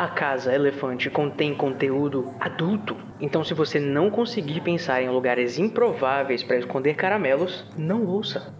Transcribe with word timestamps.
A 0.00 0.08
Casa 0.08 0.54
Elefante 0.54 1.10
contém 1.10 1.54
conteúdo 1.54 2.34
adulto. 2.40 2.96
Então, 3.20 3.44
se 3.44 3.52
você 3.52 3.78
não 3.78 4.08
conseguir 4.08 4.62
pensar 4.62 5.02
em 5.02 5.10
lugares 5.10 5.58
improváveis 5.58 6.42
para 6.42 6.56
esconder 6.56 6.94
caramelos, 6.94 7.66
não 7.76 8.06
ouça. 8.06 8.50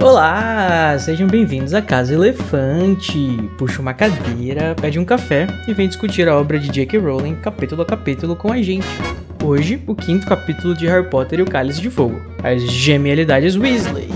Olá, 0.00 0.96
sejam 0.96 1.26
bem-vindos 1.26 1.74
à 1.74 1.82
Casa 1.82 2.14
Elefante. 2.14 3.18
Puxa 3.58 3.82
uma 3.82 3.94
cadeira, 3.94 4.76
pede 4.80 5.00
um 5.00 5.04
café 5.04 5.48
e 5.66 5.74
vem 5.74 5.88
discutir 5.88 6.28
a 6.28 6.38
obra 6.38 6.56
de 6.56 6.68
J.K. 6.68 7.00
Rowling 7.00 7.34
capítulo 7.34 7.82
a 7.82 7.84
capítulo 7.84 8.36
com 8.36 8.52
a 8.52 8.62
gente. 8.62 8.86
Hoje, 9.42 9.82
o 9.88 9.96
quinto 9.96 10.24
capítulo 10.24 10.72
de 10.72 10.86
Harry 10.86 11.10
Potter 11.10 11.40
e 11.40 11.42
o 11.42 11.46
Cálice 11.46 11.80
de 11.80 11.90
Fogo, 11.90 12.22
as 12.44 12.62
genialidades 12.62 13.56
Weasley. 13.56 14.11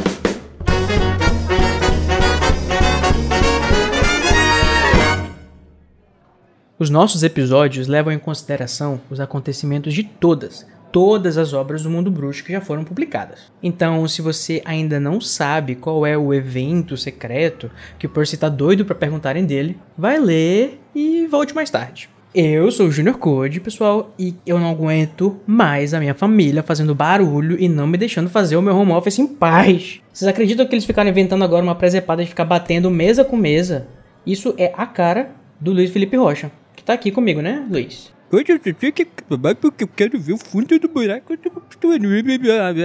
Os 6.79 6.91
nossos 6.91 7.23
episódios 7.23 7.87
levam 7.87 8.13
em 8.13 8.19
consideração 8.19 9.01
os 9.09 9.19
acontecimentos 9.19 9.95
de 9.95 10.03
todas, 10.03 10.67
todas 10.93 11.39
as 11.39 11.55
obras 11.55 11.83
do 11.83 11.89
mundo 11.89 12.11
bruxo 12.11 12.45
que 12.45 12.53
já 12.53 12.61
foram 12.61 12.85
publicadas. 12.85 13.51
Então, 13.63 14.07
se 14.07 14.21
você 14.21 14.61
ainda 14.63 15.01
não 15.01 15.19
sabe 15.19 15.75
qual 15.75 16.05
é 16.05 16.19
o 16.19 16.35
evento 16.35 16.95
secreto 16.95 17.71
que 17.99 18.05
o 18.05 18.11
Percy 18.11 18.37
tá 18.37 18.51
doido 18.51 18.85
para 18.85 18.95
perguntarem 18.95 19.47
dele, 19.47 19.79
vai 19.97 20.21
ler 20.21 20.79
e 20.95 21.27
volte 21.27 21.55
mais 21.55 21.71
tarde. 21.71 22.11
Eu 22.35 22.71
sou 22.71 22.89
o 22.89 22.93
Junior 22.93 23.17
Code, 23.17 23.59
pessoal, 23.59 24.13
e 24.19 24.35
eu 24.45 24.59
não 24.59 24.71
aguento 24.71 25.41
mais 25.47 25.95
a 25.95 25.99
minha 25.99 26.15
família 26.15 26.63
fazendo 26.63 26.95
barulho 26.95 27.59
e 27.59 27.71
não 27.71 27.87
me 27.87 27.97
deixando 27.97 28.29
fazer 28.29 28.55
o 28.55 28.61
meu 28.61 28.77
home 28.77 28.93
office 28.93 29.19
em 29.19 29.27
paz. 29.27 30.03
Vocês 30.13 30.29
acreditam 30.29 30.67
que 30.67 30.75
eles 30.75 30.85
ficaram 30.85 31.09
inventando 31.09 31.43
agora 31.43 31.63
uma 31.63 31.75
presepada 31.75 32.23
de 32.23 32.29
ficar 32.29 32.45
batendo 32.45 32.91
mesa 32.91 33.25
com 33.25 33.35
mesa? 33.35 33.89
Isso 34.27 34.55
é 34.59 34.75
a 34.77 34.85
cara 34.85 35.31
do 35.59 35.73
Luiz 35.73 35.91
Felipe 35.91 36.19
Rocha 36.19 36.53
tá 36.87 36.93
aqui 36.95 37.11
comigo, 37.11 37.43
né, 37.43 37.67
Luiz? 37.69 38.15
Hoje 38.33 38.45
eu 38.49 38.59
tenho 38.59 38.93
que 38.93 39.03
acabar 39.03 39.55
porque 39.55 39.85
eu 39.85 39.89
quero 39.89 40.19
ver 40.19 40.33
o 40.33 40.39
fundo 40.39 40.79
do 40.79 40.89
buraco. 40.89 41.35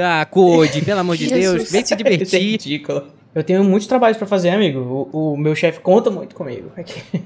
Ah, 0.04 0.26
Code, 0.26 0.82
pelo 0.82 1.00
amor 1.00 1.18
de 1.18 1.28
Deus, 1.34 1.72
vem 1.72 1.86
se 1.86 1.96
divertir. 1.96 2.38
é 2.38 2.42
ridículo. 2.44 3.04
Eu 3.34 3.44
tenho 3.44 3.64
muitos 3.64 3.88
trabalhos 3.88 4.18
para 4.18 4.28
fazer, 4.28 4.50
amigo. 4.50 5.10
O, 5.12 5.34
o 5.34 5.38
meu 5.38 5.56
chefe 5.56 5.80
conta 5.80 6.12
muito 6.12 6.36
comigo. 6.36 6.70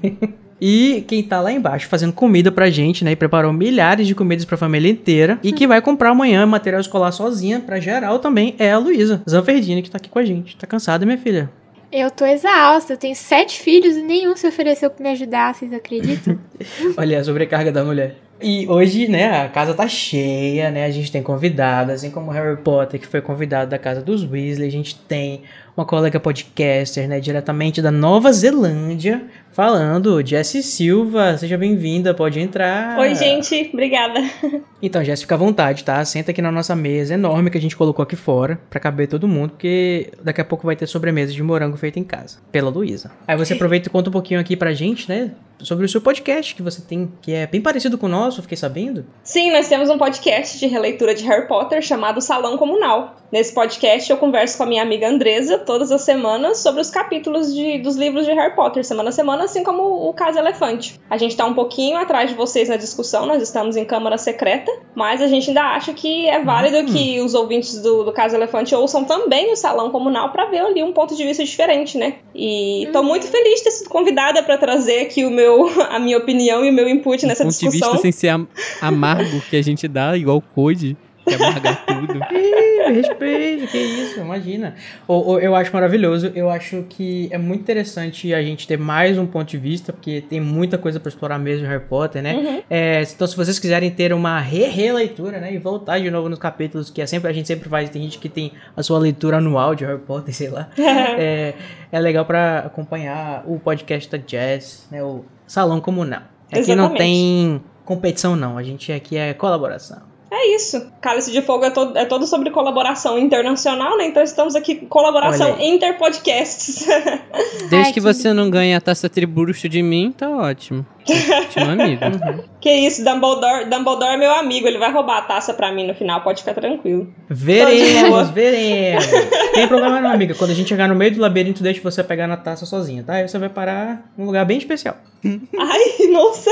e 0.60 1.04
quem 1.06 1.22
tá 1.22 1.40
lá 1.40 1.52
embaixo 1.52 1.88
fazendo 1.88 2.12
comida 2.12 2.52
pra 2.52 2.70
gente, 2.70 3.04
né? 3.04 3.12
E 3.12 3.16
preparou 3.16 3.52
milhares 3.52 4.06
de 4.06 4.14
comidas 4.14 4.44
pra 4.44 4.56
família 4.56 4.90
inteira. 4.90 5.38
E 5.42 5.52
que 5.52 5.66
vai 5.66 5.82
comprar 5.82 6.10
amanhã 6.10 6.46
material 6.46 6.80
escolar 6.80 7.10
sozinha 7.12 7.60
pra 7.60 7.80
geral 7.80 8.18
também 8.20 8.54
é 8.58 8.70
a 8.70 8.78
Luísa 8.78 9.20
Zanferdini, 9.28 9.82
que 9.82 9.90
tá 9.90 9.98
aqui 9.98 10.08
com 10.08 10.18
a 10.18 10.24
gente. 10.24 10.56
Tá 10.56 10.66
cansada, 10.66 11.04
minha 11.04 11.18
filha? 11.18 11.50
Eu 11.90 12.10
tô 12.10 12.26
exausta, 12.26 12.92
eu 12.92 12.96
tenho 12.96 13.14
sete 13.14 13.60
filhos 13.60 13.96
e 13.96 14.02
nenhum 14.02 14.36
se 14.36 14.46
ofereceu 14.46 14.90
pra 14.90 15.02
me 15.02 15.10
ajudar, 15.10 15.54
vocês 15.54 15.72
acreditam? 15.72 16.38
Olha 16.98 17.20
a 17.20 17.24
sobrecarga 17.24 17.70
da 17.70 17.84
mulher. 17.84 18.16
E 18.40 18.68
hoje, 18.68 19.08
né, 19.08 19.40
a 19.40 19.48
casa 19.48 19.72
tá 19.72 19.88
cheia, 19.88 20.70
né? 20.70 20.84
A 20.84 20.90
gente 20.90 21.10
tem 21.10 21.22
convidados, 21.22 21.94
assim 21.94 22.10
como 22.10 22.30
Harry 22.30 22.58
Potter, 22.58 23.00
que 23.00 23.06
foi 23.06 23.22
convidado 23.22 23.70
da 23.70 23.78
casa 23.78 24.02
dos 24.02 24.22
Weasley. 24.30 24.68
A 24.68 24.70
gente 24.70 24.94
tem 24.94 25.42
uma 25.74 25.86
colega 25.86 26.20
podcaster, 26.20 27.08
né, 27.08 27.18
diretamente 27.18 27.80
da 27.80 27.90
Nova 27.90 28.30
Zelândia, 28.32 29.24
falando. 29.56 30.22
Jessie 30.22 30.62
Silva, 30.62 31.38
seja 31.38 31.56
bem-vinda, 31.56 32.12
pode 32.12 32.38
entrar. 32.38 32.98
Oi, 32.98 33.14
gente, 33.14 33.70
obrigada. 33.72 34.20
Então, 34.82 35.02
Jessie, 35.02 35.24
fica 35.24 35.34
à 35.34 35.38
vontade, 35.38 35.82
tá? 35.82 36.04
Senta 36.04 36.30
aqui 36.30 36.42
na 36.42 36.52
nossa 36.52 36.76
mesa 36.76 37.14
enorme 37.14 37.50
que 37.50 37.56
a 37.56 37.60
gente 37.60 37.74
colocou 37.74 38.02
aqui 38.02 38.14
fora, 38.14 38.60
para 38.68 38.78
caber 38.78 39.08
todo 39.08 39.26
mundo, 39.26 39.50
porque 39.50 40.12
daqui 40.22 40.40
a 40.40 40.44
pouco 40.44 40.66
vai 40.66 40.76
ter 40.76 40.86
sobremesa 40.86 41.32
de 41.32 41.42
morango 41.42 41.78
feita 41.78 41.98
em 41.98 42.04
casa, 42.04 42.38
pela 42.52 42.68
Luísa. 42.68 43.10
Aí 43.26 43.36
você 43.36 43.54
aproveita 43.54 43.88
e 43.88 43.90
conta 43.90 44.10
um 44.10 44.12
pouquinho 44.12 44.38
aqui 44.38 44.54
pra 44.54 44.74
gente, 44.74 45.08
né, 45.08 45.32
sobre 45.60 45.86
o 45.86 45.88
seu 45.88 46.00
podcast 46.00 46.54
que 46.54 46.62
você 46.62 46.82
tem, 46.82 47.10
que 47.22 47.32
é 47.32 47.46
bem 47.46 47.60
parecido 47.60 47.96
com 47.96 48.06
o 48.06 48.08
nosso, 48.08 48.42
fiquei 48.42 48.56
sabendo. 48.56 49.06
Sim, 49.22 49.50
nós 49.50 49.68
temos 49.68 49.88
um 49.88 49.98
podcast 49.98 50.58
de 50.58 50.66
releitura 50.66 51.14
de 51.14 51.24
Harry 51.24 51.48
Potter 51.48 51.80
chamado 51.82 52.20
Salão 52.20 52.56
Comunal. 52.56 53.16
Nesse 53.32 53.52
podcast 53.52 54.10
eu 54.10 54.16
converso 54.18 54.56
com 54.56 54.64
a 54.64 54.66
minha 54.66 54.82
amiga 54.82 55.08
Andresa 55.08 55.58
todas 55.58 55.90
as 55.90 56.02
semanas 56.02 56.58
sobre 56.58 56.80
os 56.80 56.90
capítulos 56.90 57.52
de, 57.52 57.78
dos 57.78 57.96
livros 57.96 58.24
de 58.24 58.32
Harry 58.32 58.54
Potter, 58.54 58.84
semana 58.84 59.08
a 59.08 59.12
semana, 59.12 59.45
assim 59.46 59.64
como 59.64 60.08
o 60.08 60.12
Caso 60.12 60.38
Elefante. 60.38 61.00
A 61.08 61.16
gente 61.16 61.36
tá 61.36 61.44
um 61.46 61.54
pouquinho 61.54 61.96
atrás 61.96 62.30
de 62.30 62.36
vocês 62.36 62.68
na 62.68 62.76
discussão, 62.76 63.26
nós 63.26 63.42
estamos 63.42 63.76
em 63.76 63.84
câmara 63.84 64.18
secreta, 64.18 64.70
mas 64.94 65.22
a 65.22 65.26
gente 65.26 65.48
ainda 65.48 65.62
acha 65.62 65.92
que 65.92 66.28
é 66.28 66.42
válido 66.42 66.78
hum. 66.78 66.86
que 66.86 67.20
os 67.20 67.34
ouvintes 67.34 67.80
do, 67.80 68.04
do 68.04 68.12
Caso 68.12 68.36
Elefante 68.36 68.74
ouçam 68.74 69.04
também 69.04 69.52
o 69.52 69.56
Salão 69.56 69.90
Comunal 69.90 70.30
para 70.30 70.46
ver 70.46 70.58
ali 70.58 70.82
um 70.82 70.92
ponto 70.92 71.16
de 71.16 71.24
vista 71.24 71.44
diferente, 71.44 71.96
né? 71.96 72.16
E 72.34 72.88
tô 72.92 73.00
hum. 73.00 73.04
muito 73.04 73.26
feliz 73.26 73.58
de 73.58 73.64
ter 73.64 73.70
sido 73.70 73.88
convidada 73.88 74.42
para 74.42 74.58
trazer 74.58 75.00
aqui 75.00 75.24
o 75.24 75.30
meu, 75.30 75.68
a 75.90 75.98
minha 75.98 76.18
opinião 76.18 76.64
e 76.64 76.70
o 76.70 76.72
meu 76.72 76.88
input 76.88 77.24
nessa 77.26 77.44
um 77.44 77.48
discussão. 77.48 77.70
Ponto 77.70 78.02
de 78.02 78.02
vista 78.02 78.02
sem 78.02 78.12
ser 78.12 78.48
amargo 78.80 79.40
que 79.48 79.56
a 79.56 79.62
gente 79.62 79.88
dá, 79.88 80.16
igual 80.16 80.42
Code. 80.54 80.96
Que 81.26 81.34
amarga 81.34 81.74
tudo. 81.86 82.20
respeito, 82.92 83.66
que 83.66 83.78
isso, 83.78 84.20
imagina. 84.20 84.74
Ou, 85.06 85.26
ou, 85.26 85.40
eu 85.40 85.54
acho 85.54 85.72
maravilhoso, 85.72 86.32
eu 86.34 86.50
acho 86.50 86.84
que 86.88 87.28
é 87.30 87.38
muito 87.38 87.60
interessante 87.60 88.32
a 88.32 88.42
gente 88.42 88.66
ter 88.66 88.78
mais 88.78 89.18
um 89.18 89.26
ponto 89.26 89.48
de 89.48 89.58
vista, 89.58 89.92
porque 89.92 90.20
tem 90.20 90.40
muita 90.40 90.78
coisa 90.78 91.00
para 91.00 91.08
explorar 91.08 91.38
mesmo 91.38 91.66
em 91.66 91.68
Harry 91.68 91.84
Potter, 91.84 92.22
né? 92.22 92.34
Uhum. 92.34 92.62
É, 92.70 93.02
então, 93.02 93.26
se 93.26 93.36
vocês 93.36 93.58
quiserem 93.58 93.90
ter 93.90 94.12
uma 94.12 94.38
re-releitura, 94.40 95.38
né? 95.40 95.52
E 95.52 95.58
voltar 95.58 95.98
de 95.98 96.10
novo 96.10 96.28
nos 96.28 96.38
capítulos, 96.38 96.90
que 96.90 97.00
é 97.00 97.06
sempre, 97.06 97.30
a 97.30 97.32
gente 97.32 97.48
sempre 97.48 97.68
faz, 97.68 97.90
tem 97.90 98.02
gente 98.02 98.18
que 98.18 98.28
tem 98.28 98.52
a 98.76 98.82
sua 98.82 98.98
leitura 98.98 99.38
anual 99.38 99.74
de 99.74 99.84
Harry 99.84 100.00
Potter, 100.00 100.34
sei 100.34 100.48
lá. 100.48 100.68
é, 100.78 101.54
é 101.90 102.00
legal 102.00 102.24
para 102.24 102.60
acompanhar 102.60 103.44
o 103.46 103.58
podcast 103.58 104.10
da 104.10 104.18
Jazz, 104.18 104.86
né? 104.90 105.02
O 105.02 105.24
Salão 105.46 105.80
Comunal. 105.80 106.22
Aqui 106.50 106.60
Exatamente. 106.60 106.76
não 106.76 106.96
tem 106.96 107.62
competição, 107.84 108.36
não. 108.36 108.56
A 108.56 108.62
gente 108.62 108.92
aqui 108.92 109.16
é 109.16 109.34
colaboração. 109.34 110.15
É 110.30 110.54
isso. 110.54 110.90
Cálice 111.00 111.30
de 111.30 111.40
Fogo 111.40 111.64
é 111.64 111.70
todo, 111.70 111.96
é 111.96 112.04
todo 112.04 112.26
sobre 112.26 112.50
colaboração 112.50 113.16
internacional, 113.16 113.96
né? 113.96 114.06
Então 114.06 114.22
estamos 114.22 114.56
aqui 114.56 114.74
colaboração 114.86 115.56
interpodcasts. 115.60 116.84
Desde 117.70 117.76
Ai, 117.76 117.84
que, 117.86 117.94
que, 117.94 118.00
você 118.00 118.32
não 118.32 118.50
ganhe 118.50 118.74
a 118.74 118.80
taça 118.80 119.08
tribucho 119.08 119.68
de 119.68 119.82
mim, 119.82 120.12
tá 120.16 120.28
ótimo. 120.28 120.84
Ótimo 121.08 121.70
amigo. 121.70 122.02
Uhum. 122.06 122.44
Que 122.60 122.72
isso, 122.72 123.04
Dumbledore, 123.04 123.66
Dumbledore 123.66 124.14
é 124.14 124.16
meu 124.16 124.32
amigo, 124.32 124.66
ele 124.66 124.78
vai 124.78 124.90
roubar 124.92 125.18
a 125.18 125.22
taça 125.22 125.54
pra 125.54 125.72
mim 125.72 125.86
no 125.86 125.94
final, 125.94 126.22
pode 126.22 126.40
ficar 126.40 126.54
tranquilo. 126.54 127.12
Veremos, 127.28 128.30
veremos. 128.34 129.06
Tem 129.54 129.68
problema 129.68 130.00
não, 130.00 130.10
amiga. 130.10 130.34
Quando 130.34 130.50
a 130.50 130.54
gente 130.54 130.68
chegar 130.68 130.88
no 130.88 130.94
meio 130.94 131.14
do 131.14 131.20
labirinto, 131.20 131.62
deixa 131.62 131.80
você 131.80 132.02
pegar 132.02 132.26
na 132.26 132.36
taça 132.36 132.66
sozinha, 132.66 133.04
tá? 133.04 133.14
Aí 133.14 133.28
você 133.28 133.38
vai 133.38 133.48
parar 133.48 134.10
num 134.16 134.26
lugar 134.26 134.44
bem 134.44 134.58
especial. 134.58 134.96
Ai, 135.24 136.08
nossa. 136.10 136.50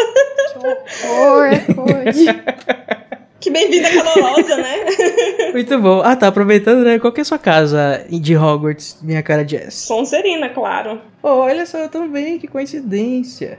Que 0.52 1.06
horror, 1.08 1.50
Que 3.44 3.50
bem-vinda 3.50 3.90
calorosa, 3.90 4.56
né? 4.56 4.86
Muito 5.52 5.78
bom. 5.78 6.00
Ah, 6.02 6.16
tá. 6.16 6.28
Aproveitando, 6.28 6.82
né? 6.82 6.98
Qual 6.98 7.12
que 7.12 7.20
é 7.20 7.22
a 7.22 7.26
sua 7.26 7.38
casa 7.38 8.02
de 8.08 8.34
Hogwarts, 8.34 9.00
minha 9.02 9.22
cara 9.22 9.46
Jess? 9.46 9.74
Sonserina, 9.74 10.48
claro. 10.48 10.98
Oh, 11.22 11.40
olha 11.40 11.66
só, 11.66 11.86
também, 11.88 12.38
que 12.38 12.46
coincidência. 12.46 13.58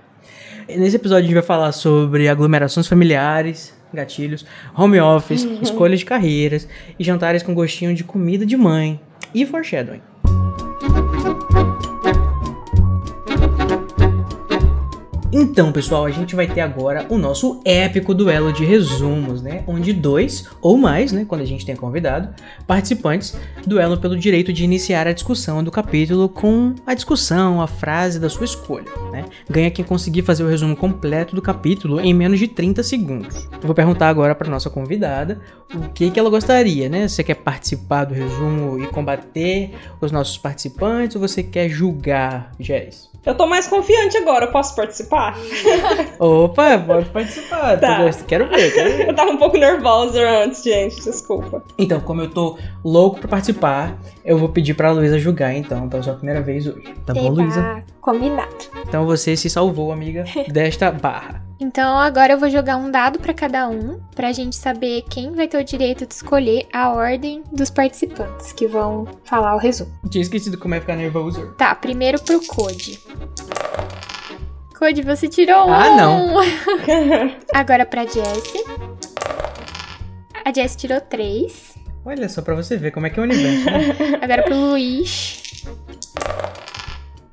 Nesse 0.67 0.95
episódio 0.95 1.25
a 1.25 1.27
gente 1.27 1.35
vai 1.35 1.43
falar 1.43 1.71
sobre 1.71 2.27
aglomerações 2.27 2.87
familiares, 2.87 3.75
gatilhos, 3.93 4.43
home 4.75 4.99
office, 4.99 5.43
uhum. 5.43 5.59
escolhas 5.61 5.99
de 5.99 6.05
carreiras 6.05 6.67
e 6.97 7.03
jantares 7.03 7.43
com 7.43 7.53
gostinho 7.53 7.93
de 7.93 8.03
comida 8.03 8.43
de 8.43 8.57
mãe 8.57 8.99
e 9.35 9.45
foreshadowing. 9.45 10.01
Então, 15.37 15.69
pessoal, 15.69 16.05
a 16.05 16.11
gente 16.11 16.33
vai 16.33 16.47
ter 16.47 16.61
agora 16.61 17.05
o 17.09 17.17
nosso 17.17 17.59
épico 17.65 18.13
duelo 18.13 18.53
de 18.53 18.63
resumos, 18.63 19.41
né? 19.41 19.65
Onde 19.67 19.91
dois 19.91 20.47
ou 20.61 20.77
mais, 20.77 21.11
né, 21.11 21.25
quando 21.27 21.41
a 21.41 21.45
gente 21.45 21.65
tem 21.65 21.75
convidado, 21.75 22.33
participantes 22.65 23.37
duelam 23.67 23.97
pelo 23.97 24.17
direito 24.17 24.53
de 24.53 24.63
iniciar 24.63 25.07
a 25.07 25.11
discussão 25.11 25.61
do 25.61 25.69
capítulo 25.69 26.29
com 26.29 26.73
a 26.87 26.93
discussão, 26.93 27.61
a 27.61 27.67
frase 27.67 28.17
da 28.17 28.29
sua 28.29 28.45
escolha, 28.45 28.89
né? 29.11 29.25
Ganha 29.49 29.69
quem 29.69 29.83
conseguir 29.83 30.21
fazer 30.21 30.41
o 30.41 30.47
resumo 30.47 30.73
completo 30.73 31.35
do 31.35 31.41
capítulo 31.41 31.99
em 31.99 32.13
menos 32.13 32.39
de 32.39 32.47
30 32.47 32.81
segundos. 32.81 33.45
Eu 33.51 33.63
vou 33.63 33.75
perguntar 33.75 34.07
agora 34.07 34.33
para 34.33 34.49
nossa 34.49 34.69
convidada 34.69 35.41
o 35.73 35.89
que 35.89 36.11
que 36.11 36.17
ela 36.17 36.29
gostaria, 36.29 36.87
né? 36.87 37.09
Você 37.09 37.25
quer 37.25 37.35
participar 37.35 38.05
do 38.05 38.13
resumo 38.13 38.81
e 38.81 38.87
combater 38.87 39.71
os 39.99 40.13
nossos 40.13 40.37
participantes 40.37 41.17
ou 41.17 41.21
você 41.21 41.43
quer 41.43 41.67
julgar, 41.67 42.51
Jess? 42.57 43.14
Eu 43.25 43.33
tô 43.35 43.47
mais 43.47 43.67
confiante 43.67 44.17
agora, 44.17 44.45
eu 44.45 44.51
posso 44.51 44.75
participar? 44.75 45.35
Opa, 46.19 46.77
pode 46.77 47.09
participar. 47.09 47.79
Tá. 47.79 48.09
Quero 48.27 48.47
ver, 48.47 48.73
quero 48.73 48.89
ver. 48.97 49.09
Eu 49.09 49.15
tava 49.15 49.31
um 49.31 49.37
pouco 49.37 49.57
nervosa 49.57 50.21
antes, 50.43 50.63
gente, 50.63 50.95
desculpa. 51.03 51.63
Então, 51.77 51.99
como 51.99 52.21
eu 52.21 52.29
tô 52.29 52.57
louco 52.83 53.19
pra 53.19 53.29
participar, 53.29 53.97
eu 54.23 54.37
vou 54.37 54.49
pedir 54.49 54.73
pra 54.73 54.91
Luísa 54.91 55.17
julgar, 55.17 55.53
então, 55.55 55.89
pela 55.89 56.03
sua 56.03 56.13
primeira 56.13 56.41
vez 56.41 56.67
hoje. 56.67 56.93
Tá 57.05 57.13
bom, 57.13 57.29
Luísa? 57.29 57.83
Combinado. 57.99 58.53
Então 58.87 59.05
você 59.05 59.35
se 59.35 59.49
salvou, 59.49 59.91
amiga, 59.91 60.23
desta 60.51 60.91
barra. 60.91 61.44
Então 61.59 61.97
agora 61.97 62.33
eu 62.33 62.37
vou 62.39 62.49
jogar 62.49 62.75
um 62.75 62.91
dado 62.91 63.17
pra 63.19 63.33
cada 63.33 63.67
um, 63.69 63.99
pra 64.13 64.31
gente 64.33 64.55
saber 64.55 65.03
quem 65.09 65.31
vai 65.31 65.47
ter 65.47 65.57
o 65.57 65.63
direito 65.63 66.05
de 66.05 66.13
escolher 66.13 66.67
a 66.73 66.89
ordem 66.89 67.43
dos 67.51 67.69
participantes 67.69 68.51
que 68.51 68.67
vão 68.67 69.07
falar 69.23 69.55
o 69.55 69.57
resumo. 69.57 69.91
Tinha 70.09 70.21
esquecido 70.21 70.57
como 70.57 70.75
é 70.75 70.81
ficar 70.81 70.95
nervoso. 70.97 71.53
Tá, 71.57 71.73
primeiro 71.73 72.21
pro 72.21 72.45
Code. 72.45 72.99
Code, 74.77 75.01
você 75.03 75.29
tirou 75.29 75.71
Ah, 75.71 75.87
um. 75.91 75.95
não. 75.95 76.35
Agora 77.55 77.85
pra 77.85 78.03
Jessie. 78.03 78.63
A 80.43 80.53
Jessie 80.53 80.77
tirou 80.77 80.99
três. 80.99 81.73
Olha 82.05 82.27
só 82.29 82.41
pra 82.41 82.53
você 82.53 82.75
ver 82.77 82.91
como 82.91 83.07
é 83.07 83.09
que 83.09 83.17
é 83.19 83.21
o 83.21 83.25
universo, 83.25 83.65
né? 83.65 84.19
Agora 84.21 84.43
pro 84.43 84.55
Luiz. 84.55 85.41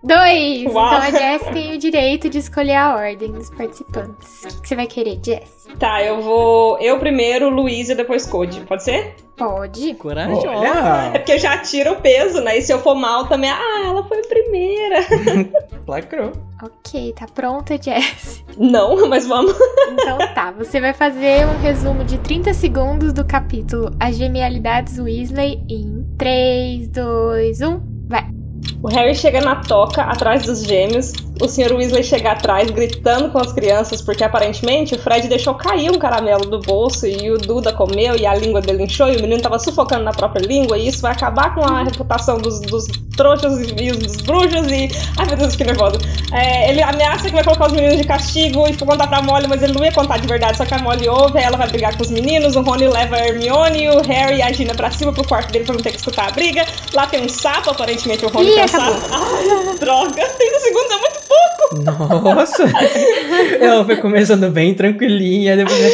Dois! 0.05 0.65
Uau. 0.73 0.87
Então 0.87 0.99
a 0.99 1.11
Jess 1.11 1.45
tem 1.53 1.75
o 1.75 1.79
direito 1.79 2.29
de 2.29 2.39
escolher 2.39 2.75
a 2.75 2.97
ordem 2.97 3.31
dos 3.31 3.51
participantes. 3.51 4.43
O 4.45 4.49
que, 4.49 4.61
que 4.63 4.69
você 4.69 4.75
vai 4.75 4.87
querer, 4.87 5.21
Jess? 5.25 5.69
Tá, 5.79 6.03
eu 6.03 6.21
vou. 6.21 6.79
Eu 6.79 6.99
primeiro, 6.99 7.49
Luiz 7.49 7.89
e 7.89 7.95
depois 7.95 8.27
Code. 8.27 8.61
Pode 8.63 8.83
ser? 8.83 9.15
Pode. 9.37 9.95
Corajosa. 9.95 10.47
É 10.47 10.51
Olha! 10.51 11.11
porque 11.13 11.39
já 11.39 11.57
tira 11.59 11.93
o 11.93 11.97
peso, 12.01 12.41
né? 12.41 12.59
E 12.59 12.63
se 12.63 12.73
eu 12.73 12.81
for 12.81 12.95
mal 12.95 13.27
também. 13.27 13.51
Ah, 13.51 13.85
ela 13.87 14.03
foi 14.05 14.19
a 14.19 14.29
primeira. 14.29 14.97
Lacrou. 15.87 16.33
Ok, 16.63 17.15
tá 17.19 17.27
pronta, 17.27 17.81
Jess? 17.81 18.45
Não, 18.59 19.09
mas 19.09 19.27
vamos. 19.27 19.55
Então 19.93 20.19
tá, 20.35 20.51
você 20.51 20.81
vai 20.81 20.93
fazer 20.93 21.47
um 21.47 21.61
resumo 21.61 22.05
de 22.05 22.19
30 22.19 22.53
segundos 22.55 23.13
do 23.13 23.25
capítulo 23.25 23.91
As 23.99 24.17
Genialidades 24.17 24.99
Weasley 24.99 25.63
em 25.69 26.05
3, 26.19 26.89
2, 26.89 27.61
1, 27.63 27.81
vai. 28.09 28.42
O 28.83 28.89
Harry 28.89 29.15
chega 29.15 29.41
na 29.41 29.57
toca, 29.57 30.03
atrás 30.03 30.43
dos 30.45 30.65
gêmeos. 30.65 31.13
O 31.41 31.49
Sr. 31.49 31.73
Weasley 31.75 32.05
chega 32.05 32.33
atrás, 32.33 32.71
gritando 32.71 33.31
com 33.31 33.39
as 33.39 33.53
crianças, 33.53 34.01
porque 34.01 34.23
aparentemente 34.23 34.95
o 34.95 34.99
Fred 34.99 35.27
deixou 35.29 35.55
cair 35.55 35.91
um 35.91 35.99
caramelo 35.99 36.45
do 36.49 36.61
bolso 36.61 37.07
e 37.07 37.31
o 37.31 37.39
Duda 37.39 37.73
comeu 37.73 38.17
e 38.17 38.25
a 38.27 38.35
língua 38.35 38.61
dele 38.61 38.85
inchou 38.85 39.09
e 39.09 39.17
o 39.17 39.21
menino 39.21 39.41
tava 39.43 39.59
sufocando 39.59 40.05
na 40.05 40.13
própria 40.13 40.45
língua 40.47 40.79
e 40.79 40.87
isso 40.89 41.01
vai 41.01 41.11
acabar 41.13 41.53
com 41.55 41.63
a 41.65 41.83
reputação 41.83 42.39
dos, 42.39 42.61
dos 42.61 42.87
trouxas 43.17 43.59
e 43.77 43.91
os- 43.91 43.97
dos 43.97 44.17
bruxos 44.19 44.67
e... 44.71 44.89
Ai, 45.17 45.27
meu 45.27 45.37
Deus, 45.37 45.57
que 45.57 45.65
nervoso. 45.65 45.97
É, 46.33 46.71
ele 46.71 46.83
ameaça 46.83 47.25
que 47.25 47.33
vai 47.33 47.43
colocar 47.43 47.67
os 47.67 47.73
meninos 47.73 47.97
de 47.99 48.05
castigo 48.05 48.69
e 48.69 48.77
contar 48.77 49.09
pra 49.09 49.23
Molly, 49.23 49.49
mas 49.49 49.63
ele 49.63 49.73
não 49.73 49.85
ia 49.85 49.93
contar 49.93 50.19
de 50.19 50.29
verdade, 50.29 50.57
só 50.59 50.65
que 50.65 50.75
a 50.75 50.79
Molly 50.79 51.09
ouve, 51.09 51.39
ela 51.41 51.57
vai 51.57 51.69
brigar 51.69 51.97
com 51.97 52.03
os 52.03 52.11
meninos, 52.11 52.55
o 52.57 52.63
Rony 52.63 52.87
leva 52.89 53.17
a 53.17 53.27
Hermione, 53.27 53.89
o 53.89 54.01
Harry 54.03 54.37
e 54.37 54.43
a 54.43 54.53
Gina 54.53 54.75
pra 54.75 54.91
cima 54.93 55.13
pro 55.13 55.27
quarto 55.27 55.51
dele 55.51 55.65
pra 55.65 55.75
não 55.75 55.83
ter 55.83 55.91
que 55.91 55.99
escutar 55.99 56.29
a 56.29 56.31
briga. 56.31 56.65
Lá 56.95 57.07
tem 57.07 57.25
um 57.25 57.29
sapo, 57.29 57.71
aparentemente 57.71 58.25
o 58.25 58.29
Rony 58.29 58.52
Ih, 58.53 58.61
um 58.61 58.65
acabou. 58.65 58.95
Ai, 59.13 59.79
droga, 59.79 60.29
30 60.29 60.59
segundos 60.59 60.91
é 60.91 60.99
muito 60.99 61.21
pouco. 61.29 62.25
Nossa! 62.35 62.65
Ela 63.61 63.85
foi 63.85 63.97
começando 63.97 64.51
bem, 64.51 64.75
tranquilinha, 64.75 65.57
depois. 65.57 65.93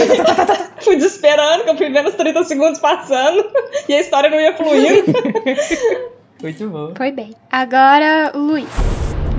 Fui 0.80 0.96
desesperando, 0.96 1.64
que 1.64 1.70
eu 1.70 1.76
fui 1.76 1.90
vendo 1.90 2.08
os 2.08 2.14
30 2.14 2.44
segundos 2.44 2.80
passando 2.80 3.44
e 3.88 3.94
a 3.94 4.00
história 4.00 4.30
não 4.30 4.40
ia 4.40 4.56
fluindo. 4.56 5.12
Muito 6.42 6.68
bom. 6.68 6.94
Foi 6.96 7.10
bem. 7.12 7.34
Agora, 7.50 8.32
Luiz. 8.34 8.68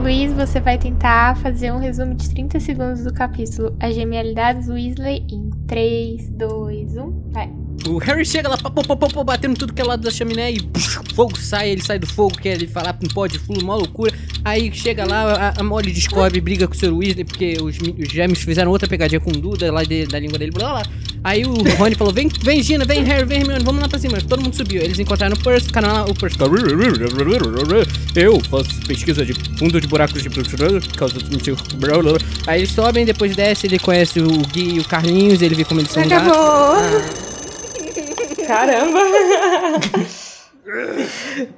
Luiz, 0.02 0.32
você 0.34 0.60
vai 0.60 0.78
tentar 0.78 1.36
fazer 1.38 1.72
um 1.72 1.78
resumo 1.78 2.14
de 2.14 2.30
30 2.30 2.60
segundos 2.60 3.04
do 3.04 3.14
capítulo 3.14 3.76
As 3.82 3.96
Genialidades 3.96 4.70
Weasley 4.70 5.26
em 5.30 5.50
3, 5.68 6.30
2, 6.30 6.98
1, 6.98 7.32
vai. 7.32 7.69
O 7.88 7.98
Harry 7.98 8.26
chega 8.26 8.50
lá, 8.50 8.58
pá, 8.58 8.70
pá, 8.70 8.84
pá, 8.84 9.08
pá, 9.08 9.24
batendo 9.24 9.58
tudo 9.58 9.74
que 9.74 9.82
é 9.82 9.86
lado 9.86 10.02
da 10.02 10.12
chaminé 10.12 10.52
e 10.52 10.62
puf, 10.62 11.00
fogo 11.16 11.38
sai, 11.38 11.70
ele 11.70 11.82
sai 11.82 12.00
do 12.00 12.08
fogo, 12.08 12.38
quer 12.38 12.54
ele 12.54 12.68
falar 12.68 12.98
não 13.02 13.10
pode, 13.10 13.38
flui, 13.40 13.62
uma 13.62 13.76
loucura. 13.76 14.14
Aí 14.44 14.72
chega 14.74 15.06
lá, 15.06 15.54
a, 15.58 15.62
a 15.62 15.64
Molly 15.64 15.92
descobre, 15.92 16.40
briga 16.42 16.68
com 16.68 16.74
o 16.74 16.78
Sr. 16.78 16.94
Weasley, 16.94 17.24
porque 17.26 17.58
os, 17.62 17.78
os 17.78 18.10
gêmeos 18.10 18.40
fizeram 18.40 18.72
outra 18.72 18.88
pegadinha 18.88 19.20
com 19.20 19.30
o 19.30 19.34
Duda 19.34 19.72
lá 19.72 19.84
de- 19.84 20.06
da 20.06 20.20
língua 20.20 20.38
dele, 20.38 20.52
blá 20.52 20.70
blá. 20.70 20.84
Aí 21.24 21.44
o 21.46 21.54
Rony 21.78 21.96
falou: 21.96 22.14
vem, 22.14 22.30
vem 22.44 22.64
Gina, 22.64 22.86
vem 22.86 23.04
Harry, 23.04 23.26
vem 23.26 23.40
Hermione, 23.40 23.64
vamos 23.64 23.82
lá 23.82 23.90
pra 23.90 24.00
cima. 24.00 24.18
Todo 24.22 24.42
mundo 24.42 24.56
subiu. 24.56 24.82
Eles 24.82 25.00
encontraram 25.00 25.36
o 25.36 25.40
Percy, 25.40 25.68
ficaram 25.68 25.92
lá, 25.92 26.06
o 26.06 26.14
Percy. 26.16 26.38
Eu 28.16 28.40
faço 28.50 28.70
pesquisa 28.88 29.26
de 29.26 29.34
fundo 29.58 29.82
de 29.82 29.88
buracos 29.88 30.24
de 30.24 30.30
causa 30.96 31.16
do 31.16 31.38
Aí 32.48 32.62
eles 32.62 32.72
sobem, 32.72 33.06
depois 33.06 33.36
desce, 33.36 33.68
ele 33.68 33.80
conhece 33.80 34.20
o 34.20 34.28
Gui 34.48 34.76
e 34.76 34.80
o 34.80 34.86
Carlinhos, 34.86 35.42
ele 35.42 35.56
vê 35.56 35.66
como 35.66 35.82
eles 35.82 35.92
são. 35.92 36.04
Acabou! 36.04 37.29
Caramba! 38.50 39.00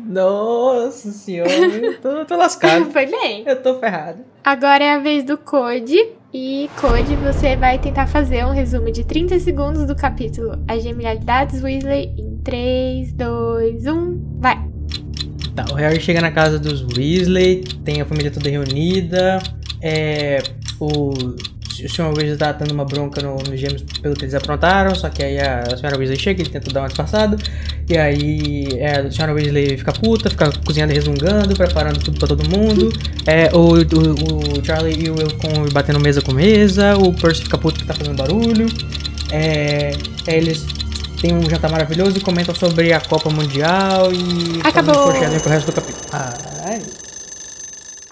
Nossa 0.05 1.11
senhora, 1.13 1.49
eu 1.49 2.01
tô, 2.01 2.25
tô 2.25 2.35
lascado. 2.35 2.91
Foi 2.91 3.05
bem. 3.05 3.45
Eu 3.47 3.63
tô 3.63 3.79
ferrado. 3.79 4.25
Agora 4.43 4.83
é 4.83 4.95
a 4.95 4.99
vez 4.99 5.23
do 5.23 5.37
Code. 5.37 5.95
E 6.33 6.69
Code, 6.75 7.15
você 7.15 7.55
vai 7.55 7.79
tentar 7.79 8.07
fazer 8.07 8.45
um 8.45 8.51
resumo 8.51 8.91
de 8.91 9.05
30 9.05 9.39
segundos 9.39 9.87
do 9.87 9.95
capítulo 9.95 10.61
As 10.67 10.83
Genialidades 10.83 11.63
Weasley 11.63 12.13
em 12.17 12.35
3, 12.43 13.13
2, 13.13 13.87
1, 13.87 14.39
vai. 14.41 14.61
Tá, 15.55 15.63
o 15.71 15.75
Harry 15.75 16.01
chega 16.01 16.19
na 16.19 16.31
casa 16.31 16.59
dos 16.59 16.81
Weasley, 16.81 17.63
tem 17.85 18.01
a 18.01 18.05
família 18.05 18.31
toda 18.31 18.49
reunida. 18.49 19.41
É. 19.81 20.39
O. 20.77 21.13
O 21.85 21.89
Sr. 21.89 22.03
Weasley 22.15 22.37
tá 22.37 22.51
dando 22.51 22.71
uma 22.71 22.85
bronca 22.85 23.21
no- 23.21 23.35
nos 23.37 23.59
gêmeos 23.59 23.83
pelo 24.01 24.15
que 24.15 24.25
eles 24.25 24.33
aprontaram, 24.33 24.93
só 24.95 25.09
que 25.09 25.23
aí 25.23 25.39
a, 25.39 25.63
a 25.71 25.75
Sra. 25.75 25.97
Weasley 25.97 26.17
chega, 26.19 26.41
ele 26.41 26.49
tenta 26.49 26.71
dar 26.71 26.81
uma 26.81 26.87
disfarçada, 26.87 27.37
e 27.89 27.97
aí 27.97 28.67
é, 28.77 28.99
a 28.99 29.03
Sra. 29.07 29.33
Weasley 29.33 29.77
fica 29.77 29.91
puta, 29.93 30.29
fica 30.29 30.51
cozinhando 30.65 30.91
e 30.93 30.95
resmungando, 30.95 31.53
preparando 31.55 31.99
tudo 31.99 32.19
pra 32.19 32.27
todo 32.27 32.43
mundo. 32.49 32.91
É, 33.25 33.49
o, 33.53 33.73
o, 33.73 34.59
o 34.59 34.65
Charlie 34.65 35.05
e 35.05 35.09
o 35.09 35.15
com, 35.37 35.67
batendo 35.73 35.99
mesa 35.99 36.21
com 36.21 36.33
mesa, 36.33 36.95
o 36.97 37.13
Percy 37.13 37.43
fica 37.43 37.57
puto 37.57 37.79
que 37.79 37.85
tá 37.85 37.93
fazendo 37.93 38.15
barulho. 38.15 38.67
É, 39.31 39.91
é, 40.27 40.35
eles 40.37 40.65
têm 41.21 41.33
um 41.33 41.49
jantar 41.49 41.69
maravilhoso 41.71 42.17
e 42.17 42.21
comentam 42.21 42.53
sobre 42.55 42.91
a 42.93 42.99
Copa 42.99 43.29
Mundial 43.29 44.11
e 44.11 44.59
Acabou. 44.67 45.09
um 45.09 45.39
pro 45.39 45.49
resto 45.51 45.67
do 45.67 45.73
capítulo. 45.73 46.05
Ai, 46.11 46.79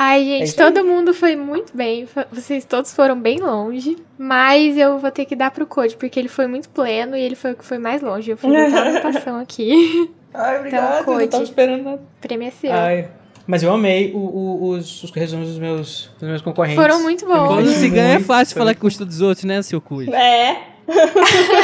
Ai, 0.02 0.22
É 0.22 0.46
gente, 0.46 0.50
aí. 0.62 0.72
todo 0.74 0.86
mundo 0.86 1.14
foi 1.14 1.36
muito 1.36 1.76
bem. 1.76 2.08
Vocês 2.32 2.64
todos 2.64 2.94
foram 2.94 3.20
bem 3.20 3.38
longe. 3.40 3.98
Mas 4.18 4.78
eu 4.78 4.98
vou 4.98 5.12
ter 5.12 5.26
que 5.26 5.36
dar 5.36 5.52
pro 5.52 5.68
Code, 5.68 5.98
porque 5.98 6.18
ele 6.20 6.30
foi 6.30 6.48
muito 6.48 6.70
pleno 6.70 7.16
e 7.18 7.22
ele 7.22 7.36
foi 7.36 7.52
o 7.52 7.56
que 7.56 7.66
foi 7.66 7.78
mais 7.78 8.02
longe. 8.02 8.32
Eu 8.32 8.38
fiz 8.38 8.50
outra 8.50 8.82
anotação 8.82 9.38
aqui. 9.40 10.10
Ai 10.34 10.58
obrigado, 10.60 11.02
Então, 11.02 11.14
eu 11.14 11.20
não 11.20 11.28
tava 11.28 11.28
Code. 11.30 11.44
esperando 11.44 11.84
nada. 11.84 11.98
O 11.98 12.22
prêmio 12.22 12.48
é 12.48 12.52
seu. 12.52 12.72
Ai, 12.72 13.10
mas 13.46 13.62
eu 13.64 13.74
amei 13.74 14.12
o- 14.14 14.18
o- 14.20 14.70
os, 14.70 15.04
os 15.04 15.12
resumos 15.12 15.50
dos 15.50 15.58
meus, 15.58 16.10
dos 16.20 16.30
meus 16.30 16.42
concorrentes. 16.42 16.82
Foram 16.82 17.02
muito 17.02 17.26
bons. 17.26 17.48
Quando 17.48 17.70
se 17.70 17.90
ganha 17.90 18.16
é 18.16 18.20
fácil 18.20 18.58
falar 18.58 18.74
que 18.76 18.80
custa 18.82 19.04
dos 19.04 19.20
outros, 19.22 19.44
né, 19.44 19.62
seu 19.62 19.82
cu? 19.82 20.02
É. 20.04 20.58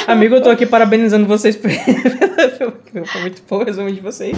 Amigo, 0.08 0.36
eu 0.36 0.42
tô 0.44 0.50
aqui 0.50 0.66
parabenizando 0.66 1.26
vocês 1.26 1.56
por... 1.56 1.70
Foi 1.72 3.22
muito 3.22 3.42
bom 3.50 3.58
o 3.58 3.64
resumo 3.64 3.92
de 3.92 4.00
vocês. 4.02 4.38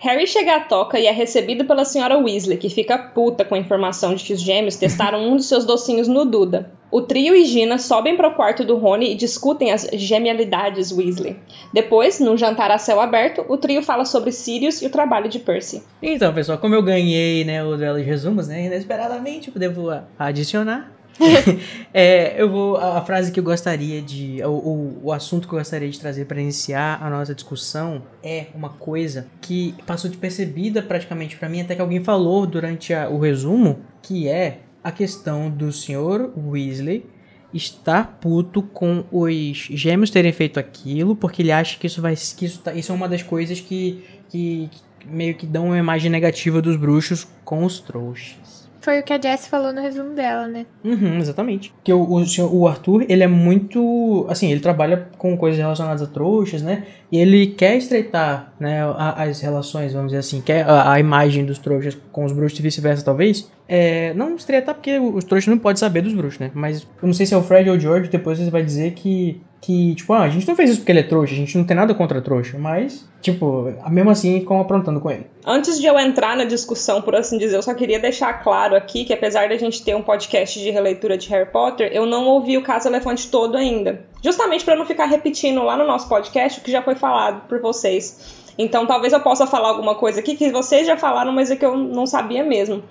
Harry 0.00 0.28
chega 0.28 0.56
à 0.56 0.60
toca 0.60 0.98
e 0.98 1.06
é 1.06 1.10
recebido 1.10 1.64
pela 1.64 1.84
senhora 1.84 2.16
Weasley, 2.16 2.56
que 2.56 2.70
fica 2.70 2.96
puta 2.96 3.44
com 3.44 3.56
a 3.56 3.58
informação 3.58 4.14
de 4.14 4.24
que 4.24 4.32
os 4.32 4.40
gêmeos 4.40 4.76
testaram 4.76 5.28
um 5.28 5.36
dos 5.36 5.46
seus 5.46 5.64
docinhos 5.64 6.06
no 6.06 6.24
Duda. 6.24 6.70
O 6.90 7.02
trio 7.02 7.34
e 7.34 7.44
Gina 7.44 7.78
sobem 7.78 8.16
para 8.16 8.28
o 8.28 8.34
quarto 8.34 8.64
do 8.64 8.76
Rony 8.76 9.10
e 9.10 9.14
discutem 9.16 9.72
as 9.72 9.88
genialidades 9.92 10.92
Weasley. 10.92 11.36
Depois, 11.72 12.20
num 12.20 12.36
jantar 12.36 12.70
a 12.70 12.78
céu 12.78 13.00
aberto, 13.00 13.44
o 13.48 13.56
trio 13.56 13.82
fala 13.82 14.04
sobre 14.04 14.30
Sirius 14.30 14.80
e 14.80 14.86
o 14.86 14.90
trabalho 14.90 15.28
de 15.28 15.40
Percy. 15.40 15.82
Então, 16.00 16.32
pessoal, 16.32 16.58
como 16.58 16.76
eu 16.76 16.82
ganhei 16.82 17.44
né, 17.44 17.62
o 17.64 17.76
duelo 17.76 17.98
de 17.98 18.04
resumos, 18.04 18.46
né, 18.46 18.66
inesperadamente, 18.66 19.50
eu 19.52 19.58
devo 19.58 19.90
adicionar. 20.18 20.97
É, 21.92 22.40
eu 22.40 22.50
vou. 22.50 22.76
A, 22.76 23.00
frase 23.04 23.32
que 23.32 23.40
eu 23.40 23.44
gostaria 23.44 24.00
de. 24.02 24.40
O, 24.44 24.48
o, 24.50 25.00
o 25.04 25.12
assunto 25.12 25.48
que 25.48 25.54
eu 25.54 25.58
gostaria 25.58 25.88
de 25.88 25.98
trazer 25.98 26.26
para 26.26 26.40
iniciar 26.40 26.98
a 27.02 27.08
nossa 27.10 27.34
discussão 27.34 28.02
é 28.22 28.46
uma 28.54 28.68
coisa 28.68 29.26
que 29.40 29.74
passou 29.86 30.10
despercebida 30.10 30.82
praticamente 30.82 31.36
para 31.36 31.48
mim, 31.48 31.62
até 31.62 31.74
que 31.74 31.80
alguém 31.80 32.04
falou 32.04 32.46
durante 32.46 32.92
a- 32.92 33.08
o 33.08 33.18
resumo, 33.18 33.80
que 34.02 34.28
é 34.28 34.60
a 34.84 34.92
questão 34.92 35.50
do 35.50 35.72
senhor 35.72 36.30
Weasley 36.36 37.06
estar 37.52 38.18
puto 38.20 38.62
com 38.62 39.04
os 39.10 39.56
gêmeos 39.70 40.10
terem 40.10 40.32
feito 40.32 40.60
aquilo, 40.60 41.16
porque 41.16 41.40
ele 41.42 41.50
acha 41.50 41.78
que 41.78 41.86
isso 41.86 42.02
vai. 42.02 42.14
que 42.14 42.44
isso, 42.44 42.60
tá- 42.60 42.74
isso 42.74 42.92
é 42.92 42.94
uma 42.94 43.08
das 43.08 43.22
coisas 43.22 43.58
que, 43.60 44.04
que, 44.28 44.68
que 45.00 45.08
meio 45.08 45.34
que 45.34 45.46
dão 45.46 45.66
uma 45.68 45.78
imagem 45.78 46.10
negativa 46.10 46.60
dos 46.60 46.76
bruxos 46.76 47.26
com 47.44 47.64
os 47.64 47.80
trouxas. 47.80 48.67
Foi 48.88 49.00
o 49.00 49.02
que 49.02 49.12
a 49.12 49.20
Jess 49.20 49.46
falou 49.46 49.70
no 49.70 49.82
resumo 49.82 50.14
dela, 50.14 50.48
né? 50.48 50.64
Uhum, 50.82 51.18
exatamente. 51.18 51.74
Que 51.84 51.92
o, 51.92 52.00
o, 52.00 52.24
o 52.52 52.66
Arthur, 52.66 53.04
ele 53.06 53.22
é 53.22 53.26
muito. 53.26 54.24
Assim, 54.30 54.50
ele 54.50 54.60
trabalha 54.60 55.10
com 55.18 55.36
coisas 55.36 55.60
relacionadas 55.60 56.00
a 56.00 56.06
trouxas, 56.06 56.62
né? 56.62 56.84
E 57.12 57.18
ele 57.18 57.48
quer 57.48 57.76
estreitar 57.76 58.54
né, 58.58 58.80
as 58.96 59.42
relações, 59.42 59.92
vamos 59.92 60.08
dizer 60.08 60.20
assim, 60.20 60.40
quer 60.40 60.66
a, 60.66 60.92
a 60.92 60.98
imagem 60.98 61.44
dos 61.44 61.58
trouxas 61.58 61.98
com 62.10 62.24
os 62.24 62.32
bruxos 62.32 62.58
e 62.58 62.62
vice-versa, 62.62 63.04
talvez. 63.04 63.50
É, 63.68 64.14
não 64.14 64.36
estreitar 64.36 64.74
porque 64.74 64.98
os 64.98 65.24
trouxas 65.24 65.48
não 65.48 65.58
podem 65.58 65.76
saber 65.76 66.00
dos 66.00 66.14
bruxos, 66.14 66.40
né? 66.40 66.50
Mas 66.54 66.80
eu 67.02 67.06
não 67.06 67.12
sei 67.12 67.26
se 67.26 67.34
é 67.34 67.36
o 67.36 67.42
Fred 67.42 67.68
ou 67.68 67.76
o 67.76 67.78
George, 67.78 68.08
depois 68.08 68.38
você 68.38 68.50
vai 68.50 68.62
dizer 68.62 68.92
que. 68.92 69.42
Que, 69.60 69.94
tipo, 69.96 70.12
ah, 70.12 70.22
a 70.22 70.28
gente 70.28 70.46
não 70.46 70.54
fez 70.54 70.70
isso 70.70 70.80
porque 70.80 70.92
ele 70.92 71.00
é 71.00 71.02
trouxa, 71.02 71.34
a 71.34 71.36
gente 71.36 71.58
não 71.58 71.64
tem 71.64 71.76
nada 71.76 71.92
contra 71.92 72.22
trouxa, 72.22 72.56
mas, 72.58 73.08
tipo, 73.20 73.72
mesmo 73.90 74.10
assim 74.10 74.38
ficam 74.38 74.60
aprontando 74.60 75.00
com 75.00 75.10
ele. 75.10 75.26
Antes 75.44 75.80
de 75.80 75.86
eu 75.86 75.98
entrar 75.98 76.36
na 76.36 76.44
discussão, 76.44 77.02
por 77.02 77.16
assim 77.16 77.38
dizer, 77.38 77.56
eu 77.56 77.62
só 77.62 77.74
queria 77.74 77.98
deixar 77.98 78.34
claro 78.34 78.76
aqui 78.76 79.04
que 79.04 79.12
apesar 79.12 79.48
da 79.48 79.56
gente 79.56 79.82
ter 79.82 79.96
um 79.96 80.02
podcast 80.02 80.60
de 80.60 80.70
releitura 80.70 81.18
de 81.18 81.28
Harry 81.30 81.50
Potter, 81.50 81.90
eu 81.92 82.06
não 82.06 82.26
ouvi 82.26 82.56
o 82.56 82.62
caso 82.62 82.88
Elefante 82.88 83.28
todo 83.28 83.56
ainda. 83.56 84.04
Justamente 84.22 84.64
para 84.64 84.76
não 84.76 84.86
ficar 84.86 85.06
repetindo 85.06 85.62
lá 85.64 85.76
no 85.76 85.86
nosso 85.86 86.08
podcast 86.08 86.60
o 86.60 86.62
que 86.62 86.70
já 86.70 86.82
foi 86.82 86.94
falado 86.94 87.48
por 87.48 87.60
vocês. 87.60 88.52
Então 88.56 88.86
talvez 88.86 89.12
eu 89.12 89.20
possa 89.20 89.46
falar 89.46 89.68
alguma 89.68 89.94
coisa 89.94 90.20
aqui 90.20 90.36
que 90.36 90.50
vocês 90.50 90.86
já 90.86 90.96
falaram, 90.96 91.32
mas 91.32 91.50
é 91.50 91.56
que 91.56 91.64
eu 91.64 91.76
não 91.76 92.06
sabia 92.06 92.44
mesmo. 92.44 92.82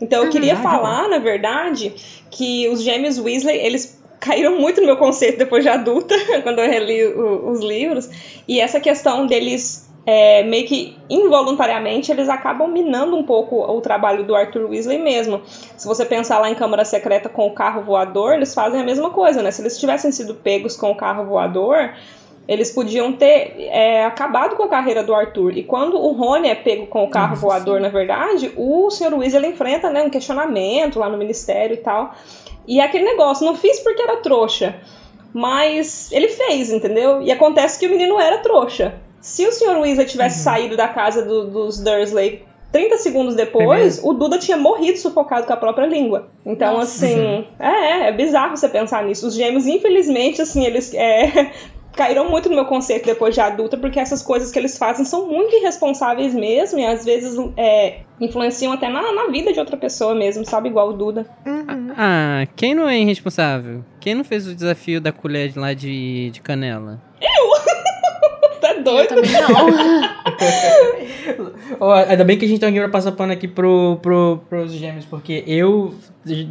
Então 0.00 0.24
eu 0.24 0.30
queria 0.30 0.54
ah, 0.54 0.62
falar, 0.62 1.08
na 1.08 1.18
verdade, 1.18 1.92
que 2.30 2.68
os 2.68 2.82
gêmeos 2.82 3.18
Weasley, 3.18 3.56
eles 3.56 4.00
caíram 4.26 4.58
muito 4.58 4.80
no 4.80 4.86
meu 4.86 4.96
conceito 4.96 5.38
depois 5.38 5.62
de 5.62 5.68
adulta, 5.68 6.14
quando 6.42 6.58
eu 6.60 6.68
reli 6.68 7.04
o- 7.06 7.50
os 7.50 7.60
livros. 7.60 8.08
E 8.48 8.60
essa 8.60 8.80
questão 8.80 9.26
deles 9.26 9.84
é, 10.08 10.42
meio 10.44 10.66
que 10.66 10.96
involuntariamente 11.10 12.12
eles 12.12 12.28
acabam 12.28 12.68
minando 12.68 13.16
um 13.16 13.24
pouco 13.24 13.56
o 13.60 13.80
trabalho 13.80 14.22
do 14.24 14.36
Arthur 14.36 14.70
Weasley 14.70 14.98
mesmo. 14.98 15.42
Se 15.76 15.86
você 15.86 16.04
pensar 16.04 16.38
lá 16.38 16.48
em 16.50 16.54
Câmara 16.54 16.84
Secreta 16.84 17.28
com 17.28 17.46
o 17.46 17.50
carro 17.52 17.82
voador, 17.82 18.34
eles 18.34 18.54
fazem 18.54 18.80
a 18.80 18.84
mesma 18.84 19.10
coisa, 19.10 19.42
né? 19.42 19.50
Se 19.50 19.62
eles 19.62 19.78
tivessem 19.78 20.12
sido 20.12 20.34
pegos 20.34 20.76
com 20.76 20.92
o 20.92 20.94
carro 20.96 21.24
voador, 21.24 21.92
eles 22.46 22.70
podiam 22.70 23.12
ter 23.12 23.56
é, 23.58 24.04
acabado 24.04 24.54
com 24.54 24.62
a 24.62 24.68
carreira 24.68 25.02
do 25.02 25.12
Arthur. 25.12 25.56
E 25.58 25.64
quando 25.64 25.96
o 25.96 26.12
Rony 26.12 26.48
é 26.48 26.54
pego 26.54 26.86
com 26.86 27.02
o 27.02 27.10
carro 27.10 27.34
voador, 27.34 27.80
na 27.80 27.88
verdade, 27.88 28.52
o 28.56 28.88
Sr. 28.88 29.12
Weasley 29.12 29.50
enfrenta 29.50 29.90
né, 29.90 30.04
um 30.04 30.10
questionamento 30.10 31.00
lá 31.00 31.08
no 31.08 31.18
ministério 31.18 31.74
e 31.74 31.78
tal. 31.78 32.14
E 32.66 32.80
é 32.80 32.84
aquele 32.84 33.04
negócio, 33.04 33.44
não 33.46 33.54
fiz 33.54 33.80
porque 33.80 34.02
era 34.02 34.16
trouxa. 34.16 34.76
Mas 35.32 36.10
ele 36.12 36.28
fez, 36.28 36.72
entendeu? 36.72 37.20
E 37.22 37.30
acontece 37.30 37.78
que 37.78 37.86
o 37.86 37.90
menino 37.90 38.18
era 38.18 38.38
trouxa. 38.38 38.94
Se 39.20 39.46
o 39.46 39.52
Sr. 39.52 39.78
Weasley 39.80 40.06
tivesse 40.06 40.42
saído 40.42 40.76
da 40.76 40.88
casa 40.88 41.22
do- 41.22 41.50
dos 41.50 41.78
Dursley 41.80 42.42
30 42.72 42.96
segundos 42.98 43.34
depois, 43.34 44.00
o 44.02 44.12
Duda 44.12 44.38
tinha 44.38 44.56
morrido 44.56 44.98
sufocado 44.98 45.46
com 45.46 45.52
a 45.52 45.56
própria 45.56 45.86
língua. 45.86 46.28
Então, 46.44 46.74
Nossa. 46.78 47.04
assim, 47.06 47.46
é, 47.58 48.08
é 48.08 48.12
bizarro 48.12 48.56
você 48.56 48.68
pensar 48.68 49.04
nisso. 49.04 49.26
Os 49.26 49.34
gêmeos, 49.34 49.66
infelizmente, 49.66 50.40
assim, 50.42 50.64
eles 50.64 50.92
é, 50.94 51.52
caíram 51.96 52.28
muito 52.30 52.48
no 52.48 52.54
meu 52.54 52.66
conceito 52.66 53.06
depois 53.06 53.34
de 53.34 53.40
adulta, 53.40 53.76
porque 53.76 53.98
essas 53.98 54.22
coisas 54.22 54.52
que 54.52 54.58
eles 54.58 54.76
fazem 54.76 55.04
são 55.04 55.26
muito 55.26 55.56
irresponsáveis 55.56 56.34
mesmo, 56.34 56.78
e 56.78 56.84
às 56.86 57.04
vezes 57.04 57.36
é, 57.56 58.00
influenciam 58.20 58.72
até 58.72 58.88
na, 58.88 59.12
na 59.12 59.26
vida 59.28 59.52
de 59.52 59.58
outra 59.58 59.76
pessoa 59.76 60.14
mesmo, 60.14 60.44
sabe? 60.44 60.68
Igual 60.68 60.90
o 60.90 60.92
Duda. 60.92 61.26
Uhum. 61.46 61.92
Ah, 61.96 62.46
quem 62.54 62.74
não 62.74 62.88
é 62.88 62.98
irresponsável? 62.98 63.84
Quem 63.98 64.14
não 64.14 64.22
fez 64.24 64.46
o 64.46 64.54
desafio 64.54 65.00
da 65.00 65.10
colher 65.10 65.52
lá 65.56 65.72
de, 65.72 66.30
de 66.30 66.40
canela? 66.40 67.00
Tá 68.58 68.72
Eu 68.72 68.82
doido? 68.82 69.08
também 69.08 69.30
não. 69.32 69.46
Ó, 71.78 71.92
ainda 71.92 72.24
bem 72.24 72.38
que 72.38 72.44
a 72.44 72.48
gente 72.48 72.58
tem 72.58 72.68
alguém 72.68 72.82
pra 72.82 72.90
passar 72.90 73.12
pano 73.12 73.32
aqui 73.32 73.46
pro, 73.46 73.98
pro, 74.02 74.40
pros 74.48 74.72
gêmeos, 74.72 75.04
porque 75.04 75.44
eu 75.46 75.94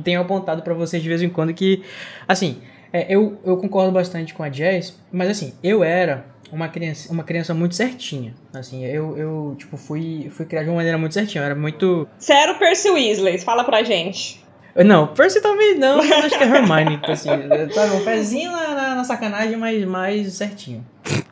tenho 0.03 0.21
apontado 0.21 0.61
pra 0.61 0.73
vocês 0.73 1.01
de 1.01 1.09
vez 1.09 1.21
em 1.21 1.29
quando 1.29 1.53
que, 1.53 1.81
assim, 2.27 2.57
é, 2.95 3.05
eu, 3.09 3.37
eu 3.43 3.57
concordo 3.57 3.91
bastante 3.91 4.33
com 4.33 4.41
a 4.41 4.47
Jazz, 4.47 4.97
mas 5.11 5.29
assim, 5.29 5.53
eu 5.61 5.83
era 5.83 6.25
uma 6.49 6.69
criança, 6.69 7.11
uma 7.11 7.23
criança 7.23 7.53
muito 7.53 7.75
certinha. 7.75 8.33
Assim, 8.53 8.85
eu, 8.85 9.17
eu 9.17 9.55
tipo, 9.57 9.75
fui, 9.75 10.31
fui 10.31 10.45
criado 10.45 10.65
de 10.65 10.69
uma 10.69 10.77
maneira 10.77 10.97
muito 10.97 11.13
certinha. 11.13 11.41
Eu 11.41 11.45
era 11.45 11.55
muito. 11.55 12.07
Você 12.17 12.31
era 12.31 12.53
o 12.53 12.57
Percy 12.57 12.89
Weasley, 12.89 13.37
fala 13.39 13.65
pra 13.65 13.83
gente. 13.83 14.43
Não, 14.85 15.07
Percy 15.07 15.41
talvez 15.41 15.77
não, 15.77 15.97
mas 15.97 16.25
acho 16.25 16.37
que 16.37 16.43
é 16.43 16.47
Hermione, 16.47 16.99
assim, 17.03 17.29
sabe, 17.73 17.95
um 17.95 18.03
pezinho 18.03 18.51
na, 18.51 18.75
na, 18.75 18.95
na 18.95 19.03
sacanagem, 19.05 19.55
mas 19.57 19.85
mais 19.85 20.33
certinho. 20.33 20.85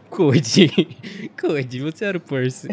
Code. 0.10 0.72
Code, 1.40 1.80
você 1.80 2.06
era 2.06 2.18
o 2.18 2.22
Percy. 2.22 2.68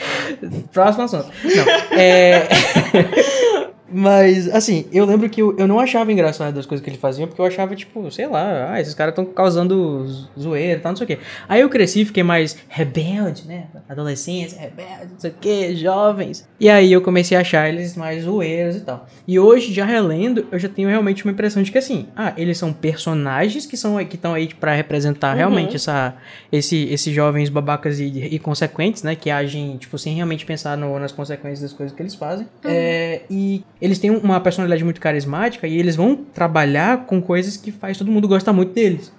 Próximo 0.72 1.04
assunto. 1.04 1.32
Não, 1.42 1.98
é. 1.98 2.46
Mas, 3.88 4.48
assim, 4.54 4.86
eu 4.92 5.04
lembro 5.04 5.28
que 5.30 5.40
eu, 5.40 5.56
eu 5.56 5.66
não 5.68 5.78
achava 5.78 6.10
engraçado 6.12 6.58
as 6.58 6.66
coisas 6.66 6.82
que 6.84 6.90
ele 6.90 6.98
fazia, 6.98 7.26
porque 7.26 7.40
eu 7.40 7.44
achava, 7.46 7.74
tipo, 7.76 8.10
sei 8.10 8.26
lá, 8.26 8.72
ah, 8.72 8.80
esses 8.80 8.94
caras 8.94 9.12
estão 9.12 9.24
causando 9.24 10.06
zoeira 10.38 10.78
e 10.78 10.82
tal, 10.82 10.92
não 10.92 10.96
sei 10.96 11.04
o 11.04 11.08
quê. 11.08 11.18
Aí 11.48 11.60
eu 11.60 11.68
cresci, 11.68 12.04
fiquei 12.04 12.22
mais 12.22 12.56
rebelde, 12.68 13.46
né? 13.46 13.66
Adolescência, 13.88 14.58
rebelde, 14.60 15.12
não 15.12 15.20
sei 15.20 15.30
o 15.30 15.34
quê, 15.40 15.76
jovens. 15.76 16.48
E 16.58 16.68
aí 16.68 16.92
eu 16.92 17.00
comecei 17.00 17.36
a 17.36 17.40
achar 17.40 17.68
eles 17.68 17.96
mais 17.96 18.24
zoeiros 18.24 18.76
e 18.76 18.80
tal. 18.80 19.06
E 19.26 19.38
hoje, 19.38 19.72
já 19.72 19.84
relendo, 19.84 20.46
eu 20.50 20.58
já 20.58 20.68
tenho 20.68 20.88
realmente 20.88 21.24
uma 21.24 21.32
impressão 21.32 21.62
de 21.62 21.70
que, 21.70 21.78
assim, 21.78 22.08
ah, 22.16 22.32
eles 22.36 22.58
são 22.58 22.72
personagens 22.72 23.66
que 23.66 23.76
são 23.76 23.96
que 24.04 24.16
estão 24.16 24.34
aí 24.34 24.48
pra 24.52 24.74
representar 24.74 25.30
Uhum. 25.32 25.36
realmente 25.38 25.76
essa, 25.76 26.14
esse, 26.52 26.84
esses 26.88 27.12
jovens 27.14 27.48
babacas 27.48 27.98
e, 28.00 28.04
e 28.04 28.38
consequentes, 28.38 29.02
né? 29.02 29.14
Que 29.14 29.30
agem, 29.30 29.76
tipo, 29.76 29.96
sem 29.98 30.14
realmente 30.14 30.44
pensar 30.44 30.76
no- 30.76 30.98
nas 30.98 31.12
consequências 31.12 31.60
das 31.60 31.72
coisas 31.72 31.94
que 31.96 32.02
eles 32.02 32.14
fazem. 32.14 32.46
É, 32.64 33.22
e 33.30 33.64
eles 33.80 33.98
têm 33.98 34.10
uma 34.10 34.40
personalidade 34.40 34.82
muito 34.84 35.00
carismática 35.00 35.66
e 35.66 35.78
eles 35.78 35.96
vão 35.96 36.16
trabalhar 36.16 37.04
com 37.06 37.20
coisas 37.20 37.56
que 37.56 37.70
faz 37.72 37.98
todo 37.98 38.10
mundo 38.10 38.26
gostar 38.28 38.52
muito 38.52 38.72
deles. 38.72 39.12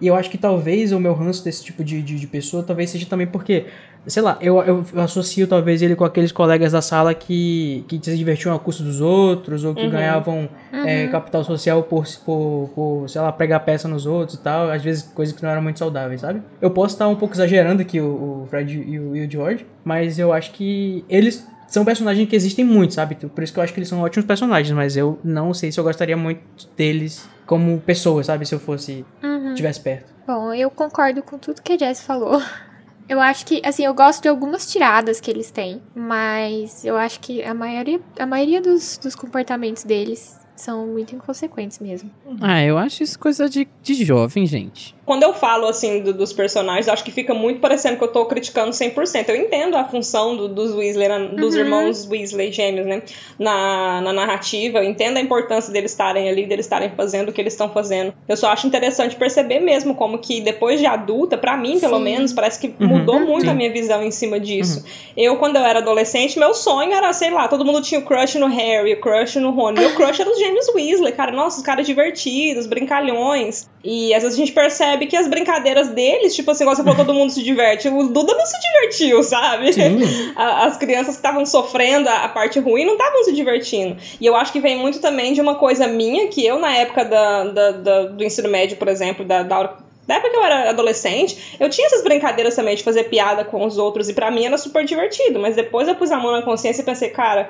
E 0.00 0.06
eu 0.08 0.14
acho 0.16 0.28
que 0.28 0.36
talvez 0.36 0.92
o 0.92 0.98
meu 1.00 1.14
ranço 1.14 1.44
desse 1.44 1.64
tipo 1.64 1.82
de, 1.84 2.02
de, 2.02 2.18
de 2.18 2.26
pessoa 2.26 2.62
talvez 2.64 2.90
seja 2.90 3.06
também 3.06 3.26
porque, 3.28 3.66
sei 4.06 4.22
lá, 4.22 4.36
eu, 4.40 4.60
eu, 4.62 4.84
eu 4.92 5.00
associo 5.00 5.46
talvez 5.46 5.82
ele 5.82 5.94
com 5.94 6.04
aqueles 6.04 6.32
colegas 6.32 6.72
da 6.72 6.82
sala 6.82 7.14
que, 7.14 7.84
que 7.86 7.98
se 8.02 8.16
divertiam 8.16 8.52
à 8.54 8.58
custa 8.58 8.82
dos 8.82 9.00
outros 9.00 9.64
ou 9.64 9.72
que 9.72 9.82
Uhum. 9.82 9.90
ganhavam 9.90 10.48
é, 10.72 11.06
capital 11.06 11.44
social 11.44 11.84
por, 11.84 12.04
por, 12.24 12.70
por, 12.74 13.08
sei 13.08 13.20
lá, 13.20 13.30
pregar 13.32 13.60
peça 13.64 13.86
nos 13.86 14.04
outros 14.04 14.36
e 14.36 14.42
tal. 14.42 14.68
Às 14.68 14.82
vezes 14.82 15.04
coisas 15.14 15.34
que 15.34 15.42
não 15.42 15.48
eram 15.50 15.62
muito 15.62 15.78
saudáveis, 15.78 16.20
sabe? 16.20 16.42
Eu 16.60 16.70
posso 16.70 16.96
estar 16.96 17.06
um 17.08 17.14
pouco 17.16 17.32
exagerando 17.34 17.80
aqui 17.80 18.00
o, 18.00 18.42
o 18.42 18.46
Fred 18.50 18.74
e 18.76 18.98
o, 18.98 19.16
e 19.16 19.24
o 19.24 19.30
George, 19.30 19.64
mas 19.84 20.18
eu 20.18 20.32
acho 20.32 20.50
que 20.52 21.04
eles 21.08 21.46
são 21.66 21.84
personagens 21.84 22.28
que 22.28 22.36
existem 22.36 22.64
muito, 22.64 22.94
sabe? 22.94 23.14
Por 23.14 23.42
isso 23.42 23.52
que 23.52 23.58
eu 23.58 23.62
acho 23.64 23.72
que 23.72 23.78
eles 23.80 23.88
são 23.88 24.00
ótimos 24.00 24.26
personagens, 24.26 24.74
mas 24.74 24.96
eu 24.96 25.18
não 25.24 25.52
sei 25.54 25.70
se 25.72 25.78
eu 25.80 25.84
gostaria 25.84 26.16
muito 26.16 26.40
deles 26.76 27.28
como 27.46 27.80
pessoas, 27.80 28.26
sabe? 28.26 28.46
Se 28.46 28.54
eu 28.54 28.60
fosse, 28.60 29.04
Uhum. 29.22 29.54
tivesse 29.54 29.80
perto. 29.80 30.12
Bom, 30.26 30.52
eu 30.54 30.70
concordo 30.70 31.22
com 31.22 31.36
tudo 31.38 31.60
que 31.62 31.72
a 31.74 31.78
Jess 31.78 32.02
falou. 32.02 32.40
Eu 33.06 33.20
acho 33.20 33.44
que, 33.44 33.60
assim, 33.62 33.84
eu 33.84 33.92
gosto 33.92 34.22
de 34.22 34.28
algumas 34.28 34.72
tiradas 34.72 35.20
que 35.20 35.30
eles 35.30 35.50
têm, 35.50 35.82
mas 35.94 36.86
eu 36.86 36.96
acho 36.96 37.20
que 37.20 37.42
a 37.44 37.52
maioria, 37.52 38.00
a 38.18 38.24
maioria 38.24 38.62
dos, 38.62 38.96
dos 38.96 39.14
comportamentos 39.14 39.84
deles 39.84 40.40
são 40.56 40.86
muito 40.86 41.14
inconsequentes 41.14 41.78
mesmo. 41.78 42.10
Ah, 42.40 42.62
eu 42.62 42.78
acho 42.78 43.02
isso 43.02 43.18
coisa 43.18 43.48
de, 43.48 43.66
de 43.82 44.04
jovem, 44.04 44.46
gente. 44.46 44.94
Quando 45.04 45.22
eu 45.22 45.34
falo, 45.34 45.66
assim, 45.66 46.00
do- 46.00 46.14
dos 46.14 46.32
personagens, 46.32 46.88
acho 46.88 47.04
que 47.04 47.10
fica 47.10 47.34
muito 47.34 47.60
parecendo 47.60 47.98
que 47.98 48.04
eu 48.04 48.08
tô 48.08 48.24
criticando 48.24 48.70
100%. 48.72 49.28
Eu 49.28 49.36
entendo 49.36 49.76
a 49.76 49.84
função 49.84 50.34
do- 50.34 50.48
dos 50.48 50.72
Weasley, 50.74 51.08
na- 51.08 51.18
dos 51.26 51.54
Uhum. 51.54 51.60
irmãos 51.60 52.08
Weasley 52.08 52.50
gêmeos, 52.52 52.86
né? 52.86 53.02
Na, 53.38 54.00
na 54.00 54.12
narrativa, 54.14 54.78
eu 54.78 54.84
entendo 54.84 55.18
a 55.18 55.20
importância 55.20 55.72
deles 55.72 55.90
estarem 55.90 56.28
ali, 56.30 56.46
deles 56.46 56.64
estarem 56.64 56.90
fazendo 56.96 57.28
o 57.28 57.32
que 57.32 57.40
eles 57.40 57.52
estão 57.52 57.68
fazendo. 57.70 58.14
Eu 58.26 58.36
só 58.36 58.48
acho 58.48 58.66
interessante 58.66 59.16
perceber 59.16 59.60
mesmo 59.60 59.94
como 59.94 60.18
que 60.18 60.40
depois 60.40 60.80
de 60.80 60.86
adulta, 60.86 61.36
pra 61.36 61.56
mim, 61.56 61.78
pelo 61.78 61.98
Sim. 61.98 62.02
menos, 62.04 62.32
parece 62.32 62.58
que 62.60 62.74
Uhum. 62.82 62.88
mudou 62.98 63.20
muito 63.20 63.42
Sim. 63.44 63.50
a 63.50 63.54
minha 63.54 63.70
visão 63.72 64.02
em 64.02 64.10
cima 64.10 64.40
disso. 64.40 64.84
Eu, 65.16 65.36
quando 65.36 65.56
eu 65.56 65.62
era 65.64 65.80
adolescente, 65.80 66.38
meu 66.38 66.54
sonho 66.54 66.92
era, 66.92 67.12
sei 67.12 67.30
lá, 67.30 67.46
todo 67.48 67.64
mundo 67.64 67.82
tinha 67.82 68.00
o 68.00 68.04
crush 68.04 68.36
no 68.38 68.46
Harry, 68.46 68.94
o 68.94 69.00
crush 69.00 69.36
no 69.38 69.50
Rony. 69.50 69.80
Meu 69.80 69.94
crush 69.94 70.20
era 70.20 70.30
os 70.30 70.38
gêmeos 70.44 70.68
Weasley, 70.74 71.12
cara. 71.12 71.32
Nossa, 71.32 71.58
os 71.58 71.62
caras 71.64 71.86
divertidos, 71.86 72.66
brincalhões. 72.66 73.68
E 73.82 74.14
às 74.14 74.22
vezes 74.22 74.38
a 74.38 74.40
gente 74.40 74.52
percebe 74.52 75.06
que 75.06 75.16
as 75.16 75.26
brincadeiras 75.28 75.88
deles, 75.88 76.34
tipo 76.34 76.50
assim, 76.50 76.64
igual 76.64 76.74
você 76.76 76.82
falou, 76.82 76.96
todo 76.96 77.12
mundo 77.14 77.30
se 77.30 77.42
diverte. 77.42 77.88
O 77.88 78.08
Duda 78.08 78.34
não 78.34 78.46
se 78.46 78.56
divertiu, 78.60 79.22
sabe? 79.22 79.72
Sim. 79.72 80.00
As 80.36 80.76
crianças 80.76 81.14
que 81.14 81.18
estavam 81.18 81.44
sofrendo 81.44 82.08
a, 82.08 82.28
parte 82.28 82.58
ruim 82.60 82.84
não 82.84 82.94
estavam 82.94 83.24
se 83.24 83.32
divertindo. 83.32 83.96
E 84.20 84.24
eu 84.26 84.34
acho 84.36 84.52
que 84.52 84.60
vem 84.60 84.76
muito 84.78 85.00
também 85.00 85.32
de 85.32 85.40
uma 85.40 85.54
coisa 85.56 85.86
minha, 85.86 86.28
que 86.28 86.44
eu, 86.46 86.58
na 86.58 86.74
época 86.76 87.04
da, 87.04 87.44
da- 87.44 87.70
da- 87.72 88.02
do 88.06 88.24
ensino 88.24 88.48
médio, 88.48 88.76
por 88.76 88.88
exemplo, 88.88 89.24
da, 89.24 89.42
da 89.42 89.76
da 90.06 90.16
época 90.16 90.32
que 90.32 90.36
eu 90.36 90.44
era 90.44 90.68
adolescente, 90.68 91.56
eu 91.58 91.70
tinha 91.70 91.86
essas 91.86 92.04
brincadeiras 92.04 92.54
também 92.54 92.76
de 92.76 92.82
fazer 92.82 93.04
piada 93.04 93.42
com 93.42 93.64
os 93.64 93.78
outros, 93.78 94.06
e 94.06 94.12
pra 94.12 94.30
mim 94.30 94.44
era 94.44 94.58
super 94.58 94.84
divertido. 94.84 95.40
Mas 95.40 95.56
depois 95.56 95.88
eu 95.88 95.94
pus 95.94 96.12
a 96.12 96.18
mão 96.18 96.30
na 96.30 96.42
consciência 96.42 96.82
e 96.82 96.84
pensei, 96.84 97.08
cara, 97.08 97.48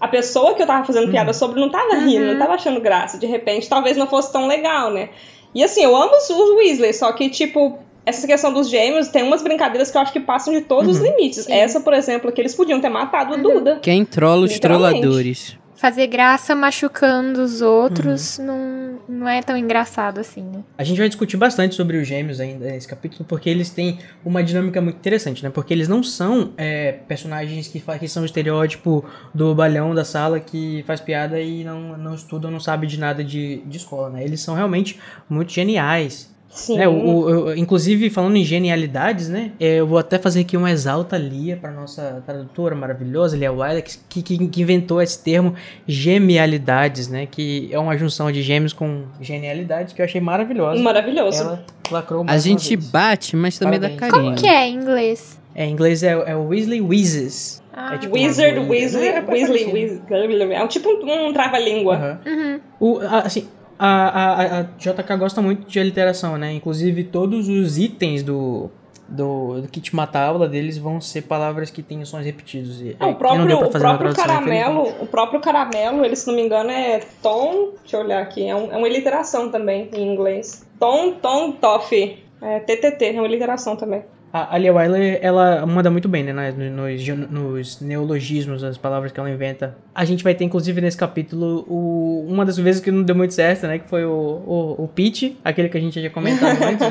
a 0.00 0.08
pessoa 0.08 0.54
que 0.54 0.62
eu 0.62 0.66
tava 0.66 0.84
fazendo 0.84 1.10
piada 1.10 1.32
sobre 1.32 1.60
não 1.60 1.70
tava 1.70 1.96
rindo, 1.96 2.26
não 2.26 2.38
tava 2.38 2.54
achando 2.54 2.80
graça. 2.80 3.18
De 3.18 3.26
repente, 3.26 3.68
talvez 3.68 3.96
não 3.96 4.06
fosse 4.06 4.32
tão 4.32 4.46
legal, 4.46 4.90
né? 4.90 5.10
E 5.54 5.64
assim, 5.64 5.82
eu 5.82 5.96
amo 5.96 6.12
os, 6.16 6.28
Weasley, 6.30 6.92
só 6.92 7.10
que, 7.12 7.30
tipo, 7.30 7.78
essa 8.04 8.26
questão 8.26 8.52
dos 8.52 8.68
gêmeos 8.68 9.08
tem 9.08 9.22
umas 9.22 9.42
brincadeiras 9.42 9.90
que 9.90 9.96
eu 9.96 10.02
acho 10.02 10.12
que 10.12 10.20
passam 10.20 10.52
de 10.52 10.60
todos 10.60 10.96
os 10.96 11.02
limites. 11.02 11.44
Sim. 11.44 11.52
Essa, 11.52 11.80
por 11.80 11.94
exemplo, 11.94 12.30
que 12.30 12.40
eles 12.40 12.54
podiam 12.54 12.80
ter 12.80 12.90
matado 12.90 13.34
o 13.34 13.42
Duda. 13.42 13.78
Quem 13.82 14.04
trola 14.04 14.44
os 14.44 14.58
trolladores? 14.58 15.56
Fazer 15.76 16.06
graça 16.06 16.54
machucando 16.54 17.42
os 17.42 17.60
outros 17.60 18.38
não, 18.38 18.98
não 19.08 19.28
é 19.28 19.42
tão 19.42 19.56
engraçado 19.56 20.18
assim, 20.18 20.42
né? 20.42 20.64
A 20.76 20.84
gente 20.84 20.98
vai 20.98 21.08
discutir 21.08 21.36
bastante 21.36 21.74
sobre 21.74 21.98
os 21.98 22.06
gêmeos 22.08 22.40
ainda 22.40 22.66
nesse 22.66 22.88
capítulo, 22.88 23.24
porque 23.28 23.48
eles 23.48 23.70
têm 23.70 23.98
uma 24.24 24.42
dinâmica 24.42 24.80
muito 24.80 24.96
interessante, 24.96 25.42
né? 25.42 25.50
Porque 25.50 25.72
eles 25.72 25.86
não 25.86 26.02
são 26.02 26.52
é, 26.56 26.92
personagens 26.92 27.68
que, 27.68 27.80
que 27.80 28.08
são 28.08 28.22
o 28.22 28.26
estereótipo 28.26 29.04
do 29.34 29.54
balhão 29.54 29.94
da 29.94 30.04
sala 30.04 30.40
que 30.40 30.82
faz 30.86 31.00
piada 31.00 31.40
e 31.40 31.62
não, 31.62 31.96
não 31.96 32.14
estuda, 32.14 32.50
não 32.50 32.60
sabe 32.60 32.86
de 32.86 32.98
nada 32.98 33.22
de, 33.22 33.62
de 33.66 33.76
escola, 33.76 34.10
né? 34.10 34.24
Eles 34.24 34.40
são 34.40 34.54
realmente 34.54 34.98
muito 35.28 35.52
geniais. 35.52 36.34
Sim. 36.56 36.78
né? 36.78 36.88
O, 36.88 36.92
o- 36.92 37.30
eu- 37.30 37.56
inclusive, 37.56 38.08
falando 38.10 38.34
em 38.36 38.42
genialidades, 38.44 39.28
né? 39.28 39.52
é, 39.60 39.76
Eu 39.76 39.86
vou 39.86 39.98
até 39.98 40.18
fazer 40.18 40.40
aqui 40.40 40.56
uma 40.56 40.70
exalta 40.70 41.16
Lia 41.18 41.56
para 41.56 41.70
nossa 41.70 42.22
tradutora 42.24 42.74
maravilhosa, 42.74 43.36
Lia 43.36 43.52
Wilder, 43.52 43.84
que, 44.08 44.22
que, 44.22 44.48
que 44.48 44.62
inventou 44.62 45.00
esse 45.02 45.22
termo 45.22 45.54
gemialidades, 45.86 47.08
né? 47.08 47.26
Que 47.30 47.68
é 47.70 47.78
uma 47.78 47.96
junção 47.96 48.32
de 48.32 48.42
gêmeos 48.42 48.72
com 48.72 49.04
genialidade, 49.20 49.94
que 49.94 50.00
eu 50.00 50.04
achei 50.04 50.20
maravilhosa. 50.20 50.82
Maravilhoso. 50.82 51.42
Ela 51.42 51.64
lacrou 51.90 52.24
A 52.26 52.38
gente 52.38 52.74
vez. 52.76 52.90
bate, 52.90 53.36
mas 53.36 53.58
também 53.58 53.78
dá 53.78 53.88
Parabéns. 53.90 54.10
carinho. 54.12 54.34
Como 54.34 54.40
que 54.42 54.48
é 54.48 54.68
em 54.68 54.74
inglês? 54.76 55.38
É, 55.54 55.64
em 55.66 55.72
inglês 55.72 56.02
é, 56.02 56.10
é 56.12 56.36
o 56.36 56.48
Weasley 56.48 56.80
Wheezes. 56.80 57.62
Ah, 57.72 57.94
É 57.94 57.98
tipo- 57.98 58.14
Wizard, 58.14 58.58
Weasley, 58.58 59.08
É, 59.08 59.12
Weasley, 59.20 59.22
parecido. 59.22 59.72
Weasley. 59.72 60.52
É 60.54 60.64
um 60.64 60.66
tipo 60.68 60.88
um, 60.88 61.28
um 61.28 61.32
trava-língua. 61.32 62.20
Uhum. 62.26 62.60
O, 62.80 62.98
a- 63.00 63.20
assim, 63.20 63.46
a, 63.78 63.88
a, 63.88 64.60
a 64.60 64.62
JK 64.62 65.16
gosta 65.18 65.40
muito 65.42 65.66
de 65.68 65.78
aliteração, 65.80 66.36
né? 66.38 66.52
Inclusive, 66.52 67.04
todos 67.04 67.48
os 67.48 67.78
itens 67.78 68.22
do, 68.22 68.70
do, 69.08 69.60
do 69.62 69.68
kit 69.68 69.94
mata-aula 69.94 70.48
deles 70.48 70.78
vão 70.78 71.00
ser 71.00 71.22
palavras 71.22 71.70
que 71.70 71.82
têm 71.82 72.04
sons 72.04 72.24
repetidos. 72.24 72.80
E, 72.80 72.96
Ah, 72.98 73.06
o 73.06 73.10
é, 73.10 73.14
próprio, 73.14 73.44
não 73.44 73.60
o 73.62 73.70
próprio 73.70 74.14
caramelo, 74.14 74.80
infelizmente. 74.80 75.02
o 75.02 75.06
próprio 75.06 75.40
caramelo, 75.40 76.04
ele, 76.04 76.16
se 76.16 76.26
não 76.26 76.34
me 76.34 76.42
engano, 76.42 76.70
é 76.70 77.00
tom. 77.22 77.70
Deixa 77.82 77.96
eu 77.96 78.00
olhar 78.00 78.22
aqui. 78.22 78.48
É, 78.48 78.54
um- 78.56 78.72
é 78.72 78.76
uma 78.76 78.88
iliteração 78.88 79.50
também 79.50 79.88
em 79.94 80.12
inglês. 80.12 80.66
Tom, 80.80 81.12
tom, 81.12 81.52
toffee. 81.52 82.24
É 82.40 82.60
TTT, 82.60 83.06
é 83.06 83.12
uma 83.12 83.26
iliteração 83.26 83.76
também. 83.76 84.02
A, 84.32 84.58
Lia 84.58 84.72
Wyler, 84.72 85.18
ela 85.22 85.64
manda 85.64 85.90
muito 85.90 86.08
bem, 86.08 86.22
né? 86.22 86.52
Nos, 86.52 87.30
nos 87.30 87.80
neologismos, 87.80 88.62
as 88.62 88.76
palavras 88.76 89.10
que 89.10 89.18
ela 89.18 89.30
inventa. 89.30 89.76
A 89.94 90.04
gente 90.04 90.22
vai 90.22 90.34
ter, 90.34 90.44
inclusive, 90.44 90.80
nesse 90.80 90.96
capítulo, 90.96 91.64
o, 91.68 92.26
uma 92.28 92.44
das 92.44 92.58
vezes 92.58 92.80
que 92.80 92.90
não 92.90 93.02
deu 93.02 93.14
muito 93.14 93.32
certo, 93.32 93.66
né? 93.66 93.78
Que 93.78 93.88
foi 93.88 94.04
o, 94.04 94.10
o, 94.10 94.84
o 94.84 94.88
Pete, 94.88 95.38
aquele 95.42 95.68
que 95.68 95.78
a 95.78 95.80
gente 95.80 96.02
já 96.02 96.10
comentado 96.10 96.60
antes, 96.62 96.86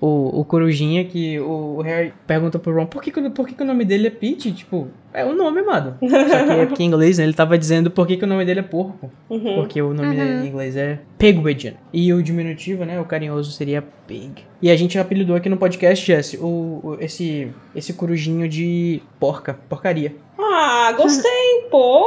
o, 0.00 0.06
o, 0.06 0.40
o 0.40 0.44
Corujinha, 0.44 1.04
que 1.04 1.38
o, 1.40 1.76
o 1.76 1.82
Harry 1.82 2.14
pergunta 2.26 2.58
pro 2.58 2.74
Ron 2.74 2.86
por 2.86 3.02
que, 3.02 3.12
por 3.12 3.46
que, 3.46 3.54
que 3.54 3.62
o 3.62 3.66
nome 3.66 3.84
dele 3.84 4.06
é 4.06 4.10
Pete? 4.10 4.52
Tipo, 4.52 4.88
é 5.16 5.24
o 5.24 5.34
nome, 5.34 5.60
amado. 5.60 5.96
Só 6.08 6.44
que 6.44 6.50
é 6.52 6.66
porque 6.66 6.82
em 6.82 6.86
inglês, 6.86 7.18
né? 7.18 7.24
Ele 7.24 7.32
tava 7.32 7.56
dizendo 7.58 7.90
por 7.90 8.06
que, 8.06 8.16
que 8.16 8.24
o 8.24 8.26
nome 8.26 8.44
dele 8.44 8.60
é 8.60 8.62
porco. 8.62 9.10
Uhum. 9.28 9.54
Porque 9.56 9.80
o 9.82 9.92
nome 9.94 10.08
Uhum. 10.10 10.14
dele 10.14 10.44
em 10.46 10.48
inglês 10.48 10.76
é 10.76 10.98
Pigwidgeon. 11.18 11.72
E 11.92 12.12
o 12.12 12.22
diminutivo, 12.22 12.84
né? 12.84 13.00
O 13.00 13.04
carinhoso 13.04 13.50
seria 13.52 13.82
Pig. 14.06 14.44
E 14.62 14.70
a 14.70 14.76
gente 14.76 14.98
apelidou 14.98 15.34
aqui 15.36 15.48
no 15.48 15.56
podcast, 15.56 16.06
Jesse, 16.06 16.36
o, 16.36 16.80
o- 16.82 16.96
esse, 17.00 17.48
esse 17.74 17.92
corujinho 17.92 18.48
de 18.48 19.02
porca, 19.18 19.54
porcaria. 19.68 20.14
Ah, 20.38 20.92
gostei, 20.96 21.66
pô. 21.70 22.06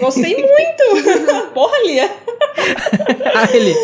Gostei 0.00 0.34
muito. 0.36 1.50
Porra, 1.54 1.76
Lia. 1.86 2.10
Ah, 3.34 3.48
ele. 3.54 3.74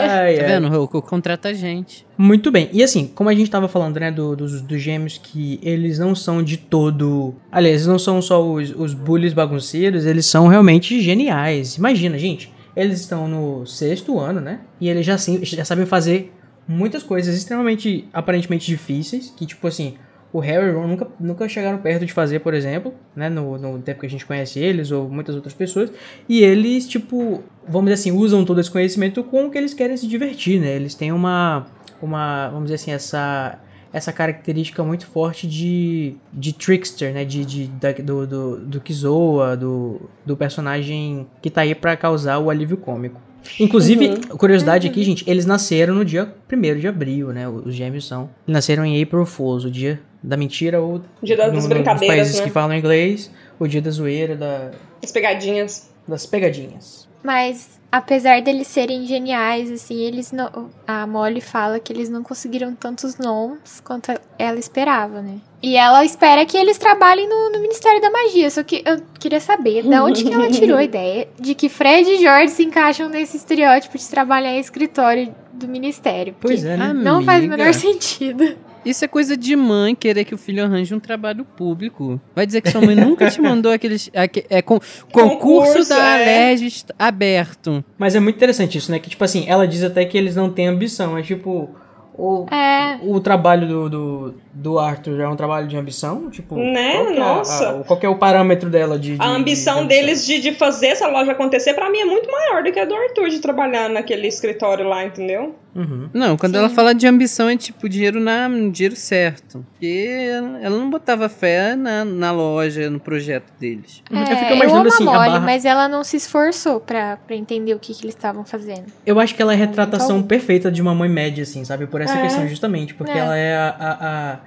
Ai, 0.00 0.36
Tá 0.36 0.46
vendo? 0.46 0.68
O, 0.80 0.84
o 0.84 1.02
contrata 1.02 1.48
a 1.48 1.52
gente. 1.52 2.04
Muito 2.18 2.50
bem. 2.50 2.68
E 2.72 2.82
assim, 2.82 3.06
como 3.14 3.30
a 3.30 3.34
gente 3.34 3.50
tava 3.50 3.68
falando, 3.68 3.98
né, 3.98 4.10
do- 4.10 4.36
dos, 4.36 4.60
dos 4.60 4.80
gêmeos, 4.80 5.18
que 5.18 5.58
eles 5.62 5.98
não 5.98 6.14
são 6.14 6.42
de 6.42 6.56
todo. 6.56 7.34
Aliás, 7.50 7.76
eles 7.76 7.86
não 7.86 7.98
são 7.98 8.20
só 8.20 8.42
os, 8.44 8.70
os 8.76 8.92
bullies 8.94 9.32
bagunceiros, 9.32 10.04
eles 10.04 10.26
são 10.26 10.48
realmente 10.48 11.00
geniais. 11.00 11.76
Imagina, 11.76 12.18
gente. 12.18 12.52
Eles 12.76 13.00
estão 13.00 13.28
no 13.28 13.66
sexto 13.66 14.18
ano, 14.18 14.40
né? 14.40 14.60
E 14.80 14.88
eles 14.88 15.04
já, 15.06 15.16
sim, 15.18 15.44
já 15.44 15.64
sabem 15.64 15.86
fazer 15.86 16.32
muitas 16.66 17.02
coisas 17.02 17.36
extremamente, 17.36 18.08
aparentemente 18.12 18.66
difíceis. 18.66 19.32
Que, 19.36 19.46
tipo 19.46 19.66
assim, 19.66 19.94
o 20.32 20.38
Harry 20.40 20.66
e 20.66 20.70
o 20.70 20.80
Ron 20.80 20.86
nunca, 20.88 21.08
nunca 21.20 21.48
chegaram 21.48 21.78
perto 21.78 22.06
de 22.06 22.12
fazer, 22.12 22.38
por 22.40 22.54
exemplo, 22.54 22.94
né? 23.14 23.28
No, 23.28 23.58
no 23.58 23.78
tempo 23.82 24.00
que 24.00 24.06
a 24.06 24.10
gente 24.10 24.24
conhece 24.24 24.58
eles, 24.58 24.90
ou 24.90 25.08
muitas 25.08 25.34
outras 25.34 25.52
pessoas. 25.54 25.92
E 26.28 26.42
eles, 26.42 26.88
tipo, 26.88 27.42
vamos 27.68 27.90
dizer 27.90 27.94
assim, 28.10 28.12
usam 28.18 28.44
todo 28.44 28.60
esse 28.60 28.70
conhecimento 28.70 29.22
com 29.22 29.46
o 29.46 29.50
que 29.50 29.58
eles 29.58 29.74
querem 29.74 29.96
se 29.96 30.06
divertir, 30.06 30.58
né? 30.60 30.74
Eles 30.74 30.94
têm 30.94 31.12
uma, 31.12 31.66
uma 32.00 32.48
vamos 32.48 32.64
dizer 32.64 32.76
assim, 32.76 32.92
essa, 32.92 33.58
essa 33.92 34.10
característica 34.12 34.82
muito 34.82 35.06
forte 35.06 35.46
de, 35.46 36.14
de 36.32 36.52
trickster, 36.54 37.12
né? 37.12 37.24
De, 37.26 37.44
de, 37.44 37.66
da- 37.66 37.92
do, 37.92 38.26
do, 38.26 38.56
do 38.60 38.80
que 38.80 38.92
zoa, 38.92 39.54
do, 39.56 40.00
do 40.24 40.34
personagem 40.36 41.26
que 41.42 41.50
tá 41.50 41.60
aí 41.60 41.74
pra 41.74 41.94
causar 41.96 42.38
o 42.38 42.48
alívio 42.48 42.76
cômico. 42.78 43.20
Inclusive, 43.58 44.18
curiosidade 44.38 44.86
aqui, 44.86 45.02
gente, 45.02 45.28
eles 45.28 45.44
nasceram 45.44 45.94
no 45.94 46.04
dia 46.04 46.32
1 46.50 46.78
de 46.78 46.86
abril, 46.86 47.32
né? 47.32 47.48
Os 47.48 47.74
gêmeos 47.74 48.06
são. 48.06 48.30
Nasceram 48.46 48.84
em 48.84 49.02
April 49.02 49.26
Fools, 49.26 49.64
o 49.64 49.70
dia 49.70 50.00
da 50.22 50.36
mentira 50.36 50.80
ou 50.80 51.00
Dia 51.22 51.36
das 51.36 51.48
no- 51.48 51.54
nos 51.54 51.66
brincadeiras, 51.66 52.16
países 52.16 52.38
né? 52.40 52.44
que 52.44 52.50
falam 52.50 52.76
inglês, 52.76 53.30
o 53.58 53.66
dia 53.66 53.82
da 53.82 53.90
zoeira, 53.90 54.36
da, 54.36 54.70
As 55.02 55.10
pegadinhas. 55.12 55.90
das 56.06 56.26
pegadinhas. 56.26 57.08
Mas 57.24 57.80
apesar 57.90 58.42
deles 58.42 58.66
serem 58.66 59.06
geniais, 59.06 59.70
assim, 59.70 59.96
eles 60.00 60.32
não. 60.32 60.70
A 60.84 61.06
Molly 61.06 61.40
fala 61.40 61.78
que 61.78 61.92
eles 61.92 62.08
não 62.08 62.20
conseguiram 62.24 62.74
tantos 62.74 63.16
nomes 63.16 63.80
quanto 63.84 64.10
ela 64.36 64.58
esperava, 64.58 65.22
né? 65.22 65.36
E 65.62 65.76
ela 65.76 66.04
espera 66.04 66.44
que 66.44 66.56
eles 66.56 66.78
trabalhem 66.78 67.28
no, 67.28 67.50
no 67.50 67.60
Ministério 67.60 68.00
da 68.00 68.10
Magia. 68.10 68.50
Só 68.50 68.64
que 68.64 68.82
eu 68.84 69.00
queria 69.20 69.38
saber 69.38 69.82
de 69.84 69.94
onde 70.00 70.24
que 70.24 70.34
ela 70.34 70.50
tirou 70.50 70.76
a 70.78 70.82
ideia 70.82 71.28
de 71.38 71.54
que 71.54 71.68
Fred 71.68 72.10
e 72.10 72.18
George 72.18 72.48
se 72.48 72.64
encaixam 72.64 73.08
nesse 73.08 73.36
estereótipo 73.36 73.96
de 73.96 74.08
trabalhar 74.08 74.50
em 74.56 74.58
escritório 74.58 75.32
do 75.52 75.68
Ministério. 75.68 76.34
Pois 76.40 76.64
é, 76.64 76.76
né? 76.76 76.92
Não 76.92 77.22
faz 77.22 77.44
o 77.44 77.46
menor 77.48 77.70
sentido. 77.74 78.56
Isso 78.84 79.04
é 79.04 79.08
coisa 79.08 79.36
de 79.36 79.54
mãe 79.54 79.94
querer 79.94 80.24
que 80.24 80.34
o 80.34 80.38
filho 80.38 80.64
arranje 80.64 80.94
um 80.94 80.98
trabalho 81.00 81.44
público. 81.44 82.20
Vai 82.34 82.44
dizer 82.46 82.60
que 82.60 82.70
sua 82.70 82.80
mãe 82.80 82.94
nunca 82.96 83.30
te 83.30 83.40
mandou 83.40 83.70
aqueles. 83.72 84.10
aque- 84.14 84.44
é, 84.50 84.60
con- 84.60 84.80
concurso, 85.12 85.38
Concurso, 85.72 85.88
da 85.88 86.18
é. 86.18 86.22
Alerj 86.50 86.84
aberto. 86.98 87.84
Mas 87.98 88.14
é 88.14 88.20
muito 88.20 88.36
interessante 88.36 88.76
isso, 88.78 88.90
né? 88.90 88.98
Que, 88.98 89.08
tipo 89.10 89.22
assim, 89.22 89.44
ela 89.46 89.66
diz 89.68 89.82
até 89.84 90.04
que 90.04 90.18
eles 90.18 90.34
não 90.36 90.50
têm 90.50 90.66
ambição. 90.66 91.16
É 91.16 91.22
tipo. 91.22 91.70
O, 92.14 92.46
É. 92.52 92.98
o 93.02 93.18
trabalho 93.20 93.66
do, 93.66 93.88
do, 93.88 94.34
do 94.54 94.78
Arthur 94.78 95.20
é 95.20 95.28
um 95.28 95.36
trabalho 95.36 95.66
de 95.66 95.76
ambição? 95.76 96.28
Tipo, 96.30 96.56
Né? 96.56 96.92
qual 96.94 97.06
que 97.06 97.12
é 97.12 97.16
a- 97.16 97.18
Nossa. 97.34 97.84
qual 97.86 97.98
que 98.00 98.06
é 98.06 98.08
o 98.08 98.16
parâmetro 98.16 98.68
dela 98.68 98.98
de. 98.98 99.16
de- 99.16 99.22
A 99.22 99.28
ambição 99.28 99.82
de 99.82 99.88
deles 99.88 100.26
de, 100.26 100.40
de 100.40 100.52
fazer 100.52 100.88
essa 100.88 101.08
loja 101.08 101.32
acontecer, 101.32 101.74
pra 101.74 101.90
mim, 101.90 101.98
é 102.00 102.04
muito 102.04 102.30
maior 102.30 102.62
do 102.62 102.70
que 102.72 102.78
a 102.78 102.84
do 102.84 102.94
Arthur 102.94 103.28
de 103.30 103.38
trabalhar 103.40 103.88
naquele 103.88 104.26
escritório 104.28 104.86
lá, 104.86 105.04
entendeu? 105.04 105.54
Uhum. 105.74 106.10
Não, 106.12 106.36
quando 106.36 106.52
Sim. 106.52 106.58
ela 106.58 106.68
fala 106.68 106.94
de 106.94 107.06
ambição 107.06 107.48
é 107.48 107.56
tipo 107.56 107.88
dinheiro 107.88 108.20
na 108.20 108.46
dinheiro 108.70 108.94
certo. 108.94 109.64
Porque 109.72 110.28
ela 110.60 110.76
não 110.76 110.90
botava 110.90 111.30
fé 111.30 111.74
na, 111.74 112.04
na 112.04 112.30
loja, 112.30 112.90
no 112.90 113.00
projeto 113.00 113.50
deles. 113.58 114.02
Eu 114.10 114.18
É, 114.18 114.26
fico 114.26 114.50
eu 114.50 114.56
imaginando 114.56 114.80
amo 114.80 114.88
assim, 114.88 115.04
barra- 115.06 115.40
mas 115.40 115.64
ela 115.64 115.88
não 115.88 116.04
se 116.04 116.18
esforçou 116.18 116.78
pra, 116.78 117.16
pra 117.26 117.34
entender 117.34 117.72
o 117.74 117.78
que, 117.78 117.94
que 117.94 118.04
eles 118.04 118.14
estavam 118.14 118.44
fazendo. 118.44 118.84
Eu 119.06 119.18
acho 119.18 119.34
que 119.34 119.40
ela 119.40 119.52
é 119.52 119.56
a 119.56 119.58
retratação 119.58 120.16
Então- 120.18 120.28
perfeita 120.28 120.70
de 120.70 120.82
uma 120.82 120.94
mãe 120.94 121.08
média, 121.08 121.42
assim, 121.42 121.64
sabe? 121.64 121.86
Por 121.86 122.02
essa 122.02 122.18
É. 122.18 122.22
questão, 122.22 122.46
justamente. 122.46 122.92
Porque 122.92 123.12
É. 123.12 123.18
ela 123.18 123.36
é 123.38 123.56
a. 123.56 123.68
a, 123.78 123.92
a, 124.32 124.38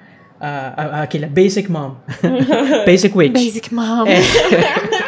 a, 0.45 0.73
a- 0.99 1.01
aquele 1.03 1.25
basic 1.27 1.69
mom. 1.71 1.95
basic 2.85 3.17
witch. 3.17 3.33
Basic 3.33 3.73
Mom. 3.73 4.05
É. 4.07 4.15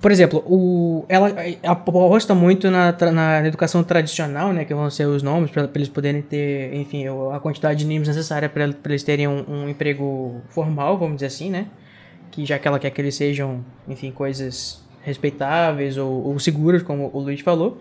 Por 0.00 0.12
exemplo, 0.12 0.44
o, 0.46 1.04
ela 1.08 1.34
aposta 1.64 2.32
muito 2.32 2.70
na, 2.70 2.94
na 3.12 3.44
educação 3.46 3.82
tradicional, 3.82 4.52
né? 4.52 4.64
Que 4.64 4.72
vão 4.72 4.88
ser 4.90 5.06
os 5.06 5.24
nomes, 5.24 5.50
para 5.50 5.68
eles 5.74 5.88
poderem 5.88 6.22
ter, 6.22 6.72
enfim, 6.74 7.06
a 7.34 7.40
quantidade 7.40 7.80
de 7.80 7.86
names 7.92 8.06
necessária 8.06 8.48
para 8.48 8.62
eles 8.84 9.02
terem 9.02 9.26
um, 9.26 9.44
um 9.48 9.68
emprego 9.68 10.40
formal, 10.50 10.96
vamos 10.96 11.16
dizer 11.16 11.26
assim, 11.26 11.50
né? 11.50 11.66
Que 12.30 12.46
já 12.46 12.60
que 12.60 12.68
ela 12.68 12.78
quer 12.78 12.90
que 12.90 13.00
eles 13.00 13.16
sejam, 13.16 13.64
enfim, 13.88 14.12
coisas 14.12 14.86
respeitáveis 15.02 15.96
ou, 15.96 16.26
ou 16.26 16.38
seguras, 16.38 16.82
como 16.82 17.10
o 17.12 17.20
Luiz 17.20 17.40
falou. 17.40 17.80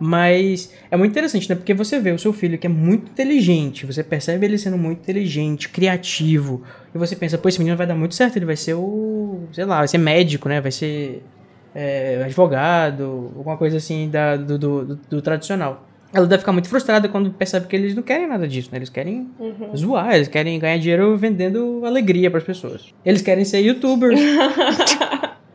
Mas 0.00 0.72
é 0.90 0.96
muito 0.96 1.10
interessante, 1.10 1.48
né? 1.48 1.56
Porque 1.56 1.74
você 1.74 1.98
vê 1.98 2.12
o 2.12 2.18
seu 2.18 2.32
filho 2.32 2.56
que 2.56 2.66
é 2.66 2.70
muito 2.70 3.10
inteligente, 3.10 3.84
você 3.84 4.04
percebe 4.04 4.46
ele 4.46 4.56
sendo 4.56 4.78
muito 4.78 5.00
inteligente, 5.00 5.68
criativo, 5.68 6.62
e 6.94 6.98
você 6.98 7.16
pensa, 7.16 7.36
pô, 7.36 7.48
esse 7.48 7.58
menino 7.58 7.76
vai 7.76 7.86
dar 7.86 7.96
muito 7.96 8.14
certo, 8.14 8.36
ele 8.36 8.46
vai 8.46 8.54
ser 8.56 8.74
o, 8.74 9.40
sei 9.52 9.64
lá, 9.64 9.78
vai 9.78 9.88
ser 9.88 9.98
médico, 9.98 10.48
né? 10.48 10.60
Vai 10.60 10.70
ser 10.70 11.22
é, 11.74 12.22
advogado, 12.24 13.32
alguma 13.36 13.56
coisa 13.56 13.76
assim 13.78 14.08
da, 14.08 14.36
do, 14.36 14.56
do, 14.58 14.84
do- 14.84 15.00
do 15.10 15.22
tradicional. 15.22 15.84
Ela 16.14 16.26
deve 16.26 16.38
ficar 16.40 16.52
muito 16.52 16.68
frustrada 16.70 17.06
quando 17.08 17.30
percebe 17.30 17.66
que 17.66 17.76
eles 17.76 17.94
não 17.94 18.02
querem 18.02 18.26
nada 18.26 18.48
disso, 18.48 18.70
né? 18.72 18.78
Eles 18.78 18.88
querem 18.88 19.28
zoar, 19.76 20.14
eles 20.14 20.26
querem 20.28 20.58
ganhar 20.58 20.78
dinheiro 20.78 21.14
vendendo 21.18 21.82
alegria 21.84 22.30
para 22.30 22.38
as 22.38 22.44
pessoas. 22.44 22.94
Eles 23.04 23.20
querem 23.20 23.44
ser 23.44 23.58
youtubers. 23.60 24.18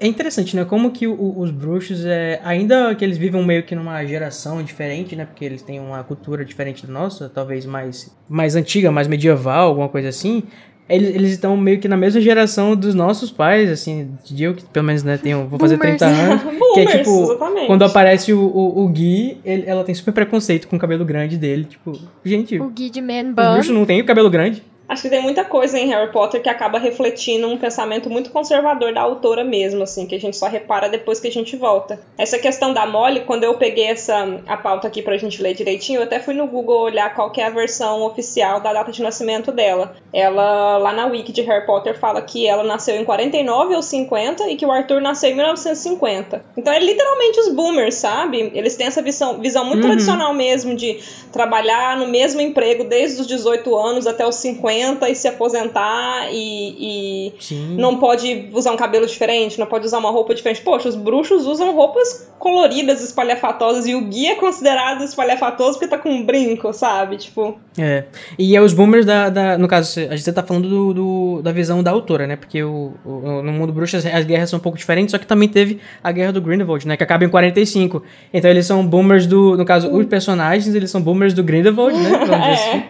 É 0.04 0.08
interessante, 0.08 0.54
né? 0.56 0.66
Como 0.66 0.92
que 0.92 1.08
o- 1.08 1.40
os 1.40 1.50
bruxos, 1.50 2.04
é, 2.06 2.42
ainda 2.44 2.94
que 2.94 3.06
eles 3.06 3.18
vivem 3.18 3.42
meio 3.46 3.64
que 3.64 3.74
numa 3.74 4.04
geração 4.06 4.62
diferente, 4.62 5.16
né? 5.16 5.24
Porque 5.26 5.46
eles 5.46 5.62
têm 5.62 5.80
uma 5.80 6.04
cultura 6.04 6.44
diferente 6.44 6.86
da 6.86 6.92
nossa, 6.92 7.30
talvez 7.34 7.66
mais, 7.66 8.14
mais 8.28 8.56
antiga, 8.58 8.92
mais 8.92 9.08
medieval, 9.08 9.70
alguma 9.70 9.88
coisa 9.88 10.10
assim. 10.10 10.44
Eles 10.90 11.16
eles 11.16 11.32
estão 11.32 11.56
meio 11.56 11.80
que 11.80 11.88
na 11.88 11.96
mesma 11.96 12.20
geração 12.20 12.76
dos 12.76 12.94
nossos 12.94 13.32
pais, 13.32 13.70
assim, 13.72 14.12
de 14.26 14.44
eu 14.44 14.54
que 14.54 14.66
pelo 14.66 14.86
menos, 14.86 15.02
né, 15.04 15.18
tenho, 15.18 15.48
vou 15.48 15.58
fazer 15.58 15.78
Boomers. 15.78 15.98
30 15.98 16.06
anos. 16.14 16.42
que 16.44 16.50
é 16.50 16.60
Boomers, 16.60 16.92
tipo, 16.98 17.24
exatamente. 17.24 17.68
quando 17.68 17.84
aparece 17.86 18.34
o, 18.34 18.40
o, 18.42 18.84
o 18.84 18.88
Gui, 18.90 19.38
ele- 19.46 19.64
ela 19.66 19.86
tem 19.86 19.96
super 19.96 20.14
preconceito 20.14 20.68
com 20.68 20.76
o 20.76 20.80
cabelo 20.80 21.06
grande 21.06 21.38
dele. 21.38 21.64
Tipo, 21.64 21.98
gente, 22.26 22.60
O 22.60 22.70
Guide 22.70 23.02
Man 23.02 23.30
os 23.30 23.36
Bun. 23.36 23.54
bruxos 23.54 23.74
não 23.74 23.86
têm 23.86 24.02
o 24.02 24.06
cabelo 24.06 24.30
grande. 24.30 24.62
Acho 24.88 25.04
que 25.04 25.10
tem 25.10 25.22
muita 25.22 25.46
coisa 25.46 25.80
em 25.80 25.88
Harry 25.88 26.12
Potter 26.12 26.42
que 26.42 26.50
acaba 26.50 26.78
refletindo 26.78 27.48
um 27.48 27.58
pensamento 27.58 28.10
muito 28.10 28.30
conservador 28.32 28.94
da 28.94 29.02
autora 29.02 29.44
mesmo, 29.44 29.84
assim, 29.84 30.06
que 30.06 30.14
a 30.16 30.20
gente 30.20 30.36
só 30.38 30.48
repara 30.48 30.90
depois 30.90 31.20
que 31.20 31.28
a 31.28 31.32
gente 31.32 31.56
volta. 31.56 32.00
Essa 32.18 32.38
questão 32.38 32.74
da 32.74 32.86
Molly, 32.86 33.22
quando 33.22 33.44
eu 33.46 33.56
peguei 33.56 33.86
essa 33.86 34.42
a 34.46 34.58
pauta 34.58 34.88
aqui 34.88 35.02
pra 35.02 35.18
gente 35.18 35.42
ler 35.42 35.54
direitinho, 35.54 36.00
eu 36.00 36.04
até 36.04 36.20
fui 36.20 36.34
no 36.34 36.48
Google 36.48 36.82
olhar 36.82 37.14
qual 37.16 37.32
que 37.32 37.40
é 37.42 37.46
a 37.46 37.50
versão 37.50 38.02
oficial 38.04 38.60
da 38.60 38.74
data 38.74 38.92
de 38.92 39.02
nascimento 39.02 39.52
dela. 39.52 39.96
Ela, 40.12 40.78
lá 40.78 40.92
na 40.92 41.06
wiki 41.06 41.32
de 41.32 41.42
Harry 41.44 41.66
Potter, 41.66 41.98
fala 41.98 42.22
que 42.22 42.46
ela 42.46 42.64
nasceu 42.64 42.96
em 42.96 43.06
49 43.06 43.76
ou 43.76 43.82
50 43.82 44.50
e 44.50 44.56
que 44.56 44.66
o 44.66 44.72
Arthur 44.72 45.02
nasceu 45.02 45.30
em 45.32 45.36
1950. 45.36 46.44
Então 46.58 46.74
é 46.74 46.80
literalmente 46.80 47.40
os 47.40 47.50
boomers, 47.50 47.96
sabe? 47.96 48.52
Eles 48.54 48.76
têm 48.76 48.88
essa 48.88 49.02
visão, 49.02 49.40
visão 49.40 49.64
muito 49.64 49.82
Uhum. 49.84 49.90
tradicional 49.90 50.34
mesmo 50.34 50.76
de 50.76 51.00
trabalhar 51.32 51.98
no 51.98 52.08
mesmo 52.08 52.42
emprego 52.42 52.84
desde 52.84 53.22
os 53.22 53.28
18 53.28 53.76
anos 53.76 54.06
até 54.08 54.26
os 54.28 54.36
50 54.36 54.73
e 55.10 55.16
se 55.16 55.28
aposentar 55.28 56.28
e, 56.32 57.32
e 57.50 57.56
não 57.78 57.98
pode 57.98 58.50
usar 58.54 58.72
um 58.72 58.78
cabelo 58.78 59.06
diferente, 59.06 59.60
não 59.60 59.66
pode 59.68 59.86
usar 59.86 59.98
uma 60.00 60.10
roupa 60.12 60.34
diferente. 60.34 60.62
Poxa, 60.62 60.90
os 60.90 60.96
bruxos 60.96 61.46
usam 61.46 61.74
roupas 61.76 62.32
coloridas, 62.40 63.02
espalhafatosas, 63.04 63.86
e 63.88 63.96
o 63.96 64.02
Gui 64.02 64.28
é 64.28 64.36
considerado 64.36 65.04
espalhafatoso 65.04 65.74
porque 65.80 65.88
tá 65.88 65.98
com 65.98 66.10
um 66.10 66.26
brinco, 66.26 66.74
sabe? 66.74 67.18
Tipo, 67.18 67.58
É. 67.78 68.04
E 68.38 68.56
é 68.56 68.62
os 68.62 68.74
boomers 68.74 69.06
da, 69.06 69.30
da- 69.30 69.58
No 69.58 69.68
caso, 69.68 70.00
a 70.10 70.16
gente 70.16 70.32
tá 70.32 70.44
falando 70.44 70.68
do, 70.68 70.94
do- 70.94 71.42
da 71.42 71.52
visão 71.52 71.82
da 71.82 71.92
autora, 71.92 72.28
né? 72.28 72.36
Porque 72.36 72.62
o, 72.64 72.94
o- 73.06 73.42
no 73.42 73.52
mundo 73.54 73.72
bruxo 73.72 73.96
as, 73.98 74.06
as 74.06 74.26
guerras 74.26 74.50
são 74.50 74.60
um 74.60 74.62
pouco 74.62 74.78
diferentes, 74.78 75.12
só 75.12 75.18
que 75.18 75.26
também 75.26 75.48
teve 75.48 75.80
a 76.04 76.12
guerra 76.12 76.34
do 76.34 76.42
Grindelwald, 76.42 76.86
né? 76.88 76.98
Que 76.98 77.04
acaba 77.04 77.24
em 77.24 77.30
45. 77.30 78.04
Então 78.34 78.50
eles 78.52 78.66
são 78.66 78.86
boomers 78.86 79.26
do. 79.26 79.56
No 79.58 79.64
caso, 79.66 79.90
os 79.92 80.06
personagens, 80.06 80.76
eles 80.76 80.92
são 80.92 81.02
boomers 81.02 81.34
do 81.34 81.44
Grindelwald, 81.44 81.98
né? 81.98 82.20
Dizer 82.24 82.34
assim. 82.36 82.84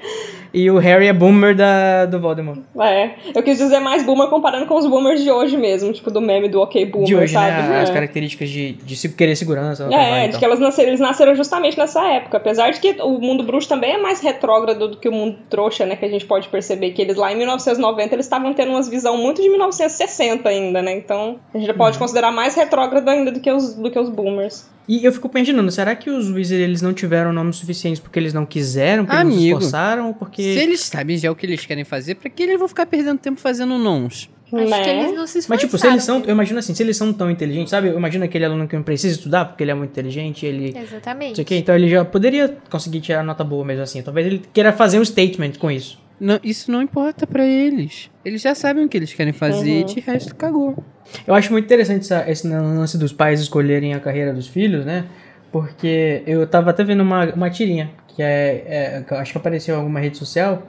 E 0.53 0.69
o 0.69 0.77
Harry 0.77 1.07
é 1.07 1.13
boomer 1.13 1.55
da, 1.55 2.05
do 2.05 2.19
Voldemort. 2.19 2.59
é. 2.79 3.15
Eu 3.33 3.41
quis 3.41 3.57
dizer 3.57 3.79
mais 3.79 4.03
boomer 4.03 4.27
comparando 4.27 4.67
com 4.67 4.75
os 4.75 4.85
boomers 4.85 5.23
de 5.23 5.31
hoje 5.31 5.57
mesmo, 5.57 5.91
tipo 5.91 6.11
do 6.11 6.21
meme 6.21 6.47
do 6.47 6.61
OK 6.61 6.85
Boomer, 6.85 7.07
de 7.07 7.15
hoje, 7.15 7.33
sabe? 7.33 7.67
né? 7.69 7.81
As 7.81 7.89
É. 7.89 7.93
características 7.93 8.49
de, 8.49 8.73
de 8.73 8.95
se 8.95 9.09
querer 9.09 9.35
segurança. 9.35 9.85
É, 9.85 9.89
trabalho 9.89 10.23
de 10.25 10.29
tal. 10.31 10.39
que 10.39 10.45
elas 10.45 10.59
nasceram, 10.59 10.89
eles 10.89 10.99
nasceram 10.99 11.33
justamente 11.35 11.77
nessa 11.77 12.05
época. 12.07 12.37
Apesar 12.37 12.69
de 12.71 12.79
que 12.79 13.01
o 13.01 13.19
mundo 13.19 13.43
bruxo 13.43 13.67
também 13.67 13.93
é 13.93 13.97
mais 13.97 14.19
retrógrado 14.21 14.87
do 14.89 14.97
que 14.97 15.09
o 15.09 15.11
mundo 15.11 15.37
trouxa, 15.49 15.85
né? 15.87 15.95
Que 15.95 16.05
a 16.05 16.09
gente 16.09 16.25
pode 16.25 16.47
perceber 16.49 16.91
que 16.91 17.01
eles 17.01 17.17
lá 17.17 17.31
em 17.33 17.35
1990 17.37 18.13
eles 18.13 18.25
estavam 18.27 18.53
tendo 18.53 18.69
umas 18.71 18.87
visão 18.87 19.17
muito 19.17 19.41
de 19.41 19.49
1960 19.49 20.47
ainda, 20.49 20.81
né? 20.81 20.93
Então 20.95 21.39
a 21.53 21.57
gente 21.57 21.65
já 21.67 21.73
Uhum. 21.73 21.77
pode 21.79 21.97
considerar 21.97 22.31
mais 22.31 22.55
retrógrado 22.55 23.09
ainda 23.09 23.31
do 23.31 23.39
que 23.39 23.51
os, 23.51 23.73
do 23.73 23.89
que 23.89 23.97
os 23.97 24.09
boomers. 24.09 24.71
E 24.87 25.05
eu 25.05 25.11
fico 25.11 25.29
imaginando, 25.33 25.71
será 25.71 25.95
que 25.95 26.09
os 26.09 26.29
Weasley 26.29 26.61
eles 26.61 26.81
não 26.81 26.93
tiveram 26.93 27.31
nomes 27.31 27.55
suficientes 27.55 28.01
porque 28.01 28.19
eles 28.19 28.33
não 28.33 28.45
quiseram, 28.45 29.05
porque 29.05 29.17
eles 29.17 29.25
não 29.25 29.31
se 29.31 29.37
Amigo, 29.37 29.57
esforçaram, 29.59 30.07
ou 30.07 30.13
porque... 30.13 30.41
Se 30.41 30.59
eles 30.59 30.81
sabem 30.81 31.17
já 31.17 31.31
o 31.31 31.35
que 31.35 31.45
eles 31.45 31.65
querem 31.65 31.83
fazer, 31.83 32.15
pra 32.15 32.29
que 32.29 32.43
eles 32.43 32.59
vão 32.59 32.67
ficar 32.67 32.85
perdendo 32.85 33.17
tempo 33.17 33.39
fazendo 33.39 33.77
nons? 33.77 34.29
Acho 34.55 34.69
né? 34.69 34.83
que 34.83 34.89
eles 34.89 35.15
não 35.15 35.25
se 35.25 35.39
esforçaram. 35.39 35.47
Mas, 35.49 35.59
tipo, 35.61 35.77
se 35.77 35.87
eles 35.87 36.03
são. 36.03 36.21
Eu 36.23 36.31
imagino 36.31 36.59
assim, 36.59 36.75
se 36.75 36.83
eles 36.83 36.95
são 36.95 37.11
tão 37.11 37.31
inteligentes, 37.31 37.71
sabe? 37.71 37.87
Eu 37.87 37.97
imagino 37.97 38.23
aquele 38.23 38.45
aluno 38.45 38.67
que 38.67 38.75
não 38.75 38.83
precisa 38.83 39.15
estudar 39.15 39.45
porque 39.45 39.63
ele 39.63 39.71
é 39.71 39.73
muito 39.73 39.89
inteligente, 39.89 40.45
ele. 40.45 40.73
Não 40.73 40.81
Exatamente. 40.81 41.35
sei 41.35 41.43
o 41.43 41.47
quê, 41.47 41.55
então 41.57 41.75
ele 41.75 41.89
já 41.89 42.05
poderia 42.05 42.55
conseguir 42.69 43.01
tirar 43.01 43.23
nota 43.23 43.43
boa 43.43 43.65
mesmo 43.65 43.81
assim. 43.81 44.01
Talvez 44.03 44.27
ele 44.27 44.41
queira 44.53 44.71
fazer 44.71 44.99
um 44.99 45.05
statement 45.05 45.53
com 45.57 45.71
isso. 45.71 45.97
Não, 46.23 46.39
isso 46.43 46.71
não 46.71 46.81
importa 46.81 47.27
pra 47.27 47.45
eles. 47.45 48.09
Eles 48.23 48.41
já 48.41 48.55
sabem 48.55 48.85
o 48.85 48.89
que 48.89 48.95
eles 48.97 49.13
querem 49.13 49.33
fazer 49.33 49.81
e 49.81 49.83
de 49.83 49.99
resto 49.99 50.33
cagou. 50.35 50.83
Eu 51.27 51.33
acho 51.35 51.51
muito 51.51 51.65
interessante 51.65 52.01
essa- 52.01 52.29
esse 52.29 52.47
lance 52.47 52.97
dos 52.97 53.11
pais 53.11 53.41
escolherem 53.41 53.93
a 53.93 53.99
carreira 53.99 54.33
dos 54.33 54.47
filhos, 54.47 54.85
né? 54.85 55.05
Porque 55.51 56.23
eu 56.25 56.47
tava 56.47 56.69
até 56.69 56.83
vendo 56.83 57.01
uma, 57.01 57.25
uma 57.33 57.49
tirinha, 57.49 57.91
que 58.07 58.23
é, 58.23 59.03
é- 59.09 59.15
Acho 59.15 59.33
que 59.33 59.37
apareceu 59.37 59.75
em 59.75 59.77
alguma 59.79 59.99
rede 59.99 60.17
social. 60.17 60.65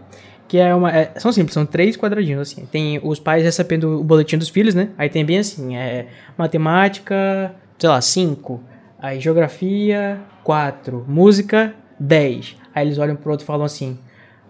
Que 0.47 0.59
é 0.59 0.75
uma. 0.75 0.91
é- 0.95 1.13
são 1.17 1.33
simples, 1.33 1.55
são 1.55 1.65
três 1.65 1.97
quadradinhos, 1.97 2.43
assim. 2.53 2.67
Tem 2.67 3.01
os 3.03 3.19
pais 3.19 3.43
recebendo 3.43 4.01
o 4.01 4.05
boletim 4.05 4.37
dos 4.37 4.51
filhos, 4.51 4.75
né? 4.75 4.91
Aí 4.99 5.09
tem 5.09 5.25
bem 5.25 5.39
assim: 5.39 5.75
é 5.77 6.07
matemática, 6.37 7.55
sei 7.79 7.89
lá, 7.89 8.01
5. 8.01 8.61
Aí 8.99 9.21
geografia, 9.21 10.21
4. 10.43 11.05
Música, 11.09 11.75
10. 11.99 12.57
Aí 12.75 12.87
eles 12.87 12.99
olham 12.99 13.17
pro 13.17 13.31
outro 13.31 13.45
e 13.45 13.47
falam 13.47 13.65
assim: 13.65 13.99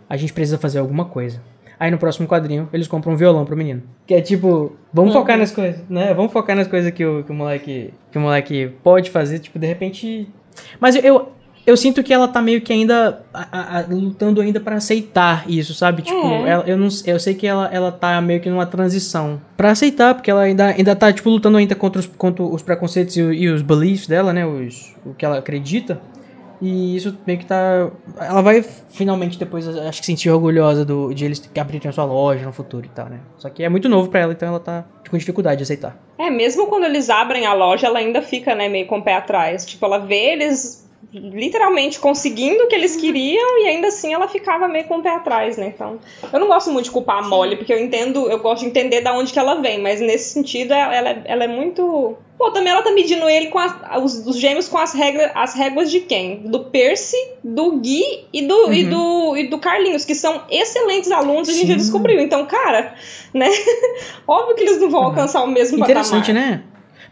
a 0.08 0.16
gente 0.16 0.32
precisa 0.32 0.58
fazer 0.58 0.78
alguma 0.78 1.04
coisa. 1.04 1.40
Aí 1.78 1.90
no 1.90 1.98
próximo 1.98 2.28
quadrinho, 2.28 2.68
eles 2.72 2.86
compram 2.86 3.12
um 3.14 3.16
violão 3.16 3.44
pro 3.44 3.56
menino. 3.56 3.82
Que 4.06 4.14
é 4.14 4.20
tipo, 4.20 4.72
vamos 4.92 5.12
focar 5.12 5.36
nas 5.36 5.50
coisas, 5.50 5.80
né? 5.88 6.14
Vamos 6.14 6.32
focar 6.32 6.54
nas 6.54 6.68
coisas 6.68 6.90
que 6.92 7.04
o, 7.04 7.24
que 7.24 7.32
o 7.32 7.34
moleque 7.34 7.92
que 8.12 8.16
o 8.18 8.20
moleque 8.20 8.70
pode 8.82 9.10
fazer, 9.10 9.40
tipo, 9.40 9.58
de 9.58 9.66
repente. 9.66 10.28
Mas 10.78 10.94
eu, 10.94 11.02
eu, 11.02 11.32
eu 11.66 11.76
sinto 11.76 12.00
que 12.04 12.12
ela 12.14 12.28
tá 12.28 12.40
meio 12.40 12.60
que 12.60 12.72
ainda 12.72 13.22
a- 13.34 13.78
a- 13.80 13.84
lutando 13.88 14.40
ainda 14.40 14.60
pra 14.60 14.76
aceitar 14.76 15.44
isso, 15.50 15.74
sabe? 15.74 16.02
Tipo, 16.02 16.16
É. 16.24 16.48
ela- 16.50 16.64
eu 16.64 16.76
não 16.78 16.86
eu 17.06 17.18
sei 17.18 17.34
que 17.34 17.44
ela, 17.46 17.68
ela 17.72 17.90
tá 17.90 18.20
meio 18.20 18.40
que 18.40 18.48
numa 18.48 18.66
transição 18.66 19.40
Pra 19.56 19.72
aceitar, 19.72 20.14
porque 20.14 20.30
ela 20.30 20.42
ainda, 20.42 20.66
ainda 20.68 20.94
tá 20.94 21.12
tipo 21.12 21.28
lutando 21.28 21.56
ainda 21.58 21.74
contra 21.74 21.98
os, 22.00 22.06
contra 22.06 22.44
os 22.44 22.62
preconceitos 22.62 23.16
e, 23.16 23.20
e 23.20 23.48
os 23.48 23.62
beliefs 23.62 24.06
dela, 24.06 24.32
né? 24.32 24.46
Os, 24.46 24.94
o 25.04 25.12
que 25.12 25.24
ela 25.24 25.38
acredita. 25.38 26.00
E 26.62 26.96
isso 26.96 27.16
meio 27.26 27.38
que 27.38 27.46
tá. 27.46 27.90
Ela 28.20 28.40
vai 28.42 28.62
finalmente 28.62 29.38
depois, 29.38 29.66
acho 29.68 30.00
que 30.00 30.06
sentir 30.06 30.30
orgulhosa 30.30 30.84
do, 30.84 31.12
de 31.12 31.24
eles 31.24 31.42
abrirem 31.58 31.88
a 31.88 31.92
sua 31.92 32.04
loja 32.04 32.44
no 32.44 32.52
futuro 32.52 32.86
e 32.86 32.88
tal, 32.88 33.06
né? 33.08 33.20
Só 33.36 33.50
que 33.50 33.62
é 33.62 33.68
muito 33.68 33.88
novo 33.88 34.08
pra 34.08 34.20
ela, 34.20 34.32
então 34.32 34.48
ela 34.48 34.60
tá 34.60 34.84
com 35.10 35.16
dificuldade 35.18 35.58
de 35.58 35.62
aceitar. 35.64 35.96
É, 36.18 36.30
mesmo 36.30 36.66
quando 36.66 36.84
eles 36.84 37.10
abrem 37.10 37.44
a 37.46 37.52
loja, 37.54 37.86
ela 37.88 37.98
ainda 37.98 38.22
fica, 38.22 38.54
né, 38.54 38.68
meio 38.68 38.86
com 38.86 38.98
o 38.98 39.02
pé 39.02 39.14
atrás. 39.14 39.66
Tipo, 39.66 39.84
ela 39.86 39.98
vê 39.98 40.32
eles 40.32 40.82
literalmente 41.12 42.00
conseguindo 42.00 42.64
o 42.64 42.66
que 42.68 42.74
eles 42.74 42.96
queriam 42.96 43.62
e 43.62 43.68
ainda 43.68 43.88
assim 43.88 44.12
ela 44.12 44.26
ficava 44.26 44.66
meio 44.66 44.86
com 44.86 44.98
o 44.98 45.02
pé 45.02 45.10
atrás, 45.10 45.56
né? 45.56 45.72
Então, 45.74 45.98
eu 46.32 46.40
não 46.40 46.46
gosto 46.48 46.70
muito 46.72 46.86
de 46.86 46.90
culpar 46.90 47.18
a 47.18 47.22
Molly, 47.28 47.56
porque 47.56 47.72
eu 47.72 47.78
entendo, 47.80 48.28
eu 48.28 48.38
gosto 48.40 48.62
de 48.62 48.68
entender 48.68 49.00
da 49.00 49.12
onde 49.16 49.32
que 49.32 49.38
ela 49.38 49.60
vem, 49.60 49.80
mas 49.80 50.00
nesse 50.00 50.30
sentido 50.30 50.72
ela, 50.72 50.94
ela, 50.94 51.08
é- 51.10 51.22
ela 51.26 51.44
é 51.44 51.48
muito. 51.48 52.16
Pô, 52.36 52.50
também 52.50 52.72
ela 52.72 52.82
tá 52.82 52.90
medindo 52.90 53.28
ele 53.28 53.46
com 53.46 53.58
os, 54.02 54.26
os 54.26 54.36
gêmeos 54.38 54.66
com 54.68 54.76
as 54.76 54.92
regras, 54.92 55.30
as 55.34 55.54
réguas 55.54 55.90
de 55.90 56.00
quem? 56.00 56.38
Do 56.48 56.64
Percy, 56.64 57.16
do 57.44 57.76
Gui 57.78 58.02
e 58.32 58.42
do, 58.42 58.72
e 58.72 58.84
do, 58.84 59.36
e 59.36 59.48
do 59.48 59.58
Carlinhos, 59.58 60.04
que 60.04 60.14
são 60.16 60.42
excelentes 60.50 61.10
alunos, 61.12 61.48
a 61.48 61.52
gente 61.52 61.68
já 61.68 61.74
Sim. 61.74 61.78
descobriu. 61.78 62.20
Então, 62.20 62.44
cara, 62.46 62.94
né? 63.32 63.48
Óbvio 64.26 64.56
que 64.56 64.62
eles 64.62 64.80
não 64.80 64.90
vão 64.90 65.00
Uhum. 65.02 65.06
alcançar 65.06 65.44
o 65.44 65.46
mesmo 65.46 65.78
Interessante, 65.78 66.32
patamar. 66.32 66.50
né? 66.50 66.62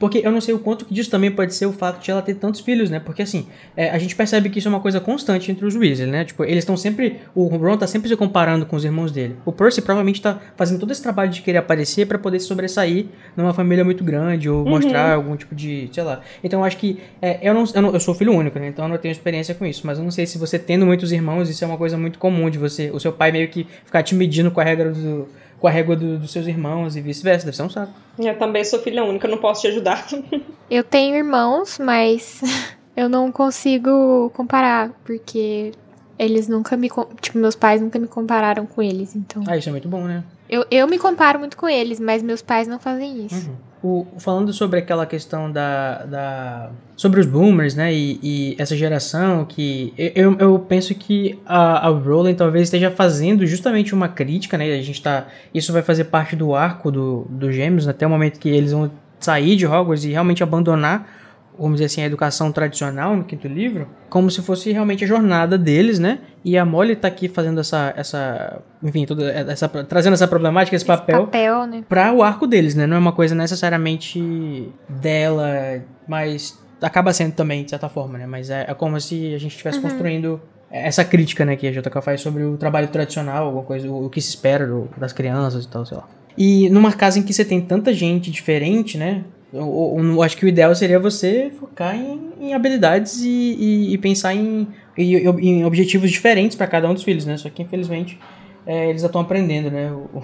Porque 0.03 0.21
eu 0.25 0.33
não 0.33 0.41
sei 0.41 0.53
o 0.53 0.59
quanto 0.59 0.85
que 0.85 0.93
disso 0.93 1.09
também 1.09 1.31
pode 1.31 1.55
ser 1.55 1.65
o 1.67 1.73
fato 1.73 2.03
de 2.03 2.11
ela 2.11 2.21
ter 2.21 2.35
tantos 2.35 2.61
filhos, 2.61 2.91
né? 2.91 2.99
Porque 2.99 3.23
assim, 3.23 3.47
é, 3.77 3.89
a 3.91 3.99
gente 3.99 4.17
percebe 4.17 4.51
que 4.51 4.59
isso 4.59 4.67
é 4.67 4.69
uma 4.71 4.81
coisa 4.81 4.99
constante 4.99 5.49
entre 5.53 5.65
os 5.65 5.77
Weasley, 5.77 6.11
né? 6.11 6.25
Tipo, 6.25 6.43
eles 6.43 6.59
estão 6.59 6.77
sempre. 6.77 7.21
O 7.37 7.45
Ron 7.47 7.77
tá 7.77 7.87
sempre 7.87 8.09
se 8.09 8.17
comparando 8.17 8.67
com 8.67 8.75
os 8.75 8.85
irmãos 8.85 9.13
dele. 9.13 9.37
O 9.45 9.53
Percy 9.53 9.81
provavelmente 9.81 10.21
tá 10.21 10.41
fazendo 10.57 10.81
todo 10.81 10.91
esse 10.91 11.01
trabalho 11.01 11.31
de 11.31 11.41
querer 11.41 11.59
aparecer 11.59 12.05
pra 12.09 12.19
poder 12.19 12.41
se 12.41 12.47
sobressair 12.49 13.07
numa 13.37 13.55
família 13.55 13.85
muito 13.85 14.03
grande 14.03 14.51
ou 14.51 14.65
mostrar 14.71 15.13
algum 15.15 15.37
tipo 15.37 15.55
de. 15.55 15.89
sei 15.93 16.03
lá. 16.03 16.21
Então 16.43 16.59
eu 16.59 16.65
acho 16.65 16.79
que. 16.79 16.99
é, 17.23 17.39
eu, 17.41 17.55
não, 17.55 17.63
eu 17.73 17.81
não- 17.83 17.95
eu 17.95 18.01
sou 18.01 18.13
filho 18.13 18.33
único, 18.35 18.59
né? 18.59 18.67
Então 18.67 18.87
eu 18.87 18.89
não 18.89 18.99
tenho 18.99 19.13
experiência 19.13 19.55
com 19.55 19.65
isso. 19.65 19.87
Mas 19.87 19.99
eu 19.99 20.05
não 20.05 20.11
sei 20.11 20.27
se 20.27 20.37
você 20.37 20.59
tendo 20.59 20.85
muitos 20.85 21.13
irmãos, 21.13 21.49
isso 21.49 21.63
é 21.63 21.67
uma 21.69 21.79
coisa 21.79 21.97
muito 21.97 22.19
comum 22.19 22.51
de 22.51 22.59
você. 22.59 22.91
O 22.93 22.99
seu 22.99 23.13
pai 23.13 23.31
meio 23.31 23.47
que 23.47 23.69
ficar 23.85 24.03
te 24.03 24.17
medindo 24.17 24.51
com 24.51 24.61
a 24.61 24.65
regra 24.65 24.91
do. 24.91 25.29
Com 25.63 25.69
a 25.69 25.71
régua 25.71 25.95
do- 25.95 26.19
dos 26.19 26.33
seus 26.33 26.49
irmãos 26.49 26.97
e 26.97 27.01
vice-versa. 27.01 27.45
Deve 27.47 27.57
ser 27.57 27.63
um 27.63 27.71
saco. 27.71 27.93
Eu 28.19 28.37
também 28.37 28.65
sou 28.65 28.81
filha 28.81 29.05
única, 29.05 29.29
não 29.29 29.39
posso 29.39 29.61
te 29.63 29.69
ajudar. 29.69 30.05
Eu 30.69 30.83
tenho 30.83 31.15
irmãos, 31.15 31.79
mas 31.79 32.41
eu 32.97 33.09
não 33.09 33.31
consigo 33.31 34.31
comparar, 34.35 34.91
porque 35.05 35.71
eles 36.19 36.49
nunca 36.49 36.77
me. 36.77 36.89
com- 36.91 37.07
Tipo, 37.21 37.39
meus 37.39 37.55
pais 37.55 37.81
nunca 37.81 37.99
me 37.99 38.09
compararam 38.09 38.67
com 38.67 38.83
eles, 38.83 39.15
então. 39.15 39.45
Ah, 39.47 39.57
isso 39.57 39.69
é 39.69 39.73
muito 39.73 39.87
bom, 39.89 40.03
né? 40.05 40.25
Eu, 40.49 40.65
eu 40.71 40.89
me 40.89 40.99
comparo 40.99 41.39
muito 41.39 41.57
com 41.57 41.69
eles, 41.69 42.01
mas 42.01 42.23
meus 42.23 42.43
pais 42.43 42.67
não 42.67 42.79
fazem 42.81 43.25
isso. 43.25 43.51
O, 43.83 44.07
falando 44.19 44.53
sobre 44.53 44.79
aquela 44.79 45.05
questão 45.05 45.51
da, 45.51 46.05
da 46.05 46.71
sobre 46.97 47.19
os 47.19 47.27
boomers, 47.27 47.75
né, 47.75 47.93
e, 47.93 48.21
e 48.23 48.57
essa 48.57 48.77
geração 48.77 49.45
que 49.45 49.93
eu, 49.99 50.37
eu 50.39 50.59
penso 50.61 50.95
que 50.95 51.37
a, 51.45 51.89
a 51.89 51.91
Rowling 51.91 52.35
talvez 52.35 52.65
esteja 52.65 52.93
fazendo 52.93 53.45
justamente 53.45 53.93
uma 53.93 54.07
crítica, 54.07 54.57
né, 54.57 54.73
a 54.73 54.83
gente 54.83 55.03
tá, 55.03 55.27
isso 55.53 55.73
vai 55.73 55.83
fazer 55.83 56.05
parte 56.05 56.37
do 56.37 56.55
arco 56.55 56.93
do, 56.93 57.27
dos 57.29 57.53
gêmeos 57.53 57.89
até 57.89 58.07
o 58.07 58.11
momento 58.11 58.39
que 58.39 58.49
eles 58.49 58.71
vão 58.71 58.89
sair 59.19 59.57
de 59.57 59.67
Hogwarts 59.67 60.05
e 60.05 60.11
realmente 60.11 60.45
abandonar 60.45 61.22
vamos 61.59 61.75
dizer 61.75 61.87
assim, 61.87 62.03
a 62.03 62.07
educação 62.07 62.51
tradicional 62.51 63.17
no 63.17 63.25
quinto 63.25 63.47
livro, 63.47 63.89
como 64.09 64.31
se 64.31 64.43
fosse 64.43 64.73
realmente 64.73 65.05
a 65.05 65.07
jornada 65.07 65.57
deles, 65.59 65.99
né? 65.99 66.21
E 66.45 66.57
a 66.57 66.65
Molly 66.65 66.97
tá 66.97 67.09
aqui 67.09 67.29
fazendo 67.29 67.61
essa, 67.61 67.93
essa 67.97 68.61
enfim, 68.83 69.05
toda 69.05 69.31
essa, 69.31 69.69
trazendo 69.69 70.15
essa 70.15 70.27
problemática, 70.27 70.75
esse 70.75 70.85
papel, 70.85 71.25
Papel, 71.25 71.67
né? 71.67 71.85
para 71.89 72.13
o 72.13 72.23
arco 72.23 72.47
deles, 72.47 72.75
né? 72.75 72.87
Não 72.87 72.97
é 72.97 73.01
uma 73.01 73.13
coisa 73.13 73.35
necessariamente 73.35 74.73
dela, 74.89 75.83
mas 76.07 76.59
acaba 76.81 77.13
sendo 77.13 77.35
também, 77.35 77.65
de 77.65 77.71
certa 77.71 77.89
forma, 77.89 78.19
né? 78.19 78.27
Mas 78.27 78.51
é, 78.51 78.67
é 78.69 78.75
como 78.75 79.01
se 79.01 79.35
a 79.35 79.39
gente 79.39 79.53
estivesse 79.53 79.81
construindo 79.81 80.41
essa 80.73 81.05
crítica, 81.05 81.45
né, 81.45 81.55
que 81.55 81.67
a 81.67 81.71
JK 81.71 82.01
faz 82.01 82.23
sobre 82.23 82.45
o 82.45 82.57
trabalho 82.57 82.89
tradicional, 82.89 83.45
alguma 83.45 83.63
coisa, 83.63 83.89
o, 83.91 84.07
o 84.07 84.11
que 84.11 84.23
se 84.23 84.31
espera 84.31 84.67
do, 84.67 84.89
das 84.97 85.13
crianças 85.13 85.65
e 85.65 85.69
tal, 85.69 85.85
sei 85.85 85.99
lá. 85.99 86.09
E 86.37 86.71
numa 86.71 86.93
casa 86.93 87.19
em 87.19 87.23
que 87.23 87.33
você 87.33 87.45
tem 87.45 87.61
tanta 87.61 87.93
gente 87.93 88.31
diferente, 88.31 88.97
né? 88.97 89.23
Eu, 89.53 89.97
eu, 89.99 90.05
eu 90.15 90.23
acho 90.23 90.37
que 90.37 90.45
o 90.45 90.49
ideal 90.49 90.75
seria 90.75 90.99
você 90.99 91.53
focar 91.59 91.95
em, 91.95 92.33
em 92.41 92.55
habilidades 92.55 93.23
e, 93.23 93.29
e, 93.29 93.95
e 93.95 93.99
pensar 93.99 94.35
em, 94.35 94.67
em, 94.97 95.15
em 95.17 95.65
objetivos 95.65 96.11
diferentes 96.11 96.57
para 96.57 96.67
cada 96.67 96.89
um 96.89 96.95
dos 96.95 97.03
filhos, 97.03 97.27
né? 97.27 97.37
Só 97.37 97.51
que 97.51 97.63
infelizmente 97.63 98.19
é, 98.67 98.89
eles 98.89 99.03
já 99.03 99.07
estão 99.07 99.21
aprendendo, 99.21 99.71
né? 99.71 99.93
O, 99.93 100.23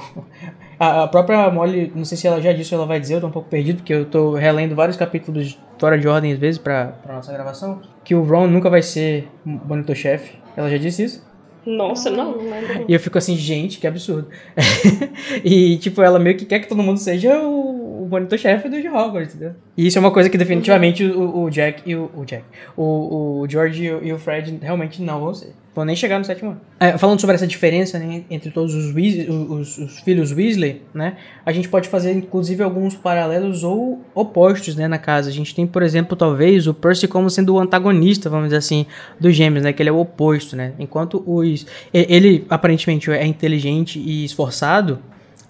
a, 0.78 1.04
a, 1.04 1.08
própria 1.08 1.50
Molly, 1.50 1.92
não 1.94 2.04
sei 2.04 2.16
se 2.16 2.26
ela 2.26 2.40
já 2.40 2.52
disse 2.52 2.74
ou 2.74 2.80
ela 2.80 2.86
vai 2.86 3.00
dizer, 3.00 3.14
eu 3.14 3.20
tô 3.20 3.26
um 3.26 3.32
pouco 3.32 3.48
perdido, 3.48 3.78
porque 3.78 3.92
eu 3.92 4.04
tô 4.04 4.34
relendo 4.34 4.74
vários 4.74 4.96
capítulos 4.96 5.58
fora 5.78 5.98
de 5.98 6.08
ordem 6.08 6.32
às 6.32 6.38
vezes 6.38 6.58
pra 6.58 6.94
nossa 7.06 7.32
gravação, 7.32 7.82
que 8.04 8.14
o 8.14 8.22
Ron 8.22 8.46
nunca 8.46 8.70
vai 8.70 8.82
ser 8.82 9.28
monitor-chefe. 9.44 10.38
Ela 10.56 10.70
já 10.70 10.78
disse 10.78 11.04
isso? 11.04 11.28
Nossa, 11.66 12.10
não, 12.10 12.32
não 12.32 12.50
lembro. 12.50 12.84
E 12.88 12.94
eu 12.94 13.00
fico 13.00 13.18
assim, 13.18 13.36
gente, 13.36 13.78
que 13.78 13.86
absurdo. 13.86 14.28
e, 15.44 15.76
tipo, 15.76 16.00
ela 16.00 16.18
meio 16.18 16.36
que 16.36 16.46
quer 16.46 16.60
que 16.60 16.68
todo 16.68 16.82
mundo 16.82 16.98
seja 16.98 17.38
o, 17.40 17.67
o 17.67 17.67
monitor-chefe 18.08 18.68
do 18.68 18.76
Hogwarts, 18.76 19.34
entendeu? 19.34 19.54
E 19.76 19.86
isso 19.86 19.98
é 19.98 20.00
uma 20.00 20.10
coisa 20.10 20.28
que 20.28 20.38
definitivamente 20.38 21.04
o, 21.04 21.44
o 21.44 21.50
Jack 21.50 21.82
e 21.86 21.94
o, 21.94 22.10
o 22.14 22.24
Jack, 22.24 22.44
o, 22.76 23.42
o 23.42 23.46
George 23.48 23.84
e 23.84 24.12
o 24.12 24.18
Fred 24.18 24.58
realmente 24.62 25.02
não 25.02 25.20
vão 25.20 25.34
ser. 25.34 25.52
Vão 25.78 25.84
nem 25.84 25.94
chegar 25.94 26.18
no 26.18 26.24
sétimo 26.24 26.50
ano. 26.50 26.60
É, 26.80 26.98
falando 26.98 27.20
sobre 27.20 27.36
essa 27.36 27.46
diferença 27.46 28.00
né, 28.00 28.24
entre 28.28 28.50
todos 28.50 28.74
os, 28.74 28.92
Weasley, 28.92 29.30
os, 29.30 29.78
os, 29.78 30.00
filhos 30.00 30.32
Weasley, 30.32 30.82
né? 30.92 31.16
A 31.46 31.52
gente 31.52 31.68
pode 31.68 31.88
fazer, 31.88 32.10
inclusive, 32.10 32.64
alguns 32.64 32.96
paralelos 32.96 33.62
ou 33.62 34.04
opostos, 34.12 34.74
né, 34.74 34.88
na 34.88 34.98
casa. 34.98 35.30
A 35.30 35.32
gente 35.32 35.54
tem, 35.54 35.68
por 35.68 35.84
exemplo, 35.84 36.16
talvez, 36.16 36.66
o 36.66 36.74
Percy 36.74 37.06
como 37.06 37.30
sendo 37.30 37.54
o 37.54 37.60
antagonista, 37.60 38.28
vamos 38.28 38.46
dizer 38.46 38.56
assim, 38.56 38.86
dos 39.20 39.36
gêmeos, 39.36 39.62
né? 39.62 39.72
Que 39.72 39.80
ele 39.80 39.90
é 39.90 39.92
o 39.92 40.00
oposto, 40.00 40.56
né? 40.56 40.72
Enquanto 40.80 41.22
os... 41.24 41.64
Ele, 41.94 42.44
aparentemente, 42.50 43.08
é 43.12 43.24
inteligente 43.24 44.00
e 44.00 44.24
esforçado, 44.24 44.98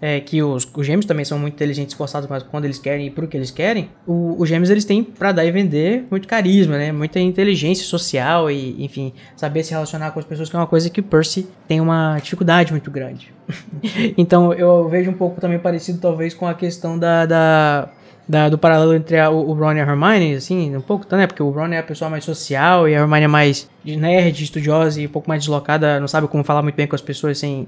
é, 0.00 0.20
que 0.20 0.42
os, 0.42 0.68
os 0.74 0.86
gêmeos 0.86 1.06
também 1.06 1.24
são 1.24 1.38
muito 1.38 1.54
inteligentes, 1.54 1.92
esforçados, 1.92 2.28
mas 2.28 2.42
quando 2.42 2.64
eles 2.64 2.78
querem 2.78 3.06
e 3.06 3.10
pro 3.10 3.26
que 3.26 3.36
eles 3.36 3.50
querem, 3.50 3.90
o, 4.06 4.36
os 4.38 4.48
gêmeos 4.48 4.70
eles 4.70 4.84
têm 4.84 5.02
para 5.02 5.32
dar 5.32 5.44
e 5.44 5.50
vender 5.50 6.06
muito 6.10 6.28
carisma, 6.28 6.78
né? 6.78 6.92
Muita 6.92 7.18
inteligência 7.18 7.84
social 7.84 8.50
e, 8.50 8.82
enfim, 8.84 9.12
saber 9.36 9.64
se 9.64 9.72
relacionar 9.72 10.12
com 10.12 10.20
as 10.20 10.24
pessoas, 10.24 10.48
que 10.48 10.56
é 10.56 10.58
uma 10.58 10.66
coisa 10.66 10.88
que 10.88 11.02
Percy 11.02 11.48
tem 11.66 11.80
uma 11.80 12.18
dificuldade 12.18 12.72
muito 12.72 12.90
grande. 12.90 13.32
então 14.16 14.52
eu 14.54 14.88
vejo 14.88 15.10
um 15.10 15.14
pouco 15.14 15.40
também 15.40 15.58
parecido, 15.58 15.98
talvez, 15.98 16.32
com 16.34 16.46
a 16.46 16.54
questão 16.54 16.98
da, 16.98 17.26
da 17.26 17.90
da, 18.28 18.50
do 18.50 18.58
paralelo 18.58 18.94
entre 18.94 19.18
a, 19.18 19.30
o 19.30 19.54
Ron 19.54 19.72
e 19.72 19.80
a 19.80 19.84
Hermione, 19.84 20.34
assim, 20.34 20.76
um 20.76 20.82
pouco, 20.82 21.06
tá, 21.06 21.16
né? 21.16 21.26
Porque 21.26 21.42
o 21.42 21.48
Ron 21.48 21.68
é 21.68 21.78
a 21.78 21.82
pessoa 21.82 22.10
mais 22.10 22.24
social 22.24 22.86
e 22.86 22.94
a 22.94 23.00
Hermione 23.00 23.24
é 23.24 23.28
mais 23.28 23.70
nerd, 23.82 24.44
estudiosa 24.44 25.00
e 25.00 25.06
um 25.06 25.08
pouco 25.08 25.26
mais 25.26 25.40
deslocada, 25.40 25.98
não 25.98 26.06
sabe 26.06 26.28
como 26.28 26.44
falar 26.44 26.62
muito 26.62 26.74
bem 26.74 26.86
com 26.86 26.94
as 26.94 27.00
pessoas 27.00 27.38
sem, 27.38 27.66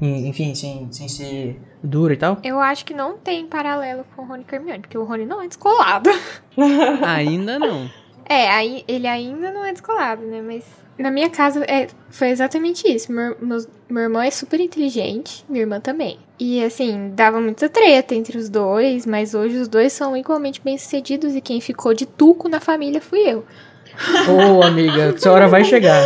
enfim, 0.00 0.54
sem, 0.54 0.92
sem 0.92 1.08
ser 1.08 1.60
duro 1.82 2.12
e 2.12 2.16
tal? 2.16 2.38
Eu 2.42 2.60
acho 2.60 2.84
que 2.84 2.94
não 2.94 3.16
tem 3.16 3.46
paralelo 3.46 4.04
com 4.14 4.22
o 4.22 4.26
Rony 4.26 4.44
Hermione, 4.50 4.80
porque 4.80 4.98
o 4.98 5.04
Rony 5.04 5.24
não 5.24 5.42
é 5.42 5.48
descolado. 5.48 6.10
ainda 7.04 7.58
não. 7.58 7.90
É, 8.28 8.48
aí, 8.50 8.84
ele 8.88 9.06
ainda 9.06 9.52
não 9.52 9.64
é 9.64 9.72
descolado, 9.72 10.22
né? 10.22 10.42
Mas 10.42 10.64
na 10.98 11.10
minha 11.10 11.30
casa 11.30 11.64
é, 11.64 11.88
foi 12.10 12.28
exatamente 12.28 12.88
isso. 12.88 13.12
Meu, 13.12 13.36
meu, 13.40 13.66
meu 13.88 14.02
irmão 14.04 14.22
é 14.22 14.30
super 14.30 14.60
inteligente, 14.60 15.44
minha 15.48 15.62
irmã 15.62 15.80
também. 15.80 16.18
E 16.38 16.62
assim, 16.62 17.12
dava 17.14 17.40
muita 17.40 17.68
treta 17.68 18.14
entre 18.14 18.36
os 18.36 18.48
dois, 18.48 19.06
mas 19.06 19.34
hoje 19.34 19.56
os 19.56 19.68
dois 19.68 19.92
são 19.92 20.16
igualmente 20.16 20.60
bem-sucedidos 20.60 21.34
e 21.34 21.40
quem 21.40 21.60
ficou 21.60 21.94
de 21.94 22.04
tuco 22.04 22.48
na 22.48 22.60
família 22.60 23.00
fui 23.00 23.20
eu. 23.20 23.44
Ô, 24.28 24.58
oh, 24.58 24.62
amiga, 24.62 25.16
sua 25.18 25.32
hora 25.32 25.48
vai 25.48 25.64
chegar. 25.64 26.02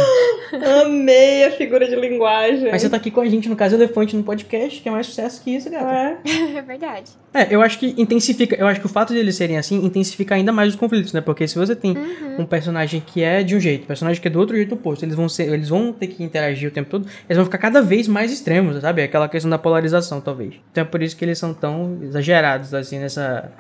Amei 0.53 1.45
a 1.45 1.53
figura 1.53 1.89
de 1.89 1.95
linguagem. 1.95 2.71
Mas 2.71 2.83
você 2.83 2.89
tá 2.89 2.97
aqui 2.97 3.11
com 3.11 3.21
a 3.21 3.29
gente 3.29 3.49
no 3.49 3.55
Caso 3.55 3.77
Elefante 3.77 4.17
no 4.17 4.23
podcast, 4.23 4.81
que 4.81 4.89
é 4.89 4.93
mais 4.93 5.07
sucesso 5.07 5.43
que 5.43 5.55
isso, 5.55 5.71
gata. 5.71 6.19
É, 6.25 6.59
é 6.59 6.63
verdade. 6.63 7.13
É, 7.33 7.55
eu 7.55 7.63
acho 7.63 7.79
que 7.79 7.95
intensifica, 7.97 8.57
eu 8.57 8.67
acho 8.67 8.81
que 8.81 8.87
o 8.87 8.89
fato 8.89 9.13
de 9.13 9.21
eles 9.21 9.37
serem 9.37 9.57
assim 9.57 9.85
intensifica 9.85 10.35
ainda 10.35 10.53
mais 10.53 10.71
os 10.71 10.77
conflitos, 10.77 11.13
né? 11.13 11.21
Porque 11.21 11.47
se 11.47 11.57
você 11.57 11.77
tem 11.77 11.97
uhum. 11.97 12.41
um 12.41 12.47
personagem 12.47 13.01
que 13.05 13.23
é 13.23 13.43
de 13.43 13.55
um 13.55 13.61
jeito, 13.61 13.85
um 13.85 13.87
personagem 13.87 14.21
que 14.21 14.27
é 14.27 14.31
do 14.31 14.41
outro 14.41 14.57
jeito 14.57 14.75
oposto, 14.75 15.05
eles 15.05 15.15
vão 15.15 15.29
ser, 15.29 15.53
eles 15.53 15.69
vão 15.69 15.93
ter 15.93 16.09
que 16.09 16.25
interagir 16.25 16.69
o 16.69 16.73
tempo 16.73 16.91
todo, 16.91 17.07
eles 17.29 17.37
vão 17.37 17.45
ficar 17.45 17.59
cada 17.59 17.81
vez 17.81 18.09
mais 18.09 18.33
extremos, 18.33 18.81
sabe? 18.81 19.03
Aquela 19.03 19.29
questão 19.29 19.49
da 19.49 19.59
polarização, 19.59 20.21
talvez. 20.21 20.55
Então 20.73 20.83
é 20.83 20.85
por 20.85 21.01
isso 21.03 21.17
que 21.17 21.25
eles 21.25 21.39
são 21.39 21.55
tão 21.55 21.99
exagerados, 22.03 22.75
assim, 22.75 22.99
nessa, 22.99 23.53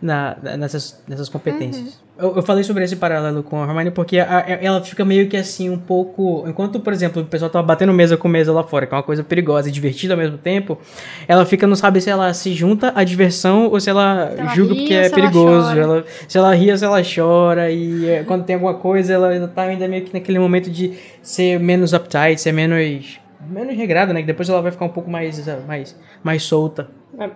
na, 0.00 0.36
nessas, 0.58 1.00
nessas 1.06 1.28
competências. 1.28 1.84
Uhum. 1.84 2.11
Eu, 2.22 2.36
eu, 2.36 2.42
falei 2.42 2.62
sobre 2.62 2.84
esse 2.84 2.94
paralelo 2.94 3.42
com 3.42 3.60
a 3.60 3.66
Hermione 3.66 3.90
porque 3.90 4.20
a, 4.20 4.38
a, 4.38 4.50
ela 4.62 4.80
fica 4.80 5.04
meio 5.04 5.28
que 5.28 5.36
assim, 5.36 5.68
um 5.68 5.76
pouco. 5.76 6.44
Enquanto, 6.46 6.78
por 6.78 6.92
exemplo, 6.92 7.20
o 7.20 7.26
pessoal 7.26 7.50
tava 7.50 7.66
batendo 7.66 7.92
mesa 7.92 8.16
com 8.16 8.28
mesa 8.28 8.52
lá 8.52 8.62
fora, 8.62 8.86
que 8.86 8.94
é 8.94 8.96
uma 8.96 9.02
coisa 9.02 9.24
perigosa 9.24 9.68
e 9.68 9.72
divertida 9.72 10.14
ao 10.14 10.18
mesmo 10.18 10.38
tempo, 10.38 10.78
ela 11.26 11.44
fica, 11.44 11.66
não 11.66 11.74
sabe 11.74 12.00
se 12.00 12.08
ela 12.08 12.32
se 12.32 12.54
junta 12.54 12.92
à 12.94 13.02
diversão 13.02 13.66
ou 13.66 13.80
se 13.80 13.90
ela, 13.90 14.30
se 14.30 14.40
ela 14.40 14.54
julga 14.54 14.74
porque 14.76 14.94
é 14.94 15.08
perigoso. 15.10 15.72
Ela, 15.72 15.82
ela 15.82 16.04
se 16.28 16.38
ela 16.38 16.54
ri 16.54 16.70
ou 16.70 16.78
se 16.78 16.84
ela 16.84 17.02
chora. 17.02 17.72
E 17.72 18.08
é, 18.08 18.22
quando 18.22 18.44
tem 18.44 18.54
alguma 18.54 18.74
coisa, 18.74 19.14
ela 19.14 19.48
tá 19.48 19.62
ainda 19.62 19.88
meio 19.88 20.04
que 20.04 20.14
naquele 20.14 20.38
momento 20.38 20.70
de 20.70 20.92
ser 21.20 21.58
menos 21.58 21.92
uptight, 21.92 22.40
ser 22.40 22.52
menos. 22.52 23.18
menos 23.48 23.76
regrada, 23.76 24.12
né? 24.12 24.20
Que 24.20 24.28
depois 24.28 24.48
ela 24.48 24.62
vai 24.62 24.70
ficar 24.70 24.84
um 24.84 24.90
pouco 24.90 25.10
mais, 25.10 25.44
mais, 25.66 25.96
mais 26.22 26.44
solta. 26.44 26.88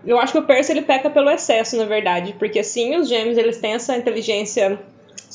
Eu 0.05 0.19
acho 0.19 0.33
que 0.33 0.39
o 0.39 0.43
Percy 0.43 0.73
ele 0.73 0.83
peca 0.83 1.11
pelo 1.11 1.31
excesso, 1.31 1.77
na 1.77 1.85
verdade, 1.85 2.35
porque 2.39 2.63
sim, 2.63 2.97
os 2.97 3.09
gêmeos 3.09 3.37
eles 3.37 3.59
têm 3.59 3.75
essa 3.75 3.97
inteligência 3.97 4.79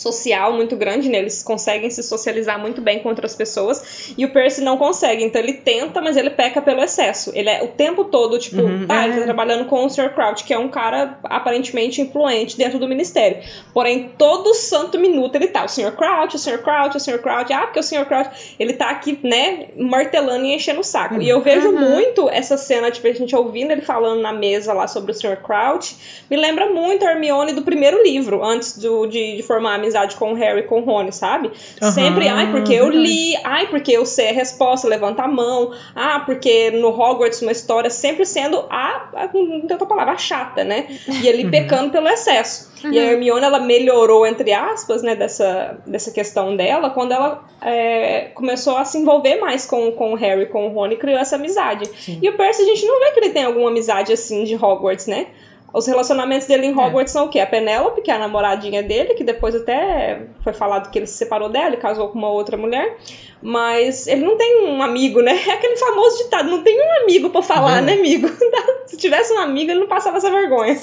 social 0.01 0.53
muito 0.53 0.75
grande, 0.75 1.09
né? 1.09 1.19
Eles 1.19 1.43
conseguem 1.43 1.89
se 1.89 2.01
socializar 2.01 2.59
muito 2.59 2.81
bem 2.81 2.99
com 2.99 3.09
outras 3.09 3.35
pessoas 3.35 4.13
e 4.17 4.25
o 4.25 4.33
Percy 4.33 4.61
não 4.61 4.77
consegue. 4.77 5.23
Então 5.23 5.41
ele 5.41 5.53
tenta, 5.53 6.01
mas 6.01 6.17
ele 6.17 6.31
peca 6.31 6.61
pelo 6.61 6.81
excesso. 6.81 7.31
Ele 7.35 7.49
é 7.49 7.63
o 7.63 7.67
tempo 7.67 8.05
todo, 8.05 8.39
tipo, 8.39 8.61
uhum, 8.61 8.85
ah, 8.89 9.05
ele 9.05 9.15
tá 9.15 9.21
é. 9.21 9.23
trabalhando 9.25 9.65
com 9.65 9.85
o 9.85 9.89
Sr. 9.89 10.13
Crouch, 10.13 10.43
que 10.43 10.53
é 10.53 10.57
um 10.57 10.69
cara 10.69 11.19
aparentemente 11.23 12.01
influente 12.01 12.57
dentro 12.57 12.79
do 12.79 12.87
ministério. 12.87 13.37
Porém, 13.73 14.11
todo 14.17 14.53
santo 14.53 14.99
minuto 14.99 15.35
ele 15.35 15.47
tá, 15.47 15.65
o 15.65 15.69
Sr. 15.69 15.91
Crouch, 15.95 16.35
o 16.35 16.39
Sr. 16.39 16.59
Crouch, 16.59 16.97
o 16.97 16.99
Sr. 16.99 17.19
Crouch, 17.19 17.53
ah, 17.53 17.61
porque 17.61 17.79
o 17.79 17.83
Sr. 17.83 18.05
Crouch, 18.05 18.55
ele 18.59 18.73
tá 18.73 18.89
aqui, 18.89 19.19
né, 19.23 19.67
martelando 19.77 20.45
e 20.45 20.55
enchendo 20.55 20.79
o 20.79 20.83
saco. 20.83 21.15
Uhum. 21.15 21.21
E 21.21 21.29
eu 21.29 21.41
vejo 21.41 21.69
uhum. 21.69 21.79
muito 21.79 22.29
essa 22.29 22.57
cena, 22.57 22.89
tipo, 22.89 23.07
a 23.07 23.13
gente 23.13 23.35
ouvindo 23.35 23.71
ele 23.71 23.81
falando 23.81 24.21
na 24.21 24.33
mesa 24.33 24.73
lá 24.73 24.87
sobre 24.87 25.11
o 25.11 25.15
Sr. 25.15 25.37
Crouch, 25.37 25.95
me 26.29 26.37
lembra 26.37 26.67
muito 26.67 27.05
a 27.05 27.11
Hermione 27.11 27.53
do 27.53 27.61
primeiro 27.61 28.01
livro, 28.01 28.43
antes 28.43 28.77
do, 28.77 29.05
de, 29.05 29.35
de 29.37 29.43
formar 29.43 29.75
a 29.75 29.77
amizade 29.91 30.15
com 30.15 30.31
o 30.31 30.35
Harry 30.35 30.61
e 30.61 30.63
com 30.63 30.79
o 30.79 30.83
Rony, 30.83 31.11
sabe? 31.11 31.51
Uhum, 31.81 31.91
Sempre, 31.91 32.27
ai, 32.27 32.51
porque 32.51 32.73
eu 32.73 32.89
li, 32.89 33.35
ai, 33.43 33.67
porque 33.67 33.91
eu 33.91 34.05
sei 34.05 34.29
a 34.29 34.33
resposta, 34.33 34.87
levanta 34.87 35.23
a 35.23 35.27
mão, 35.27 35.71
ah, 35.95 36.21
porque 36.25 36.71
no 36.71 36.89
Hogwarts 36.89 37.41
uma 37.41 37.51
história 37.51 37.89
sempre 37.89 38.25
sendo 38.25 38.65
a, 38.69 39.09
a 39.13 39.29
não 39.33 39.61
tem 39.61 39.71
outra 39.71 39.85
palavra, 39.85 40.13
a 40.13 40.17
chata, 40.17 40.63
né? 40.63 40.87
E 41.07 41.27
ele 41.27 41.45
uhum. 41.45 41.51
pecando 41.51 41.91
pelo 41.91 42.07
excesso. 42.07 42.71
Uhum. 42.83 42.91
E 42.91 42.99
a 42.99 43.03
Hermione, 43.03 43.45
ela 43.45 43.59
melhorou, 43.59 44.25
entre 44.25 44.53
aspas, 44.53 45.03
né, 45.03 45.15
dessa, 45.15 45.77
dessa 45.85 46.11
questão 46.11 46.55
dela, 46.55 46.89
quando 46.89 47.11
ela 47.11 47.45
é, 47.61 48.31
começou 48.33 48.77
a 48.77 48.85
se 48.85 48.97
envolver 48.97 49.35
mais 49.39 49.65
com, 49.65 49.91
com 49.91 50.13
o 50.13 50.15
Harry, 50.15 50.47
com 50.47 50.67
o 50.67 50.73
Rony, 50.73 50.95
criou 50.95 51.19
essa 51.19 51.35
amizade. 51.35 51.89
Sim. 51.99 52.19
E 52.21 52.29
o 52.29 52.35
Percy, 52.35 52.63
a 52.63 52.65
gente 52.65 52.85
não 52.85 52.99
vê 52.99 53.11
que 53.11 53.19
ele 53.19 53.29
tem 53.29 53.43
alguma 53.43 53.69
amizade 53.69 54.11
assim 54.11 54.43
de 54.43 54.55
Hogwarts, 54.55 55.05
né? 55.05 55.27
Os 55.73 55.87
relacionamentos 55.87 56.47
dele 56.47 56.67
em 56.67 56.71
é. 56.71 56.75
Hogwarts 56.75 57.13
é. 57.15 57.17
são 57.17 57.25
o 57.25 57.29
quê? 57.29 57.39
A 57.39 57.47
Penélope, 57.47 58.01
que 58.01 58.11
é 58.11 58.15
a 58.15 58.19
namoradinha 58.19 58.83
dele, 58.83 59.13
que 59.13 59.23
depois 59.23 59.55
até 59.55 60.27
foi 60.43 60.53
falado 60.53 60.91
que 60.91 60.99
ele 60.99 61.07
se 61.07 61.13
separou 61.13 61.49
dela 61.49 61.75
e 61.75 61.77
casou 61.77 62.09
com 62.09 62.17
uma 62.17 62.29
outra 62.29 62.57
mulher. 62.57 62.97
Mas 63.41 64.05
ele 64.07 64.23
não 64.23 64.37
tem 64.37 64.65
um 64.65 64.81
amigo, 64.81 65.21
né? 65.21 65.39
É 65.51 65.53
aquele 65.53 65.75
famoso 65.75 66.23
ditado, 66.23 66.49
não 66.49 66.63
tem 66.63 66.79
um 66.79 67.03
amigo 67.03 67.29
para 67.29 67.41
falar, 67.41 67.79
é. 67.79 67.81
né, 67.81 67.93
amigo? 67.93 68.29
se 68.85 68.97
tivesse 68.97 69.33
um 69.33 69.39
amigo, 69.39 69.71
ele 69.71 69.81
não 69.81 69.87
passava 69.87 70.17
essa 70.17 70.29
vergonha. 70.29 70.77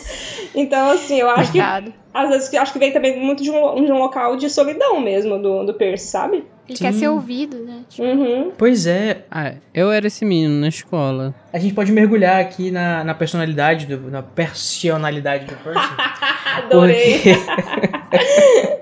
Então, 0.55 0.90
assim, 0.90 1.20
eu 1.20 1.29
acho 1.31 1.48
Obrigado. 1.48 1.87
que. 1.87 1.94
Às 2.12 2.29
vezes 2.31 2.55
acho 2.55 2.72
que 2.72 2.79
vem 2.79 2.92
também 2.92 3.18
muito 3.18 3.42
de 3.42 3.51
um, 3.51 3.85
de 3.85 3.92
um 3.92 3.98
local 3.98 4.37
de 4.37 4.51
solidão 4.51 5.01
mesmo 5.01 5.38
do, 5.38 5.64
do 5.64 5.74
Percy, 5.74 6.07
sabe? 6.07 6.44
Ele 6.68 6.76
Sim. 6.76 6.85
quer 6.85 6.92
ser 6.92 7.09
ouvido, 7.09 7.57
né? 7.64 7.81
Tipo... 7.88 8.07
Uhum. 8.07 8.52
Pois 8.59 8.87
é. 8.87 9.24
Ah, 9.31 9.54
eu 9.72 9.90
era 9.90 10.07
esse 10.07 10.22
menino 10.22 10.61
na 10.61 10.68
escola. 10.68 11.35
A 11.50 11.59
gente 11.59 11.72
pode 11.72 11.90
mergulhar 11.90 12.40
aqui 12.40 12.70
na, 12.70 13.02
na 13.02 13.14
personalidade, 13.14 13.87
do, 13.87 14.11
na 14.11 14.22
personalidade 14.22 15.46
do 15.46 15.57
Percy. 15.57 15.81
Adorei. 16.64 17.14
Porque... 17.14 17.31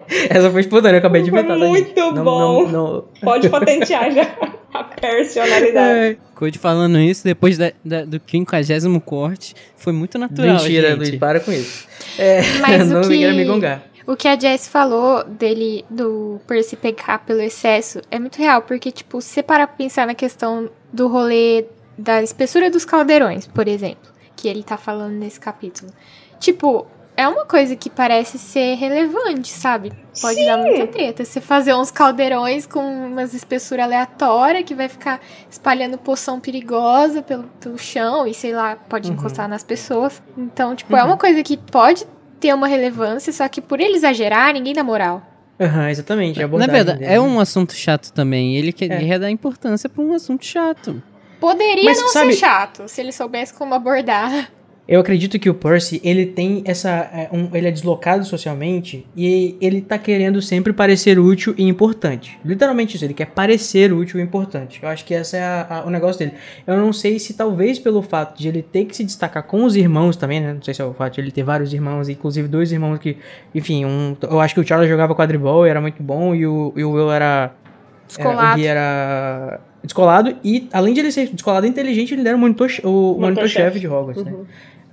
Essa 0.30 0.50
foi 0.50 0.60
espontânea, 0.62 0.96
eu 0.96 0.98
acabei 0.98 1.22
de 1.22 1.30
inventar. 1.30 1.56
Muito 1.56 2.12
não, 2.12 2.24
bom. 2.24 2.62
Não, 2.62 2.72
não, 2.72 3.04
pode 3.22 3.48
patentear 3.48 4.10
já 4.12 4.22
a 4.74 4.82
personalidade. 4.82 5.98
É. 5.98 6.16
Code 6.34 6.58
falando 6.58 6.98
isso 6.98 7.24
depois 7.24 7.56
da, 7.56 7.72
da, 7.84 8.04
do 8.04 8.20
50 8.24 9.00
corte. 9.04 9.54
Foi 9.76 9.92
muito 9.92 10.18
natural. 10.18 10.56
Mentira, 10.56 10.90
gente. 10.90 10.98
Luiz, 10.98 11.16
para 11.16 11.40
com 11.40 11.52
isso. 11.52 11.86
É, 12.18 12.40
Mas 12.60 12.88
não 12.88 13.00
o 13.00 13.08
que... 13.08 13.32
me 13.32 13.44
gongar. 13.44 13.82
O 14.06 14.14
que 14.16 14.28
a 14.28 14.38
Jess 14.38 14.68
falou 14.68 15.24
dele, 15.24 15.84
do 15.90 16.40
Percy 16.46 16.76
pecar 16.76 17.24
pelo 17.24 17.40
excesso, 17.40 18.00
é 18.10 18.18
muito 18.18 18.38
real, 18.38 18.62
porque, 18.62 18.90
tipo, 18.92 19.20
se 19.20 19.30
você 19.30 19.42
parar 19.42 19.66
pra 19.66 19.76
pensar 19.76 20.06
na 20.06 20.14
questão 20.14 20.70
do 20.92 21.08
rolê 21.08 21.64
da 21.98 22.22
espessura 22.22 22.70
dos 22.70 22.84
caldeirões, 22.84 23.46
por 23.46 23.66
exemplo, 23.66 24.10
que 24.36 24.46
ele 24.46 24.62
tá 24.62 24.76
falando 24.76 25.14
nesse 25.14 25.40
capítulo. 25.40 25.90
Tipo, 26.38 26.86
é 27.16 27.26
uma 27.26 27.46
coisa 27.46 27.74
que 27.74 27.88
parece 27.88 28.38
ser 28.38 28.74
relevante, 28.74 29.48
sabe? 29.48 29.90
Pode 30.20 30.36
Sim. 30.36 30.44
dar 30.46 30.58
muita 30.58 30.86
treta. 30.86 31.24
Você 31.24 31.40
fazer 31.40 31.74
uns 31.74 31.90
caldeirões 31.90 32.66
com 32.66 32.80
umas 32.80 33.32
espessuras 33.32 33.86
aleatórias 33.86 34.64
que 34.64 34.74
vai 34.74 34.88
ficar 34.88 35.18
espalhando 35.50 35.96
poção 35.96 36.38
perigosa 36.38 37.22
pelo, 37.22 37.44
pelo 37.58 37.78
chão 37.78 38.26
e 38.26 38.34
sei 38.34 38.52
lá, 38.52 38.76
pode 38.76 39.08
Uhum. 39.08 39.14
encostar 39.16 39.48
nas 39.48 39.64
pessoas. 39.64 40.22
Então, 40.36 40.76
tipo, 40.76 40.94
é 40.94 41.02
uma 41.02 41.16
coisa 41.16 41.42
que 41.42 41.56
pode 41.56 42.06
ter 42.46 42.54
uma 42.54 42.68
relevância, 42.68 43.32
só 43.32 43.48
que 43.48 43.60
por 43.60 43.80
ele 43.80 43.96
exagerar, 43.96 44.52
ninguém 44.52 44.72
dá 44.72 44.84
moral. 44.84 45.22
Aham, 45.60 45.88
exatamente. 45.90 46.38
a 46.38 46.42
Na 46.42 46.44
abordagem 46.46 46.74
verdade, 46.74 46.98
dele, 47.00 47.10
é 47.10 47.14
né? 47.14 47.20
um 47.20 47.40
assunto 47.40 47.74
chato 47.74 48.12
também. 48.12 48.56
Ele 48.56 48.72
quer, 48.72 48.90
É. 48.90 49.18
dar 49.18 49.30
importância 49.30 49.88
pra 49.88 50.02
um 50.02 50.12
assunto 50.12 50.44
chato. 50.44 51.02
Poderia 51.40 51.84
Mas 51.84 52.00
não 52.00 52.08
sabe- 52.08 52.32
ser 52.32 52.38
chato 52.40 52.88
se 52.88 53.00
ele 53.00 53.12
soubesse 53.12 53.52
como 53.54 53.74
abordar. 53.74 54.50
Eu 54.88 55.00
acredito 55.00 55.36
que 55.40 55.50
o 55.50 55.54
Percy, 55.54 56.00
ele 56.04 56.26
tem 56.26 56.62
essa. 56.64 56.88
é, 57.12 57.28
um- 57.32 57.48
ele 57.52 57.66
é 57.66 57.70
deslocado 57.72 58.24
socialmente 58.24 59.04
e 59.16 59.56
ele 59.60 59.80
tá 59.80 59.98
querendo 59.98 60.40
sempre 60.40 60.72
parecer 60.72 61.18
útil 61.18 61.52
e 61.58 61.64
importante. 61.66 62.38
Literalmente 62.44 62.94
isso, 62.94 63.04
ele 63.04 63.12
quer 63.12 63.26
parecer 63.26 63.92
útil 63.92 64.20
e 64.20 64.22
importante. 64.22 64.78
Eu 64.80 64.88
acho 64.88 65.04
que 65.04 65.12
esse 65.12 65.36
é 65.36 65.42
a- 65.42 65.66
a- 65.68 65.84
o 65.84 65.90
negócio 65.90 66.20
dele. 66.20 66.34
Eu 66.64 66.76
não 66.76 66.92
sei 66.92 67.18
se 67.18 67.34
talvez 67.34 67.80
pelo 67.80 68.00
fato 68.00 68.38
de 68.38 68.46
ele 68.46 68.62
ter 68.62 68.84
que 68.84 68.94
se 68.96 69.02
destacar 69.02 69.42
com 69.42 69.64
os 69.64 69.74
irmãos 69.74 70.14
também, 70.16 70.40
né? 70.40 70.52
Não 70.54 70.62
sei 70.62 70.72
se 70.72 70.80
é 70.80 70.84
o 70.84 70.94
fato 70.94 71.14
de 71.14 71.20
ele 71.20 71.32
ter 71.32 71.42
vários 71.42 71.74
irmãos, 71.74 72.08
inclusive 72.08 72.46
dois 72.46 72.70
irmãos 72.70 72.98
que. 72.98 73.16
Enfim, 73.52 73.84
um, 73.84 74.16
eu 74.22 74.38
acho 74.38 74.54
que 74.54 74.60
o 74.60 74.64
Charles 74.66 74.88
jogava 74.88 75.16
quadribol 75.16 75.66
e 75.66 75.70
era 75.70 75.80
muito 75.80 76.00
bom 76.00 76.32
e 76.32 76.46
o, 76.46 76.72
e 76.76 76.84
o 76.84 76.92
Will 76.92 77.10
era. 77.10 77.24
era- 77.26 77.52
Descolado. 78.06 78.52
o 78.52 78.54
Gui 78.60 78.66
era 78.68 79.60
descolado 79.82 80.36
e, 80.44 80.68
além 80.72 80.94
de 80.94 81.00
ele 81.00 81.10
ser 81.10 81.28
descolado 81.28 81.66
e 81.66 81.68
inteligente, 81.68 82.14
ele 82.14 82.26
era 82.26 82.36
o 82.36 82.40
monitor- 82.40 82.70
o 82.84 83.14
monitor-chefe 83.18 83.20
Monitor-chefe. 83.20 83.80
de 83.80 83.88
Hogwarts, 83.88 84.22
né? 84.24 84.32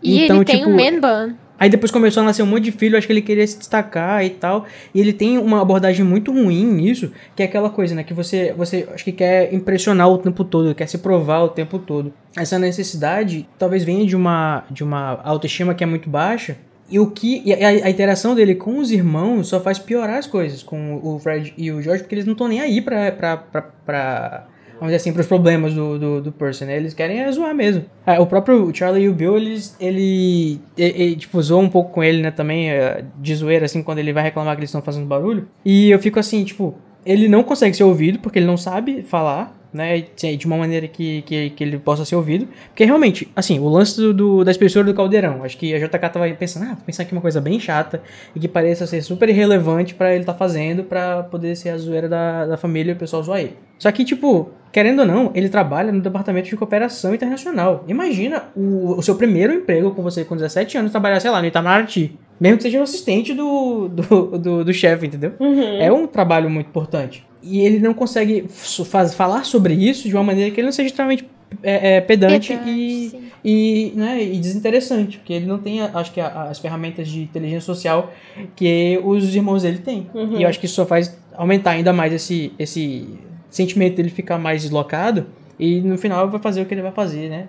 E 0.03 0.23
Então, 0.23 0.37
ele 0.37 0.45
tem 0.45 0.57
tipo, 0.57 0.69
um 0.69 0.75
man 0.75 0.99
bun. 0.99 1.33
Aí 1.57 1.69
depois 1.69 1.91
começou 1.91 2.21
a 2.21 2.25
nascer 2.25 2.43
um 2.43 2.47
monte 2.47 2.65
de 2.65 2.71
filho, 2.71 2.97
acho 2.97 3.07
que 3.07 3.13
ele 3.13 3.21
queria 3.21 3.47
se 3.47 3.57
destacar 3.57 4.25
e 4.25 4.31
tal. 4.31 4.65
E 4.93 4.99
ele 4.99 5.13
tem 5.13 5.37
uma 5.37 5.61
abordagem 5.61 6.03
muito 6.03 6.31
ruim 6.31 6.65
nisso, 6.65 7.11
que 7.35 7.41
é 7.41 7.45
aquela 7.45 7.69
coisa, 7.69 7.95
né? 7.95 8.03
Que 8.03 8.13
você, 8.13 8.53
você 8.57 8.87
acho 8.93 9.03
que 9.03 9.13
quer 9.13 9.53
impressionar 9.53 10.09
o 10.09 10.17
tempo 10.17 10.43
todo, 10.43 10.75
quer 10.75 10.87
se 10.87 10.97
provar 10.97 11.43
o 11.43 11.49
tempo 11.49 11.79
todo. 11.79 12.13
Essa 12.35 12.59
necessidade 12.59 13.47
talvez 13.57 13.83
venha 13.83 14.05
de 14.05 14.15
uma, 14.15 14.65
de 14.69 14.83
uma 14.83 15.21
autoestima 15.23 15.73
que 15.73 15.83
é 15.83 15.87
muito 15.87 16.09
baixa. 16.09 16.57
E 16.89 16.99
o 16.99 17.09
que. 17.09 17.41
E 17.45 17.53
a, 17.53 17.69
a 17.69 17.89
interação 17.89 18.35
dele 18.35 18.55
com 18.55 18.79
os 18.79 18.91
irmãos 18.91 19.47
só 19.47 19.59
faz 19.59 19.79
piorar 19.79 20.17
as 20.17 20.27
coisas 20.27 20.61
com 20.61 20.99
o 21.01 21.17
Fred 21.17 21.53
e 21.57 21.71
o 21.71 21.81
George, 21.81 22.03
porque 22.03 22.15
eles 22.15 22.25
não 22.25 22.33
estão 22.33 22.47
nem 22.47 22.59
aí 22.59 22.81
pra. 22.81 23.11
pra, 23.11 23.37
pra, 23.37 23.61
pra 23.61 24.47
vamos 24.73 24.87
dizer 24.87 24.95
assim, 24.97 25.13
pros 25.13 25.27
problemas 25.27 25.73
do, 25.73 25.97
do, 25.97 26.21
do 26.21 26.31
Percy, 26.31 26.65
né? 26.65 26.75
Eles 26.77 26.93
querem 26.93 27.19
é 27.19 27.31
zoar 27.31 27.53
mesmo. 27.53 27.85
Ah, 28.05 28.19
o 28.21 28.27
próprio 28.27 28.73
Charlie 28.73 29.05
e 29.05 29.09
o 29.09 29.13
Bill, 29.13 29.37
eles, 29.37 29.75
ele, 29.79 30.59
ele, 30.77 31.01
ele, 31.01 31.15
tipo, 31.15 31.41
zoam 31.41 31.63
um 31.63 31.69
pouco 31.69 31.91
com 31.91 32.03
ele, 32.03 32.21
né, 32.21 32.31
também, 32.31 32.69
eh, 32.69 33.03
de 33.19 33.35
zoeira, 33.35 33.65
assim, 33.65 33.81
quando 33.81 33.99
ele 33.99 34.13
vai 34.13 34.23
reclamar 34.23 34.55
que 34.55 34.59
eles 34.59 34.69
estão 34.69 34.81
fazendo 34.81 35.05
barulho. 35.05 35.47
E 35.63 35.89
eu 35.89 35.99
fico 35.99 36.19
assim, 36.19 36.43
tipo, 36.43 36.75
ele 37.05 37.27
não 37.27 37.43
consegue 37.43 37.75
ser 37.75 37.83
ouvido, 37.83 38.19
porque 38.19 38.39
ele 38.39 38.45
não 38.45 38.57
sabe 38.57 39.03
falar, 39.03 39.55
né, 39.73 40.01
de 40.01 40.45
uma 40.45 40.57
maneira 40.57 40.87
que, 40.87 41.21
que, 41.23 41.49
que 41.49 41.63
ele 41.63 41.77
possa 41.79 42.05
ser 42.05 42.15
ouvido. 42.15 42.47
Porque 42.67 42.85
realmente, 42.85 43.29
assim, 43.35 43.59
o 43.59 43.67
lance 43.67 43.99
do, 43.99 44.13
do, 44.13 44.43
da 44.43 44.51
espessura 44.51 44.85
do 44.85 44.93
caldeirão, 44.93 45.43
acho 45.43 45.57
que 45.57 45.73
a 45.73 45.79
JK 45.79 46.09
tava 46.09 46.29
pensando, 46.33 46.63
ah, 46.63 46.75
vou 46.75 46.85
pensar 46.85 47.03
aqui 47.03 47.11
uma 47.11 47.21
coisa 47.21 47.41
bem 47.41 47.59
chata 47.59 48.01
e 48.35 48.39
que 48.39 48.47
pareça 48.47 48.85
ser 48.85 49.01
super 49.01 49.27
irrelevante 49.29 49.93
pra 49.95 50.13
ele 50.13 50.23
tá 50.23 50.33
fazendo 50.33 50.83
pra 50.83 51.23
poder 51.23 51.55
ser 51.55 51.69
a 51.69 51.77
zoeira 51.77 52.07
da, 52.07 52.45
da 52.45 52.57
família 52.57 52.91
e 52.91 52.95
o 52.95 52.97
pessoal 52.97 53.23
zoar 53.23 53.39
ele. 53.39 53.57
Só 53.77 53.91
que, 53.91 54.05
tipo, 54.05 54.51
querendo 54.71 54.99
ou 54.99 55.05
não, 55.05 55.31
ele 55.33 55.49
trabalha 55.49 55.91
no 55.91 56.01
departamento 56.01 56.47
de 56.49 56.55
cooperação 56.55 57.13
internacional. 57.13 57.83
Imagina 57.87 58.43
o, 58.55 58.97
o 58.97 59.01
seu 59.01 59.15
primeiro 59.15 59.53
emprego 59.53 59.91
com 59.91 60.01
você 60.01 60.23
com 60.23 60.35
17 60.35 60.77
anos 60.77 60.91
trabalhar, 60.91 61.19
sei 61.19 61.31
lá, 61.31 61.41
no 61.41 61.47
Itamaraty. 61.47 62.17
Mesmo 62.39 62.57
que 62.57 62.63
seja 62.63 62.79
um 62.79 62.83
assistente 62.83 63.33
do, 63.33 63.87
do, 63.87 64.37
do, 64.37 64.65
do 64.65 64.73
chefe, 64.73 65.07
entendeu? 65.07 65.33
Uhum. 65.39 65.77
É 65.77 65.91
um 65.91 66.07
trabalho 66.07 66.49
muito 66.49 66.67
importante. 66.67 67.25
E 67.43 67.59
ele 67.59 67.79
não 67.79 67.93
consegue 67.93 68.45
faz, 68.47 69.13
falar 69.13 69.43
sobre 69.43 69.73
isso 69.73 70.07
de 70.07 70.15
uma 70.15 70.23
maneira 70.23 70.49
que 70.49 70.59
ele 70.61 70.65
não 70.67 70.71
seja 70.71 70.87
extremamente 70.87 71.27
é, 71.61 71.97
é, 71.97 72.01
pedante, 72.01 72.53
e, 72.65 73.09
sim. 73.11 73.23
e, 73.43 73.91
né, 73.95 74.23
e 74.23 74.39
desinteressante. 74.39 75.17
Porque 75.17 75.33
ele 75.33 75.45
não 75.45 75.59
tem, 75.59 75.81
acho 75.81 76.11
que, 76.13 76.21
a- 76.21 76.43
as 76.49 76.57
ferramentas 76.59 77.07
de 77.07 77.21
inteligência 77.21 77.61
social 77.61 78.11
que 78.55 78.99
os 79.03 79.35
irmãos 79.35 79.61
dele 79.63 79.79
têm. 79.79 80.07
Uhum. 80.13 80.37
E 80.39 80.43
eu 80.43 80.49
acho 80.49 80.59
que 80.59 80.65
isso 80.65 80.75
só 80.75 80.85
faz 80.85 81.15
aumentar 81.35 81.71
ainda 81.71 81.91
mais 81.93 82.13
esse, 82.13 82.53
esse 82.57 83.07
sentimento 83.49 83.97
dele 83.97 84.09
ficar 84.09 84.37
mais 84.37 84.61
deslocado. 84.63 85.25
E 85.59 85.81
no 85.81 85.97
final 85.97 86.27
vai 86.29 86.39
fazer 86.41 86.61
o 86.61 86.65
que 86.65 86.73
ele 86.73 86.81
vai 86.81 86.91
fazer, 86.91 87.29
né? 87.29 87.47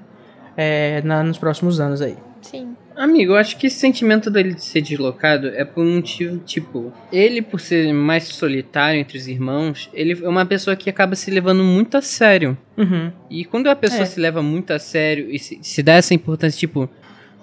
É, 0.56 1.00
na, 1.02 1.22
nos 1.22 1.38
próximos 1.38 1.80
anos 1.80 2.02
aí. 2.02 2.16
Sim. 2.42 2.76
Amigo, 2.96 3.32
eu 3.32 3.36
acho 3.36 3.56
que 3.56 3.66
esse 3.66 3.76
sentimento 3.76 4.30
dele 4.30 4.54
de 4.54 4.62
ser 4.62 4.80
deslocado 4.80 5.48
é 5.48 5.64
por 5.64 5.84
um 5.84 5.96
motivo, 5.96 6.38
tipo, 6.38 6.92
ele 7.12 7.42
por 7.42 7.60
ser 7.60 7.92
mais 7.92 8.24
solitário 8.24 9.00
entre 9.00 9.18
os 9.18 9.26
irmãos, 9.26 9.90
ele 9.92 10.12
é 10.24 10.28
uma 10.28 10.46
pessoa 10.46 10.76
que 10.76 10.88
acaba 10.88 11.16
se 11.16 11.28
levando 11.30 11.64
muito 11.64 11.96
a 11.96 12.02
sério. 12.02 12.56
Uhum. 12.76 13.10
E 13.28 13.44
quando 13.44 13.66
a 13.66 13.74
pessoa 13.74 14.02
É. 14.02 14.06
se 14.06 14.20
leva 14.20 14.42
muito 14.42 14.72
a 14.72 14.78
sério 14.78 15.28
e 15.28 15.38
se, 15.40 15.58
se 15.60 15.82
dá 15.82 15.94
essa 15.94 16.14
importância, 16.14 16.56
tipo, 16.58 16.88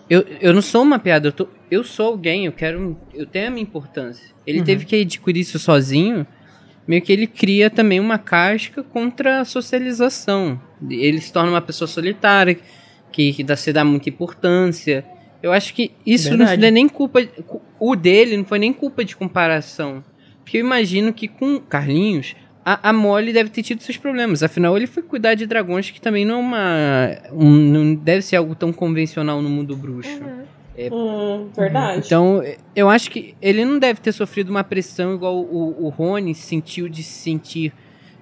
eu, 0.10 0.26
eu 0.40 0.54
não 0.54 0.62
sou 0.62 0.84
uma 0.84 0.98
piada, 1.00 1.28
eu, 1.28 1.32
tô, 1.34 1.48
eu 1.70 1.84
sou 1.84 2.08
alguém, 2.08 2.46
eu 2.46 2.52
quero. 2.54 2.98
Eu 3.14 3.26
tenho 3.26 3.48
a 3.48 3.52
minha 3.52 3.64
importância. 3.64 4.34
Ele 4.48 4.60
Uhum. 4.60 4.66
teve 4.66 4.86
que 4.86 5.02
adquirir 5.02 5.42
isso 5.42 5.60
sozinho, 5.60 6.26
meio 6.88 7.02
que 7.02 7.12
ele 7.12 7.28
cria 7.28 7.70
também 7.70 8.00
uma 8.00 8.18
casca 8.18 8.84
contra 8.84 9.42
a 9.42 9.46
socialização. 9.46 10.60
Ele 10.90 11.20
se 11.20 11.32
torna 11.32 11.50
uma 11.52 11.62
pessoa 11.62 11.88
solitária, 11.90 12.58
que, 13.12 13.34
que 13.34 13.44
dá, 13.44 13.56
se 13.58 13.74
dá 13.74 13.84
muita 13.84 14.08
importância. 14.10 15.04
Eu 15.42 15.52
acho 15.52 15.74
que 15.74 15.92
isso 16.06 16.30
não 16.32 16.38
Verdade. 16.46 16.66
é 16.66 16.72
nem 16.72 16.88
culpa. 16.88 17.20
O 17.80 17.96
dele 17.96 18.38
não 18.38 18.46
foi 18.46 18.60
nem 18.60 18.72
culpa 18.72 19.04
de 19.04 19.16
comparação. 19.16 20.04
Porque 20.44 20.58
eu 20.58 20.62
imagino 20.62 21.12
que 21.14 21.28
com 21.28 21.60
Carlinhos, 21.60 22.36
a, 22.64 22.90
a 22.90 22.94
Molly 22.94 23.34
deve 23.34 23.50
ter 23.50 23.64
tido 23.64 23.82
seus 23.82 23.98
problemas. 23.98 24.44
Afinal, 24.44 24.76
ele 24.78 24.86
foi 24.88 25.02
cuidar 25.02 25.34
de 25.34 25.46
dragões, 25.48 25.90
que 25.90 26.00
também 26.02 26.26
não 26.26 26.36
é 26.36 26.38
uma. 26.40 27.18
um- 27.34 27.58
não 27.58 27.96
deve 27.96 28.22
ser 28.22 28.36
algo 28.36 28.54
tão 28.56 28.72
convencional 28.72 29.42
no 29.42 29.50
mundo 29.50 29.76
bruxo. 29.76 30.20
Hum, 30.92 31.50
verdade. 31.56 32.04
Então, 32.06 32.42
eu 32.76 32.90
acho 32.90 33.12
que 33.12 33.36
ele 33.42 33.64
não 33.66 33.78
deve 33.78 34.00
ter 34.00 34.12
sofrido 34.12 34.50
uma 34.50 34.64
pressão 34.64 35.14
igual 35.14 35.38
o, 35.38 35.86
o 35.86 35.90
Rony 35.90 36.34
sentiu 36.34 36.88
de 36.90 37.04
se 37.04 37.20
sentir. 37.22 37.74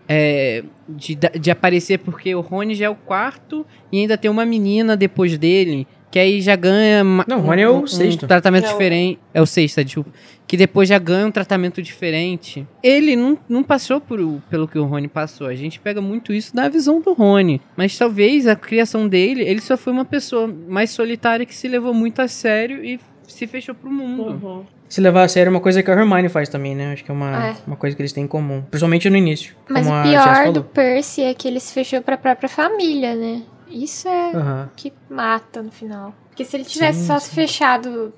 é, 0.07 0.63
de, 0.87 1.15
de 1.15 1.51
aparecer, 1.51 1.99
porque 1.99 2.33
o 2.33 2.41
Rony 2.41 2.73
já 2.73 2.85
é 2.85 2.89
o 2.89 2.95
quarto 2.95 3.63
e 3.91 3.99
ainda 3.99 4.17
tem 4.17 4.29
uma 4.31 4.45
menina 4.45 4.97
depois 4.97 5.37
dele. 5.37 5.87
Que 6.11 6.17
aí 6.17 6.41
já 6.41 6.55
ganha. 6.55 7.03
Não, 7.03 7.37
o 7.37 7.41
Rony 7.41 7.61
é 7.61 7.69
o 7.69 7.85
sexto. 7.85 8.23
Um 8.25 8.27
tratamento 8.27 8.65
É 8.65 8.69
o- 8.69 8.71
diferente. 8.71 9.19
É 9.33 9.41
o 9.41 9.45
sexto, 9.45 9.83
desculpa. 9.83 10.09
Que 10.47 10.57
depois 10.57 10.89
já 10.89 10.97
ganha 10.97 11.27
um 11.27 11.31
tratamento 11.31 11.79
diferente. 11.83 12.65
Ele 12.81 13.15
não, 13.15 13.37
não 13.47 13.61
passou 13.63 14.01
por, 14.01 14.19
pelo 14.49 14.67
que 14.67 14.79
o 14.79 14.85
Rony 14.85 15.07
passou. 15.07 15.45
A 15.45 15.53
gente 15.53 15.79
pega 15.79 16.01
muito 16.01 16.33
isso 16.33 16.55
da 16.55 16.67
visão 16.67 16.99
do 16.99 17.13
Rony. 17.13 17.61
Mas 17.77 17.95
talvez 17.95 18.47
a 18.47 18.55
criação 18.55 19.07
dele, 19.07 19.43
ele 19.43 19.61
só 19.61 19.77
foi 19.77 19.93
uma 19.93 20.05
pessoa 20.05 20.47
mais 20.67 20.89
solitária 20.89 21.45
que 21.45 21.53
se 21.55 21.67
levou 21.67 21.93
muito 21.93 22.19
a 22.21 22.27
sério 22.27 22.83
e 22.83 22.99
se 23.27 23.45
fechou 23.45 23.75
pro 23.75 23.91
mundo. 23.91 24.23
Uhum. 24.43 24.63
Se 24.87 24.99
levar 24.99 25.21
a 25.25 25.27
sério 25.27 25.49
é 25.49 25.51
uma 25.51 25.59
coisa 25.61 25.83
que 25.83 25.91
a 25.91 25.93
Hermione 25.93 26.29
faz 26.29 26.49
também, 26.49 26.73
né? 26.73 26.93
Acho 26.93 27.03
que 27.03 27.11
é 27.11 27.13
uma, 27.13 27.49
É. 27.49 27.55
uma 27.67 27.75
coisa 27.75 27.95
que 27.95 28.01
eles 28.01 28.11
têm 28.11 28.23
em 28.23 28.27
comum. 28.27 28.63
Principalmente 28.71 29.07
no 29.07 29.15
início. 29.17 29.53
Mas 29.69 29.85
como 29.85 29.99
o 29.99 30.01
pior 30.01 30.51
do 30.51 30.63
Percy 30.63 31.21
é 31.21 31.33
que 31.35 31.47
ele 31.47 31.59
se 31.59 31.71
fechou 31.71 32.01
pra 32.01 32.17
própria 32.17 32.49
família, 32.49 33.13
né? 33.15 33.43
Isso 33.69 34.07
é 34.07 34.35
Aham. 34.35 34.69
que 34.75 34.93
mata 35.09 35.61
no 35.61 35.71
final. 35.71 36.13
Porque 36.29 36.45
se 36.45 36.57
ele 36.57 36.65
tivesse 36.65 36.99
Sim, 36.99 37.05
só 37.07 37.19
se 37.19 37.29
fechado, 37.33 38.13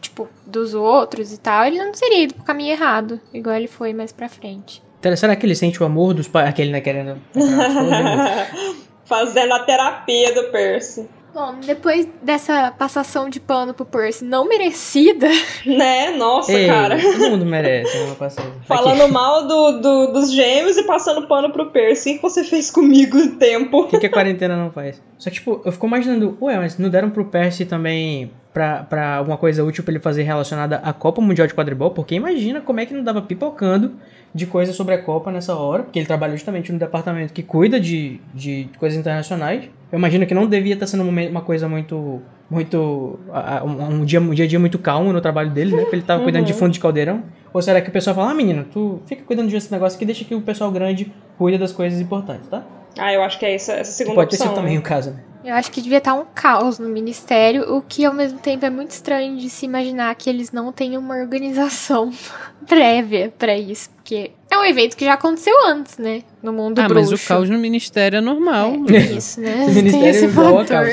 tipo, 0.00 0.28
dos 0.46 0.74
outros 0.74 1.32
e 1.32 1.38
tal, 1.38 1.64
ele 1.64 1.78
não 1.82 1.92
teria 1.92 2.24
ido 2.24 2.34
pro 2.34 2.44
caminho 2.44 2.72
errado, 2.72 3.20
igual 3.32 3.56
ele 3.56 3.68
foi 3.68 3.92
mais 3.92 4.12
pra 4.12 4.28
frente. 4.28 4.82
Será 5.16 5.34
que 5.34 5.44
ele 5.44 5.54
sente 5.54 5.82
o 5.82 5.86
amor 5.86 6.14
dos 6.14 6.28
pais? 6.28 6.48
Aquele, 6.48 6.70
né, 6.70 6.80
querendo... 6.80 7.20
Fazendo 9.04 9.52
a 9.52 9.64
terapia 9.64 10.32
do 10.32 10.50
Percy. 10.50 11.08
Bom, 11.34 11.54
depois 11.64 12.06
dessa 12.22 12.70
passação 12.72 13.28
de 13.30 13.40
pano 13.40 13.72
pro 13.72 13.86
Percy 13.86 14.24
não 14.24 14.46
merecida, 14.46 15.28
Né? 15.64 16.10
Nossa, 16.16 16.52
Ei, 16.52 16.66
cara. 16.66 17.00
todo 17.00 17.30
mundo 17.30 17.46
merece 17.46 17.96
uma 17.98 18.14
passagem. 18.14 18.52
Falando 18.68 19.10
mal 19.10 19.46
do, 19.46 19.80
do- 19.80 20.12
dos 20.12 20.32
gêmeos 20.32 20.76
e 20.76 20.82
passando 20.84 21.26
pano 21.26 21.50
pro 21.50 21.70
Percy. 21.70 22.12
O 22.12 22.16
que 22.16 22.22
você 22.22 22.44
fez 22.44 22.70
comigo 22.70 23.16
o 23.16 23.36
tempo? 23.36 23.80
O 23.82 23.86
que, 23.88 23.98
que 23.98 24.06
a 24.06 24.10
quarentena 24.10 24.56
não 24.56 24.70
faz? 24.70 25.00
Só 25.18 25.30
que, 25.30 25.36
tipo, 25.36 25.62
eu 25.64 25.72
fico 25.72 25.86
imaginando, 25.86 26.36
ué, 26.42 26.56
mas 26.58 26.76
não 26.78 26.90
deram 26.90 27.08
pro 27.10 27.24
Percy 27.24 27.64
também 27.64 28.30
pra, 28.52 28.82
pra 28.82 29.16
alguma 29.16 29.36
coisa 29.38 29.64
útil 29.64 29.82
pra 29.84 29.92
ele 29.92 30.02
fazer 30.02 30.24
relacionada 30.24 30.76
à 30.84 30.92
Copa 30.92 31.22
Mundial 31.22 31.46
de 31.46 31.54
Quadribol? 31.54 31.92
Porque 31.92 32.14
imagina 32.14 32.60
como 32.60 32.80
é 32.80 32.84
que 32.86 32.92
não 32.92 33.02
dava 33.02 33.22
pipocando 33.22 33.92
de 34.34 34.46
coisa 34.46 34.72
sobre 34.72 34.94
a 34.94 35.02
Copa 35.02 35.30
nessa 35.30 35.54
hora, 35.54 35.82
porque 35.84 35.98
ele 35.98 36.06
trabalha 36.06 36.32
justamente 36.32 36.72
no 36.72 36.78
departamento 36.78 37.32
que 37.32 37.42
cuida 37.42 37.78
de, 37.80 38.20
de 38.34 38.68
coisas 38.78 38.98
internacionais. 38.98 39.64
Eu 39.92 39.98
imagino 39.98 40.26
que 40.26 40.32
não 40.32 40.46
devia 40.46 40.72
estar 40.72 40.86
sendo 40.86 41.02
uma, 41.02 41.42
coisa 41.42 41.68
muito. 41.68 42.22
Muito. 42.48 43.18
Um, 43.62 44.04
dia, 44.06 44.20
um 44.20 44.30
dia 44.30 44.46
a 44.46 44.48
dia 44.48 44.58
muito 44.58 44.78
calmo 44.78 45.12
no 45.12 45.20
trabalho 45.20 45.50
dele, 45.50 45.76
né? 45.76 45.82
Porque 45.82 45.96
ele 45.96 46.02
tava 46.02 46.22
cuidando 46.22 46.46
de 46.46 46.54
fundo 46.54 46.72
de 46.72 46.80
caldeirão. 46.80 47.22
Ou 47.52 47.60
será 47.60 47.78
que 47.82 47.90
o 47.90 47.92
pessoal 47.92 48.16
fala, 48.16 48.30
ah, 48.30 48.34
menina, 48.34 48.66
tu 48.72 49.02
fica 49.04 49.22
cuidando 49.22 49.50
desse 49.50 49.70
negócio 49.70 49.96
aqui, 49.96 50.06
deixa 50.06 50.24
que 50.24 50.34
o 50.34 50.40
pessoal 50.40 50.70
grande 50.72 51.12
cuida 51.36 51.58
das 51.58 51.72
coisas 51.72 52.00
importantes, 52.00 52.48
tá? 52.48 52.64
Ah, 52.98 53.12
eu 53.12 53.22
acho 53.22 53.38
que 53.38 53.44
é 53.44 53.54
essa, 53.54 53.74
essa 53.74 53.92
segunda 53.92 54.14
pode 54.14 54.30
ter 54.30 54.36
opção. 54.36 54.48
sido 54.48 54.56
também 54.56 54.74
né? 54.74 54.80
o 54.80 54.82
caso, 54.82 55.10
né? 55.10 55.22
Eu 55.44 55.54
acho 55.54 55.70
que 55.72 55.82
devia 55.82 55.98
estar 55.98 56.14
um 56.14 56.24
caos 56.34 56.78
no 56.78 56.88
ministério, 56.88 57.74
o 57.74 57.82
que 57.82 58.04
ao 58.04 58.14
mesmo 58.14 58.38
tempo 58.38 58.64
é 58.64 58.70
muito 58.70 58.92
estranho 58.92 59.36
de 59.36 59.50
se 59.50 59.66
imaginar 59.66 60.14
que 60.14 60.30
eles 60.30 60.52
não 60.52 60.72
têm 60.72 60.96
uma 60.96 61.16
organização 61.16 62.10
prévia 62.66 63.32
pra 63.36 63.56
isso, 63.56 63.90
porque 63.90 64.30
é 64.52 64.58
um 64.58 64.64
evento 64.64 64.96
que 64.96 65.04
já 65.04 65.14
aconteceu 65.14 65.54
antes, 65.66 65.98
né? 65.98 66.22
No 66.42 66.52
mundo 66.52 66.78
ah, 66.80 66.88
bruxo. 66.88 67.10
mas 67.12 67.22
o 67.22 67.26
caos 67.28 67.48
no 67.50 67.58
ministério 67.58 68.18
é 68.18 68.20
normal. 68.20 68.72
É, 68.88 68.92
tem 68.92 69.16
isso, 69.16 69.40
né? 69.40 69.62
O 69.64 69.66
Tem 69.66 69.74
ministério 69.74 70.08
esse 70.08 70.24
igual 70.26 70.58
a 70.58 70.64
fator. 70.64 70.88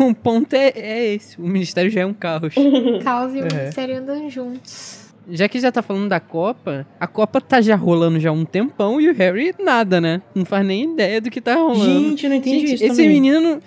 um 0.00 0.14
ponto 0.14 0.54
é, 0.54 0.72
é 0.74 1.14
esse. 1.14 1.38
O 1.40 1.46
ministério 1.46 1.90
já 1.90 2.00
é 2.02 2.06
um 2.06 2.14
caos. 2.14 2.54
Caos 3.04 3.34
e 3.34 3.38
o 3.40 3.46
É. 3.46 3.54
ministério 3.54 3.98
andam 3.98 4.30
juntos. 4.30 5.04
Já 5.30 5.48
que 5.48 5.58
já 5.58 5.72
tá 5.72 5.80
falando 5.80 6.08
da 6.08 6.20
Copa, 6.20 6.86
a 7.00 7.06
Copa 7.06 7.40
tá 7.40 7.58
já 7.60 7.74
rolando 7.76 8.20
já 8.20 8.28
há 8.28 8.32
um 8.32 8.44
tempão 8.44 9.00
e 9.00 9.08
o 9.08 9.14
Harry 9.14 9.54
nada, 9.58 9.98
né? 9.98 10.20
Não 10.34 10.44
faz 10.44 10.66
nem 10.66 10.92
ideia 10.92 11.18
do 11.20 11.30
que 11.30 11.40
tá 11.40 11.54
rolando. 11.54 11.82
Gente, 11.86 12.24
eu 12.24 12.30
não 12.30 12.36
entendi 12.36 12.58
Gente, 12.66 12.74
isso 12.74 12.84
esse 12.84 12.96
também. 12.96 13.08
menino. 13.08 13.56
co- 13.56 13.62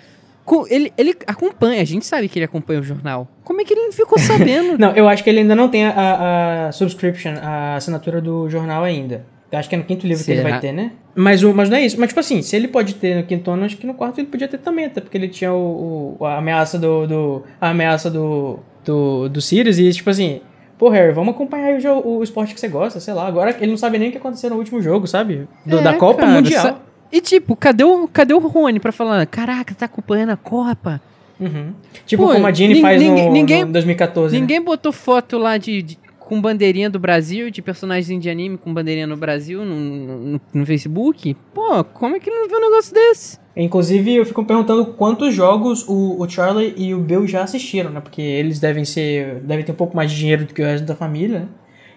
Ele, 0.68 0.92
ele 0.96 1.14
acompanha, 1.26 1.80
a 1.82 1.84
gente 1.84 2.04
sabe 2.06 2.28
que 2.28 2.38
ele 2.38 2.44
acompanha 2.44 2.80
o 2.80 2.82
jornal. 2.82 3.28
Como 3.44 3.60
é 3.60 3.64
que 3.64 3.72
ele 3.74 3.82
não 3.82 3.92
ficou 3.92 4.18
sabendo? 4.18 4.76
Não, 4.80 4.92
eu 4.94 5.08
acho 5.08 5.22
que 5.24 5.30
ele 5.30 5.40
ainda 5.40 5.54
não 5.54 5.68
tem 5.68 5.84
a, 5.86 5.90
a, 5.90 6.66
a 6.68 6.72
subscription, 6.72 7.34
a 7.42 7.76
assinatura 7.76 8.20
do 8.20 8.48
jornal 8.48 8.84
ainda. 8.84 9.24
Eu 9.50 9.58
acho 9.58 9.68
que 9.68 9.74
é 9.74 9.78
no 9.78 9.84
quinto 9.84 10.06
livro 10.06 10.22
que 10.24 10.30
ele 10.30 10.40
Será? 10.42 10.50
vai 10.50 10.60
ter, 10.60 10.72
né? 10.72 10.92
Mas, 11.14 11.42
o, 11.42 11.54
mas 11.54 11.70
não 11.70 11.76
é 11.78 11.82
isso. 11.84 11.98
Mas, 11.98 12.08
tipo 12.08 12.20
assim, 12.20 12.42
se 12.42 12.54
ele 12.54 12.68
pode 12.68 12.94
ter 12.96 13.16
no 13.16 13.22
quinto 13.24 13.50
ano, 13.50 13.64
acho 13.64 13.76
que 13.78 13.86
no 13.86 13.94
quarto 13.94 14.18
ele 14.20 14.26
podia 14.28 14.46
ter 14.46 14.58
também, 14.58 14.84
até 14.84 15.00
porque 15.00 15.16
ele 15.16 15.28
tinha 15.28 15.52
o, 15.52 16.16
o- 16.20 16.24
a 16.26 16.36
ameaça 16.36 16.78
do. 16.78 17.06
do 17.06 17.42
a 17.60 17.70
ameaça 17.70 18.10
do, 18.10 18.58
do, 18.84 19.28
do 19.28 19.40
Sirius 19.40 19.78
e, 19.78 19.90
tipo 19.90 20.10
assim. 20.10 20.40
Pô, 20.76 20.90
Harry, 20.90 21.12
vamos 21.12 21.34
acompanhar 21.34 21.76
o, 21.92 22.18
o 22.18 22.22
esporte 22.22 22.54
que 22.54 22.60
você 22.60 22.68
gosta, 22.68 23.00
sei 23.00 23.12
lá. 23.12 23.26
Agora 23.26 23.56
ele 23.58 23.70
não 23.70 23.76
sabe 23.78 23.98
nem 23.98 24.10
o 24.10 24.12
que 24.12 24.18
aconteceu 24.18 24.48
no 24.50 24.56
último 24.56 24.80
jogo, 24.80 25.06
sabe? 25.08 25.48
Do- 25.66 25.78
É, 25.78 25.82
da 25.82 25.94
Copa 25.94 26.20
cara, 26.20 26.32
Mundial. 26.32 26.80
E 27.12 27.20
tipo, 27.20 27.56
cadê 27.56 27.84
o, 27.84 28.06
cadê 28.08 28.34
o 28.34 28.38
Rony 28.38 28.78
pra 28.80 28.92
falar? 28.92 29.24
Caraca, 29.26 29.74
tá 29.74 29.86
acompanhando 29.86 30.30
a 30.30 30.36
Copa? 30.36 31.00
Uhum. 31.40 31.72
Tipo 32.04 32.26
Pô, 32.26 32.32
como 32.32 32.46
a 32.46 32.50
nin- 32.50 32.80
faz 32.80 33.02
no, 33.02 33.32
ninguém- 33.32 33.64
no 33.64 33.72
2014. 33.72 34.34
né? 34.34 34.40
Ninguém 34.40 34.60
botou 34.60 34.92
foto 34.92 35.38
lá 35.38 35.56
de, 35.56 35.82
de- 35.82 35.98
com 36.18 36.40
bandeirinha 36.40 36.90
do 36.90 36.98
Brasil, 36.98 37.50
de 37.50 37.62
personagens 37.62 38.20
de 38.20 38.28
anime 38.28 38.58
com 38.58 38.74
bandeirinha 38.74 39.06
no 39.06 39.16
Brasil 39.16 39.64
no, 39.64 39.74
no, 39.76 40.40
no 40.52 40.66
Facebook? 40.66 41.34
Pô, 41.54 41.82
como 41.84 42.16
é 42.16 42.20
que 42.20 42.28
não 42.30 42.46
viu 42.48 42.58
um 42.58 42.60
negócio 42.60 42.92
desse? 42.92 43.38
Inclusive, 43.56 44.14
eu 44.16 44.26
fico 44.26 44.44
perguntando 44.44 44.84
quantos 44.86 45.32
jogos 45.34 45.84
o, 45.88 46.20
o 46.22 46.28
Charlie 46.28 46.74
e 46.76 46.92
o 46.94 46.98
Bill 46.98 47.26
já 47.26 47.42
assistiram, 47.42 47.90
né? 47.90 48.00
Porque 48.00 48.20
eles 48.20 48.60
devem 48.60 48.84
ser. 48.84 49.36
devem 49.42 49.64
ter 49.64 49.72
um 49.72 49.76
pouco 49.76 49.96
mais 49.96 50.10
de 50.10 50.16
dinheiro 50.18 50.44
do 50.44 50.52
que 50.52 50.60
o 50.60 50.64
resto 50.64 50.84
da 50.84 50.94
família, 50.94 51.40
né? 51.40 51.48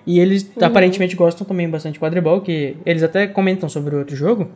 E 0.08 0.20
eles 0.20 0.50
aparentemente 0.60 1.16
gostam 1.16 1.46
também 1.46 1.70
bastante 1.70 1.94
de 1.94 2.00
quadribol, 2.00 2.42
que 2.42 2.76
eles 2.86 3.04
até 3.04 3.28
comentam 3.28 3.68
sobre 3.70 3.96
o 3.96 4.00
outro 4.00 4.16
jogo. 4.16 4.48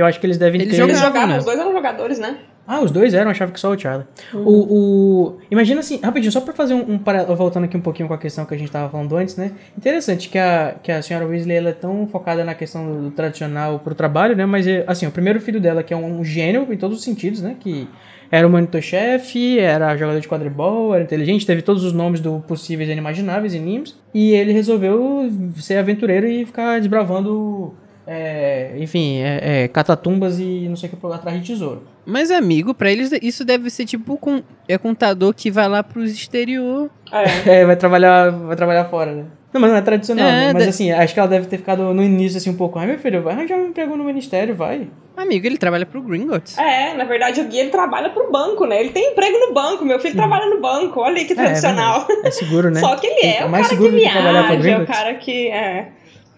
Eu 0.00 0.06
acho 0.06 0.18
que 0.18 0.26
eles 0.26 0.38
devem 0.38 0.60
Eles 0.60 0.76
ter. 0.76 0.82
Eles 0.82 0.98
jogavam, 0.98 1.28
né? 1.28 1.38
os 1.38 1.44
dois 1.44 1.58
eram 1.58 1.72
jogadores, 1.72 2.18
né? 2.18 2.38
Ah, 2.66 2.80
os 2.80 2.90
dois 2.90 3.14
eram, 3.14 3.30
achava 3.30 3.50
que 3.50 3.58
só 3.58 3.72
o 3.72 3.78
Charlie. 3.78 4.06
O, 4.32 4.38
o... 4.38 5.38
Imagina 5.50 5.80
assim, 5.80 6.00
rapidinho, 6.00 6.30
só 6.30 6.40
pra 6.40 6.54
fazer 6.54 6.74
um, 6.74 6.92
um 6.92 6.98
paralelo, 6.98 7.34
voltando 7.34 7.64
aqui 7.64 7.76
um 7.76 7.80
pouquinho 7.80 8.06
com 8.06 8.14
a 8.14 8.18
questão 8.18 8.44
que 8.44 8.54
a 8.54 8.56
gente 8.56 8.70
tava 8.70 8.88
falando 8.88 9.16
antes, 9.16 9.36
né? 9.36 9.52
Interessante 9.76 10.28
que 10.28 10.38
a, 10.38 10.76
que 10.80 10.92
a 10.92 11.02
senhora 11.02 11.26
Weasley 11.26 11.56
ela 11.56 11.70
é 11.70 11.72
tão 11.72 12.06
focada 12.06 12.44
na 12.44 12.54
questão 12.54 12.86
do, 12.86 13.02
do 13.02 13.10
tradicional 13.10 13.80
pro 13.80 13.94
trabalho, 13.94 14.36
né? 14.36 14.46
Mas, 14.46 14.66
é, 14.66 14.84
assim, 14.86 15.06
o 15.06 15.10
primeiro 15.10 15.40
filho 15.40 15.60
dela, 15.60 15.82
que 15.82 15.92
é 15.92 15.96
um 15.96 16.24
gênio 16.24 16.66
em 16.70 16.76
todos 16.76 16.98
os 16.98 17.04
sentidos, 17.04 17.42
né? 17.42 17.56
Que 17.58 17.88
era 18.30 18.46
o 18.46 18.50
monitor-chefe, 18.50 19.58
era 19.58 19.96
jogador 19.96 20.20
de 20.20 20.28
quadribol, 20.28 20.94
era 20.94 21.02
inteligente, 21.02 21.44
teve 21.44 21.62
todos 21.62 21.82
os 21.82 21.92
nomes 21.92 22.20
do 22.20 22.38
possíveis 22.46 22.88
e 22.88 22.92
inimagináveis 22.92 23.54
em 23.54 23.60
NIMS. 23.60 23.98
E 24.14 24.30
ele 24.32 24.52
resolveu 24.52 25.28
ser 25.56 25.78
aventureiro 25.78 26.28
e 26.28 26.46
ficar 26.46 26.78
desbravando, 26.78 27.74
é, 28.12 28.72
enfim, 28.78 29.18
é, 29.20 29.62
é, 29.64 29.68
catatumbas 29.68 30.40
e 30.40 30.66
não 30.68 30.74
sei 30.74 30.88
o 30.88 30.90
que 30.90 30.96
por 30.96 31.12
atrás 31.12 31.40
de 31.40 31.46
tesouro. 31.46 31.84
Mas, 32.04 32.30
amigo, 32.32 32.74
pra 32.74 32.90
eles 32.90 33.12
isso 33.22 33.44
deve 33.44 33.70
ser 33.70 33.84
tipo 33.86 34.16
com, 34.16 34.42
é 34.68 34.76
contador 34.76 35.32
que 35.32 35.48
vai 35.50 35.68
lá 35.68 35.80
pros 35.82 36.10
exterior. 36.10 36.90
É. 37.12 37.20
É, 37.60 37.64
vai 37.64 37.76
trabalhar, 37.76 38.30
vai 38.30 38.56
trabalhar 38.56 38.84
fora, 38.86 39.12
né? 39.12 39.24
Não, 39.52 39.60
mas 39.60 39.70
não 39.70 39.78
é 39.78 39.82
tradicional, 39.82 40.26
É, 40.28 40.30
né? 40.46 40.52
Mas 40.52 40.62
de- 40.62 40.68
assim, 40.68 40.92
acho 40.92 41.12
que 41.12 41.18
ela 41.18 41.28
deve 41.28 41.46
ter 41.46 41.56
ficado 41.58 41.92
no 41.92 42.02
início 42.04 42.38
assim 42.38 42.50
um 42.50 42.56
pouco. 42.56 42.78
Ai, 42.78 42.86
meu 42.86 42.98
filho, 42.98 43.20
vai 43.22 43.34
arranjar 43.34 43.56
um 43.58 43.66
emprego 43.68 43.96
no 43.96 44.04
ministério, 44.04 44.54
vai. 44.54 44.86
Amigo, 45.16 45.44
ele 45.44 45.58
trabalha 45.58 45.84
pro 45.84 46.00
Gringotts. 46.00 46.56
É, 46.56 46.94
na 46.94 47.02
verdade 47.04 47.40
o 47.40 47.44
Gui 47.48 47.58
ele 47.58 47.70
trabalha 47.70 48.10
pro 48.10 48.30
banco, 48.30 48.64
né? 48.64 48.78
Ele 48.80 48.90
tem 48.90 49.10
emprego 49.10 49.36
no 49.38 49.52
banco, 49.52 49.84
meu 49.84 49.98
filho 49.98 50.14
trabalha 50.14 50.46
no 50.46 50.60
banco, 50.60 51.00
olha 51.00 51.16
aí 51.16 51.24
que 51.24 51.34
Uhum. 51.34 51.40
É, 51.40 51.42
é 51.42 51.46
tradicional. 51.48 52.06
É 52.24 52.30
seguro, 52.30 52.70
né? 52.70 52.78
Só 52.80 52.94
que 52.96 53.06
ele 53.08 53.20
Tem- 53.20 53.38
é 53.38 53.44
o 53.44 53.50
mais 53.50 53.66
cara 53.66 53.76
seguro 53.76 53.90
que 53.92 53.98
do 53.98 54.04
que 54.06 54.12
trabalhar 54.12 54.44
pra 54.46 54.54
viaja, 54.54 54.54
é 54.54 54.58
o 54.58 54.62
Gringotts. 54.78 54.96
cara 54.98 55.14
que. 55.16 55.48
É. 55.48 55.88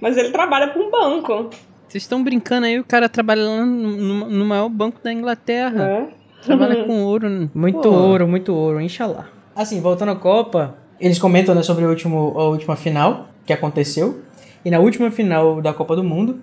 Mas 0.03 0.17
ele 0.17 0.31
trabalha 0.31 0.67
pra 0.67 0.83
um 0.83 0.91
banco. 0.91 1.49
Vocês 1.87 2.03
estão 2.03 2.25
brincando 2.25 2.67
aí, 2.67 2.77
o 2.81 2.85
cara 2.85 3.09
trabalha 3.09 3.45
lá 3.45 3.65
no, 3.65 4.29
no 4.29 4.45
maior 4.45 4.69
banco 4.69 5.01
da 5.01 5.13
Inglaterra. 5.13 5.85
É. 5.85 6.09
Trabalha 6.45 6.83
com 6.85 7.05
ouro. 7.05 7.49
Muito 7.55 7.83
Pô, 7.83 7.89
ouro, 7.89 8.27
muito 8.27 8.53
ouro, 8.53 8.81
inshallah. 8.81 9.29
Assim, 9.55 9.81
voltando 9.81 10.11
à 10.11 10.17
Copa, 10.17 10.77
eles 10.99 11.21
comentam 11.21 11.55
né, 11.55 11.63
sobre 11.63 11.85
último, 11.85 12.35
a 12.37 12.49
última 12.49 12.75
final 12.75 13.29
que 13.47 13.53
aconteceu. 13.53 14.23
E 14.65 14.71
na 14.71 14.81
última 14.81 15.09
final 15.13 15.63
da 15.63 15.73
Copa 15.73 15.95
do 15.95 16.03
Mundo, 16.03 16.41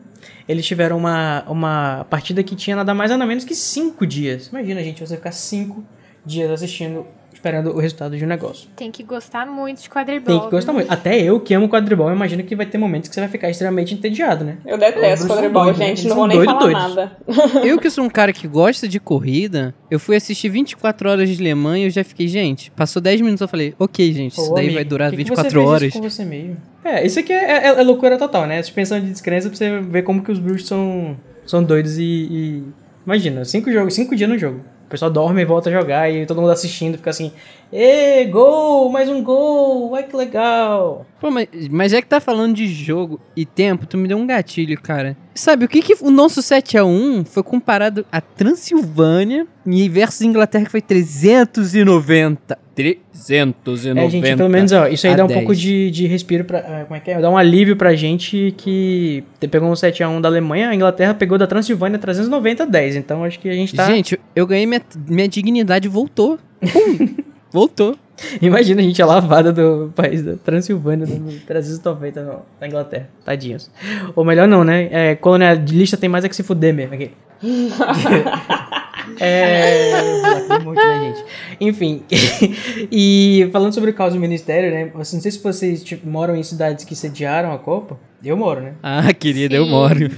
eles 0.47 0.65
tiveram 0.65 0.97
uma, 0.97 1.43
uma 1.45 2.05
partida 2.09 2.41
que 2.41 2.55
tinha 2.55 2.77
nada 2.77 2.93
mais 2.93 3.11
nada 3.11 3.25
menos 3.25 3.43
que 3.43 3.55
cinco 3.55 4.07
dias. 4.07 4.47
Imagina, 4.47 4.81
gente, 4.81 5.05
você 5.05 5.17
ficar 5.17 5.33
cinco 5.33 5.83
dias 6.25 6.49
assistindo, 6.49 7.05
esperando 7.39 7.71
o 7.71 7.79
resultado 7.79 8.17
de 8.17 8.23
um 8.25 8.27
negócio. 8.27 8.67
Tem 8.75 8.91
que 8.91 9.01
gostar 9.01 9.45
muito 9.45 9.81
de 9.81 9.89
quadribol. 9.89 10.25
Tem 10.39 10.39
que 10.49 10.51
gostar 10.51 10.73
muito. 10.73 10.91
Até 10.91 11.21
eu 11.21 11.39
que 11.39 11.53
amo 11.53 11.69
quadribol, 11.69 12.09
eu 12.09 12.15
imagino 12.15 12.43
que 12.43 12.53
vai 12.53 12.65
ter 12.65 12.77
momentos 12.77 13.07
que 13.07 13.15
você 13.15 13.21
vai 13.21 13.29
ficar 13.29 13.49
extremamente 13.49 13.93
entediado, 13.93 14.43
né? 14.43 14.57
Eu 14.65 14.77
detesto 14.77 15.25
quadribol, 15.25 15.63
doidos, 15.63 15.79
né? 15.79 15.87
gente. 15.87 16.07
Não 16.09 16.15
vou 16.17 16.27
nem 16.27 16.37
doidos, 16.37 16.53
falar 16.53 16.65
doidos. 16.65 16.95
nada. 16.95 17.17
Eu 17.65 17.79
que 17.79 17.89
sou 17.89 18.03
um 18.03 18.09
cara 18.09 18.33
que 18.33 18.45
gosta 18.47 18.87
de 18.89 18.99
corrida, 18.99 19.73
eu 19.89 19.99
fui 19.99 20.17
assistir 20.17 20.49
24 20.49 21.09
horas 21.09 21.29
de 21.29 21.41
Le 21.41 21.53
Mans 21.55 21.77
e 21.79 21.83
eu 21.83 21.89
já 21.89 22.03
fiquei, 22.03 22.27
gente, 22.27 22.69
passou 22.71 23.01
10 23.01 23.21
minutos 23.21 23.41
eu 23.41 23.47
falei, 23.47 23.73
ok, 23.79 24.11
gente, 24.13 24.33
isso 24.37 24.49
Pô, 24.49 24.55
daí 24.55 24.65
amigo, 24.65 24.75
vai 24.75 24.83
durar 24.85 25.09
que 25.09 25.15
que 25.17 25.23
24 25.23 25.49
você 25.49 25.55
fez 25.55 25.67
horas. 25.69 25.83
Isso 25.89 25.97
com 26.01 26.09
você 26.09 26.25
mesmo? 26.25 26.57
É, 26.83 27.05
isso 27.05 27.19
aqui 27.19 27.31
é, 27.31 27.67
é- 27.67 27.79
é 27.79 27.83
loucura 27.83 28.17
total, 28.17 28.45
né? 28.45 28.61
Suspensão 28.61 28.99
de 28.99 29.09
descrença 29.09 29.47
pra 29.49 29.57
você 29.57 29.79
ver 29.79 30.03
como 30.03 30.21
que 30.23 30.31
os 30.31 30.39
bruxos 30.39 30.67
são, 30.67 31.15
são 31.45 31.63
doidos 31.63 31.97
e, 31.97 32.03
e- 32.03 32.63
Imagina, 33.05 33.43
cinco, 33.45 33.71
jogos, 33.71 33.93
cinco 33.95 34.15
dias 34.15 34.29
no 34.29 34.37
jogo. 34.37 34.59
O 34.89 34.91
pessoal 34.91 35.11
dorme 35.11 35.43
e 35.43 35.45
volta 35.45 35.69
a 35.69 35.71
jogar 35.71 36.11
e 36.11 36.25
todo 36.25 36.41
mundo 36.41 36.49
assistindo 36.49 36.97
fica 36.97 37.11
assim... 37.11 37.31
Ê, 37.71 38.25
gol! 38.25 38.89
Mais 38.89 39.07
um 39.09 39.21
gol! 39.23 39.93
Ai, 39.95 40.01
que 40.01 40.15
legal! 40.17 41.05
Pô, 41.21 41.29
mas, 41.29 41.47
mas 41.69 41.93
é 41.93 42.01
que 42.01 42.07
tá 42.07 42.19
falando 42.19 42.55
de 42.55 42.65
jogo 42.67 43.19
e 43.35 43.45
tempo, 43.45 43.85
tu 43.85 43.95
me 43.95 44.07
deu 44.07 44.17
um 44.17 44.25
gatilho, 44.25 44.79
cara. 44.81 45.15
Sabe, 45.35 45.65
o 45.65 45.67
que 45.67 45.81
que 45.83 45.95
o 46.01 46.09
nosso 46.09 46.41
7x1 46.41 47.25
foi 47.25 47.43
comparado 47.43 48.03
a 48.11 48.19
Transilvânia 48.19 49.45
e 49.67 49.87
versus 49.87 50.23
Inglaterra 50.23 50.65
que 50.65 50.71
foi 50.71 50.81
390. 50.81 52.57
390. 52.73 53.99
É, 54.01 54.09
gente, 54.09 54.35
pelo 54.35 54.49
menos, 54.49 54.71
ó, 54.71 54.87
isso 54.87 55.05
aí 55.05 55.15
dá 55.15 55.25
um 55.25 55.27
10. 55.27 55.39
pouco 55.39 55.55
de, 55.55 55.91
de 55.91 56.07
respiro 56.07 56.45
pra... 56.45 56.59
ah, 56.59 56.85
Como 56.85 56.95
é 56.95 56.99
que 56.99 57.11
é? 57.11 57.21
Dá 57.21 57.29
um 57.29 57.37
alívio 57.37 57.75
pra 57.75 57.93
gente 57.93 58.51
que 58.57 59.23
pegou 59.51 59.69
um 59.69 59.73
7x1 59.73 60.19
da 60.21 60.27
Alemanha, 60.27 60.69
a 60.69 60.75
Inglaterra 60.75 61.13
pegou 61.13 61.37
da 61.37 61.45
Transilvânia 61.45 61.99
390 61.99 62.63
a 62.63 62.65
10. 62.65 62.95
Então, 62.95 63.23
acho 63.23 63.39
que 63.39 63.47
a 63.47 63.53
gente 63.53 63.75
tá... 63.75 63.85
Gente, 63.85 64.19
eu 64.35 64.47
ganhei 64.47 64.65
minha, 64.65 64.81
minha 65.07 65.27
dignidade 65.27 65.87
voltou. 65.87 66.39
Pum, 66.61 67.09
voltou. 67.51 67.95
Imagina 68.41 68.81
a 68.81 68.83
gente 68.83 69.01
a 69.01 69.05
lavada 69.05 69.51
do 69.53 69.91
país 69.95 70.21
da 70.23 70.35
Transilvânia 70.35 71.05
dando 71.07 71.39
390 71.45 72.21
no- 72.21 72.41
na 72.59 72.67
Inglaterra. 72.67 73.09
Tadinhos. 73.23 73.71
Ou 74.15 74.25
melhor 74.25 74.47
não, 74.47 74.63
né? 74.63 74.89
É, 74.91 75.15
colonialista 75.15 75.95
tem 75.95 76.09
mais 76.09 76.25
é 76.25 76.29
que 76.29 76.35
se 76.35 76.43
fuder 76.43 76.73
mesmo 76.73 76.93
aqui. 76.95 77.11
é... 79.19 79.91
lacrei 80.21 80.59
muito, 80.59 80.81
né, 80.81 80.99
gente? 81.15 81.25
Enfim. 81.61 82.03
e 82.91 83.49
falando 83.51 83.73
sobre 83.73 83.91
o 83.91 83.93
caos 83.93 84.13
do 84.13 84.19
ministério, 84.19 84.71
né? 84.71 84.91
Não 84.93 85.03
sei 85.03 85.31
se 85.31 85.41
vocês 85.41 85.83
tipo, 85.83 86.07
moram 86.07 86.35
em 86.35 86.43
cidades 86.43 86.85
que 86.85 86.95
sediaram 86.95 87.51
a 87.53 87.57
Copa. 87.57 87.97
Eu 88.23 88.35
moro, 88.35 88.59
né? 88.59 88.73
Ah, 88.83 89.13
querida, 89.13 89.55
eu 89.55 89.63
Sim. 89.63 89.71
moro. 89.71 90.11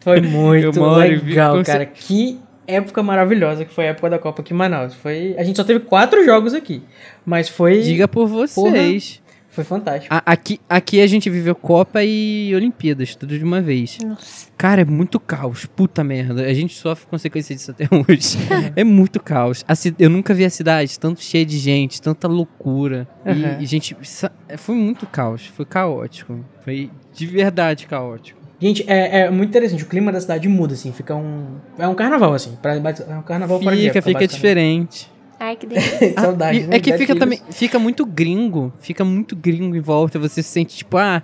Foi 0.00 0.20
muito 0.22 0.66
Eu 0.66 0.72
moro 0.74 1.00
legal, 1.00 1.62
cara. 1.64 1.86
Que 1.86 2.38
época 2.72 3.02
maravilhosa 3.02 3.64
que 3.64 3.72
foi 3.74 3.86
a 3.86 3.90
época 3.90 4.10
da 4.10 4.18
Copa 4.18 4.42
aqui 4.42 4.52
em 4.52 4.56
Manaus. 4.56 4.94
Foi... 4.94 5.34
A 5.38 5.44
gente 5.44 5.56
só 5.56 5.64
teve 5.64 5.80
quatro 5.80 6.24
jogos 6.24 6.54
aqui. 6.54 6.82
Mas 7.24 7.48
foi... 7.48 7.80
Diga 7.82 8.06
por 8.08 8.26
vocês. 8.26 9.20
Foi 9.48 9.64
fantástico. 9.64 10.14
A- 10.14 10.22
aqui, 10.24 10.58
aqui 10.66 10.98
a 11.02 11.06
gente 11.06 11.28
viveu 11.28 11.54
Copa 11.54 12.02
e 12.02 12.54
Olimpíadas, 12.54 13.14
tudo 13.14 13.36
de 13.38 13.44
uma 13.44 13.60
vez. 13.60 13.98
Nossa. 14.02 14.46
Cara, 14.56 14.80
é 14.80 14.84
muito 14.86 15.20
caos. 15.20 15.66
Puta 15.66 16.02
merda. 16.02 16.46
A 16.46 16.54
gente 16.54 16.74
sofre 16.74 17.06
consequência 17.06 17.54
disso 17.54 17.70
até 17.70 17.84
hoje. 17.92 18.38
é 18.74 18.82
muito 18.82 19.22
caos. 19.22 19.62
A 19.68 19.74
eu 19.98 20.08
nunca 20.08 20.32
vi 20.32 20.46
a 20.46 20.50
cidade 20.50 20.98
tanto 20.98 21.20
cheia 21.22 21.44
de 21.44 21.58
gente, 21.58 22.00
tanta 22.00 22.26
loucura. 22.26 23.06
E- 23.26 23.30
Uhum. 23.30 23.60
E, 23.60 23.66
gente, 23.66 23.94
sa- 24.04 24.32
foi 24.56 24.74
muito 24.74 25.06
caos. 25.06 25.44
Foi 25.48 25.66
caótico. 25.66 26.42
Foi 26.64 26.90
de 27.12 27.26
verdade 27.26 27.86
caótico. 27.86 28.40
Gente, 28.62 28.84
é, 28.86 29.22
é 29.22 29.30
muito 29.30 29.48
interessante. 29.50 29.82
O 29.82 29.86
clima 29.86 30.12
da 30.12 30.20
cidade 30.20 30.48
muda, 30.48 30.74
assim. 30.74 30.92
Fica 30.92 31.16
um. 31.16 31.56
É 31.76 31.88
um 31.88 31.94
carnaval, 31.94 32.32
assim. 32.32 32.56
Pra, 32.62 32.76
é 32.76 32.78
um 33.18 33.22
carnaval 33.22 33.60
fora 33.60 33.74
de 33.74 33.82
Fica, 33.82 33.98
época, 33.98 34.08
fica 34.08 34.20
basicamente. 34.20 34.30
diferente. 34.34 35.10
Ai, 35.40 35.56
que 35.56 35.66
delícia. 35.66 36.12
Saudade, 36.14 36.58
E 36.58 36.66
né? 36.68 36.76
é 36.76 36.78
que 36.80 36.92
fica 36.92 37.06
filhos. 37.06 37.18
também, 37.18 37.40
fica 37.50 37.78
muito 37.80 38.06
gringo, 38.06 38.72
fica 38.78 39.04
muito 39.04 39.34
gringo 39.34 39.74
em 39.74 39.80
volta, 39.80 40.16
você 40.16 40.40
se 40.44 40.48
sente 40.48 40.76
tipo, 40.76 40.96
ah, 40.96 41.20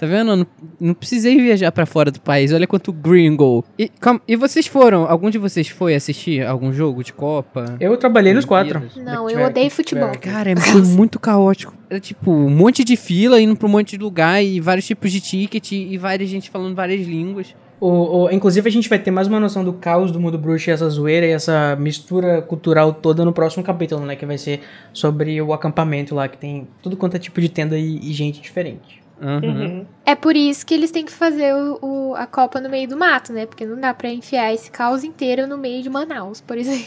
Tá 0.00 0.06
vendo? 0.06 0.30
Eu 0.30 0.36
Não, 0.38 0.46
não 0.80 0.94
precisei 0.94 1.36
viajar 1.36 1.70
pra 1.70 1.84
fora 1.84 2.10
do 2.10 2.18
país. 2.18 2.54
Olha 2.54 2.66
quanto 2.66 2.90
gringo. 2.90 3.62
E, 3.78 3.86
calma, 3.86 4.18
e 4.26 4.34
vocês 4.34 4.66
foram? 4.66 5.04
Algum 5.04 5.28
de 5.28 5.36
vocês 5.36 5.68
foi 5.68 5.94
assistir 5.94 6.42
algum 6.42 6.72
jogo 6.72 7.04
de 7.04 7.12
Copa? 7.12 7.76
Eu 7.78 7.94
trabalhei 7.98 8.32
nos 8.32 8.46
quatro. 8.46 8.82
Não, 8.96 9.28
eu 9.28 9.44
odeio 9.44 9.68
que 9.68 9.76
futebol. 9.76 10.10
Cara, 10.18 10.52
é- 10.52 10.56
foi 10.56 10.80
muito 10.96 11.20
caótico. 11.20 11.74
Era 11.90 12.00
tipo 12.00 12.30
um 12.30 12.48
monte 12.48 12.82
de 12.82 12.96
fila 12.96 13.38
indo 13.38 13.54
pra 13.54 13.68
um 13.68 13.70
monte 13.70 13.98
de 13.98 14.02
lugar 14.02 14.42
e 14.42 14.58
vários 14.58 14.86
tipos 14.86 15.12
de 15.12 15.20
ticket 15.20 15.72
e 15.72 15.98
várias 15.98 16.30
gente 16.30 16.48
falando 16.48 16.74
várias 16.74 17.06
línguas. 17.06 17.54
O, 17.78 18.24
o- 18.24 18.30
inclusive, 18.30 18.66
a 18.68 18.72
gente 18.72 18.88
vai 18.88 18.98
ter 18.98 19.10
mais 19.10 19.26
uma 19.28 19.38
noção 19.40 19.62
do 19.62 19.72
caos 19.74 20.10
do 20.10 20.18
mundo 20.18 20.38
bruxo 20.38 20.70
e 20.70 20.72
essa 20.72 20.88
zoeira 20.88 21.26
e 21.26 21.30
essa 21.30 21.76
mistura 21.76 22.40
cultural 22.40 22.94
toda 22.94 23.22
no 23.24 23.32
próximo 23.34 23.62
capítulo, 23.62 24.04
né? 24.06 24.16
Que 24.16 24.24
vai 24.24 24.38
ser 24.38 24.60
sobre 24.94 25.40
o 25.42 25.52
acampamento 25.52 26.14
lá, 26.14 26.26
que 26.26 26.38
tem 26.38 26.68
tudo 26.82 26.96
quanto 26.96 27.16
é 27.16 27.18
tipo 27.18 27.38
de 27.40 27.48
tenda 27.50 27.78
e, 27.78 27.98
e 28.02 28.12
gente 28.14 28.40
diferente. 28.40 28.99
Uhum. 29.20 29.38
Uhum. 29.42 29.86
É 30.06 30.14
por 30.14 30.34
isso 30.34 30.64
que 30.64 30.72
eles 30.74 30.90
têm 30.90 31.04
que 31.04 31.12
fazer 31.12 31.54
o, 31.54 31.78
o- 31.82 32.14
a 32.16 32.26
Copa 32.26 32.60
no 32.60 32.68
meio 32.70 32.88
do 32.88 32.96
mato, 32.96 33.32
né? 33.32 33.44
Porque 33.46 33.66
não 33.66 33.78
dá 33.78 33.92
pra 33.92 34.08
enfiar 34.10 34.52
esse 34.54 34.70
caos 34.70 35.04
inteiro 35.04 35.46
no 35.46 35.58
meio 35.58 35.82
de 35.82 35.90
Manaus, 35.90 36.40
por 36.40 36.56
exemplo. 36.58 36.86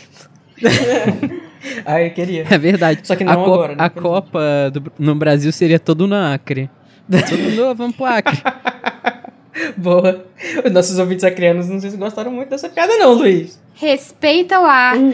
Ah, 1.85 2.01
eu 2.01 2.11
queria. 2.11 2.45
É 2.49 2.57
verdade. 2.57 2.99
Só 3.07 3.15
que 3.15 3.23
a 3.23 3.25
não 3.25 3.35
Copa, 3.35 3.53
agora, 3.53 3.69
né? 3.75 3.83
A 3.85 3.89
Copa 3.89 4.41
do- 4.73 4.91
no 4.99 5.15
Brasil 5.15 5.49
seria 5.53 5.79
todo 5.79 6.05
no 6.05 6.13
Acre. 6.15 6.69
Todo 7.09 7.37
mundo, 7.39 7.73
vamos 7.75 7.95
pro 7.95 8.03
Acre. 8.05 8.37
Boa. 9.77 10.25
Os 10.65 10.71
nossos 10.73 10.99
ouvintes 10.99 11.23
acrianos 11.23 11.69
não 11.69 11.79
sei 11.79 11.89
se 11.91 11.95
gostaram 11.97 12.31
muito 12.31 12.49
dessa 12.49 12.67
piada, 12.67 12.97
não, 12.97 13.13
Luiz. 13.13 13.61
Respeita 13.75 14.59
o 14.59 14.65
ar. 14.65 14.95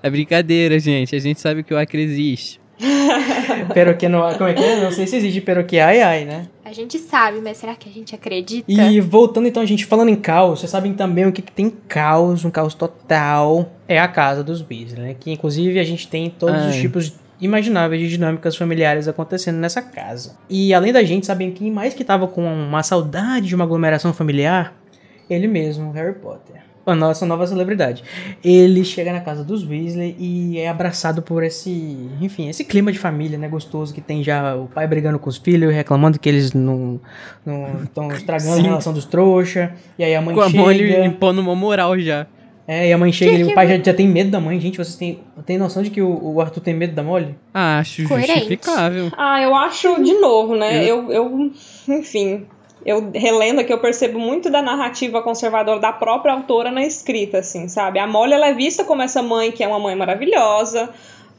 É 0.00 0.08
brincadeira, 0.08 0.78
gente. 0.78 1.16
A 1.16 1.18
gente 1.18 1.40
sabe 1.40 1.64
que 1.64 1.74
o 1.74 1.78
Acre 1.78 2.00
existe. 2.02 2.60
Peroque 3.74 4.08
no 4.08 4.20
Como 4.36 4.48
é 4.48 4.54
que 4.54 4.62
é? 4.62 4.82
Não 4.82 4.92
sei 4.92 5.06
se 5.06 5.16
existe 5.16 5.40
peroque 5.40 5.78
ai 5.78 6.00
ai, 6.00 6.24
né? 6.24 6.46
A 6.64 6.72
gente 6.72 6.98
sabe, 6.98 7.40
mas 7.40 7.56
será 7.56 7.74
que 7.74 7.88
a 7.88 7.92
gente 7.92 8.14
acredita? 8.14 8.70
E 8.70 9.00
voltando 9.00 9.48
então, 9.48 9.62
a 9.62 9.66
gente 9.66 9.86
falando 9.86 10.10
em 10.10 10.16
caos, 10.16 10.60
vocês 10.60 10.70
sabem 10.70 10.92
também 10.92 11.26
o 11.26 11.32
que, 11.32 11.42
que 11.42 11.50
tem 11.50 11.70
caos, 11.70 12.44
um 12.44 12.50
caos 12.50 12.74
total, 12.74 13.72
é 13.88 13.98
a 13.98 14.06
casa 14.06 14.44
dos 14.44 14.60
Weasley, 14.60 15.00
né? 15.00 15.16
Que 15.18 15.32
inclusive 15.32 15.78
a 15.78 15.84
gente 15.84 16.06
tem 16.06 16.28
todos 16.30 16.60
os 16.66 16.74
Ai. 16.74 16.80
tipos 16.80 17.14
imagináveis 17.40 18.00
de 18.02 18.08
dinâmicas 18.08 18.56
familiares 18.56 19.08
acontecendo 19.08 19.56
nessa 19.56 19.80
casa. 19.80 20.36
E 20.48 20.74
além 20.74 20.92
da 20.92 21.02
gente, 21.02 21.26
sabem 21.26 21.52
quem 21.52 21.70
mais 21.70 21.94
que 21.94 22.04
tava 22.04 22.28
com 22.28 22.44
uma 22.44 22.82
saudade 22.82 23.48
de 23.48 23.54
uma 23.54 23.64
aglomeração 23.64 24.12
familiar? 24.12 24.74
Ele 25.30 25.46
mesmo, 25.46 25.90
Harry 25.92 26.14
Potter. 26.14 26.67
A 26.90 26.94
nossa 26.94 27.26
nova 27.26 27.46
celebridade. 27.46 28.02
Ele 28.42 28.84
chega 28.84 29.12
na 29.12 29.20
casa 29.20 29.44
dos 29.44 29.62
Weasley 29.68 30.16
e 30.18 30.58
é 30.58 30.68
abraçado 30.68 31.22
por 31.22 31.42
esse, 31.42 31.70
enfim, 32.20 32.48
esse 32.48 32.64
clima 32.64 32.90
de 32.90 32.98
família, 32.98 33.38
né, 33.38 33.48
gostoso 33.48 33.92
que 33.94 34.00
tem 34.00 34.22
já 34.22 34.56
o 34.56 34.66
pai 34.66 34.86
brigando 34.86 35.18
com 35.18 35.28
os 35.28 35.36
filhos, 35.36 35.72
reclamando 35.72 36.18
que 36.18 36.28
eles 36.28 36.52
não 36.52 37.00
estão 37.84 38.10
estragando 38.12 38.54
Sim. 38.56 38.60
a 38.60 38.68
relação 38.70 38.92
dos 38.92 39.04
trouxa. 39.04 39.72
E 39.98 40.04
aí 40.04 40.14
a 40.14 40.20
mãe 40.22 40.34
Com 40.34 40.40
a 40.40 40.46
chega. 40.50 40.58
mão 40.62 40.70
ele 40.70 41.04
impondo 41.04 41.40
uma 41.40 41.54
moral 41.54 41.98
já. 41.98 42.26
É, 42.70 42.86
e 42.88 42.92
a 42.92 42.98
mãe 42.98 43.10
chega 43.10 43.32
Que 43.34 43.40
e 43.40 43.44
que 43.46 43.52
o 43.52 43.54
pai 43.54 43.66
já, 43.66 43.78
já 43.82 43.94
tem 43.94 44.06
medo 44.06 44.30
da 44.30 44.38
mãe. 44.38 44.60
Gente, 44.60 44.76
vocês 44.76 44.94
têm, 44.94 45.20
têm 45.46 45.56
noção 45.56 45.82
de 45.82 45.88
que 45.88 46.02
o, 46.02 46.34
o 46.34 46.38
Arthur 46.38 46.60
tem 46.60 46.74
medo 46.74 46.94
da 46.94 47.02
Molly? 47.02 47.34
Ah, 47.54 47.78
acho 47.78 48.06
Coerente. 48.06 48.32
justificável. 48.40 49.10
Ah, 49.16 49.40
eu 49.40 49.54
acho, 49.54 50.02
de 50.02 50.12
novo, 50.20 50.54
né? 50.54 50.84
Eu, 50.84 51.10
eu 51.10 51.50
enfim, 51.88 52.44
eu 52.84 53.10
relendo 53.14 53.60
aqui, 53.60 53.72
eu 53.72 53.78
percebo 53.78 54.18
muito 54.18 54.50
da 54.50 54.62
narrativa 54.62 55.22
conservadora 55.22 55.80
da 55.80 55.92
própria 55.92 56.32
autora 56.32 56.70
na 56.70 56.84
escrita, 56.84 57.38
assim, 57.38 57.68
sabe? 57.68 57.98
A 57.98 58.06
Molly, 58.06 58.32
ela 58.32 58.48
é 58.48 58.54
vista 58.54 58.84
como 58.84 59.02
essa 59.02 59.22
mãe 59.22 59.50
que 59.50 59.62
é 59.62 59.68
uma 59.68 59.78
mãe 59.78 59.94
maravilhosa. 59.94 60.88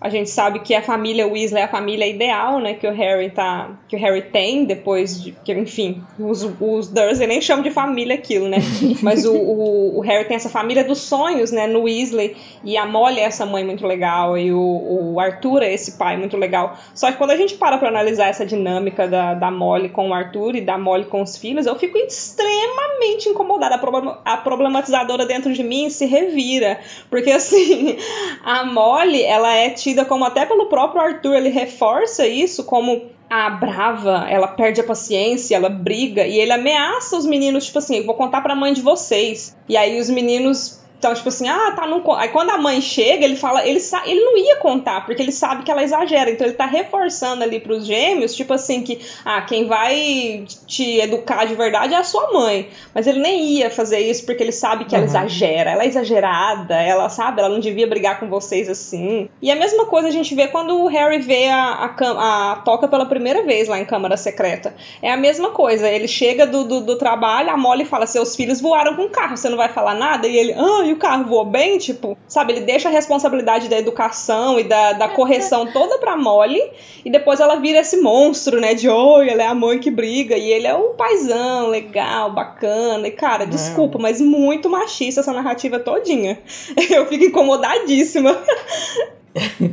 A 0.02 0.08
gente 0.10 0.30
sabe 0.30 0.60
que 0.60 0.74
a 0.74 0.82
família 0.82 1.28
Weasley 1.28 1.62
é 1.62 1.66
a 1.66 1.68
família 1.68 2.08
ideal, 2.08 2.60
né? 2.60 2.74
Que 2.74 2.88
o 2.88 2.92
Harry 2.94 3.30
tá, 3.32 3.72
que 3.88 3.96
o 3.96 4.00
Harry 4.00 4.22
tem 4.22 4.64
depois 4.64 5.22
de, 5.22 5.34
que, 5.44 5.52
enfim, 5.54 6.02
os, 6.18 6.42
os 6.62 6.88
Dursley 6.88 7.28
nem 7.28 7.42
chamam 7.42 7.64
de 7.64 7.70
família 7.72 8.16
aquilo, 8.16 8.48
né? 8.48 8.58
Mas 9.04 9.26
o, 9.26 9.34
o, 9.36 9.98
o 9.98 10.02
Harry 10.02 10.26
tem 10.26 10.36
essa 10.38 10.50
família 10.50 10.84
dos 10.86 11.00
sonhos, 11.00 11.52
né? 11.52 11.68
No 11.68 11.82
Weasley 11.84 12.38
e 12.64 12.78
a 12.78 12.86
Molly 12.86 13.20
é 13.20 13.24
essa 13.24 13.46
mãe 13.46 13.64
muito 13.66 13.86
legal 13.86 14.38
e 14.38 14.54
o, 14.54 15.12
o 15.14 15.20
Arthur 15.20 15.64
é 15.64 15.74
esse 15.74 15.98
pai 15.98 16.16
muito 16.18 16.38
legal. 16.38 16.78
Só 16.96 17.12
que 17.12 17.18
quando 17.18 17.32
a 17.32 17.36
gente 17.38 17.56
para 17.56 17.78
pra 17.78 17.90
analisar 17.90 18.28
essa 18.30 18.46
dinâmica 18.46 19.08
da, 19.08 19.34
da 19.34 19.52
Molly 19.52 19.90
com 19.90 20.10
o 20.10 20.14
Arthur 20.14 20.56
e 20.56 20.62
da 20.62 20.78
Molly 20.78 21.06
com 21.06 21.22
os 21.22 21.38
filhos, 21.38 21.66
eu 21.66 21.76
fico 21.78 21.98
extremamente 21.98 23.28
incomodada. 23.30 23.76
A, 23.76 23.78
problema- 23.78 24.20
a 24.24 24.38
problematizadora 24.38 25.26
dentro 25.26 25.54
de 25.54 25.64
mim 25.64 25.90
se 25.90 26.06
revira. 26.06 26.80
Porque, 27.10 27.32
assim, 27.32 27.98
a 28.44 28.64
Molly, 28.64 29.24
ela 29.24 29.54
é 29.56 29.70
tida 29.90 30.06
como, 30.06 30.24
até 30.24 30.46
pelo 30.46 30.68
próprio 30.68 31.02
Arthur, 31.02 31.36
ele 31.36 31.50
reforça 31.50 32.28
isso 32.28 32.64
como 32.64 33.02
a 33.30 33.50
brava, 33.50 34.26
ela 34.30 34.48
perde 34.48 34.82
a 34.82 34.84
paciência, 34.84 35.56
ela 35.56 35.70
briga 35.70 36.26
e 36.26 36.40
ele 36.40 36.52
ameaça 36.52 37.16
os 37.16 37.26
meninos, 37.26 37.66
tipo 37.66 37.78
assim, 37.78 38.04
vou 38.06 38.16
contar 38.16 38.42
pra 38.42 38.56
mãe 38.56 38.74
de 38.74 38.82
vocês. 38.82 39.56
E 39.68 39.78
aí 39.78 40.00
os 40.00 40.10
meninos 40.10 40.79
então, 41.00 41.14
tipo 41.14 41.30
assim, 41.30 41.48
ah, 41.48 41.72
tá 41.76 41.88
no. 41.88 42.04
Aí 42.14 42.28
quando 42.30 42.50
a 42.52 42.58
mãe 42.58 42.82
chega, 42.82 43.24
ele 43.26 43.36
fala, 43.38 43.66
ele, 43.66 43.80
sa... 43.80 44.04
ele 44.06 44.20
não 44.20 44.38
ia 44.38 44.58
contar, 44.58 45.06
porque 45.06 45.22
ele 45.22 45.32
sabe 45.32 45.64
que 45.64 45.72
ela 45.72 45.82
exagera. 45.82 46.30
Então 46.30 46.46
ele 46.46 46.56
tá 46.58 46.66
reforçando 46.66 47.42
ali 47.42 47.60
pros 47.60 47.86
gêmeos, 47.86 48.36
tipo 48.36 48.54
assim, 48.54 48.84
que 48.84 49.00
ah, 49.24 49.42
quem 49.42 49.66
vai 49.66 50.44
te 50.68 51.00
educar 51.00 51.46
de 51.46 51.56
verdade 51.56 51.94
é 51.94 51.98
a 51.98 52.04
sua 52.04 52.32
mãe. 52.34 52.68
Mas 52.94 53.08
ele 53.08 53.20
nem 53.20 53.46
ia 53.46 53.70
fazer 53.70 54.00
isso 54.00 54.26
porque 54.26 54.44
ele 54.44 54.52
sabe 54.52 54.86
que 54.86 54.94
ela 54.94 55.04
Uhum. 55.06 55.10
exagera, 55.10 55.72
ela 55.72 55.84
é 55.84 55.88
exagerada, 55.88 56.76
ela 56.76 57.08
sabe, 57.10 57.40
ela 57.40 57.50
não 57.50 57.60
devia 57.62 57.88
brigar 57.88 58.20
com 58.20 58.28
vocês 58.28 58.68
assim. 58.70 59.30
E 59.42 59.50
a 59.50 59.56
mesma 59.56 59.86
coisa 59.86 60.10
a 60.10 60.12
gente 60.12 60.36
vê 60.36 60.48
quando 60.48 60.78
o 60.82 60.88
Harry 60.88 61.20
vê 61.20 61.48
a, 61.48 61.86
a, 61.86 61.90
cam- 61.90 62.18
a 62.20 62.62
toca 62.66 62.88
pela 62.88 63.06
primeira 63.06 63.44
vez 63.44 63.68
lá 63.70 63.80
em 63.80 63.86
Câmara 63.86 64.18
Secreta. 64.18 64.76
É 65.02 65.12
a 65.12 65.18
mesma 65.18 65.52
coisa, 65.52 65.90
ele 65.90 66.08
chega 66.08 66.46
do, 66.46 66.66
do, 66.66 66.82
do 66.82 66.98
trabalho, 66.98 67.50
a 67.52 67.58
Molly 67.58 67.86
fala: 67.86 68.06
seus 68.06 68.36
filhos 68.36 68.60
voaram 68.60 68.96
com 68.96 69.04
o 69.04 69.10
carro, 69.10 69.38
você 69.38 69.48
não 69.48 69.58
vai 69.58 69.70
falar 69.70 69.94
nada? 69.96 70.28
E 70.28 70.36
ele, 70.36 70.54
ah, 70.54 70.84
e 70.90 70.94
o 70.94 70.98
carro 70.98 71.26
voou 71.26 71.46
bem? 71.46 71.78
Tipo, 71.78 72.18
sabe, 72.28 72.54
ele 72.54 72.62
deixa 72.62 72.90
a 72.90 72.92
responsabilidade 72.92 73.70
da 73.70 73.78
educação 73.78 74.60
e 74.60 74.64
da, 74.64 74.94
da 74.94 75.10
correção 75.10 75.72
toda 75.72 75.98
pra 75.98 76.18
Molly, 76.18 76.62
e 77.06 77.10
depois 77.10 77.40
ela 77.40 77.56
vira 77.56 77.80
esse 77.80 77.98
monstro, 78.02 78.60
né? 78.60 78.74
De 78.74 78.90
oi, 78.90 79.30
ela 79.30 79.44
é 79.44 79.48
a 79.48 79.56
mãe 79.56 79.80
que 79.80 79.92
briga, 79.92 80.36
e 80.36 80.52
ele 80.52 80.68
é 80.68 80.76
um 80.76 80.96
paizão, 80.96 81.68
legal, 81.68 82.32
bacana. 82.32 83.08
E, 83.08 83.12
cara, 83.12 83.46
desculpa, 83.46 83.98
mas 84.00 84.20
muito 84.20 84.70
machista 84.70 85.22
essa 85.22 85.34
narrativa 85.34 85.80
todinha. 85.80 86.40
Eu 86.90 87.06
fico 87.06 87.26
incomodadíssima. 87.26 88.38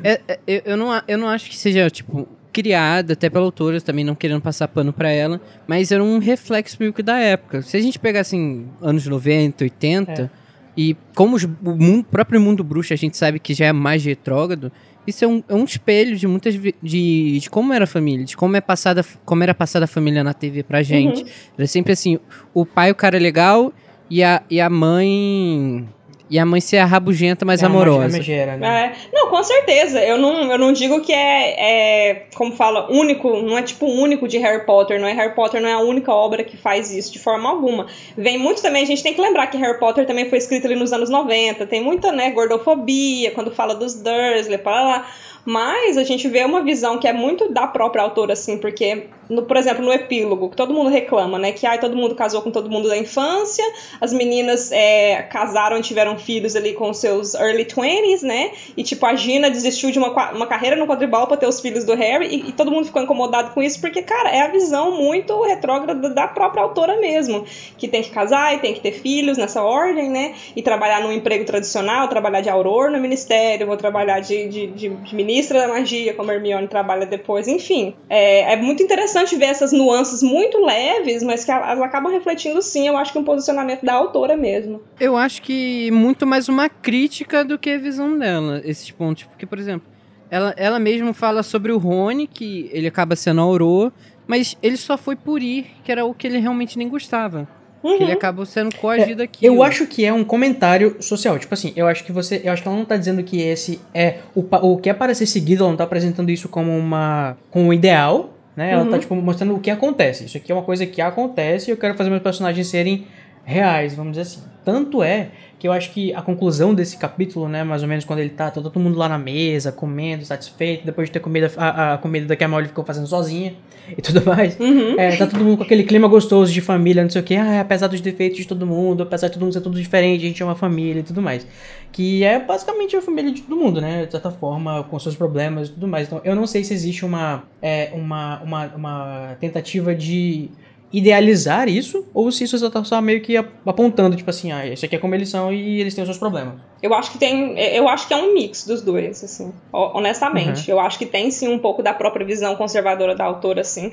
É, 0.04 0.20
é, 0.28 0.38
eu, 0.46 0.62
eu 0.66 0.76
não, 0.76 1.02
eu 1.08 1.18
não 1.18 1.28
acho 1.28 1.48
que 1.48 1.56
seja, 1.56 1.88
tipo, 1.88 2.28
criada 2.56 3.12
até 3.12 3.28
pela 3.28 3.44
autora, 3.44 3.78
também 3.82 4.02
não 4.02 4.14
querendo 4.14 4.40
passar 4.40 4.66
pano 4.66 4.90
pra 4.90 5.10
ela, 5.10 5.38
mas 5.66 5.92
era 5.92 6.02
um 6.02 6.18
reflexo 6.18 6.78
meio 6.80 6.90
que 6.90 7.02
da 7.02 7.18
época. 7.18 7.60
Se 7.60 7.76
a 7.76 7.80
gente 7.80 7.98
pegar, 7.98 8.20
assim, 8.20 8.66
anos 8.80 9.06
90, 9.06 9.64
80, 9.64 10.30
e 10.76 10.96
como 11.14 11.36
os- 11.36 11.44
o 11.44 11.50
mundo- 11.76 12.04
próprio 12.04 12.40
mundo 12.40 12.62
bruxo 12.62 12.92
a 12.92 12.96
gente 12.96 13.16
sabe 13.16 13.38
que 13.38 13.54
já 13.54 13.66
é 13.66 13.72
mais 13.72 14.04
retrógrado, 14.04 14.70
isso 15.06 15.24
é 15.24 15.28
um, 15.28 15.42
é 15.48 15.54
um 15.54 15.64
espelho 15.64 16.16
de 16.16 16.26
muitas 16.26 16.54
de, 16.54 16.74
de 16.82 17.48
como 17.50 17.72
era 17.72 17.84
a 17.84 17.86
família, 17.86 18.24
de 18.24 18.36
como 18.36 18.56
é 18.56 18.60
passada 18.60 19.04
como 19.24 19.42
era 19.42 19.54
passada 19.54 19.84
a 19.84 19.88
família 19.88 20.22
na 20.24 20.34
TV 20.34 20.62
pra 20.62 20.82
gente. 20.82 21.24
Era 21.56 21.66
sempre 21.66 21.92
assim, 21.92 22.18
o 22.52 22.66
pai 22.66 22.90
o 22.90 22.94
cara 22.94 23.18
legal 23.18 23.72
e 24.10 24.22
a, 24.22 24.42
e 24.50 24.60
a 24.60 24.68
mãe 24.68 25.88
e 26.28 26.38
a 26.38 26.44
mãe 26.46 26.60
ser 26.60 26.78
a 26.78 26.84
rabugenta 26.84 27.44
mais 27.44 27.62
É 27.62 27.66
amorosa. 27.66 28.16
megera, 28.16 28.56
né? 28.56 28.94
É, 28.94 29.14
não, 29.14 29.30
com 29.30 29.42
certeza. 29.42 30.00
Eu 30.02 30.18
não, 30.18 30.50
eu 30.50 30.58
não 30.58 30.72
digo 30.72 31.00
que 31.00 31.12
é, 31.12 32.10
é, 32.10 32.22
como 32.34 32.52
fala, 32.52 32.90
único, 32.90 33.40
não 33.42 33.56
é 33.56 33.62
tipo 33.62 33.86
único 33.86 34.26
de 34.26 34.38
Harry 34.38 34.64
Potter, 34.66 35.00
não 35.00 35.06
é 35.06 35.12
Harry 35.12 35.34
Potter 35.34 35.60
não 35.60 35.68
é 35.68 35.72
a 35.72 35.78
única 35.80 36.12
obra 36.12 36.42
que 36.42 36.56
faz 36.56 36.90
isso 36.92 37.12
de 37.12 37.18
forma 37.18 37.48
alguma. 37.48 37.86
Vem 38.16 38.38
muito 38.38 38.60
também, 38.60 38.82
a 38.82 38.86
gente 38.86 39.02
tem 39.02 39.14
que 39.14 39.20
lembrar 39.20 39.46
que 39.46 39.56
Harry 39.56 39.78
Potter 39.78 40.06
também 40.06 40.28
foi 40.28 40.38
escrito 40.38 40.66
ali 40.66 40.74
nos 40.74 40.92
anos 40.92 41.08
90, 41.10 41.66
tem 41.66 41.82
muita, 41.82 42.10
né, 42.10 42.30
gordofobia, 42.30 43.30
quando 43.30 43.50
fala 43.50 43.74
dos 43.74 43.94
Dursley, 43.94 44.58
para 44.58 44.82
lá. 44.82 45.06
Mas 45.46 45.96
a 45.96 46.02
gente 46.02 46.26
vê 46.26 46.44
uma 46.44 46.60
visão 46.64 46.98
que 46.98 47.06
é 47.06 47.12
muito 47.12 47.52
da 47.52 47.68
própria 47.68 48.02
autora, 48.02 48.32
assim, 48.32 48.58
porque, 48.58 49.04
no, 49.30 49.42
por 49.42 49.56
exemplo, 49.56 49.84
no 49.84 49.92
epílogo, 49.92 50.50
que 50.50 50.56
todo 50.56 50.74
mundo 50.74 50.90
reclama, 50.90 51.38
né? 51.38 51.52
Que 51.52 51.64
ai, 51.64 51.78
todo 51.78 51.96
mundo 51.96 52.16
casou 52.16 52.42
com 52.42 52.50
todo 52.50 52.68
mundo 52.68 52.88
da 52.88 52.98
infância, 52.98 53.64
as 54.00 54.12
meninas 54.12 54.72
é, 54.72 55.22
casaram 55.22 55.78
e 55.78 55.82
tiveram 55.82 56.18
filhos 56.18 56.56
ali 56.56 56.72
com 56.72 56.92
seus 56.92 57.34
early 57.34 57.64
20s, 57.64 58.22
né? 58.22 58.50
E 58.76 58.82
tipo, 58.82 59.06
a 59.06 59.14
Gina 59.14 59.48
desistiu 59.48 59.92
de 59.92 60.00
uma, 60.00 60.08
uma 60.32 60.48
carreira 60.48 60.74
no 60.74 60.84
quadribol 60.84 61.28
pra 61.28 61.36
ter 61.36 61.46
os 61.46 61.60
filhos 61.60 61.84
do 61.84 61.94
Harry, 61.94 62.26
e, 62.26 62.48
e 62.48 62.52
todo 62.52 62.72
mundo 62.72 62.86
ficou 62.86 63.00
incomodado 63.00 63.52
com 63.52 63.62
isso, 63.62 63.80
porque, 63.80 64.02
cara, 64.02 64.30
é 64.30 64.40
a 64.40 64.48
visão 64.48 64.96
muito 64.96 65.40
retrógrada 65.42 66.10
da 66.10 66.26
própria 66.26 66.64
autora 66.64 66.96
mesmo. 66.96 67.44
Que 67.78 67.86
tem 67.86 68.02
que 68.02 68.10
casar 68.10 68.56
e 68.56 68.58
tem 68.58 68.74
que 68.74 68.80
ter 68.80 68.92
filhos 68.92 69.38
nessa 69.38 69.62
ordem, 69.62 70.10
né? 70.10 70.34
E 70.56 70.62
trabalhar 70.62 71.02
num 71.02 71.12
emprego 71.12 71.44
tradicional, 71.44 72.08
trabalhar 72.08 72.40
de 72.40 72.50
auror 72.50 72.90
no 72.90 72.98
ministério, 72.98 73.64
vou 73.64 73.76
trabalhar 73.76 74.18
de, 74.18 74.48
de, 74.48 74.66
de, 74.66 74.88
de 74.88 75.14
ministra 75.36 75.60
da 75.60 75.68
magia, 75.68 76.14
como 76.14 76.30
a 76.30 76.34
Hermione 76.34 76.66
trabalha 76.66 77.04
depois, 77.04 77.46
enfim. 77.46 77.94
É, 78.08 78.54
é 78.54 78.56
muito 78.56 78.82
interessante 78.82 79.36
ver 79.36 79.46
essas 79.46 79.70
nuances 79.70 80.22
muito 80.22 80.58
leves, 80.64 81.22
mas 81.22 81.44
que 81.44 81.50
elas 81.50 81.78
acabam 81.80 82.10
refletindo, 82.10 82.62
sim, 82.62 82.88
eu 82.88 82.96
acho 82.96 83.12
que 83.12 83.18
um 83.18 83.24
posicionamento 83.24 83.84
da 83.84 83.92
autora 83.92 84.36
mesmo. 84.36 84.82
Eu 84.98 85.16
acho 85.16 85.42
que 85.42 85.90
muito 85.90 86.26
mais 86.26 86.48
uma 86.48 86.68
crítica 86.68 87.44
do 87.44 87.58
que 87.58 87.70
a 87.70 87.78
visão 87.78 88.18
dela, 88.18 88.62
esses 88.64 88.90
pontos. 88.90 89.24
Porque, 89.24 89.44
por 89.44 89.58
exemplo, 89.58 89.86
ela, 90.30 90.54
ela 90.56 90.78
mesma 90.78 91.12
fala 91.12 91.42
sobre 91.42 91.70
o 91.70 91.78
Rony, 91.78 92.26
que 92.26 92.70
ele 92.72 92.86
acaba 92.86 93.14
sendo 93.14 93.42
auror, 93.42 93.92
Mas 94.26 94.56
ele 94.60 94.76
só 94.76 94.98
foi 94.98 95.14
por 95.14 95.40
ir, 95.40 95.66
que 95.84 95.92
era 95.92 96.04
o 96.04 96.12
que 96.12 96.26
ele 96.26 96.38
realmente 96.38 96.76
nem 96.76 96.88
gostava. 96.88 97.46
Uhum. 97.86 97.96
Que 97.98 98.02
ele 98.04 98.12
acabou 98.12 98.44
sendo 98.46 98.74
coagido 98.76 99.22
aqui. 99.22 99.44
Eu 99.44 99.62
acho 99.62 99.86
que 99.86 100.04
é 100.04 100.12
um 100.12 100.24
comentário 100.24 100.96
social. 101.00 101.38
Tipo 101.38 101.54
assim, 101.54 101.72
eu 101.76 101.86
acho 101.86 102.04
que 102.04 102.12
você. 102.12 102.40
Eu 102.44 102.52
acho 102.52 102.62
que 102.62 102.68
ela 102.68 102.76
não 102.76 102.84
tá 102.84 102.96
dizendo 102.96 103.22
que 103.22 103.40
esse 103.40 103.80
é 103.94 104.18
o, 104.34 104.40
o 104.40 104.76
que 104.78 104.90
é 104.90 104.94
para 104.94 105.14
ser 105.14 105.26
seguido, 105.26 105.62
ela 105.62 105.70
não 105.70 105.76
tá 105.76 105.84
apresentando 105.84 106.30
isso 106.30 106.48
como 106.48 106.76
uma. 106.76 107.36
como 107.50 107.66
um 107.66 107.72
ideal. 107.72 108.30
Né? 108.56 108.72
Ela 108.72 108.84
Uhum. 108.84 108.90
tá, 108.90 108.98
tipo, 108.98 109.14
mostrando 109.14 109.54
o 109.54 109.60
que 109.60 109.70
acontece. 109.70 110.24
Isso 110.24 110.36
aqui 110.38 110.50
é 110.50 110.54
uma 110.54 110.64
coisa 110.64 110.86
que 110.86 111.00
acontece 111.02 111.70
e 111.70 111.72
eu 111.72 111.76
quero 111.76 111.94
fazer 111.94 112.08
meus 112.08 112.22
personagens 112.22 112.66
serem 112.66 113.06
reais, 113.46 113.94
vamos 113.94 114.12
dizer 114.12 114.22
assim. 114.22 114.42
Tanto 114.64 115.00
é 115.00 115.28
que 115.58 115.68
eu 115.68 115.72
acho 115.72 115.92
que 115.92 116.12
a 116.12 116.20
conclusão 116.20 116.74
desse 116.74 116.98
capítulo, 116.98 117.48
né, 117.48 117.62
mais 117.62 117.82
ou 117.82 117.88
menos 117.88 118.04
quando 118.04 118.18
ele 118.18 118.30
tá, 118.30 118.50
tá 118.50 118.60
todo 118.60 118.80
mundo 118.80 118.98
lá 118.98 119.08
na 119.08 119.16
mesa, 119.16 119.70
comendo, 119.70 120.24
satisfeito, 120.24 120.84
depois 120.84 121.08
de 121.08 121.12
ter 121.12 121.20
comido 121.20 121.48
a, 121.56 121.94
a 121.94 121.98
comida 121.98 122.26
da 122.26 122.34
que 122.34 122.42
a 122.42 122.48
Molly 122.48 122.66
ficou 122.66 122.84
fazendo 122.84 123.06
sozinha 123.06 123.54
e 123.96 124.02
tudo 124.02 124.26
mais. 124.26 124.58
Uhum. 124.58 124.98
É, 124.98 125.16
tá 125.16 125.26
todo 125.28 125.44
mundo 125.44 125.58
com 125.58 125.62
aquele 125.62 125.84
clima 125.84 126.08
gostoso 126.08 126.52
de 126.52 126.60
família, 126.60 127.04
não 127.04 127.08
sei 127.08 127.22
o 127.22 127.24
que, 127.24 127.36
ah, 127.36 127.60
apesar 127.60 127.86
dos 127.86 128.00
defeitos 128.00 128.38
de 128.38 128.46
todo 128.46 128.66
mundo, 128.66 129.04
apesar 129.04 129.28
de 129.28 129.34
todo 129.34 129.42
mundo 129.44 129.52
ser 129.52 129.60
tudo 129.60 129.80
diferente, 129.80 130.24
a 130.24 130.28
gente 130.28 130.42
é 130.42 130.44
uma 130.44 130.56
família 130.56 131.00
e 131.00 131.04
tudo 131.04 131.22
mais. 131.22 131.46
Que 131.92 132.24
é 132.24 132.40
basicamente 132.40 132.96
a 132.96 133.00
família 133.00 133.30
de 133.30 133.42
todo 133.42 133.56
mundo, 133.56 133.80
né? 133.80 134.04
De 134.04 134.12
certa 134.12 134.32
forma, 134.32 134.82
com 134.82 134.98
seus 134.98 135.14
problemas 135.14 135.68
e 135.68 135.72
tudo 135.72 135.86
mais. 135.86 136.08
Então, 136.08 136.20
eu 136.24 136.34
não 136.34 136.46
sei 136.46 136.64
se 136.64 136.74
existe 136.74 137.04
uma, 137.04 137.44
é, 137.62 137.90
uma, 137.94 138.42
uma, 138.42 138.66
uma 138.74 139.36
tentativa 139.40 139.94
de 139.94 140.50
idealizar 140.92 141.68
isso, 141.68 142.06
ou 142.14 142.30
se 142.30 142.44
isso 142.44 142.56
só 142.58 142.70
tá 142.70 142.82
só 142.84 143.00
meio 143.00 143.20
que 143.20 143.36
ap- 143.36 143.48
apontando, 143.66 144.16
tipo 144.16 144.30
assim, 144.30 144.52
ah, 144.52 144.66
isso 144.66 144.84
aqui 144.84 144.96
é 144.96 144.98
como 144.98 145.14
eles 145.14 145.28
são 145.28 145.52
e 145.52 145.80
eles 145.80 145.94
têm 145.94 146.02
os 146.02 146.08
seus 146.08 146.18
problemas. 146.18 146.54
Eu 146.82 146.94
acho 146.94 147.10
que 147.10 147.18
tem. 147.18 147.58
Eu 147.58 147.88
acho 147.88 148.06
que 148.06 148.14
é 148.14 148.16
um 148.16 148.32
mix 148.34 148.66
dos 148.66 148.82
dois, 148.82 149.22
assim. 149.24 149.52
ho- 149.72 149.90
Honestamente. 149.98 150.70
Eu 150.70 150.78
acho 150.78 150.98
que 150.98 151.06
tem 151.06 151.30
sim 151.30 151.48
um 151.48 151.58
pouco 151.58 151.82
da 151.82 151.92
própria 151.92 152.24
visão 152.24 152.54
conservadora 152.56 153.14
da 153.14 153.24
autora, 153.24 153.60
assim. 153.62 153.92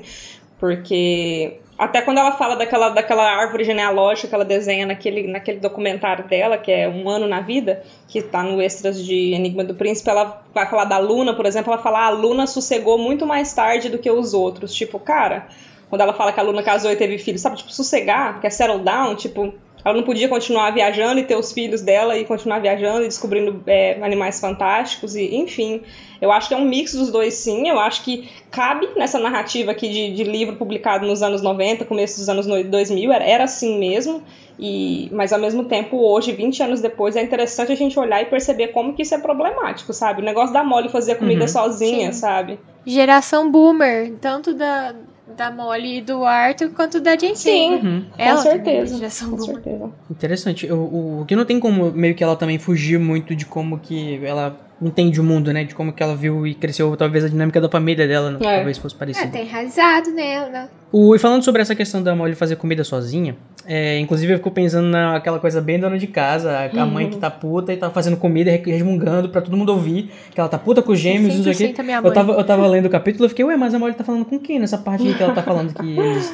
Porque. 0.58 1.58
Até 1.76 2.00
quando 2.02 2.18
ela 2.18 2.30
fala 2.32 2.54
daquela, 2.54 2.90
daquela 2.90 3.24
árvore 3.28 3.64
genealógica 3.64 4.28
que 4.28 4.34
ela 4.34 4.44
desenha 4.44 4.86
naquele, 4.86 5.26
naquele 5.26 5.58
documentário 5.58 6.28
dela, 6.28 6.56
que 6.56 6.70
é 6.70 6.88
Um 6.88 7.08
Ano 7.08 7.26
na 7.26 7.40
Vida, 7.40 7.82
que 8.06 8.22
tá 8.22 8.44
no 8.44 8.62
Extras 8.62 9.04
de 9.04 9.32
Enigma 9.34 9.64
do 9.64 9.74
Príncipe, 9.74 10.08
ela 10.08 10.40
vai 10.54 10.70
falar 10.70 10.84
da 10.84 10.98
Luna, 10.98 11.34
por 11.34 11.44
exemplo, 11.46 11.72
ela 11.72 11.82
fala, 11.82 11.98
ah, 11.98 12.06
a 12.06 12.10
Luna 12.10 12.46
sossegou 12.46 12.96
muito 12.96 13.26
mais 13.26 13.52
tarde 13.52 13.88
do 13.88 13.98
que 13.98 14.08
os 14.08 14.32
outros. 14.34 14.72
Tipo, 14.72 15.00
cara, 15.00 15.48
quando 15.94 16.00
ela 16.00 16.12
fala 16.12 16.32
que 16.32 16.40
a 16.40 16.42
Luna 16.42 16.60
casou 16.60 16.90
e 16.90 16.96
teve 16.96 17.18
filhos, 17.18 17.40
sabe? 17.40 17.56
Tipo, 17.56 17.72
sossegar, 17.72 18.40
que 18.40 18.46
é 18.48 18.50
settle 18.50 18.80
down, 18.80 19.14
tipo, 19.14 19.54
ela 19.84 19.94
não 19.94 20.02
podia 20.02 20.28
continuar 20.28 20.72
viajando 20.72 21.20
e 21.20 21.24
ter 21.24 21.36
os 21.36 21.52
filhos 21.52 21.82
dela 21.82 22.18
e 22.18 22.24
continuar 22.24 22.58
viajando 22.58 23.02
e 23.04 23.08
descobrindo 23.08 23.62
é, 23.66 24.02
animais 24.02 24.40
fantásticos, 24.40 25.14
e 25.14 25.36
enfim. 25.36 25.82
Eu 26.20 26.32
acho 26.32 26.48
que 26.48 26.54
é 26.54 26.56
um 26.56 26.64
mix 26.64 26.94
dos 26.94 27.12
dois, 27.12 27.34
sim. 27.34 27.68
Eu 27.68 27.78
acho 27.78 28.02
que 28.02 28.28
cabe 28.50 28.88
nessa 28.96 29.20
narrativa 29.20 29.70
aqui 29.70 29.88
de, 29.88 30.14
de 30.16 30.24
livro 30.24 30.56
publicado 30.56 31.06
nos 31.06 31.22
anos 31.22 31.42
90, 31.42 31.84
começo 31.84 32.18
dos 32.18 32.28
anos 32.28 32.46
no- 32.46 32.64
2000, 32.64 33.12
era, 33.12 33.24
era 33.24 33.44
assim 33.44 33.78
mesmo. 33.78 34.20
E, 34.58 35.08
mas 35.12 35.32
ao 35.32 35.38
mesmo 35.38 35.64
tempo, 35.64 35.96
hoje, 35.98 36.32
20 36.32 36.62
anos 36.62 36.80
depois, 36.80 37.14
é 37.14 37.22
interessante 37.22 37.70
a 37.70 37.76
gente 37.76 37.98
olhar 37.98 38.20
e 38.22 38.24
perceber 38.26 38.68
como 38.68 38.94
que 38.94 39.02
isso 39.02 39.14
é 39.14 39.18
problemático, 39.18 39.92
sabe? 39.92 40.22
O 40.22 40.24
negócio 40.24 40.52
da 40.52 40.64
Molly 40.64 40.88
fazer 40.88 41.12
a 41.12 41.16
comida 41.16 41.42
Uhum. 41.42 41.48
sozinha, 41.48 42.12
Sim. 42.12 42.18
sabe? 42.18 42.58
Geração 42.86 43.50
boomer, 43.50 44.12
tanto 44.20 44.54
da, 44.54 44.94
da 45.36 45.50
Molly 45.50 45.98
e 45.98 46.00
do 46.02 46.24
Arthur 46.24 46.70
quanto 46.70 47.00
da 47.00 47.14
JK. 47.16 47.36
Sim, 47.36 47.74
Uhum. 47.74 48.04
Ela 48.18 48.42
com 48.42 48.48
é 48.48 48.52
certeza. 48.52 49.26
Com 49.26 49.38
certeza. 49.40 49.90
Interessante. 50.10 50.70
O, 50.70 51.20
o, 51.20 51.24
que 51.26 51.34
não 51.34 51.44
tem 51.44 51.58
como 51.58 51.90
meio 51.92 52.14
que 52.14 52.22
ela 52.22 52.36
também 52.36 52.58
fugir 52.58 52.98
muito 52.98 53.34
de 53.34 53.46
como 53.46 53.78
que 53.78 54.20
ela 54.24 54.56
entende 54.82 55.20
o 55.20 55.24
mundo, 55.24 55.52
né? 55.52 55.64
De 55.64 55.74
como 55.74 55.92
que 55.92 56.02
ela 56.02 56.14
viu 56.14 56.46
e 56.46 56.54
cresceu, 56.54 56.94
talvez 56.96 57.24
a 57.24 57.28
dinâmica 57.28 57.60
da 57.60 57.68
família 57.68 58.06
dela, 58.06 58.30
né? 58.32 58.38
É. 58.42 58.56
talvez 58.56 58.76
fosse 58.78 58.94
É, 58.94 58.98
parecida. 58.98 59.28
tem 59.28 59.42
enraizado 59.46 60.10
nela. 60.10 60.68
O, 60.96 61.12
e 61.16 61.18
falando 61.18 61.42
sobre 61.42 61.60
essa 61.60 61.74
questão 61.74 62.00
da 62.00 62.14
Molly 62.14 62.36
fazer 62.36 62.54
comida 62.54 62.84
sozinha, 62.84 63.36
é, 63.66 63.98
inclusive 63.98 64.32
eu 64.32 64.36
fico 64.36 64.52
pensando 64.52 64.86
naquela 64.86 65.40
coisa 65.40 65.60
bem 65.60 65.76
dona 65.80 65.98
de 65.98 66.06
casa, 66.06 66.52
a, 66.72 66.82
a 66.82 66.86
mãe 66.86 67.10
que 67.10 67.16
tá 67.16 67.28
puta 67.28 67.72
e 67.72 67.76
tá 67.76 67.90
fazendo 67.90 68.16
comida 68.16 68.48
e 68.52 68.56
resmungando 68.70 69.28
pra 69.28 69.40
todo 69.40 69.56
mundo 69.56 69.70
ouvir, 69.70 70.08
que 70.32 70.38
ela 70.38 70.48
tá 70.48 70.56
puta 70.56 70.82
com 70.82 70.92
os 70.92 71.00
gêmeos, 71.00 71.34
não 71.34 71.42
sei 71.42 71.52
o 71.52 71.56
quê. 71.56 71.74
100% 71.74 71.80
a 71.80 71.82
minha 71.82 71.96
Eu 71.98 72.12
tava, 72.12 72.32
eu 72.34 72.44
tava 72.44 72.64
lendo 72.68 72.86
o 72.86 72.90
capítulo 72.90 73.26
e 73.26 73.28
fiquei, 73.28 73.44
ué, 73.44 73.56
mas 73.56 73.74
a 73.74 73.78
Molly 73.80 73.94
tá 73.94 74.04
falando 74.04 74.24
com 74.24 74.38
quem 74.38 74.60
nessa 74.60 74.78
parte 74.78 75.04
aí 75.04 75.14
que 75.14 75.20
ela 75.22 75.32
tá 75.32 75.42
falando 75.42 75.74
que 75.74 75.98
eles 75.98 76.32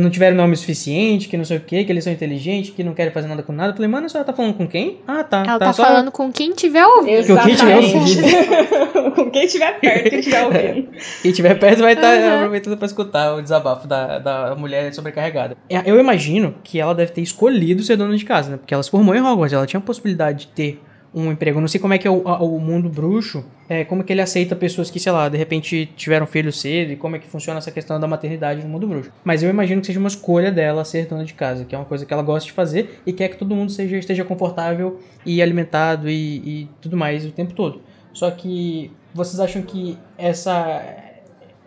não 0.00 0.10
tiveram 0.10 0.36
nome 0.36 0.56
suficiente, 0.56 1.28
que 1.28 1.36
não 1.36 1.44
sei 1.44 1.58
o 1.58 1.60
quê, 1.60 1.84
que 1.84 1.92
eles 1.92 2.02
são 2.02 2.12
inteligentes, 2.12 2.70
que 2.70 2.82
não 2.82 2.94
querem 2.94 3.12
fazer 3.12 3.28
nada 3.28 3.44
com 3.44 3.52
nada. 3.52 3.70
Eu 3.70 3.76
falei, 3.76 3.88
mano, 3.88 4.06
a 4.06 4.08
senhora 4.08 4.26
tá 4.26 4.32
falando 4.32 4.54
com 4.54 4.66
quem? 4.66 4.98
Ah, 5.06 5.22
tá. 5.22 5.44
Ela 5.46 5.58
tá, 5.60 5.72
só- 5.72 5.84
falando 5.84 6.10
com 6.10 6.32
quem 6.32 6.50
tiver 6.52 6.84
ouvido. 6.84 7.36
Com 7.36 7.36
quem 7.44 7.54
tiver 7.54 7.78
Exatamente. 7.84 9.12
com 9.14 9.30
quem 9.30 9.46
tiver 9.46 9.78
perto, 9.78 10.10
quem 10.10 10.20
tiver 10.22 10.44
ouvindo. 10.44 10.88
Quem 11.22 11.30
tiver 11.32 11.54
perto 11.60 11.82
vai 11.82 11.92
estar 11.92 12.18
Uhum. 12.18 12.34
aproveitando 12.38 12.76
pra 12.76 12.86
escutar 12.86 13.34
o 13.36 13.40
desabafo 13.42 13.86
da, 13.92 14.18
da 14.18 14.54
mulher 14.56 14.92
sobrecarregada. 14.94 15.56
É, 15.68 15.82
Eu 15.84 15.98
imagino 16.00 16.54
que 16.64 16.80
ela 16.80 16.94
deve 16.94 17.12
ter 17.12 17.20
escolhido 17.20 17.82
ser 17.82 17.96
dona 17.96 18.16
de 18.16 18.24
casa, 18.24 18.50
né? 18.50 18.56
Porque 18.56 18.72
ela 18.72 18.82
se 18.82 18.90
formou 18.90 19.14
em 19.14 19.20
Hogwarts, 19.20 19.52
ela 19.52 19.66
tinha 19.66 19.78
a 19.78 19.82
possibilidade 19.82 20.46
de 20.46 20.48
ter 20.48 20.82
um 21.14 21.30
emprego. 21.30 21.58
Eu 21.58 21.60
não 21.60 21.68
sei 21.68 21.80
como 21.80 21.92
é 21.92 21.98
que 21.98 22.08
é 22.08 22.10
o, 22.10 22.22
o 22.22 22.58
mundo 22.58 22.88
bruxo, 22.88 23.44
é, 23.68 23.84
como 23.84 24.02
é 24.02 24.04
que 24.04 24.12
ele 24.12 24.22
aceita 24.22 24.56
pessoas 24.56 24.90
que, 24.90 24.98
sei 24.98 25.12
lá, 25.12 25.28
de 25.28 25.36
repente 25.36 25.86
tiveram 25.94 26.26
filho 26.26 26.52
cedo 26.52 26.92
e 26.92 26.96
como 26.96 27.16
é 27.16 27.18
que 27.18 27.26
funciona 27.26 27.58
essa 27.58 27.70
questão 27.70 28.00
da 28.00 28.06
maternidade 28.06 28.62
no 28.62 28.68
mundo 28.68 28.86
bruxo. 28.86 29.12
Mas 29.22 29.42
eu 29.42 29.50
imagino 29.50 29.80
que 29.80 29.86
seja 29.86 29.98
uma 29.98 30.08
escolha 30.08 30.50
dela 30.50 30.84
ser 30.84 31.06
dona 31.06 31.24
de 31.24 31.34
casa, 31.34 31.64
que 31.64 31.74
é 31.74 31.78
uma 31.78 31.84
coisa 31.84 32.06
que 32.06 32.12
ela 32.12 32.22
gosta 32.22 32.46
de 32.46 32.52
fazer 32.52 33.00
e 33.06 33.12
quer 33.12 33.28
que 33.28 33.36
todo 33.36 33.54
mundo 33.54 33.70
seja, 33.70 33.96
esteja 33.96 34.24
confortável 34.24 35.00
e 35.24 35.42
alimentado 35.42 36.08
e, 36.08 36.36
e 36.62 36.68
tudo 36.80 36.96
mais 36.96 37.26
o 37.26 37.30
tempo 37.30 37.52
todo. 37.52 37.82
Só 38.12 38.30
que 38.30 38.90
vocês 39.14 39.40
acham 39.40 39.62
que 39.62 39.98
essa 40.16 40.80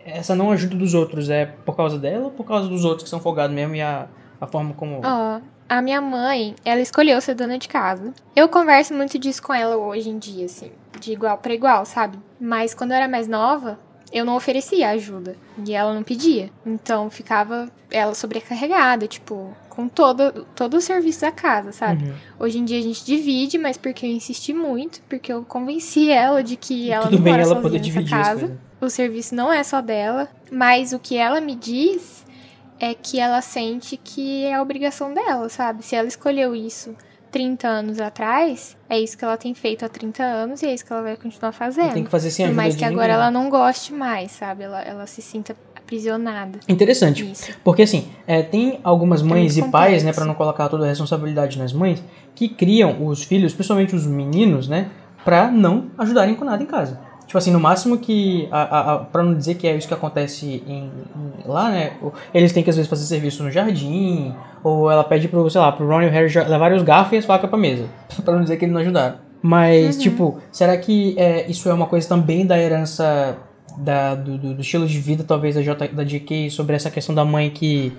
essa 0.06 0.34
não 0.34 0.50
ajuda 0.50 0.76
dos 0.76 0.94
outros 0.94 1.28
é 1.28 1.46
por 1.46 1.76
causa 1.76 1.98
dela 1.98 2.26
ou 2.26 2.30
por 2.30 2.44
causa 2.44 2.68
dos 2.68 2.84
outros 2.84 3.04
que 3.04 3.10
são 3.10 3.20
folgados 3.20 3.54
mesmo 3.54 3.74
e 3.74 3.80
a, 3.82 4.06
a 4.40 4.46
forma 4.46 4.72
como. 4.74 5.00
Ó, 5.04 5.40
a 5.68 5.82
minha 5.82 6.00
mãe, 6.00 6.54
ela 6.64 6.80
escolheu 6.80 7.20
ser 7.20 7.34
dona 7.34 7.58
de 7.58 7.68
casa. 7.68 8.14
Eu 8.34 8.48
converso 8.48 8.94
muito 8.94 9.18
disso 9.18 9.42
com 9.42 9.52
ela 9.52 9.76
hoje 9.76 10.08
em 10.08 10.18
dia, 10.18 10.46
assim, 10.46 10.70
de 11.00 11.12
igual 11.12 11.38
pra 11.38 11.52
igual, 11.52 11.84
sabe? 11.84 12.18
Mas 12.40 12.72
quando 12.72 12.92
eu 12.92 12.96
era 12.96 13.08
mais 13.08 13.26
nova, 13.26 13.78
eu 14.12 14.24
não 14.24 14.36
oferecia 14.36 14.90
ajuda. 14.90 15.36
E 15.66 15.74
ela 15.74 15.92
não 15.92 16.04
pedia. 16.04 16.50
Então 16.64 17.10
ficava 17.10 17.68
ela 17.90 18.14
sobrecarregada, 18.14 19.06
tipo, 19.08 19.56
com 19.76 19.86
todo, 19.86 20.46
todo 20.56 20.78
o 20.78 20.80
serviço 20.80 21.20
da 21.20 21.30
casa, 21.30 21.70
sabe? 21.70 22.06
Uhum. 22.06 22.14
Hoje 22.40 22.58
em 22.58 22.64
dia 22.64 22.78
a 22.78 22.82
gente 22.82 23.04
divide, 23.04 23.58
mas 23.58 23.76
porque 23.76 24.06
eu 24.06 24.10
insisti 24.10 24.52
muito, 24.52 25.00
porque 25.08 25.32
eu 25.32 25.44
convenci 25.44 26.10
ela 26.10 26.42
de 26.42 26.56
que 26.56 26.90
ela 26.90 27.04
Tudo 27.04 27.18
não 27.18 27.22
bem 27.22 27.32
mora 27.34 27.44
ela 27.44 27.60
poder 27.60 27.78
dividir 27.78 28.14
as 28.14 28.28
casa 28.28 28.66
o 28.80 28.90
serviço 28.90 29.34
não 29.34 29.52
é 29.52 29.62
só 29.62 29.80
dela, 29.80 30.28
mas 30.50 30.92
o 30.92 30.98
que 30.98 31.16
ela 31.16 31.40
me 31.40 31.54
diz 31.54 32.24
é 32.78 32.94
que 32.94 33.18
ela 33.18 33.40
sente 33.40 33.96
que 33.96 34.44
é 34.44 34.54
a 34.54 34.62
obrigação 34.62 35.12
dela, 35.14 35.48
sabe? 35.48 35.82
Se 35.82 35.96
ela 35.96 36.06
escolheu 36.06 36.54
isso 36.54 36.94
30 37.30 37.66
anos 37.66 38.00
atrás, 38.00 38.76
é 38.88 38.98
isso 38.98 39.16
que 39.16 39.24
ela 39.24 39.36
tem 39.36 39.54
feito 39.54 39.84
há 39.84 39.88
30 39.88 40.22
anos 40.22 40.62
e 40.62 40.66
é 40.66 40.74
isso 40.74 40.84
que 40.84 40.92
ela 40.92 41.02
vai 41.02 41.16
continuar 41.16 41.52
fazendo. 41.52 41.94
Tem 41.94 42.04
que 42.04 42.10
fazer 42.10 42.30
sem 42.30 42.46
Por 42.46 42.54
mais 42.54 42.74
de 42.74 42.78
que 42.78 42.84
agora 42.84 43.08
ninguém. 43.08 43.14
ela 43.14 43.30
não 43.30 43.48
goste 43.48 43.92
mais, 43.92 44.32
sabe? 44.32 44.64
Ela, 44.64 44.82
ela 44.82 45.06
se 45.06 45.22
sinta 45.22 45.56
aprisionada. 45.86 46.58
Interessante. 46.68 47.30
Isso. 47.30 47.52
Porque 47.64 47.82
assim, 47.82 48.08
é, 48.26 48.42
tem 48.42 48.80
algumas 48.82 49.22
mães 49.22 49.56
e 49.56 49.60
muito 49.60 49.72
pais, 49.72 50.02
né, 50.02 50.12
para 50.12 50.24
não 50.24 50.34
colocar 50.34 50.68
toda 50.68 50.84
a 50.84 50.88
responsabilidade 50.88 51.58
nas 51.58 51.72
mães, 51.72 52.02
que 52.34 52.48
criam 52.48 53.06
os 53.06 53.22
filhos, 53.22 53.54
principalmente 53.54 53.94
os 53.94 54.06
meninos, 54.06 54.68
né, 54.68 54.88
pra 55.24 55.50
não 55.50 55.86
ajudarem 55.96 56.34
com 56.34 56.44
nada 56.44 56.62
em 56.62 56.66
casa. 56.66 57.00
Tipo 57.26 57.38
assim, 57.38 57.50
no 57.50 57.58
máximo 57.58 57.98
que. 57.98 58.46
A, 58.52 58.62
a, 58.62 58.94
a, 58.94 58.98
pra 58.98 59.20
não 59.20 59.34
dizer 59.34 59.56
que 59.56 59.66
é 59.66 59.76
isso 59.76 59.88
que 59.88 59.94
acontece 59.94 60.62
em, 60.64 60.84
em- 60.84 60.90
lá, 61.44 61.70
né? 61.70 61.94
Eles 62.32 62.52
têm 62.52 62.62
que 62.62 62.70
às 62.70 62.76
vezes 62.76 62.88
fazer 62.88 63.04
serviço 63.04 63.42
no 63.42 63.50
jardim, 63.50 64.32
ou 64.62 64.88
ela 64.88 65.02
pede 65.02 65.26
pro, 65.26 65.50
sei 65.50 65.60
lá, 65.60 65.72
pro 65.72 65.88
Ron 65.88 66.02
e 66.02 66.06
o 66.06 66.10
Harry 66.10 66.32
levarem 66.48 66.76
os 66.76 66.84
garfos 66.84 67.14
e 67.14 67.16
as 67.16 67.24
facas 67.24 67.50
pra 67.50 67.58
mesa. 67.58 67.86
pra 68.24 68.32
não 68.32 68.42
dizer 68.42 68.56
que 68.56 68.64
eles 68.64 68.72
não 68.72 68.80
ajudaram. 68.80 69.16
Mas, 69.42 69.98
tipo, 69.98 70.38
será 70.52 70.76
que 70.76 71.14
é, 71.18 71.50
isso 71.50 71.68
é 71.68 71.74
uma 71.74 71.86
coisa 71.86 72.08
também 72.08 72.46
da 72.46 72.56
herança 72.58 73.36
da, 73.76 74.14
do, 74.14 74.38
do, 74.38 74.54
do 74.54 74.60
estilo 74.60 74.86
de 74.86 74.98
vida, 74.98 75.24
talvez, 75.24 75.54
da, 75.54 75.62
J, 75.62 75.88
da 75.88 76.04
JK, 76.04 76.50
sobre 76.50 76.76
essa 76.76 76.90
questão 76.90 77.14
da 77.14 77.24
mãe 77.24 77.50
que, 77.50 77.92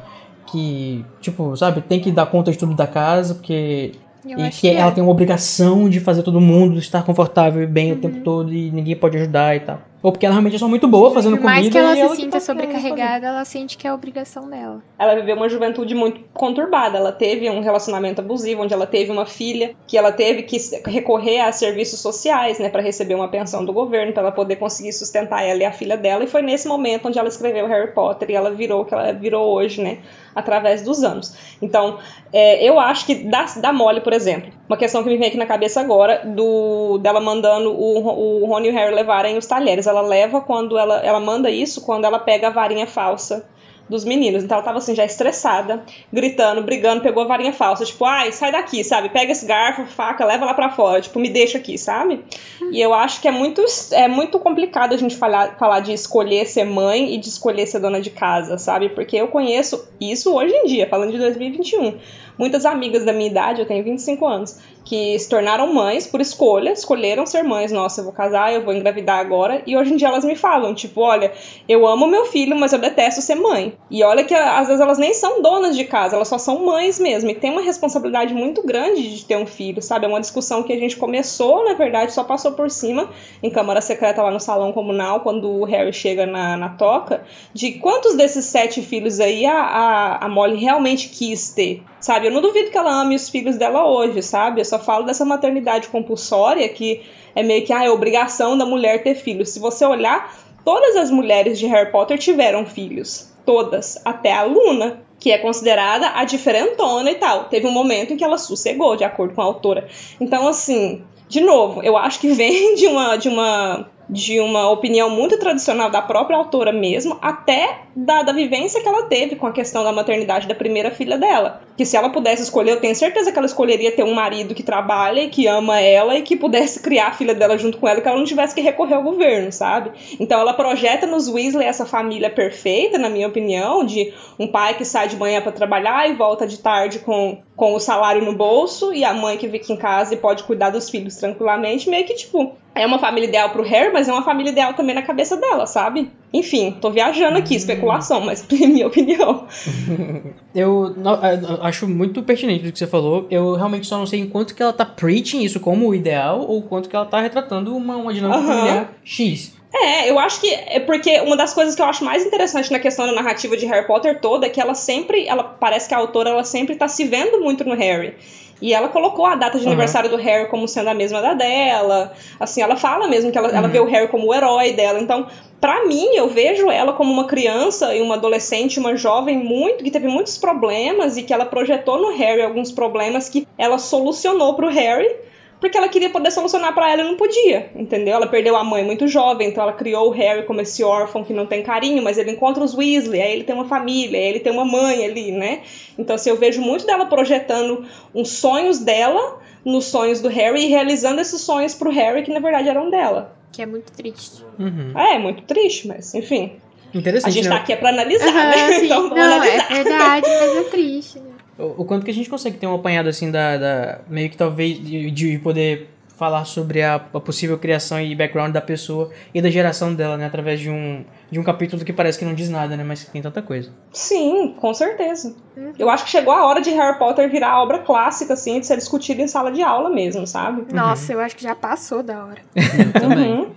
que, 0.48 1.06
tipo, 1.22 1.56
sabe, 1.56 1.82
tem 1.82 2.00
que 2.00 2.12
dar 2.12 2.26
conta 2.26 2.52
de 2.52 2.58
tudo 2.58 2.74
da 2.74 2.88
casa, 2.88 3.36
porque. 3.36 3.94
Eu 4.28 4.40
e 4.40 4.50
que 4.50 4.60
que 4.62 4.68
é. 4.68 4.76
ela 4.76 4.92
tem 4.92 5.02
uma 5.02 5.12
obrigação 5.12 5.90
de 5.90 6.02
fazer 6.02 6.22
todo 6.22 6.42
mundo 6.42 6.80
estar 6.80 7.04
confortável 7.04 7.64
e 7.64 7.68
bem 7.68 7.92
Uhum. 7.92 7.98
o 7.98 8.02
tempo 8.02 8.20
todo 8.22 8.54
e 8.54 8.70
ninguém 8.72 8.96
pode 8.96 9.16
ajudar 9.18 9.56
e 9.56 9.62
tal. 9.62 9.80
Ou 10.08 10.12
porque 10.14 10.26
ela 10.26 10.36
realmente 10.36 10.56
é 10.56 10.60
só 10.60 10.70
muito 10.70 10.88
boa 10.88 11.12
fazendo 11.12 11.36
Por 11.36 11.44
mais 11.44 11.58
comida 11.58 11.74
que 11.74 11.78
ela 11.78 11.92
e 11.92 11.96
se 11.96 12.02
ela 12.02 12.16
sinta 12.16 12.32
tá 12.32 12.40
sobrecarregada, 12.40 13.28
ela 13.28 13.44
sente 13.44 13.78
que 13.78 13.86
é 13.86 13.90
a 13.90 13.94
obrigação 13.94 14.50
dela. 14.50 14.82
Ela 14.98 15.16
viveu 15.16 15.36
uma 15.36 15.50
juventude 15.50 15.94
muito 15.94 16.22
conturbada. 16.34 16.98
Ela 16.98 17.12
teve 17.12 17.50
um 17.50 17.60
relacionamento 17.60 18.22
abusivo, 18.22 18.64
onde 18.64 18.74
ela 18.74 18.88
teve 18.88 19.12
uma 19.12 19.26
filha, 19.26 19.76
que 19.86 19.98
ela 19.98 20.14
teve 20.14 20.44
que 20.44 20.58
recorrer 20.86 21.42
a 21.42 21.52
serviços 21.52 22.00
sociais, 22.00 22.58
né, 22.58 22.70
para 22.70 22.82
receber 22.82 23.16
uma 23.16 23.28
pensão 23.28 23.66
do 23.66 23.74
governo, 23.74 24.14
para 24.14 24.22
ela 24.22 24.32
poder 24.32 24.56
conseguir 24.56 24.94
sustentar 24.94 25.44
ela 25.44 25.64
e 25.64 25.66
a 25.66 25.74
filha 25.74 25.98
dela. 25.98 26.24
E 26.24 26.28
foi 26.28 26.42
nesse 26.42 26.70
momento 26.70 27.10
onde 27.10 27.20
ela 27.20 27.28
escreveu 27.28 27.68
Harry 27.68 27.92
Potter 27.94 28.30
e 28.32 28.34
ela 28.34 28.52
virou 28.52 28.84
o 28.84 28.86
que 28.86 28.94
ela 28.94 29.12
virou 29.12 29.54
hoje, 29.54 29.82
né, 29.82 29.98
através 30.38 30.84
dos 30.84 31.04
anos. 31.04 31.36
Então, 31.62 31.98
é, 32.32 32.64
eu 32.64 32.80
acho 32.80 33.06
que 33.06 33.16
da, 33.16 33.46
da 33.58 33.74
Molly, 33.74 34.02
por 34.02 34.14
exemplo, 34.14 34.52
uma 34.70 34.78
questão 34.78 35.04
que 35.04 35.10
me 35.10 35.18
vem 35.18 35.28
aqui 35.28 35.38
na 35.38 35.46
cabeça 35.46 35.82
agora, 35.82 36.22
do 36.26 37.00
dela 37.00 37.20
mandando 37.20 37.72
o, 37.72 38.44
o 38.44 38.46
Rony 38.46 38.68
e 38.68 38.72
o 38.72 38.74
Harry 38.74 38.94
levarem 38.94 39.38
os 39.38 39.48
talheres. 39.48 39.88
Ela 39.88 40.02
leva 40.02 40.40
quando 40.40 40.78
ela, 40.78 41.00
ela 41.00 41.20
manda 41.20 41.50
isso 41.50 41.82
quando 41.82 42.06
ela 42.06 42.20
pega 42.20 42.48
a 42.48 42.52
varinha 42.52 42.86
falsa 42.86 43.46
dos 43.90 44.04
meninos. 44.04 44.44
Então 44.44 44.58
ela 44.58 44.66
tava 44.66 44.78
assim, 44.78 44.96
já 44.96 45.06
estressada, 45.06 45.84
gritando, 46.12 46.62
brigando, 46.62 47.02
pegou 47.02 47.24
a 47.24 47.28
varinha 47.28 47.54
falsa, 47.54 47.86
tipo, 47.86 48.04
ai, 48.06 48.32
sai 48.32 48.52
daqui, 48.52 48.84
sabe? 48.84 49.10
Pega 49.10 49.32
esse 49.32 49.46
garfo, 49.46 49.86
faca, 49.86 50.26
leva 50.26 50.46
lá 50.46 50.54
pra 50.54 50.70
fora, 50.70 51.02
tipo, 51.02 51.20
me 51.20 51.30
deixa 51.30 51.58
aqui, 51.58 51.78
sabe? 51.78 52.24
E 52.72 52.82
eu 52.82 52.94
acho 52.94 53.22
que 53.22 53.28
é 53.28 53.32
muito, 53.32 53.64
é 53.92 54.08
muito 54.08 54.40
complicado 54.40 54.94
a 54.94 54.98
gente 54.98 55.16
falar, 55.16 55.58
falar 55.58 55.80
de 55.80 55.94
escolher 55.94 56.46
ser 56.46 56.66
mãe 56.66 57.14
e 57.14 57.18
de 57.18 57.30
escolher 57.30 57.66
ser 57.66 57.80
dona 57.80 58.02
de 58.02 58.10
casa, 58.10 58.58
sabe? 58.58 58.90
Porque 58.90 59.16
eu 59.16 59.28
conheço 59.28 59.88
isso 60.00 60.36
hoje 60.36 60.54
em 60.54 60.66
dia, 60.66 60.88
falando 60.88 61.12
de 61.12 61.18
2021 61.18 61.98
muitas 62.38 62.66
amigas 62.66 63.04
da 63.04 63.12
minha 63.12 63.30
idade, 63.30 63.62
eu 63.62 63.66
tenho 63.66 63.84
25 63.84 64.26
anos, 64.26 64.60
que 64.88 65.20
se 65.20 65.28
tornaram 65.28 65.74
mães 65.74 66.08
por 66.08 66.22
escolha, 66.22 66.72
escolheram 66.72 67.26
ser 67.26 67.44
mães. 67.44 67.74
Nossa, 67.74 68.00
eu 68.00 68.06
vou 68.06 68.14
casar, 68.14 68.54
eu 68.54 68.64
vou 68.64 68.74
engravidar 68.74 69.20
agora. 69.20 69.62
E 69.68 69.76
hoje 69.76 69.94
em 69.94 69.98
dia 69.98 70.08
elas 70.08 70.24
me 70.24 70.34
falam, 70.34 70.74
tipo, 70.74 71.02
olha, 71.02 71.34
eu 71.68 71.86
amo 71.86 72.08
meu 72.08 72.26
filho, 72.26 72.56
mas 72.56 72.72
eu 72.72 72.80
detesto 72.80 73.22
ser 73.22 73.36
mãe. 73.36 73.74
E 73.92 74.02
olha 74.02 74.24
que 74.24 74.34
às 74.34 74.68
vezes 74.68 74.80
elas 74.80 74.98
nem 74.98 75.14
são 75.14 75.42
donas 75.42 75.76
de 75.76 75.84
casa, 75.84 76.16
elas 76.16 76.30
só 76.30 76.38
são 76.38 76.66
mães 76.66 77.00
mesmo. 77.00 77.30
E 77.30 77.36
tem 77.36 77.52
uma 77.52 77.62
responsabilidade 77.62 78.34
muito 78.34 78.66
grande 78.66 79.14
de 79.14 79.26
ter 79.26 79.36
um 79.36 79.46
filho, 79.46 79.82
sabe? 79.82 80.06
É 80.06 80.08
uma 80.08 80.22
discussão 80.22 80.64
que 80.64 80.72
a 80.72 80.80
gente 80.80 80.96
começou, 80.96 81.66
na 81.66 81.74
verdade, 81.74 82.14
só 82.14 82.24
passou 82.24 82.54
por 82.54 82.72
cima 82.72 83.10
em 83.44 83.50
Câmara 83.50 83.82
Secreta 83.82 84.24
lá 84.24 84.32
no 84.32 84.40
salão 84.40 84.72
comunal, 84.72 85.20
quando 85.20 85.52
o 85.52 85.66
Harry 85.66 85.92
chega 85.92 86.26
na, 86.26 86.56
na 86.56 86.70
toca, 86.70 87.26
de 87.54 87.74
quantos 87.74 88.16
desses 88.16 88.46
sete 88.46 88.82
filhos 88.82 89.20
aí 89.20 89.46
a, 89.46 89.60
a, 89.60 90.26
a 90.26 90.30
Molly 90.30 90.56
realmente 90.56 91.10
quis 91.10 91.50
ter, 91.50 91.84
sabe? 92.00 92.28
Eu 92.28 92.32
não 92.32 92.42
duvido 92.42 92.72
que 92.72 92.78
ela 92.78 93.02
ame 93.02 93.16
os 93.16 93.28
filhos 93.28 93.58
dela 93.58 93.86
hoje, 93.86 94.22
sabe? 94.22 94.62
Eu 94.62 94.66
só 94.66 94.77
falo 94.80 95.06
dessa 95.06 95.26
maternidade 95.26 95.88
compulsória 95.90 96.68
que 96.70 97.02
é 97.36 97.44
meio 97.44 97.66
que 97.66 97.72
ah, 97.72 97.86
é 97.86 97.90
obrigação 97.90 98.58
da 98.58 98.66
mulher 98.66 99.04
ter 99.04 99.16
filhos. 99.16 99.50
Se 99.50 99.60
você 99.60 99.86
olhar, 99.86 100.36
todas 100.66 100.96
as 100.96 101.12
mulheres 101.12 101.60
de 101.60 101.68
Harry 101.68 101.92
Potter 101.92 102.18
tiveram 102.18 102.66
filhos. 102.66 103.32
Todas. 103.46 104.02
Até 104.04 104.34
a 104.34 104.44
Luna, 104.44 105.02
que 105.20 105.32
é 105.32 105.38
considerada 105.38 106.12
a 106.16 106.24
diferentona 106.26 107.12
e 107.12 107.16
tal. 107.16 107.46
Teve 107.46 107.68
um 107.68 107.72
momento 107.72 108.14
em 108.14 108.18
que 108.18 108.24
ela 108.24 108.38
sossegou, 108.38 108.96
de 108.96 109.04
acordo 109.04 109.34
com 109.34 109.42
a 109.42 109.46
autora. 109.46 109.88
Então, 110.20 110.48
assim, 110.48 111.04
de 111.30 111.42
novo, 111.42 111.84
eu 111.84 111.96
acho 111.96 112.20
que 112.20 112.30
vem 112.34 112.76
de 112.76 112.88
uma, 112.88 113.16
de 113.18 113.30
uma 113.30 113.88
de 114.10 114.40
uma 114.40 114.70
opinião 114.70 115.10
muito 115.10 115.38
tradicional 115.38 115.90
da 115.90 116.02
própria 116.02 116.38
autora 116.38 116.72
mesmo, 116.72 117.18
até 117.22 117.82
da, 117.96 118.24
da 118.24 118.32
vivência 118.32 118.82
que 118.82 118.88
ela 118.88 119.04
teve 119.04 119.36
com 119.36 119.46
a 119.46 119.52
questão 119.52 119.84
da 119.84 119.92
maternidade 119.92 120.48
da 120.48 120.56
primeira 120.56 120.92
filha 120.92 121.18
dela. 121.18 121.62
Que 121.78 121.86
se 121.86 121.96
ela 121.96 122.10
pudesse 122.10 122.42
escolher, 122.42 122.72
eu 122.72 122.82
tenho 122.82 122.96
certeza 122.96 123.32
que 123.32 123.38
ela 123.38 123.46
escolheria 123.46 123.92
ter 123.92 124.04
um 124.04 124.14
marido 124.14 124.56
que 124.56 124.64
trabalha 124.64 125.22
e 125.22 125.30
que 125.30 125.48
ama 125.48 125.80
ela 125.80 126.18
e 126.18 126.24
que 126.24 126.36
pudesse 126.36 126.82
criar 126.82 127.08
a 127.08 127.12
filha 127.12 127.36
dela 127.36 127.58
junto 127.58 127.78
com 127.78 127.88
ela, 127.88 128.02
que 128.02 128.08
ela 128.08 128.18
não 128.18 128.26
tivesse 128.26 128.56
que 128.56 128.62
recorrer 128.62 128.96
ao 128.96 129.04
governo, 129.04 129.52
sabe? 129.52 129.92
Então 130.20 130.40
ela 130.40 130.54
projeta 130.54 131.06
nos 131.06 131.28
Weasley 131.28 131.68
essa 131.68 131.86
família 131.86 132.30
perfeita, 132.30 132.98
na 132.98 133.10
minha 133.10 133.28
opinião, 133.28 133.86
de 133.86 134.12
um 134.40 134.48
pai 134.48 134.74
que 134.74 134.84
sai 134.84 135.08
de 135.08 135.16
manhã 135.16 135.40
para 135.40 135.52
trabalhar 135.52 136.10
e 136.10 136.14
volta 136.14 136.48
de 136.48 136.58
tarde 136.58 137.00
com, 137.00 137.38
com 137.56 137.76
o 137.76 137.80
salário 137.80 138.26
no 138.26 138.34
bolso 138.34 138.92
e 138.92 139.06
a 139.06 139.14
mãe 139.14 139.38
que 139.38 139.48
fica 139.48 139.72
em 139.72 139.78
casa 139.78 140.14
e 140.14 140.18
pode 140.18 140.44
cuidar 140.44 140.72
dos 140.72 140.90
filhos 140.90 141.16
tranquilamente, 141.16 141.90
meio 141.90 142.06
que 142.06 142.16
tipo, 142.16 142.56
é 142.74 142.86
uma 142.86 143.00
família 143.00 143.28
ideal 143.28 143.50
pro 143.50 143.64
Harry, 143.64 143.92
mas 143.92 144.08
é 144.08 144.12
uma 144.12 144.24
família 144.24 144.52
ideal 144.52 144.74
também 144.74 144.96
na 144.96 145.02
cabeça 145.02 145.36
dela, 145.38 145.66
sabe? 145.66 146.12
Enfim, 146.34 146.76
tô 146.82 146.92
viajando 146.92 147.38
aqui, 147.38 147.56
especulação, 147.56 148.22
mas 148.22 148.46
é 148.52 148.68
minha 148.68 148.88
opinião. 148.88 149.48
eu, 150.54 150.94
eu, 150.96 151.64
acho 151.64 151.88
muito 151.88 152.22
pertinente 152.22 152.68
o 152.68 152.72
que 152.72 152.78
você 152.78 152.88
falou. 152.88 153.26
Eu 153.32 153.56
realmente 153.56 153.88
só 153.88 153.98
não 153.98 154.06
sei 154.06 154.20
em 154.20 154.30
quanto 154.30 154.54
que 154.54 154.62
ela 154.62 154.74
tá 154.74 154.86
preaching 154.86 155.42
isso 155.42 155.60
como 155.60 155.88
o 155.88 155.96
ideal 155.96 156.42
ou 156.42 156.62
quanto 156.62 156.90
que 156.90 156.96
ela 156.96 157.06
tá 157.06 157.22
retratando 157.22 157.76
uma, 157.76 157.96
uma 157.96 158.14
dinâmica 158.14 158.40
uhum. 158.42 158.48
familiar 158.48 158.94
X. 159.04 159.56
É, 159.74 160.10
eu 160.10 160.18
acho 160.18 160.42
que 160.42 160.50
é 160.50 160.80
porque 160.80 161.20
uma 161.22 161.36
das 161.36 161.54
coisas 161.54 161.76
que 161.76 161.82
eu 161.82 161.86
acho 161.86 162.04
mais 162.04 162.26
interessante 162.26 162.72
na 162.72 162.80
questão 162.80 163.06
da 163.06 163.12
narrativa 163.12 163.56
de 163.56 163.66
Harry 163.66 163.86
Potter 163.86 164.20
toda 164.20 164.48
é 164.48 164.50
que 164.50 164.60
ela 164.60 164.74
sempre, 164.74 165.28
ela 165.28 165.44
parece 165.44 165.88
que 165.88 165.94
a 165.94 165.98
autora 165.98 166.30
ela 166.30 166.44
sempre 166.44 166.76
tá 166.76 166.88
se 166.88 167.04
vendo 167.06 167.42
muito 167.42 167.64
no 167.64 167.76
Harry. 167.76 168.16
E 168.62 168.74
ela 168.74 168.88
colocou 168.88 169.26
a 169.26 169.36
data 169.36 169.58
de 169.60 169.66
uhum. 169.66 169.72
aniversário 169.72 170.10
do 170.10 170.16
Harry 170.16 170.50
como 170.50 170.68
sendo 170.68 170.90
a 170.90 170.94
mesma 170.94 171.22
da 171.22 171.34
dela. 171.34 172.12
Assim, 172.40 172.62
ela 172.62 172.76
fala 172.76 173.08
mesmo 173.08 173.32
que 173.32 173.38
ela, 173.38 173.50
uhum. 173.50 173.56
ela 173.56 173.68
vê 173.68 173.80
o 173.80 173.86
Harry 173.86 174.08
como 174.08 174.28
o 174.28 174.34
herói 174.34 174.74
dela. 174.74 175.00
Então, 175.00 175.28
para 175.60 175.86
mim, 175.86 176.16
eu 176.16 176.28
vejo 176.28 176.70
ela 176.70 176.94
como 176.94 177.12
uma 177.12 177.26
criança 177.26 177.96
e 177.96 178.02
uma 178.02 178.16
adolescente, 178.16 178.80
uma 178.80 178.96
jovem 178.96 179.38
muito 179.38 179.84
que 179.84 179.92
teve 179.92 180.08
muitos 180.08 180.38
problemas 180.38 181.18
e 181.18 181.24
que 181.24 181.34
ela 181.34 181.46
projetou 181.46 181.98
no 182.00 182.16
Harry 182.16 182.42
alguns 182.42 182.72
problemas 182.72 183.28
que 183.28 183.48
ela 183.58 183.78
solucionou 183.78 184.54
pro 184.54 184.70
Harry 184.70 185.16
porque 185.60 185.78
ela 185.78 185.90
queria 185.90 186.10
poder 186.10 186.32
solucionar 186.32 186.74
para 186.74 186.92
ela 186.92 187.02
e 187.02 187.06
não 187.06 187.18
podia, 187.18 187.72
entendeu? 187.76 188.16
Ela 188.16 188.28
perdeu 188.28 188.56
a 188.56 188.64
mãe 188.64 188.84
muito 188.84 189.08
jovem, 189.08 189.48
então 189.48 189.64
ela 189.64 189.74
criou 189.74 190.08
o 190.08 190.12
Harry 190.12 190.46
como 190.46 190.62
esse 190.62 190.84
órfão 190.84 191.24
que 191.24 191.34
não 191.34 191.48
tem 191.48 191.64
carinho, 191.64 192.04
mas 192.04 192.18
ele 192.18 192.32
encontra 192.32 192.64
os 192.64 192.76
Weasley, 192.76 193.22
aí 193.22 193.34
ele 193.34 193.44
tem 193.44 193.56
uma 193.56 193.66
família, 193.66 194.20
aí 194.20 194.26
ele 194.28 194.40
tem 194.40 194.54
uma 194.54 194.66
mãe 194.66 195.04
ali, 195.04 195.32
né? 195.32 195.62
Então, 195.98 196.16
assim, 196.16 196.30
eu 196.30 196.38
vejo 196.38 196.62
muito 196.62 196.86
dela 196.86 197.08
projetando 197.08 197.86
uns 198.14 198.30
sonhos 198.30 198.80
dela 198.80 199.40
nos 199.66 199.86
sonhos 199.86 200.22
do 200.22 200.30
Harry 200.30 200.66
e 200.66 200.68
realizando 200.68 201.20
esses 201.20 201.42
sonhos 201.42 201.74
pro 201.74 201.92
Harry 201.92 202.24
que 202.24 202.32
na 202.32 202.40
verdade 202.40 202.70
eram 202.70 202.90
dela. 202.90 203.37
Que 203.52 203.62
é 203.62 203.66
muito 203.66 203.92
triste. 203.92 204.44
Uhum. 204.60 204.98
É, 204.98 205.16
é 205.16 205.20
muito 205.20 205.44
triste, 205.44 205.88
mas 205.88 206.14
enfim. 206.14 206.54
Interessante, 206.94 207.30
a 207.30 207.34
gente 207.34 207.50
né? 207.50 207.56
tá 207.56 207.62
aqui 207.62 207.74
é 207.74 207.76
pra 207.76 207.90
analisar, 207.90 208.28
uhum, 208.28 208.34
né? 208.34 208.74
Sim. 208.80 208.86
Então, 208.86 209.10
não, 209.10 209.18
analisar. 209.18 209.72
é 209.72 209.84
verdade, 209.84 210.28
mas 210.28 210.58
é 210.58 210.64
triste, 210.64 211.20
né? 211.20 211.32
O, 211.58 211.82
o, 211.82 211.86
quanto 211.86 212.06
que 212.06 212.12
a 212.12 212.14
gente 212.14 212.30
consegue 212.30 212.58
ter 212.58 212.68
um 212.68 212.76
apanhado 212.76 213.10
assim 213.10 213.32
da. 213.32 213.58
da 213.58 214.02
meio 214.08 214.30
que 214.30 214.38
talvez 214.38 214.80
de, 214.84 215.10
de 215.12 215.40
poder 215.40 215.90
falar 216.18 216.46
sobre 216.46 216.82
a, 216.82 216.96
a, 216.96 217.20
possível 217.20 217.58
criação 217.60 218.02
e 218.02 218.16
background 218.16 218.52
da 218.52 218.60
pessoa 218.60 219.12
e 219.34 219.42
da 219.42 219.52
geração 219.52 219.94
dela, 219.94 220.18
né? 220.18 220.26
Através 220.26 220.60
de 220.60 220.70
um, 220.70 221.06
de 221.30 221.40
um 221.40 221.44
capítulo 221.44 221.86
que 221.86 221.94
parece 221.94 222.18
que 222.18 222.26
não 222.26 222.34
diz 222.34 222.50
nada, 222.50 222.76
né? 222.76 222.84
Mas 222.84 223.04
que 223.04 223.12
tem 223.12 223.22
tanta 223.22 223.42
coisa. 223.42 223.70
Sim, 223.94 224.56
com 224.60 224.74
certeza. 224.74 225.36
Uhum. 225.56 225.74
Eu 225.78 225.90
acho 225.90 226.06
que 226.06 226.10
chegou 226.10 226.34
a 226.34 226.46
hora 226.46 226.60
de 226.60 226.72
Harry 226.72 226.98
Potter 226.98 227.30
virar 227.30 227.62
obra 227.62 227.80
clássica, 227.80 228.34
assim, 228.34 228.60
de 228.60 228.66
ser 228.66 228.78
discutida 228.78 229.22
em 229.22 229.28
sala 229.28 229.52
de 229.52 229.62
aula 229.62 229.92
mesmo, 229.92 230.26
sabe? 230.26 230.74
Nossa, 230.74 231.14
uhum. 231.14 231.20
eu 231.20 231.26
acho 231.26 231.36
que 231.36 231.44
já 231.44 231.54
passou 231.54 232.02
da 232.02 232.26
hora. 232.26 232.42
eu 232.56 233.00
também. 233.00 233.34
Uhum. 233.34 233.52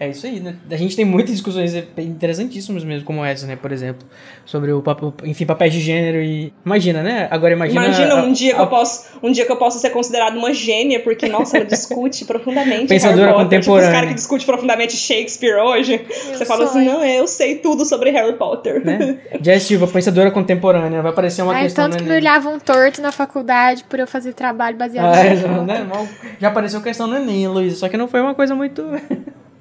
É 0.00 0.08
isso 0.08 0.26
aí, 0.26 0.40
né? 0.40 0.56
A 0.70 0.76
gente 0.76 0.96
tem 0.96 1.04
muitas 1.04 1.32
discussões 1.32 1.74
interessantíssimas 1.98 2.82
mesmo, 2.84 3.04
como 3.04 3.24
essa, 3.24 3.46
né? 3.46 3.54
Por 3.54 3.70
exemplo, 3.70 4.06
sobre 4.46 4.72
o 4.72 4.80
papel, 4.80 5.12
enfim, 5.24 5.44
papéis 5.44 5.72
de 5.74 5.80
gênero 5.80 6.22
e. 6.22 6.52
Imagina, 6.64 7.02
né? 7.02 7.28
Agora 7.30 7.52
imagina. 7.52 7.84
Imagina 7.84 8.14
um 8.16 8.32
dia 8.32 8.52
a, 8.52 8.56
que 8.56 8.62
eu 8.62 8.66
posso. 8.66 9.08
Um 9.22 9.30
dia 9.30 9.44
que 9.44 9.52
eu 9.52 9.56
posso 9.56 9.78
ser 9.78 9.90
considerado 9.90 10.36
uma 10.36 10.54
gênia, 10.54 11.00
porque, 11.00 11.28
nossa, 11.28 11.58
ela 11.58 11.66
discute 11.66 12.24
profundamente. 12.26 12.86
Pensadora 12.86 13.34
contemporânea. 13.34 13.60
Tipo, 13.60 13.72
os 13.74 13.88
caras 13.88 14.08
que 14.08 14.14
discute 14.14 14.46
profundamente 14.46 14.96
Shakespeare 14.96 15.56
hoje. 15.56 16.00
Eu 16.08 16.34
você 16.34 16.46
fala 16.46 16.64
assim, 16.64 16.84
não, 16.84 17.04
eu 17.04 17.26
sei 17.26 17.56
tudo 17.56 17.84
sobre 17.84 18.10
Harry 18.10 18.36
Potter. 18.36 18.84
Né? 18.84 19.18
Jess 19.42 19.64
Silva, 19.64 19.86
pensadora 19.86 20.30
contemporânea, 20.30 21.02
vai 21.02 21.12
aparecer 21.12 21.42
uma 21.42 21.52
Ai, 21.52 21.64
questão. 21.64 21.84
Tanto 21.84 22.02
né, 22.02 22.06
que 22.06 22.10
me 22.10 22.16
olhavam 22.16 22.58
torto 22.58 23.02
na 23.02 23.12
faculdade 23.12 23.84
por 23.84 23.98
eu 23.98 24.06
fazer 24.06 24.32
trabalho 24.32 24.76
baseado 24.76 25.14
ah, 25.14 25.62
no. 25.62 25.70
É, 25.70 25.84
né? 25.84 26.08
Já 26.40 26.48
apareceu 26.48 26.80
questão 26.80 27.06
no 27.06 27.16
Enem, 27.16 27.48
Luiz, 27.48 27.78
só 27.78 27.88
que 27.88 27.96
não 27.96 28.08
foi 28.08 28.20
uma 28.20 28.34
coisa 28.34 28.54
muito. 28.54 28.82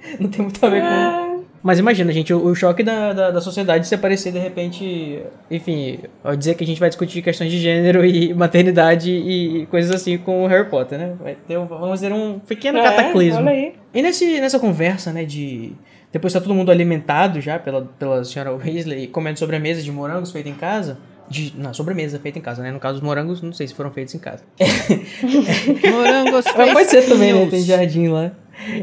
não 0.19 0.29
tem 0.29 0.41
muito 0.41 0.65
a 0.65 0.69
ver 0.69 0.81
com. 0.81 0.87
É. 0.87 1.37
Mas 1.67 1.79
imagina, 1.79 2.11
gente, 2.13 2.33
o, 2.33 2.45
o 2.45 2.55
choque 2.55 2.83
da, 2.83 3.13
da, 3.13 3.31
da, 3.31 3.41
sociedade 3.41 3.87
se 3.87 3.95
aparecer 3.95 4.31
de 4.31 4.39
repente. 4.39 5.21
Enfim, 5.49 5.99
ao 6.23 6.35
dizer 6.35 6.55
que 6.55 6.63
a 6.63 6.67
gente 6.67 6.79
vai 6.79 6.89
discutir 6.89 7.21
questões 7.21 7.51
de 7.51 7.59
gênero 7.59 8.05
e 8.05 8.31
maternidade 8.35 9.11
e 9.11 9.65
coisas 9.65 9.91
assim 9.91 10.17
com 10.17 10.45
o 10.45 10.47
Harry 10.47 10.69
Potter, 10.69 10.97
né? 10.97 11.15
Vai 11.21 11.35
ter, 11.47 11.57
vamos 11.57 11.99
ter 11.99 12.13
um 12.13 12.39
pequeno 12.39 12.77
é, 12.79 12.83
cataclismo. 12.83 13.41
Olha 13.41 13.51
aí. 13.51 13.73
E 13.93 14.01
nesse, 14.01 14.39
nessa 14.39 14.59
conversa, 14.59 15.11
né, 15.11 15.25
de. 15.25 15.73
Depois 16.11 16.31
tá 16.31 16.39
todo 16.39 16.53
mundo 16.53 16.71
alimentado 16.71 17.41
já 17.41 17.59
pela, 17.59 17.81
pela 17.99 18.23
senhora 18.23 18.53
Weasley, 18.53 19.07
comendo 19.07 19.37
sobremesa 19.37 19.81
de 19.81 19.91
morangos 19.91 20.31
feita 20.31 20.47
em 20.47 20.55
casa. 20.55 20.97
De, 21.29 21.53
não, 21.57 21.73
sobremesa 21.73 22.17
feita 22.17 22.39
em 22.39 22.41
casa, 22.41 22.63
né? 22.63 22.71
No 22.71 22.79
caso, 22.79 22.99
os 22.99 23.03
morangos, 23.03 23.41
não 23.41 23.51
sei 23.51 23.67
se 23.67 23.73
foram 23.73 23.91
feitos 23.91 24.15
em 24.15 24.19
casa. 24.19 24.41
morangos 25.91 26.47
feitos. 26.47 26.73
Pode 26.73 26.89
ser 26.89 27.01
também, 27.09 27.33
né? 27.33 27.45
Tem 27.47 27.61
jardim 27.61 28.07
lá. 28.07 28.31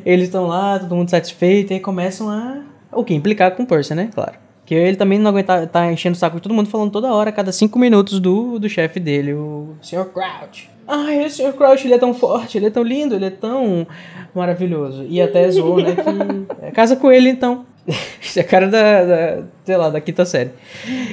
Eles 0.05 0.27
estão 0.27 0.47
lá, 0.47 0.79
todo 0.79 0.95
mundo 0.95 1.11
satisfeito, 1.11 1.73
e 1.73 1.75
aí 1.75 1.81
começam 1.81 2.29
a. 2.29 2.63
O 2.93 3.05
que? 3.05 3.15
Implicar 3.15 3.53
com 3.53 3.65
o 3.65 3.67
Percy, 3.67 3.95
né? 3.95 4.11
Claro. 4.15 4.35
Que 4.65 4.75
ele 4.75 4.97
também 4.97 5.19
não 5.19 5.31
aguenta 5.31 5.67
tá 5.67 5.93
enchendo 5.93 6.17
o 6.17 6.19
saco 6.19 6.37
de 6.37 6.43
todo 6.43 6.55
mundo 6.55 6.71
falando 6.71 6.91
toda 6.91 7.13
hora, 7.13 7.31
cada 7.31 7.53
cinco 7.53 7.79
minutos 7.79 8.19
do, 8.19 8.59
do 8.59 8.69
chefe 8.69 8.99
dele, 8.99 9.35
o 9.35 9.75
Sr. 9.83 10.07
Crouch. 10.07 10.71
Ai, 10.87 11.25
o 11.25 11.31
Sr. 11.31 11.53
Crouch, 11.53 11.87
ele 11.87 11.95
é 11.95 11.99
tão 11.99 12.15
forte, 12.15 12.57
ele 12.57 12.67
é 12.67 12.71
tão 12.71 12.83
lindo, 12.83 13.15
ele 13.15 13.27
é 13.27 13.31
tão 13.31 13.87
maravilhoso. 14.35 15.05
E 15.09 15.21
até 15.21 15.51
zoou, 15.51 15.83
né? 15.83 15.95
Que... 15.95 16.73
Casa 16.73 16.97
com 16.97 17.13
ele, 17.13 17.29
então. 17.29 17.67
Isso 18.21 18.39
é 18.39 18.43
a 18.43 18.45
cara 18.45 18.69
da, 18.69 19.05
da, 19.05 19.43
sei 19.65 19.77
lá, 19.77 19.91
da 19.91 20.01
quinta 20.01 20.25
série. 20.25 20.51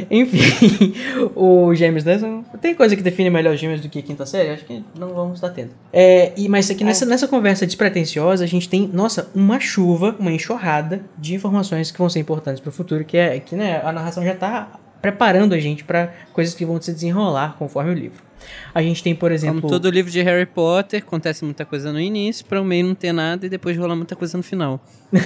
Enfim, 0.09 0.93
o 1.36 1.74
Gêmeos, 1.76 2.03
né? 2.03 2.19
Tem 2.61 2.74
coisa 2.74 2.95
que 2.95 3.01
define 3.01 3.30
melhor 3.30 3.55
Gêmeos 3.55 3.82
do 3.82 3.89
que 3.89 4.01
quinta 4.01 4.26
série? 4.26 4.49
Acho 4.49 4.65
que 4.65 4.84
não 4.97 5.09
vamos 5.09 5.36
estar 5.36 5.49
tendo. 5.49 5.72
É, 5.91 6.32
e, 6.38 6.47
mas 6.47 6.69
aqui 6.72 6.84
nessa, 6.84 7.05
é. 7.05 7.07
nessa 7.07 7.28
conversa 7.28 7.65
despretensiosa, 7.65 8.43
a 8.43 8.47
gente 8.47 8.69
tem, 8.69 8.89
nossa, 8.91 9.30
uma 9.36 9.59
chuva, 9.59 10.15
uma 10.17 10.32
enxurrada 10.32 11.01
de 11.17 11.36
informações 11.36 11.91
que 11.91 11.97
vão 11.97 12.09
ser 12.09 12.19
importantes 12.19 12.61
para 12.61 12.69
o 12.69 12.74
futuro, 12.74 13.03
que 13.03 13.17
é 13.17 13.39
que 13.39 13.55
né, 13.55 13.82
a 13.84 13.91
narração 13.91 14.24
já 14.24 14.34
está 14.34 14.80
preparando 15.01 15.53
a 15.53 15.59
gente 15.59 15.84
para 15.84 16.13
coisas 16.32 16.53
que 16.53 16.65
vão 16.65 16.82
se 16.82 16.93
desenrolar 16.93 17.55
conforme 17.57 17.91
o 17.91 17.93
livro. 17.93 18.30
A 18.73 18.81
gente 18.81 19.03
tem, 19.03 19.15
por 19.15 19.31
exemplo. 19.31 19.61
Como 19.61 19.73
todo 19.73 19.89
livro 19.89 20.11
de 20.11 20.21
Harry 20.21 20.45
Potter, 20.45 21.01
acontece 21.05 21.43
muita 21.43 21.65
coisa 21.65 21.91
no 21.91 21.99
início, 21.99 22.45
para 22.45 22.61
o 22.61 22.65
meio 22.65 22.85
não 22.85 22.95
ter 22.95 23.11
nada 23.11 23.45
e 23.45 23.49
depois 23.49 23.77
rola 23.77 23.95
muita 23.95 24.15
coisa 24.15 24.37
no 24.37 24.43
final. 24.43 24.81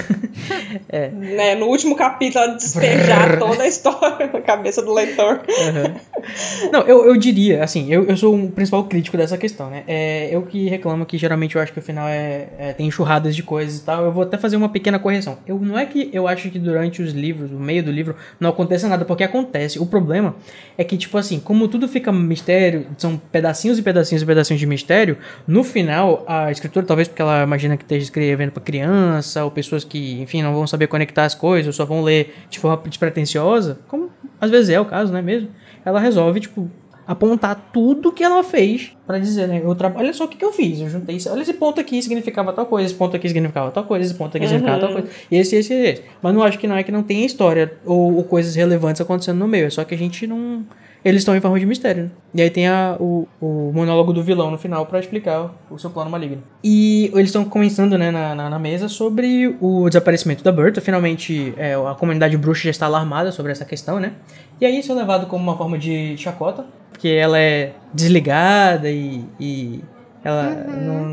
Né, 1.12 1.54
no 1.54 1.66
último 1.66 1.94
capítulo, 1.94 2.44
ela 2.44 2.54
despejar 2.54 3.38
toda 3.38 3.62
a 3.62 3.68
história 3.68 4.30
na 4.32 4.40
cabeça 4.40 4.82
do 4.82 4.92
leitor. 4.92 5.42
Uhum. 5.48 6.70
Não, 6.72 6.80
eu, 6.82 7.06
eu 7.06 7.16
diria, 7.16 7.62
assim, 7.62 7.92
eu, 7.92 8.04
eu 8.04 8.16
sou 8.16 8.34
o 8.34 8.50
principal 8.50 8.84
crítico 8.84 9.16
dessa 9.16 9.38
questão, 9.38 9.70
né? 9.70 9.84
É, 9.86 10.34
eu 10.34 10.42
que 10.42 10.68
reclamo 10.68 11.06
que 11.06 11.16
geralmente 11.16 11.56
eu 11.56 11.62
acho 11.62 11.72
que 11.72 11.78
o 11.78 11.82
final 11.82 12.08
é, 12.08 12.48
é, 12.58 12.72
tem 12.72 12.86
enxurradas 12.86 13.34
de 13.36 13.42
coisas 13.42 13.78
e 13.78 13.84
tal. 13.84 14.04
Eu 14.04 14.12
vou 14.12 14.22
até 14.24 14.36
fazer 14.36 14.56
uma 14.56 14.68
pequena 14.68 14.98
correção. 14.98 15.38
Eu, 15.46 15.58
não 15.58 15.78
é 15.78 15.86
que 15.86 16.10
eu 16.12 16.26
acho 16.26 16.50
que 16.50 16.58
durante 16.58 17.02
os 17.02 17.12
livros, 17.12 17.50
no 17.50 17.60
meio 17.60 17.82
do 17.82 17.90
livro, 17.90 18.16
não 18.40 18.50
aconteça 18.50 18.88
nada, 18.88 19.04
porque 19.04 19.22
acontece. 19.22 19.78
O 19.78 19.86
problema 19.86 20.34
é 20.76 20.84
que, 20.84 20.96
tipo 20.96 21.16
assim, 21.16 21.38
como 21.38 21.68
tudo 21.68 21.86
fica 21.88 22.10
mistério, 22.12 22.86
são 22.98 23.05
pedacinhos 23.14 23.78
e 23.78 23.82
pedacinhos 23.82 24.22
e 24.22 24.26
pedacinhos 24.26 24.58
de 24.58 24.66
mistério, 24.66 25.18
no 25.46 25.62
final, 25.62 26.24
a 26.26 26.50
escritora, 26.50 26.86
talvez 26.86 27.06
porque 27.06 27.20
ela 27.20 27.42
imagina 27.42 27.76
que 27.76 27.84
esteja 27.84 28.04
escrevendo 28.04 28.52
pra 28.52 28.62
criança, 28.62 29.44
ou 29.44 29.50
pessoas 29.50 29.84
que, 29.84 30.20
enfim, 30.22 30.42
não 30.42 30.54
vão 30.54 30.66
saber 30.66 30.86
conectar 30.86 31.26
as 31.26 31.34
coisas, 31.34 31.66
ou 31.66 31.72
só 31.74 31.84
vão 31.84 32.02
ler 32.02 32.34
de 32.48 32.58
forma 32.58 32.82
despretensiosa, 32.88 33.78
como 33.86 34.10
às 34.40 34.50
vezes 34.50 34.70
é 34.70 34.80
o 34.80 34.86
caso, 34.86 35.12
não 35.12 35.18
é 35.18 35.22
mesmo? 35.22 35.50
Ela 35.84 36.00
resolve, 36.00 36.40
tipo, 36.40 36.70
apontar 37.06 37.70
tudo 37.72 38.10
que 38.10 38.24
ela 38.24 38.42
fez 38.42 38.92
para 39.06 39.18
dizer, 39.18 39.46
né? 39.46 39.60
Eu 39.62 39.74
tra... 39.76 39.92
Olha 39.94 40.12
só 40.12 40.24
o 40.24 40.28
que, 40.28 40.36
que 40.36 40.44
eu 40.44 40.52
fiz. 40.52 40.80
Eu 40.80 40.88
juntei 40.88 41.16
isso. 41.16 41.30
Olha 41.30 41.42
esse 41.42 41.54
ponto 41.54 41.80
aqui 41.80 42.02
significava 42.02 42.52
tal 42.52 42.66
coisa, 42.66 42.86
esse 42.86 42.94
ponto 42.94 43.14
aqui 43.14 43.28
significava 43.28 43.70
tal 43.70 43.84
coisa, 43.84 44.04
esse 44.04 44.14
ponto 44.14 44.36
aqui 44.36 44.44
uhum. 44.44 44.52
significava 44.52 44.80
tal 44.80 44.92
coisa. 44.92 45.08
E 45.30 45.36
esse, 45.36 45.54
esse, 45.54 45.72
esse. 45.72 46.02
Mas 46.20 46.34
não 46.34 46.42
acho 46.42 46.58
que 46.58 46.66
não 46.66 46.76
é 46.76 46.82
que 46.82 46.90
não 46.90 47.04
tem 47.04 47.24
história 47.24 47.72
ou, 47.84 48.16
ou 48.16 48.24
coisas 48.24 48.56
relevantes 48.56 49.00
acontecendo 49.00 49.38
no 49.38 49.46
meio. 49.46 49.66
É 49.66 49.70
só 49.70 49.84
que 49.84 49.94
a 49.94 49.98
gente 49.98 50.26
não 50.26 50.66
eles 51.06 51.20
estão 51.20 51.36
em 51.36 51.40
forma 51.40 51.58
de 51.60 51.64
mistério. 51.64 52.04
Né? 52.04 52.10
E 52.34 52.42
aí 52.42 52.50
tem 52.50 52.66
a, 52.66 52.96
o, 52.98 53.28
o 53.40 53.70
monólogo 53.72 54.12
do 54.12 54.24
vilão 54.24 54.50
no 54.50 54.58
final 54.58 54.84
para 54.86 54.98
explicar 54.98 55.54
o 55.70 55.78
seu 55.78 55.88
plano 55.88 56.10
maligno. 56.10 56.42
E 56.64 57.12
eles 57.14 57.26
estão 57.26 57.44
começando 57.44 57.96
né, 57.96 58.10
na, 58.10 58.34
na, 58.34 58.50
na, 58.50 58.58
mesa 58.58 58.88
sobre 58.88 59.56
o 59.60 59.88
desaparecimento 59.88 60.42
da 60.42 60.50
Berta. 60.50 60.80
Finalmente, 60.80 61.54
é, 61.56 61.74
a 61.74 61.94
comunidade 61.94 62.36
bruxa 62.36 62.64
já 62.64 62.70
está 62.70 62.86
alarmada 62.86 63.30
sobre 63.30 63.52
essa 63.52 63.64
questão, 63.64 64.00
né? 64.00 64.14
E 64.60 64.66
aí 64.66 64.80
isso 64.80 64.90
é 64.90 64.96
levado 64.96 65.26
como 65.26 65.44
uma 65.44 65.56
forma 65.56 65.78
de 65.78 66.16
chacota, 66.16 66.66
porque 66.90 67.08
ela 67.08 67.38
é 67.38 67.72
desligada 67.94 68.90
e, 68.90 69.24
e 69.38 69.84
ela 70.26 70.48
uhum. 70.48 70.80
não, 70.80 71.04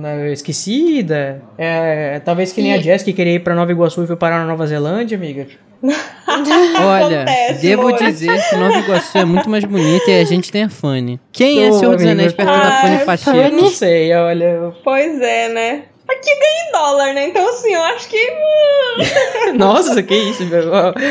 não, 0.00 0.08
é 0.08 0.32
esquecida. 0.32 1.42
É, 1.58 2.22
talvez 2.24 2.54
que 2.54 2.62
nem 2.62 2.72
e... 2.72 2.74
a 2.74 2.80
Jess 2.80 3.02
que 3.02 3.12
queria 3.12 3.34
ir 3.34 3.40
pra 3.40 3.54
Nova 3.54 3.70
Iguaçu 3.70 4.02
e 4.02 4.06
foi 4.06 4.16
parar 4.16 4.38
na 4.38 4.46
Nova 4.46 4.66
Zelândia, 4.66 5.14
amiga. 5.14 5.46
Olha, 5.82 7.22
Acontece, 7.22 7.60
devo 7.60 7.88
amor. 7.88 7.98
dizer 7.98 8.48
que 8.48 8.56
Nova 8.56 8.78
Iguaçu 8.78 9.18
é 9.18 9.26
muito 9.26 9.50
mais 9.50 9.62
bonita 9.64 10.10
e 10.10 10.20
a 10.20 10.24
gente 10.24 10.50
tem 10.50 10.62
a 10.62 10.70
Fanny. 10.70 11.20
Quem 11.30 11.62
é 11.62 11.70
Senhor 11.70 11.96
dos 11.96 12.06
Anéis 12.06 12.32
perto 12.32 12.48
da 12.48 12.80
Fanny 12.80 13.04
Pacheco? 13.04 13.54
Não 13.54 13.68
sei, 13.68 14.14
olha. 14.14 14.72
Pois 14.82 15.20
é, 15.20 15.48
né? 15.50 15.82
Aqui 16.08 16.30
ganha 16.30 16.68
em 16.68 16.72
dólar, 16.72 17.14
né? 17.14 17.28
Então, 17.28 17.46
assim, 17.46 17.74
eu 17.74 17.82
acho 17.82 18.08
que. 18.08 18.16
Uh. 18.16 19.52
Nossa, 19.54 20.02
que 20.02 20.14
isso, 20.14 20.44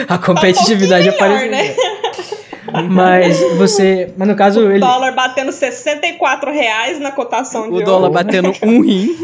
A 0.07 0.17
competitividade 0.17 1.05
tá 1.05 1.11
um 1.11 1.15
apareceu. 1.15 1.51
Né? 1.51 1.75
Mas 2.89 3.39
você. 3.57 4.13
Mas 4.17 4.27
no 4.27 4.35
caso. 4.35 4.61
O 4.61 4.71
ele... 4.71 4.79
dólar 4.79 5.13
batendo 5.13 5.51
64 5.51 6.51
reais 6.51 6.99
na 6.99 7.11
cotação 7.11 7.67
o 7.67 7.71
de 7.71 7.81
O 7.81 7.85
dólar 7.85 8.09
ouro, 8.09 8.13
batendo 8.13 8.51
um 8.63 8.81
rim. 8.85 9.15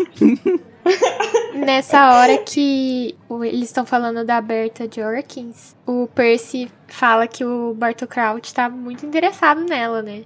Nessa 1.54 2.14
hora 2.14 2.38
que 2.38 3.16
eles 3.44 3.70
estão 3.70 3.86
falando 3.86 4.24
da 4.24 4.40
Berta 4.40 4.88
Jorkins, 4.94 5.76
o 5.86 6.08
Percy 6.08 6.72
fala 6.88 7.28
que 7.28 7.44
o 7.44 7.74
Bartol 7.74 8.08
Crouch 8.08 8.54
tá 8.54 8.70
muito 8.70 9.06
interessado 9.06 9.62
nela, 9.62 10.02
né? 10.02 10.24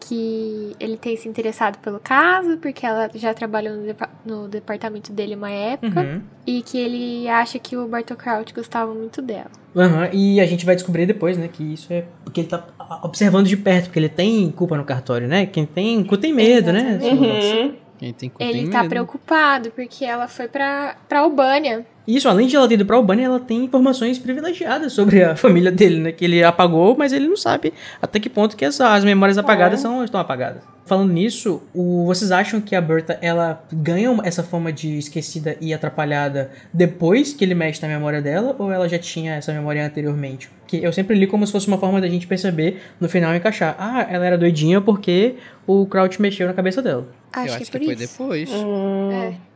Que 0.00 0.74
ele 0.78 0.96
tem 0.96 1.16
se 1.16 1.28
interessado 1.28 1.78
pelo 1.78 1.98
caso, 1.98 2.56
porque 2.58 2.86
ela 2.86 3.10
já 3.14 3.34
trabalhou 3.34 3.76
no, 3.76 3.82
depa 3.82 4.08
no 4.24 4.48
departamento 4.48 5.12
dele 5.12 5.34
uma 5.34 5.50
época. 5.50 6.00
Uhum. 6.00 6.22
E 6.46 6.62
que 6.62 6.78
ele 6.78 7.28
acha 7.28 7.58
que 7.58 7.76
o 7.76 7.86
Bartol 7.86 8.16
Crouch 8.16 8.54
gostava 8.54 8.94
muito 8.94 9.20
dela. 9.20 9.50
Uhum. 9.74 10.08
E 10.12 10.40
a 10.40 10.46
gente 10.46 10.64
vai 10.64 10.74
descobrir 10.74 11.06
depois, 11.06 11.36
né? 11.36 11.48
Que 11.48 11.62
isso 11.74 11.92
é 11.92 12.04
porque 12.24 12.40
ele 12.40 12.48
tá 12.48 12.66
observando 13.02 13.46
de 13.46 13.56
perto, 13.56 13.86
porque 13.86 13.98
ele 13.98 14.08
tem 14.08 14.50
culpa 14.50 14.76
no 14.76 14.84
cartório, 14.84 15.28
né? 15.28 15.46
Quem 15.46 15.66
tem 15.66 16.02
culpa 16.02 16.18
tem 16.18 16.32
medo, 16.32 16.72
né? 16.72 16.98
Uhum. 17.02 17.74
Quem 17.98 18.12
tem 18.12 18.32
Ele 18.38 18.62
tem 18.62 18.70
tá 18.70 18.78
medo. 18.82 18.90
preocupado 18.90 19.70
porque 19.72 20.04
ela 20.04 20.28
foi 20.28 20.46
pra, 20.48 20.96
pra 21.08 21.20
Albânia. 21.20 21.84
Isso, 22.08 22.26
além 22.26 22.46
de 22.46 22.56
ela 22.56 22.66
ter 22.66 22.74
ido 22.74 22.86
pra 22.86 22.96
Albânia, 22.96 23.26
ela 23.26 23.38
tem 23.38 23.64
informações 23.64 24.18
privilegiadas 24.18 24.94
sobre 24.94 25.22
a 25.22 25.36
família 25.36 25.70
dele, 25.70 26.00
né? 26.00 26.10
Que 26.10 26.24
ele 26.24 26.42
apagou, 26.42 26.96
mas 26.96 27.12
ele 27.12 27.28
não 27.28 27.36
sabe 27.36 27.74
até 28.00 28.18
que 28.18 28.30
ponto 28.30 28.56
que 28.56 28.64
as, 28.64 28.80
as 28.80 29.04
memórias 29.04 29.36
apagadas 29.36 29.80
é. 29.80 29.82
são, 29.82 30.02
estão 30.02 30.18
apagadas. 30.18 30.62
Falando 30.86 31.12
nisso, 31.12 31.60
o, 31.74 32.06
vocês 32.06 32.32
acham 32.32 32.62
que 32.62 32.74
a 32.74 32.80
Berta, 32.80 33.18
ela 33.20 33.62
ganha 33.70 34.18
essa 34.24 34.42
fama 34.42 34.72
de 34.72 34.96
esquecida 34.96 35.54
e 35.60 35.74
atrapalhada 35.74 36.50
depois 36.72 37.34
que 37.34 37.44
ele 37.44 37.54
mexe 37.54 37.82
na 37.82 37.88
memória 37.88 38.22
dela? 38.22 38.56
Ou 38.58 38.72
ela 38.72 38.88
já 38.88 38.98
tinha 38.98 39.34
essa 39.34 39.52
memória 39.52 39.84
anteriormente? 39.84 40.48
Que 40.66 40.82
eu 40.82 40.90
sempre 40.94 41.14
li 41.14 41.26
como 41.26 41.46
se 41.46 41.52
fosse 41.52 41.68
uma 41.68 41.76
forma 41.76 42.00
da 42.00 42.08
gente 42.08 42.26
perceber, 42.26 42.80
no 42.98 43.06
final, 43.06 43.34
encaixar. 43.34 43.76
Ah, 43.78 44.06
ela 44.08 44.24
era 44.24 44.38
doidinha 44.38 44.80
porque 44.80 45.34
o 45.66 45.84
Crouch 45.84 46.22
mexeu 46.22 46.46
na 46.46 46.54
cabeça 46.54 46.80
dela. 46.80 47.06
Acho 47.34 47.40
eu 47.40 47.56
que, 47.56 47.62
acho 47.64 47.70
que, 47.70 47.84
foi 47.84 47.94
depois. 47.94 48.50
Hum. 48.50 49.10
É. 49.12 49.47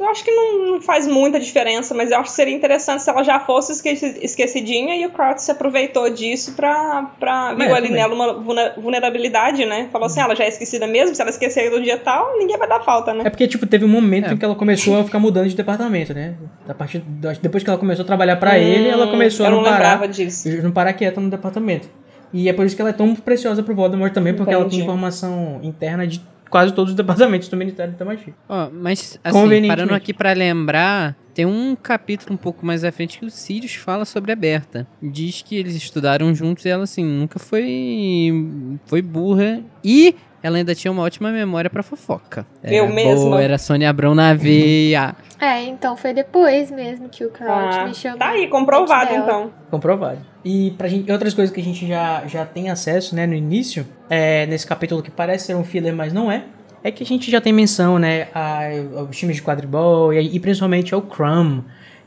Ah, 0.00 0.04
eu 0.04 0.08
acho 0.08 0.24
que 0.24 0.30
não 0.30 0.80
faz 0.80 1.06
muita 1.06 1.38
diferença, 1.38 1.94
mas 1.94 2.10
eu 2.10 2.18
acho 2.18 2.30
que 2.30 2.36
seria 2.36 2.54
interessante 2.54 3.02
se 3.02 3.10
ela 3.10 3.22
já 3.22 3.40
fosse 3.40 3.72
esquecidinha 4.22 4.96
e 4.96 5.06
o 5.06 5.10
Crouch 5.10 5.42
se 5.42 5.50
aproveitou 5.50 6.08
disso 6.10 6.52
pra, 6.52 7.10
pra 7.18 7.54
viu 7.54 7.66
é, 7.66 7.72
ali 7.72 7.90
nela 7.90 8.14
uma 8.14 8.34
vulnerabilidade, 8.76 9.64
né? 9.64 9.88
Falou 9.92 10.06
assim, 10.06 10.20
ah, 10.20 10.24
ela 10.24 10.36
já 10.36 10.44
é 10.44 10.48
esquecida 10.48 10.86
mesmo, 10.86 11.14
se 11.14 11.20
ela 11.20 11.30
esquecer 11.30 11.70
do 11.70 11.82
dia 11.82 11.98
tal, 11.98 12.38
ninguém 12.38 12.56
vai 12.56 12.68
dar 12.68 12.80
falta, 12.80 13.12
né? 13.12 13.22
É 13.24 13.30
porque, 13.30 13.46
tipo, 13.46 13.66
teve 13.66 13.84
um 13.84 13.88
momento 13.88 14.30
é. 14.30 14.32
em 14.32 14.36
que 14.36 14.44
ela 14.44 14.54
começou 14.54 14.98
a 14.98 15.04
ficar 15.04 15.18
mudando 15.18 15.48
de 15.48 15.56
departamento, 15.56 16.12
né? 16.12 16.34
A 16.68 16.74
partir, 16.74 17.02
depois 17.40 17.62
que 17.62 17.70
ela 17.70 17.78
começou 17.78 18.02
a 18.02 18.06
trabalhar 18.06 18.36
pra 18.36 18.52
hum, 18.52 18.56
ele, 18.56 18.88
ela 18.88 19.06
começou 19.06 19.46
a 19.46 19.50
não, 19.50 19.62
não 19.62 19.64
parar, 19.64 20.06
disso. 20.08 20.48
não 20.62 20.72
parar 20.72 20.92
quieta 20.92 21.20
no 21.20 21.30
departamento. 21.30 21.88
E 22.32 22.48
é 22.48 22.52
por 22.52 22.66
isso 22.66 22.74
que 22.74 22.82
ela 22.82 22.90
é 22.90 22.92
tão 22.92 23.14
preciosa 23.14 23.62
pro 23.62 23.74
Voldemort 23.74 24.12
também, 24.12 24.34
porque 24.34 24.50
Entendi. 24.50 24.62
ela 24.62 24.70
tem 24.70 24.80
informação 24.80 25.60
interna 25.62 26.04
de 26.04 26.20
quase 26.54 26.72
todos 26.72 26.92
os 26.92 26.96
departamentos 26.96 27.48
do 27.48 27.56
Ministério 27.56 27.94
da 27.94 28.04
Magia. 28.04 28.32
Ó, 28.48 28.68
oh, 28.68 28.70
mas 28.72 29.18
assim, 29.24 29.66
parando 29.66 29.92
aqui 29.92 30.14
para 30.14 30.32
lembrar, 30.32 31.16
tem 31.34 31.44
um 31.44 31.74
capítulo 31.74 32.32
um 32.32 32.36
pouco 32.36 32.64
mais 32.64 32.84
à 32.84 32.92
frente 32.92 33.18
que 33.18 33.26
o 33.26 33.30
Sirius 33.30 33.74
fala 33.74 34.04
sobre 34.04 34.30
a 34.30 34.36
Berta. 34.36 34.86
Diz 35.02 35.42
que 35.42 35.56
eles 35.56 35.74
estudaram 35.74 36.32
juntos 36.32 36.64
e 36.64 36.68
ela, 36.68 36.84
assim, 36.84 37.04
nunca 37.04 37.40
foi, 37.40 38.78
foi 38.86 39.02
burra. 39.02 39.64
E 39.82 40.14
ela 40.44 40.58
ainda 40.58 40.74
tinha 40.74 40.92
uma 40.92 41.02
ótima 41.02 41.32
memória 41.32 41.70
para 41.70 41.82
fofoca. 41.82 42.46
Era 42.62 42.74
Eu 42.74 42.86
mesma. 42.92 43.40
Era 43.40 43.56
Sônia 43.56 43.88
Abrão 43.88 44.14
na 44.14 44.34
veia. 44.34 45.16
É, 45.40 45.62
então 45.62 45.96
foi 45.96 46.12
depois 46.12 46.70
mesmo 46.70 47.08
que 47.08 47.24
o 47.24 47.30
Crouch 47.30 47.78
ah, 47.78 47.86
me 47.86 47.94
chamou. 47.94 48.18
Tá 48.18 48.28
aí, 48.28 48.46
comprovado 48.48 49.14
então. 49.14 49.50
Comprovado. 49.70 50.18
E 50.44 50.72
pra 50.72 50.86
gente, 50.86 51.10
outras 51.10 51.32
coisas 51.32 51.52
que 51.52 51.62
a 51.62 51.64
gente 51.64 51.88
já, 51.88 52.26
já 52.26 52.44
tem 52.44 52.68
acesso, 52.68 53.16
né, 53.16 53.26
no 53.26 53.32
início, 53.32 53.86
é, 54.10 54.44
nesse 54.44 54.66
capítulo 54.66 55.02
que 55.02 55.10
parece 55.10 55.46
ser 55.46 55.56
um 55.56 55.64
filler, 55.64 55.96
mas 55.96 56.12
não 56.12 56.30
é, 56.30 56.44
é 56.82 56.90
que 56.90 57.02
a 57.02 57.06
gente 57.06 57.30
já 57.30 57.40
tem 57.40 57.50
menção, 57.50 57.98
né, 57.98 58.28
aos 58.94 59.16
times 59.16 59.36
de 59.36 59.42
quadribol 59.42 60.12
e, 60.12 60.36
e 60.36 60.38
principalmente 60.38 60.92
ao 60.92 61.00
Crumb, 61.00 61.64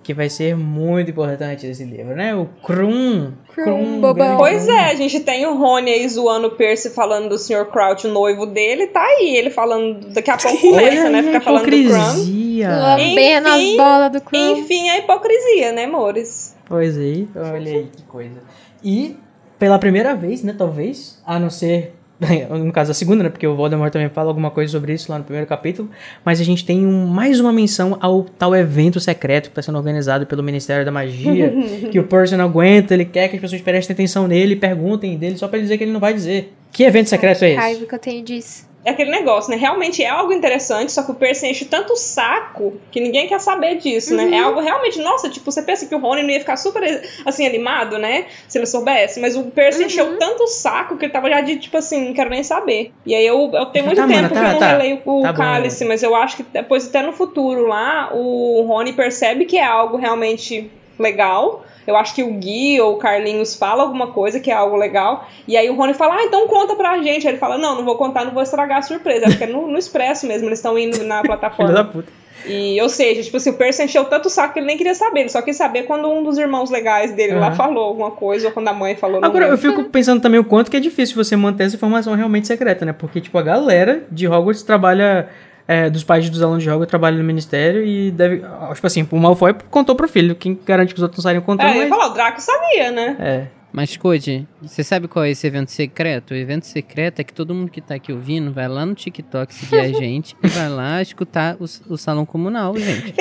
que 0.08 0.14
vai 0.14 0.30
ser 0.30 0.56
muito 0.56 1.12
importante 1.12 1.68
esse 1.68 1.84
livro, 1.84 2.16
né? 2.16 2.34
O 2.34 2.46
Krum. 2.64 3.34
Krum, 3.54 4.00
bobão. 4.00 4.38
Pois 4.38 4.66
é, 4.66 4.86
a 4.86 4.96
gente 4.96 5.20
tem 5.20 5.46
o 5.46 5.58
Rony 5.58 5.92
aí 5.92 6.08
zoando 6.08 6.48
o 6.48 6.52
Percy 6.52 6.92
falando 6.92 7.28
do 7.28 7.38
Sr. 7.38 7.66
Crouch, 7.66 8.08
o 8.08 8.14
noivo 8.14 8.46
dele, 8.46 8.88
tá 8.88 9.04
aí, 9.04 9.36
ele 9.36 9.50
falando, 9.50 10.14
daqui 10.14 10.32
a 10.32 10.38
pouco 10.42 10.62
começa, 10.62 11.10
né? 11.10 11.24
Ficar 11.24 11.42
falando 11.42 11.66
do 11.66 11.70
Krum. 11.70 12.58
Lambendo 12.70 13.50
as 13.50 13.76
bolas 13.76 14.12
do 14.14 14.22
Krum. 14.22 14.58
Enfim, 14.58 14.88
a 14.88 14.98
hipocrisia, 15.00 15.74
né, 15.74 15.84
amores? 15.84 16.56
Pois 16.66 16.98
aí, 16.98 17.28
olha 17.36 17.74
aí 17.74 17.90
que 17.94 18.04
coisa. 18.04 18.42
E, 18.82 19.18
pela 19.60 19.78
primeira 19.78 20.16
vez, 20.16 20.42
né, 20.42 20.56
talvez, 20.58 21.22
a 21.26 21.38
não 21.38 21.50
ser 21.50 21.97
no 22.50 22.72
caso 22.72 22.92
a 22.92 22.94
segunda, 22.94 23.24
né? 23.24 23.30
Porque 23.30 23.46
o 23.46 23.56
Voldemort 23.56 23.92
também 23.92 24.10
fala 24.10 24.30
alguma 24.30 24.50
coisa 24.50 24.72
sobre 24.72 24.94
isso 24.94 25.12
lá 25.12 25.20
no 25.20 25.24
primeiro 25.24 25.48
capítulo. 25.48 25.90
Mas 26.26 26.42
a 26.42 26.44
gente 26.44 26.66
tem 26.66 26.86
um, 26.86 27.06
mais 27.06 27.40
uma 27.40 27.54
menção 27.54 27.98
ao 28.02 28.24
tal 28.24 28.56
evento 28.56 29.00
secreto 29.00 29.46
que 29.46 29.52
está 29.52 29.62
sendo 29.62 29.78
organizado 29.78 30.26
pelo 30.26 30.42
Ministério 30.42 30.86
da 30.86 30.92
Magia. 30.92 31.54
que 31.92 32.00
o 32.00 32.04
Percy 32.04 32.36
não 32.36 32.46
aguenta, 32.46 32.94
ele 32.94 33.06
quer 33.06 33.28
que 33.30 33.36
as 33.36 33.42
pessoas 33.42 33.62
prestem 33.62 33.94
atenção 33.94 34.28
nele 34.28 34.56
perguntem 34.56 35.18
dele 35.18 35.38
só 35.38 35.48
para 35.48 35.60
dizer 35.60 35.78
que 35.78 35.84
ele 35.84 35.92
não 35.92 36.00
vai 36.00 36.14
dizer. 36.14 36.54
Que 36.72 36.84
evento 36.84 37.10
secreto 37.10 37.44
Ai, 37.44 37.50
é 37.50 37.54
esse? 37.54 37.62
raiva 37.62 37.86
que 37.86 37.96
eu 37.96 38.00
tenho 38.00 38.24
disso 38.24 38.67
é 38.88 38.92
aquele 38.92 39.12
negócio, 39.12 39.52
né? 39.52 39.58
Realmente 39.58 40.02
é 40.02 40.08
algo 40.08 40.32
interessante, 40.32 40.94
só 40.94 41.04
que 41.04 41.12
o 41.12 41.14
Percy 41.14 41.48
enche 41.48 41.66
tanto 41.66 41.92
o 41.92 41.98
saco 41.98 42.80
que 42.90 43.02
ninguém 43.02 43.28
quer 43.28 43.42
saber 43.42 43.76
disso, 43.76 44.16
uhum. 44.16 44.30
né? 44.30 44.38
É 44.38 44.42
uhum. 44.42 44.48
algo 44.48 44.62
realmente, 44.62 44.98
nossa, 45.02 45.30
tipo, 45.30 45.52
você 45.52 45.62
pensa 45.62 45.86
que 45.86 45.94
o 45.94 46.00
Rony 46.00 46.24
não 46.24 46.30
ia 46.30 46.40
ficar 46.40 46.56
super, 46.56 46.82
assim, 47.26 47.46
animado, 47.46 47.98
né? 47.98 48.28
Se 48.48 48.58
ele 48.58 48.66
soubesse, 48.66 49.20
mas 49.20 49.36
o 49.36 49.44
Percy 49.44 49.82
uhum. 49.82 49.88
encheu 49.88 50.18
tanto 50.18 50.44
o 50.44 50.48
saco 50.48 50.96
que 50.96 51.04
ele 51.04 51.12
tava 51.12 51.30
já 51.30 51.42
de, 51.42 51.58
tipo 51.58 51.76
assim, 51.76 52.06
não 52.06 52.14
quero 52.14 52.30
nem 52.30 52.44
saber. 52.44 52.94
E 53.06 53.14
aí 53.14 53.28
eu, 53.28 53.52
eu 53.54 53.66
tenho 53.66 53.86
muito 53.88 53.98
tá, 53.98 54.08
tempo 54.08 54.22
mano, 54.22 54.30
tá, 54.30 54.40
que 54.40 54.46
eu 54.46 54.52
não 54.54 54.60
tá, 54.60 54.78
releio 54.78 55.02
o 55.04 55.22
tá 55.22 55.34
Cálice, 55.34 55.84
bom. 55.84 55.90
mas 55.90 56.02
eu 56.02 56.16
acho 56.16 56.38
que 56.38 56.44
depois, 56.44 56.88
até 56.88 57.02
no 57.02 57.12
futuro 57.12 57.68
lá, 57.68 58.10
o 58.14 58.62
Rony 58.66 58.94
percebe 58.94 59.44
que 59.44 59.58
é 59.58 59.66
algo 59.66 59.98
realmente 59.98 60.72
legal 60.98 61.67
eu 61.88 61.96
acho 61.96 62.14
que 62.14 62.22
o 62.22 62.34
Gui 62.34 62.80
ou 62.82 62.96
o 62.96 62.98
Carlinhos 62.98 63.56
fala 63.56 63.84
alguma 63.84 64.08
coisa 64.08 64.40
que 64.40 64.52
é 64.52 64.54
algo 64.54 64.76
legal, 64.76 65.28
e 65.48 65.56
aí 65.56 65.70
o 65.70 65.76
Rony 65.76 65.94
fala, 65.94 66.16
ah, 66.16 66.24
então 66.24 66.48
conta 66.48 66.76
pra 66.76 67.02
gente. 67.02 67.26
Aí 67.26 67.34
ele 67.34 67.40
fala, 67.40 67.58
não, 67.58 67.76
não 67.76 67.86
vou 67.86 67.96
contar, 67.96 68.26
não 68.26 68.34
vou 68.34 68.44
estragar 68.44 68.80
a 68.80 68.82
surpresa. 68.82 69.28
Acho 69.28 69.38
que 69.38 69.46
é 69.46 69.48
no, 69.48 69.68
no 69.68 69.78
Expresso 69.78 70.28
mesmo, 70.28 70.48
eles 70.48 70.60
estão 70.60 70.78
indo 70.78 71.04
na 71.04 71.22
Filho 71.22 71.30
da 71.30 71.38
plataforma. 71.38 71.84
puta. 71.86 72.12
E, 72.46 72.80
ou 72.82 72.88
seja, 72.88 73.24
tipo 73.24 73.38
assim, 73.38 73.50
o 73.50 73.54
Percy 73.54 73.84
encheu 73.84 74.06
tanto 74.06 74.28
o 74.28 74.30
saco 74.30 74.54
que 74.54 74.60
ele 74.60 74.68
nem 74.68 74.78
queria 74.78 74.94
saber, 74.94 75.22
ele 75.22 75.30
só 75.30 75.42
quis 75.42 75.58
saber 75.58 75.84
quando 75.84 76.08
um 76.10 76.24
dos 76.24 76.38
irmãos 76.38 76.70
legais 76.70 77.12
dele 77.12 77.34
lá 77.34 77.48
Aham. 77.48 77.56
falou 77.56 77.84
alguma 77.84 78.12
coisa, 78.12 78.48
ou 78.48 78.54
quando 78.54 78.68
a 78.68 78.74
mãe 78.74 78.96
falou. 78.96 79.24
Agora, 79.24 79.48
eu 79.48 79.58
fico 79.58 79.86
pensando 79.86 80.22
também 80.22 80.40
o 80.40 80.44
quanto 80.44 80.70
que 80.72 80.78
é 80.78 80.80
difícil 80.80 81.16
você 81.16 81.36
manter 81.36 81.66
essa 81.66 81.76
informação 81.76 82.14
realmente 82.14 82.48
secreta, 82.48 82.86
né? 82.86 82.94
Porque, 82.94 83.20
tipo, 83.20 83.38
a 83.38 83.42
galera 83.42 84.04
de 84.12 84.28
Hogwarts 84.28 84.64
trabalha. 84.64 85.28
É, 85.68 85.90
dos 85.90 86.04
pais 86.04 86.30
dos 86.30 86.42
alunos 86.42 86.64
de 86.64 86.70
Hogwarts 86.70 86.90
trabalham 86.90 87.18
no 87.20 87.24
ministério 87.24 87.86
e 87.86 88.10
deve. 88.12 88.42
Tipo 88.74 88.88
assim, 88.88 89.08
o 89.12 89.18
Malfoy 89.18 89.54
contou 89.70 89.96
pro 89.96 90.08
filho. 90.08 90.36
Quem 90.36 90.58
garante 90.66 90.94
que 90.94 91.00
os 91.00 91.04
outros 91.04 91.20
não 91.20 91.24
sairiam 91.24 91.42
contando, 91.44 91.68
É, 91.68 91.78
eu 91.78 91.84
ia 91.84 91.90
mas. 91.90 91.98
falar, 91.98 92.12
o 92.12 92.14
Draco 92.14 92.42
sabia, 92.42 92.92
né? 92.92 93.16
É. 93.20 93.48
Mas, 93.70 93.96
Code, 93.98 94.48
você 94.62 94.82
sabe 94.82 95.08
qual 95.08 95.26
é 95.26 95.30
esse 95.30 95.46
evento 95.46 95.70
secreto? 95.70 96.32
O 96.32 96.36
evento 96.36 96.66
secreto 96.66 97.20
é 97.20 97.24
que 97.24 97.34
todo 97.34 97.54
mundo 97.54 97.70
que 97.70 97.82
tá 97.82 97.96
aqui 97.96 98.12
ouvindo 98.12 98.52
vai 98.52 98.68
lá 98.68 98.86
no 98.86 98.96
TikTok 98.96 99.54
seguir 99.54 99.80
a 99.80 99.88
gente 100.00 100.36
e 100.42 100.48
vai 100.48 100.70
lá 100.70 101.02
escutar 101.02 101.58
o, 101.60 101.66
o 101.94 101.98
salão 101.98 102.26
comunal, 102.26 102.76
gente. 102.78 103.14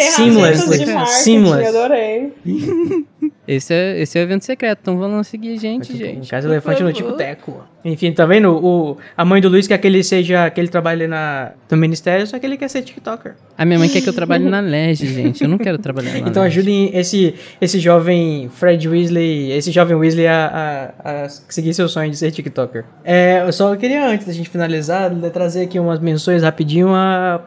Marketing, 0.95 1.07
Seamless. 1.13 1.67
adorei. 1.77 2.33
Esse 3.47 3.73
é, 3.73 4.01
esse 4.01 4.19
é 4.19 4.23
o 4.23 4.25
evento 4.25 4.45
secreto, 4.45 4.81
então 4.83 4.97
vão 4.99 5.17
lá 5.17 5.23
seguir 5.25 5.55
a 5.55 5.57
gente, 5.57 5.87
Tipo, 5.87 5.99
gente. 5.99 6.31
caso 6.31 6.49
por 6.49 6.53
elefante 6.53 6.83
no 6.83 6.93
tico-teco. 6.93 7.65
Enfim, 7.85 8.11
tá 8.13 8.27
vendo? 8.27 8.51
O, 8.51 8.97
a 9.17 9.25
mãe 9.25 9.41
do 9.41 9.49
Luiz 9.49 9.69
quer 9.69 9.79
que 9.79 9.87
ele 9.87 10.03
seja. 10.03 10.51
que 10.51 10.61
ele 10.61 10.67
trabalhe 10.67 11.07
na, 11.07 11.53
no 11.71 11.77
ministério, 11.77 12.27
só 12.27 12.37
que 12.37 12.45
ele 12.45 12.57
quer 12.57 12.69
ser 12.69 12.83
TikToker. 12.83 13.35
A 13.57 13.65
minha 13.65 13.79
mãe 13.79 13.89
quer 13.89 14.01
que 14.01 14.09
eu 14.09 14.13
trabalhe 14.13 14.45
na 14.45 14.59
LEG, 14.59 15.07
gente. 15.07 15.45
Eu 15.45 15.49
não 15.49 15.57
quero 15.57 15.79
trabalhar 15.79 16.13
na 16.21 16.29
Então 16.29 16.43
LEG. 16.43 16.53
ajudem 16.53 16.91
esse, 16.99 17.35
esse 17.61 17.79
jovem 17.79 18.49
Fred 18.53 18.89
Weasley, 18.89 19.53
esse 19.53 19.71
jovem 19.71 19.97
Weasley 19.97 20.27
a, 20.27 20.93
a, 21.05 21.25
a 21.25 21.29
seguir 21.29 21.73
seu 21.75 21.89
sonho 21.89 22.11
de 22.11 22.17
ser 22.17 22.33
TikToker. 22.33 22.85
É, 23.05 23.43
eu 23.47 23.53
só 23.53 23.77
queria, 23.77 24.05
antes 24.09 24.27
da 24.27 24.33
gente 24.33 24.49
finalizar, 24.51 25.09
trazer 25.33 25.63
aqui 25.63 25.79
umas 25.79 26.01
menções 26.01 26.43
rapidinho 26.43 26.89
a, 26.89 27.41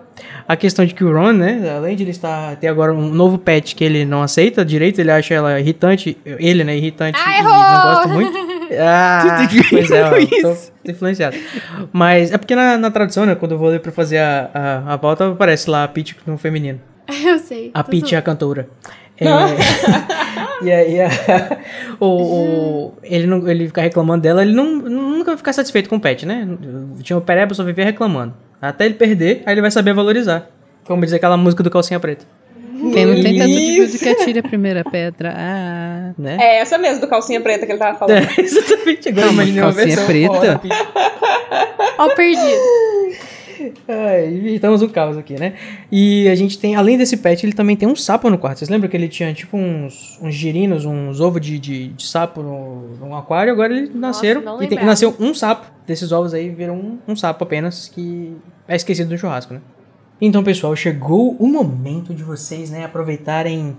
a 0.47 0.55
questão 0.55 0.85
de 0.85 0.93
que 0.93 1.03
o 1.03 1.13
Ron, 1.13 1.33
né, 1.33 1.73
além 1.77 1.95
de 1.95 2.03
ele 2.03 2.11
estar, 2.11 2.55
ter 2.57 2.67
agora 2.67 2.93
um 2.93 3.09
novo 3.09 3.37
pet 3.37 3.75
que 3.75 3.83
ele 3.83 4.05
não 4.05 4.21
aceita 4.23 4.63
direito, 4.65 4.99
ele 4.99 5.11
acha 5.11 5.33
ela 5.33 5.59
irritante, 5.59 6.17
ele, 6.25 6.63
né, 6.63 6.75
irritante 6.77 7.19
Ah, 7.23 7.31
e 7.31 7.39
errou! 7.39 7.53
não 7.53 7.81
gosta 7.81 8.07
muito. 8.07 8.49
Ah, 8.79 9.47
pois 9.71 9.89
é, 9.89 10.03
ó, 10.03 10.09
tô, 10.11 10.55
tô 10.85 10.91
influenciado. 10.91 11.35
Mas 11.91 12.31
é 12.31 12.37
porque 12.37 12.55
na, 12.55 12.77
na 12.77 12.91
tradução, 12.91 13.25
né, 13.25 13.33
quando 13.33 13.53
eu 13.53 13.57
vou 13.57 13.67
ler 13.69 13.79
pra 13.79 13.91
fazer 13.91 14.19
a, 14.19 14.51
a, 14.53 14.93
a 14.93 14.97
pauta, 14.99 15.27
aparece 15.31 15.67
lá 15.67 15.83
a 15.83 15.87
Peach 15.87 16.15
no 16.27 16.37
feminino. 16.37 16.79
Eu 17.25 17.39
sei. 17.39 17.71
A 17.73 17.83
Peach 17.83 18.13
é 18.13 18.17
a 18.19 18.21
cantora. 18.21 18.69
É, 19.21 20.65
e 20.65 20.71
aí, 20.71 21.01
a- 21.01 21.09
o, 21.99 22.05
o- 22.05 22.93
ele, 23.03 23.27
não, 23.27 23.45
ele 23.49 23.67
fica 23.67 23.81
reclamando 23.81 24.21
dela, 24.21 24.41
ele 24.41 24.53
não, 24.53 24.75
nunca 24.77 25.31
vai 25.31 25.37
ficar 25.37 25.51
satisfeito 25.51 25.89
com 25.89 25.95
o 25.97 25.99
pet, 25.99 26.25
né? 26.25 26.47
Tinha 27.01 27.17
o 27.17 27.21
Pereba, 27.21 27.53
só 27.53 27.63
vivia 27.63 27.83
reclamando. 27.85 28.33
Até 28.61 28.85
ele 28.85 28.95
perder, 28.95 29.43
aí 29.45 29.53
ele 29.53 29.61
vai 29.61 29.71
saber 29.71 29.93
valorizar. 29.93 30.49
Como 30.85 31.03
diz 31.03 31.13
aquela 31.13 31.37
música 31.37 31.63
do 31.63 31.69
Calcinha 31.69 31.99
Preta. 31.99 32.25
Quem 32.93 33.05
não 33.05 33.21
tem 33.21 33.37
tanto 33.37 33.49
de 33.51 33.59
Isso. 33.59 33.75
build 33.75 33.99
que 33.99 34.09
atire 34.09 34.39
a 34.39 34.43
primeira 34.43 34.83
pedra. 34.83 35.33
Ah. 35.35 36.13
Né? 36.17 36.37
É 36.39 36.59
essa 36.59 36.77
mesmo 36.77 37.01
do 37.01 37.07
calcinha 37.07 37.41
preta 37.41 37.65
que 37.65 37.71
ele 37.73 37.79
tava 37.79 37.97
falando. 37.97 38.17
É, 38.17 38.27
exatamente. 38.41 39.09
Agora 39.09 39.25
mas 39.27 39.49
imaginei 39.49 39.61
uma 39.61 39.73
calcinha 39.73 39.95
versão 39.95 40.05
preta? 40.05 40.53
da 40.53 40.59
Peach. 40.59 40.87
Ó 41.97 42.05
o 42.05 42.15
perdido. 42.15 43.29
Ai, 43.87 44.27
estamos 44.55 44.81
no 44.81 44.89
caos 44.89 45.17
aqui, 45.17 45.39
né? 45.39 45.53
E 45.91 46.27
a 46.29 46.35
gente 46.35 46.57
tem, 46.57 46.75
além 46.75 46.97
desse 46.97 47.17
pet, 47.17 47.45
ele 47.45 47.53
também 47.53 47.75
tem 47.75 47.87
um 47.87 47.95
sapo 47.95 48.29
no 48.29 48.37
quarto. 48.37 48.59
Vocês 48.59 48.69
lembram 48.69 48.89
que 48.89 48.95
ele 48.97 49.07
tinha 49.07 49.33
tipo 49.33 49.57
uns, 49.57 50.17
uns 50.21 50.33
girinos, 50.33 50.85
uns 50.85 51.19
ovos 51.19 51.41
de, 51.41 51.59
de, 51.59 51.87
de 51.89 52.07
sapo 52.07 52.41
no, 52.41 52.95
no 52.97 53.15
aquário? 53.15 53.51
Agora 53.51 53.75
eles 53.75 53.93
nasceram. 53.93 54.41
não 54.41 54.61
e 54.61 54.67
tem- 54.67 54.83
nasceu 54.83 55.15
um 55.19 55.33
sapo. 55.33 55.67
Desses 55.85 56.11
ovos 56.11 56.33
aí 56.33 56.49
viram 56.49 56.75
um, 56.75 56.99
um 57.07 57.15
sapo 57.15 57.43
apenas 57.43 57.87
que 57.87 58.33
é 58.67 58.75
esquecido 58.75 59.09
do 59.09 59.17
churrasco, 59.17 59.53
né? 59.53 59.61
Então, 60.21 60.43
pessoal, 60.43 60.75
chegou 60.75 61.35
o 61.39 61.47
momento 61.47 62.13
de 62.13 62.23
vocês, 62.23 62.69
né, 62.69 62.83
aproveitarem 62.83 63.77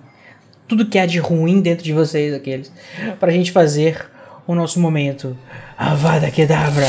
tudo 0.66 0.86
que 0.86 0.98
há 0.98 1.04
de 1.04 1.18
ruim 1.18 1.60
dentro 1.60 1.84
de 1.84 1.92
vocês, 1.92 2.32
aqueles, 2.32 2.72
pra 3.18 3.30
gente 3.30 3.52
fazer 3.52 4.06
o 4.46 4.54
nosso 4.54 4.80
momento 4.80 5.36
Avada 5.76 6.30
Kedavra. 6.30 6.86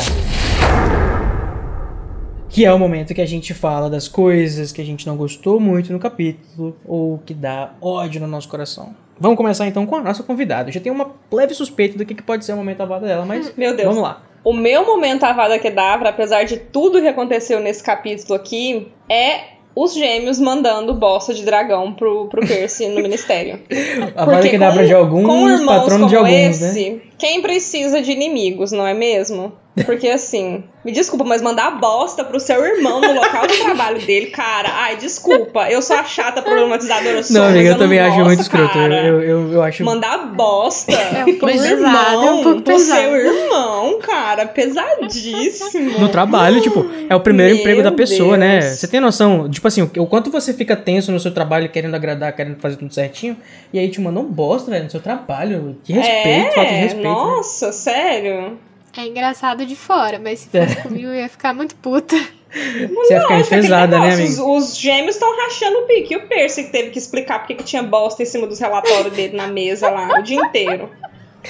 Que 2.52 2.64
é 2.66 2.72
o 2.72 2.78
momento 2.78 3.14
que 3.14 3.20
a 3.22 3.26
gente 3.26 3.54
fala 3.54 3.88
das 3.88 4.06
coisas 4.08 4.70
que 4.72 4.80
a 4.80 4.84
gente 4.84 5.06
não 5.06 5.16
gostou 5.16 5.58
muito 5.58 5.90
no 5.92 5.98
capítulo 5.98 6.76
ou 6.86 7.18
que 7.24 7.32
dá 7.32 7.72
ódio 7.80 8.20
no 8.20 8.26
nosso 8.26 8.46
coração. 8.48 8.94
Vamos 9.18 9.36
começar 9.38 9.66
então 9.66 9.86
com 9.86 9.96
a 9.96 10.02
nossa 10.02 10.22
convidada. 10.22 10.68
Eu 10.68 10.72
já 10.74 10.80
tenho 10.80 10.94
uma 10.94 11.12
leve 11.32 11.54
suspeita 11.54 11.96
do 11.96 12.04
que, 12.04 12.14
que 12.14 12.22
pode 12.22 12.44
ser 12.44 12.52
o 12.52 12.56
momento 12.56 12.82
avada 12.82 13.06
dela, 13.06 13.24
mas 13.24 13.52
Meu 13.56 13.74
Deus. 13.74 13.88
vamos 13.88 14.02
lá. 14.02 14.22
O 14.44 14.52
meu 14.52 14.84
momento 14.84 15.22
Avada 15.24 15.58
Kedavra, 15.58 16.08
apesar 16.10 16.42
de 16.44 16.56
tudo 16.56 17.00
que 17.00 17.06
aconteceu 17.06 17.60
nesse 17.60 17.82
capítulo 17.82 18.34
aqui, 18.34 18.88
é 19.08 19.52
os 19.74 19.94
gêmeos 19.94 20.38
mandando 20.40 20.92
bosta 20.92 21.32
de 21.32 21.44
dragão 21.44 21.92
pro, 21.94 22.26
pro 22.26 22.46
Percy 22.46 22.88
no 22.88 23.00
ministério. 23.00 23.60
A 24.16 24.22
Avada 24.22 24.38
Porque 24.38 24.50
Kedavra 24.50 24.80
com- 24.82 24.86
de 24.88 24.92
com 24.92 24.98
alguns, 24.98 25.60
irmãos 25.60 25.78
patrono 25.78 26.08
de 26.08 26.16
como 26.16 26.26
alguns, 26.26 26.60
né? 26.60 26.68
esse, 26.70 27.02
Quem 27.16 27.40
precisa 27.40 28.02
de 28.02 28.10
inimigos, 28.12 28.72
não 28.72 28.86
é 28.86 28.92
mesmo? 28.92 29.52
Porque 29.86 30.06
assim, 30.08 30.64
me 30.84 30.92
desculpa, 30.92 31.24
mas 31.24 31.40
mandar 31.40 31.78
bosta 31.80 32.22
pro 32.22 32.38
seu 32.38 32.62
irmão 32.62 33.00
no 33.00 33.12
local 33.14 33.46
de 33.46 33.56
trabalho 33.56 34.04
dele, 34.04 34.26
cara, 34.26 34.68
ai, 34.70 34.96
desculpa, 34.96 35.70
eu 35.70 35.80
sou 35.80 35.96
a 35.96 36.04
chata 36.04 36.42
problematizadora, 36.42 37.16
eu 37.16 37.22
sou, 37.22 37.36
Não, 37.36 37.48
amiga, 37.48 37.68
eu 37.68 37.72
não 37.72 37.78
também 37.78 37.98
acho 37.98 38.16
gosto, 38.16 38.26
muito 38.26 38.40
escroto. 38.40 38.78
Eu, 38.78 38.82
cara. 38.82 39.06
eu, 39.06 39.22
eu, 39.22 39.52
eu 39.54 39.62
acho. 39.62 39.82
Mandar 39.82 40.18
bosta 40.34 40.92
É 40.92 41.24
um 41.24 41.38
pro 41.38 41.46
pesado, 41.48 41.72
irmão, 41.72 42.22
é 42.26 42.30
um 42.30 42.42
pouco 42.42 42.62
pro 42.62 42.74
pesado. 42.74 43.00
seu 43.00 43.16
irmão, 43.16 43.98
cara, 44.00 44.46
pesadíssimo. 44.46 45.98
No 45.98 46.08
trabalho, 46.08 46.60
tipo, 46.60 46.84
é 47.08 47.14
o 47.16 47.20
primeiro 47.20 47.54
Meu 47.54 47.60
emprego 47.60 47.82
da 47.82 47.92
pessoa, 47.92 48.36
né? 48.36 48.60
Você 48.60 48.86
tem 48.86 49.00
noção, 49.00 49.48
tipo 49.48 49.66
assim, 49.66 49.82
o, 49.82 50.06
quanto 50.06 50.30
você 50.30 50.52
fica 50.52 50.76
tenso 50.76 51.10
no 51.10 51.18
seu 51.20 51.32
trabalho, 51.32 51.68
querendo 51.70 51.94
agradar, 51.94 52.34
querendo 52.34 52.60
fazer 52.60 52.76
tudo 52.76 52.92
certinho, 52.92 53.36
e 53.72 53.78
aí 53.78 53.88
te 53.90 54.00
mandam 54.00 54.24
bosta, 54.24 54.70
velho, 54.70 54.84
no 54.84 54.90
seu 54.90 55.00
trabalho. 55.00 55.78
Que 55.82 55.92
respeito, 55.94 56.28
é, 56.28 56.52
falta 56.52 56.70
de 56.70 56.76
respeito. 56.76 57.08
né? 57.08 57.14
Nossa, 57.14 57.72
sério. 57.72 58.58
É 58.96 59.06
engraçado 59.06 59.64
de 59.64 59.74
fora, 59.76 60.18
mas 60.22 60.40
se 60.40 60.48
fosse 60.48 60.82
comigo 60.82 61.08
eu 61.08 61.14
ia 61.14 61.28
ficar 61.28 61.54
muito 61.54 61.74
puta. 61.76 62.14
Você 62.52 63.14
ia 63.14 63.20
ficar 63.22 63.38
Nossa, 63.38 63.56
enfesada, 63.56 63.98
né, 63.98 64.12
amigo? 64.14 64.28
Os, 64.28 64.38
os 64.70 64.76
gêmeos 64.76 65.14
estão 65.16 65.34
rachando 65.34 65.78
o 65.78 65.82
pique. 65.86 66.12
E 66.12 66.16
o 66.18 66.28
Percy 66.28 66.64
que 66.64 66.70
teve 66.72 66.90
que 66.90 66.98
explicar 66.98 67.38
porque 67.38 67.54
que 67.54 67.64
tinha 67.64 67.82
bosta 67.82 68.22
em 68.22 68.26
cima 68.26 68.46
dos 68.46 68.58
relatórios 68.58 69.12
dele 69.14 69.34
na 69.36 69.46
mesa 69.46 69.88
lá 69.88 70.18
o 70.18 70.22
dia 70.22 70.36
inteiro. 70.38 70.90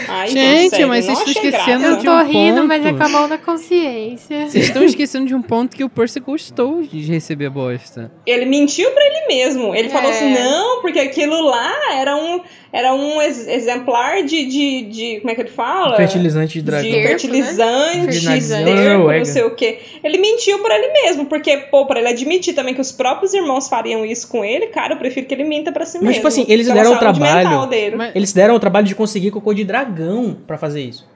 Ai, 0.09 0.29
Gente, 0.29 0.71
sério, 0.71 0.89
mas 0.89 1.05
vocês 1.05 1.19
estão 1.19 1.33
esquecendo 1.33 1.81
graça. 1.81 1.87
Eu 1.87 1.97
de 1.99 2.05
tô 2.07 2.13
um 2.13 2.25
rindo, 2.25 2.65
mas 2.67 2.83
é 2.87 2.89
ponto. 2.93 2.99
com 2.99 3.05
a 3.05 3.09
mão 3.11 3.29
na 3.29 3.37
consciência. 3.37 4.49
Vocês 4.49 4.65
estão 4.69 4.83
esquecendo 4.85 5.27
de 5.27 5.35
um 5.35 5.43
ponto 5.43 5.77
que 5.77 5.85
o 5.85 5.89
Percy 5.89 6.19
gostou 6.21 6.83
de 6.83 7.01
receber 7.13 7.51
bosta. 7.51 8.11
Ele 8.25 8.47
mentiu 8.47 8.91
pra 8.93 9.05
ele 9.05 9.27
mesmo. 9.27 9.75
Ele 9.75 9.91
falou 9.91 10.11
É. 10.11 10.15
assim: 10.15 10.33
não, 10.33 10.81
porque 10.81 10.99
aquilo 10.99 11.43
lá 11.43 11.71
era 11.95 12.17
um, 12.17 12.41
era 12.73 12.95
um 12.95 13.21
ex- 13.21 13.47
exemplar 13.47 14.23
de, 14.23 14.47
de, 14.47 14.83
de. 14.83 15.21
Como 15.21 15.31
é 15.31 15.35
que 15.35 15.43
ele 15.43 15.51
fala? 15.51 15.97
Fertilizante 15.97 16.55
de 16.55 16.63
dragão. 16.63 16.85
de 16.87 16.91
Terpo, 16.93 17.09
né? 17.09 17.09
fertilizante, 17.19 18.65
terpo, 18.65 18.99
Noruega. 18.99 19.19
não 19.19 19.25
sei 19.27 19.43
o 19.45 19.55
que. 19.55 19.79
Ele 20.03 20.19
mentiu 20.19 20.59
pra 20.61 20.79
ele 20.79 20.89
mesmo, 20.93 21.27
porque, 21.27 21.57
pô, 21.71 21.85
pra 21.87 22.01
ele 22.01 22.09
admitir 22.09 22.55
também 22.55 22.73
que 22.75 22.81
os 22.81 22.91
próprios 22.91 23.35
irmãos 23.35 23.69
fariam 23.69 24.05
isso 24.07 24.27
com 24.29 24.45
ele, 24.45 24.69
cara, 24.69 24.95
eu 24.95 24.99
prefiro 24.99 25.27
que 25.27 25.35
ele 25.35 25.45
minta 25.45 25.71
pra 25.71 25.85
si 25.85 25.99
Mas, 25.99 26.03
mesmo. 26.03 26.15
tipo 26.15 26.29
assim, 26.29 26.47
eles 26.49 26.67
deram 26.67 26.95
o 26.95 26.99
trabalho. 26.99 27.49
mental 27.49 27.67
dele. 27.67 27.97
Mas- 27.97 28.17
Eles 28.17 28.33
deram 28.33 28.55
o 28.55 28.61
trabalho 28.61 28.87
de 28.87 28.95
conseguir 28.95 29.31
cocô 29.31 29.53
de 29.53 29.65
dragão 29.65 30.37
pra 30.47 30.57
fazer 30.57 30.81
isso. 30.81 31.07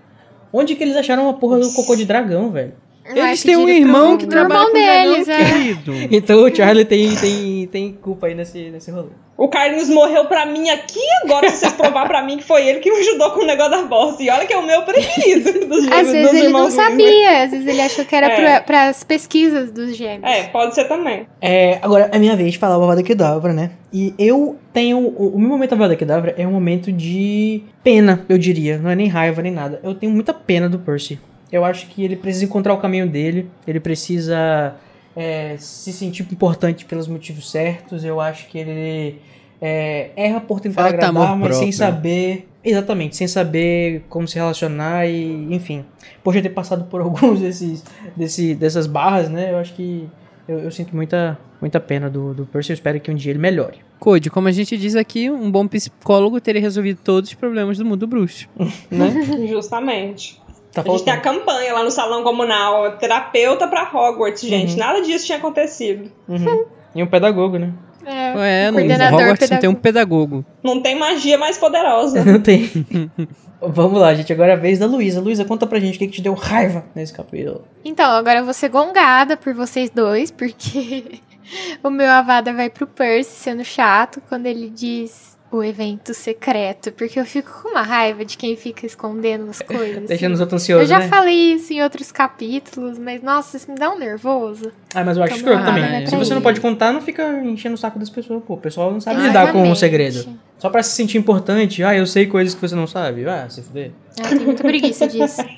Onde 0.52 0.74
que 0.76 0.84
eles 0.84 0.96
acharam 0.96 1.24
uma 1.24 1.34
porra 1.34 1.58
do 1.58 1.72
cocô 1.72 1.96
de 1.96 2.04
dragão, 2.04 2.50
velho? 2.50 2.72
Vai 3.14 3.28
Eles 3.28 3.42
têm 3.42 3.56
um 3.56 3.68
irmão 3.68 4.16
que 4.16 4.26
trabalha 4.26 4.60
irmão 4.60 4.72
com 4.72 4.78
dragão, 4.78 5.12
deles, 5.12 5.28
é. 5.28 5.44
querido. 5.44 5.92
Então 6.16 6.42
o 6.42 6.54
Charlie 6.54 6.84
tem, 6.84 7.14
tem, 7.16 7.66
tem 7.66 7.92
culpa 7.92 8.26
aí 8.26 8.34
nesse, 8.34 8.70
nesse 8.70 8.90
rolê. 8.90 9.08
O 9.36 9.48
Carlinhos 9.48 9.90
morreu 9.90 10.24
pra 10.24 10.46
mim 10.46 10.70
aqui 10.70 10.98
agora, 11.22 11.50
se 11.50 11.58
vocês 11.58 11.72
provar 11.74 12.06
pra 12.08 12.22
mim 12.22 12.38
que 12.38 12.44
foi 12.44 12.66
ele 12.66 12.78
que 12.80 12.90
me 12.90 12.98
ajudou 13.00 13.32
com 13.32 13.42
o 13.42 13.46
negócio 13.46 13.72
da 13.72 13.82
bosta. 13.82 14.22
E 14.22 14.30
olha 14.30 14.46
que 14.46 14.52
é 14.52 14.56
o 14.56 14.64
meu 14.66 14.82
preferido 14.82 15.52
dos, 15.68 15.86
Às 15.88 16.04
dos 16.04 16.12
vezes 16.12 16.34
ele 16.34 16.48
não 16.48 16.70
sabia, 16.70 17.42
às 17.42 17.50
vezes 17.50 17.66
ele 17.66 17.82
achou 17.82 18.04
que 18.06 18.16
era 18.16 18.28
É. 18.28 18.40
pra, 18.40 18.60
pras 18.62 19.04
pesquisas 19.04 19.70
dos 19.70 19.94
gêmeos. 19.94 20.24
É, 20.24 20.44
pode 20.44 20.74
ser 20.74 20.84
também. 20.84 21.26
É, 21.40 21.78
agora 21.82 22.08
é 22.12 22.18
minha 22.18 22.34
vez 22.34 22.52
de 22.52 22.58
falar 22.58 22.78
o 22.78 22.84
Avada 22.84 23.02
Kedavra, 23.02 23.52
né? 23.52 23.72
E 23.92 24.14
eu 24.18 24.56
tenho. 24.72 24.98
O, 24.98 25.34
o 25.34 25.38
meu 25.38 25.50
momento 25.50 25.74
Avada 25.74 25.96
Kedavra 25.96 26.34
é 26.38 26.46
um 26.46 26.52
momento 26.52 26.90
de 26.90 27.62
pena, 27.84 28.24
eu 28.30 28.38
diria. 28.38 28.78
Não 28.78 28.88
é 28.88 28.94
nem 28.94 29.06
raiva 29.08 29.42
nem 29.42 29.52
nada. 29.52 29.80
Eu 29.82 29.94
tenho 29.94 30.12
muita 30.12 30.32
pena 30.32 30.66
do 30.66 30.78
Percy. 30.78 31.20
Eu 31.50 31.64
acho 31.64 31.86
que 31.88 32.04
ele 32.04 32.16
precisa 32.16 32.44
encontrar 32.44 32.74
o 32.74 32.78
caminho 32.78 33.08
dele. 33.08 33.48
Ele 33.66 33.80
precisa 33.80 34.74
é, 35.14 35.56
se 35.58 35.92
sentir 35.92 36.22
importante 36.30 36.84
pelos 36.84 37.08
motivos 37.08 37.50
certos. 37.50 38.04
Eu 38.04 38.20
acho 38.20 38.48
que 38.48 38.58
ele 38.58 39.20
é, 39.60 40.10
erra 40.16 40.40
por 40.40 40.60
tentar 40.60 40.82
Falta 40.82 40.96
agradar, 40.96 41.10
amor 41.10 41.48
mas 41.48 41.56
sem 41.56 41.70
próprio. 41.70 41.72
saber. 41.72 42.48
Exatamente, 42.64 43.16
sem 43.16 43.28
saber 43.28 44.02
como 44.08 44.26
se 44.26 44.34
relacionar 44.34 45.06
e, 45.06 45.54
enfim. 45.54 45.84
Por 46.24 46.34
já 46.34 46.42
ter 46.42 46.50
passado 46.50 46.84
por 46.86 47.00
alguns 47.02 47.40
desses, 47.40 47.84
desse, 48.16 48.54
dessas 48.54 48.86
barras, 48.86 49.28
né? 49.28 49.52
Eu 49.52 49.58
acho 49.58 49.72
que 49.74 50.08
eu, 50.48 50.58
eu 50.58 50.70
sinto 50.70 50.94
muita, 50.94 51.38
muita 51.60 51.78
pena 51.78 52.10
do, 52.10 52.34
do 52.34 52.44
Percy. 52.44 52.72
Eu 52.72 52.74
espero 52.74 53.00
que 53.00 53.10
um 53.10 53.14
dia 53.14 53.30
ele 53.30 53.38
melhore. 53.38 53.78
Code, 53.98 54.30
como 54.30 54.48
a 54.48 54.52
gente 54.52 54.76
diz 54.76 54.94
aqui, 54.94 55.30
um 55.30 55.50
bom 55.50 55.66
psicólogo 55.66 56.40
teria 56.40 56.60
resolvido 56.60 56.98
todos 57.02 57.30
os 57.30 57.34
problemas 57.34 57.78
do 57.78 57.84
mundo 57.84 58.06
bruxo. 58.06 58.48
Né? 58.90 59.10
Justamente. 59.48 60.40
Tá 60.82 60.90
a 60.90 60.92
gente 60.92 61.04
tem 61.04 61.12
a 61.12 61.20
campanha 61.20 61.72
lá 61.72 61.82
no 61.82 61.90
salão 61.90 62.22
comunal, 62.22 62.92
terapeuta 62.98 63.66
pra 63.66 63.90
Hogwarts, 63.92 64.42
gente. 64.42 64.72
Uhum. 64.72 64.78
Nada 64.78 65.00
disso 65.00 65.24
tinha 65.24 65.38
acontecido. 65.38 66.10
Uhum. 66.28 66.66
E 66.94 67.02
um 67.02 67.06
pedagogo, 67.06 67.58
né? 67.58 67.72
É, 68.04 68.66
É, 68.66 68.72
coordenador 68.72 69.20
Hogwarts 69.20 69.48
tem 69.48 69.68
um 69.68 69.74
pedagogo. 69.74 70.44
Não 70.62 70.80
tem 70.80 70.94
magia 70.94 71.38
mais 71.38 71.58
poderosa. 71.58 72.22
Não 72.24 72.40
tem. 72.40 72.70
Vamos 73.60 74.00
lá, 74.00 74.14
gente. 74.14 74.32
Agora 74.32 74.52
é 74.52 74.54
a 74.54 74.58
vez 74.58 74.78
da 74.78 74.86
Luísa. 74.86 75.20
Luísa, 75.20 75.44
conta 75.44 75.66
pra 75.66 75.80
gente 75.80 75.96
o 75.96 75.98
que, 75.98 76.06
que 76.06 76.12
te 76.12 76.22
deu 76.22 76.34
raiva 76.34 76.84
nesse 76.94 77.12
capítulo. 77.12 77.64
Então, 77.84 78.10
agora 78.10 78.40
eu 78.40 78.44
vou 78.44 78.54
ser 78.54 78.68
gongada 78.68 79.36
por 79.36 79.54
vocês 79.54 79.90
dois, 79.90 80.30
porque 80.30 81.20
o 81.82 81.90
meu 81.90 82.10
Avada 82.10 82.52
vai 82.52 82.68
pro 82.68 82.86
Percy 82.86 83.30
sendo 83.30 83.64
chato 83.64 84.22
quando 84.28 84.46
ele 84.46 84.68
diz 84.68 85.35
o 85.56 85.64
evento 85.64 86.12
secreto, 86.14 86.92
porque 86.92 87.18
eu 87.18 87.24
fico 87.24 87.50
com 87.62 87.68
uma 87.70 87.82
raiva 87.82 88.24
de 88.24 88.36
quem 88.36 88.56
fica 88.56 88.86
escondendo 88.86 89.48
as 89.50 89.60
coisas. 89.62 90.08
Deixando 90.08 90.34
os 90.34 90.40
outros 90.40 90.68
Eu 90.68 90.76
ansiosos, 90.78 90.88
já 90.88 90.98
né? 90.98 91.08
falei 91.08 91.54
isso 91.54 91.72
em 91.72 91.82
outros 91.82 92.10
capítulos, 92.12 92.98
mas 92.98 93.22
nossa, 93.22 93.56
isso 93.56 93.70
me 93.70 93.76
dá 93.76 93.90
um 93.90 93.98
nervoso. 93.98 94.70
Ah, 94.94 95.04
mas 95.04 95.16
eu 95.16 95.22
acho 95.22 95.36
escroto 95.36 95.58
ah, 95.62 95.64
também. 95.66 95.82
né, 95.82 96.06
Se 96.06 96.16
você 96.16 96.34
não 96.34 96.40
pode 96.42 96.60
contar, 96.60 96.92
não 96.92 97.00
fica 97.00 97.22
enchendo 97.44 97.74
o 97.74 97.78
saco 97.78 97.98
das 97.98 98.10
pessoas. 98.10 98.42
Pô, 98.46 98.54
o 98.54 98.58
pessoal 98.58 98.90
não 98.92 99.00
sabe 99.00 99.20
lidar 99.20 99.52
com 99.52 99.58
o 99.62 99.66
Exatamente. 99.66 99.78
segredo. 99.78 100.38
Só 100.58 100.70
pra 100.70 100.82
se 100.82 100.94
sentir 100.96 101.18
importante. 101.18 101.82
Ah, 101.84 101.94
eu 101.94 102.06
sei 102.06 102.26
coisas 102.26 102.54
que 102.54 102.60
você 102.60 102.74
não 102.74 102.86
sabe. 102.86 103.28
Ah, 103.28 103.46
se 103.48 103.60
fuder. 103.62 103.90
Eu 104.18 104.28
tenho 104.30 104.42
muita 104.44 104.62
preguiça 104.62 105.06
disso. 105.06 105.42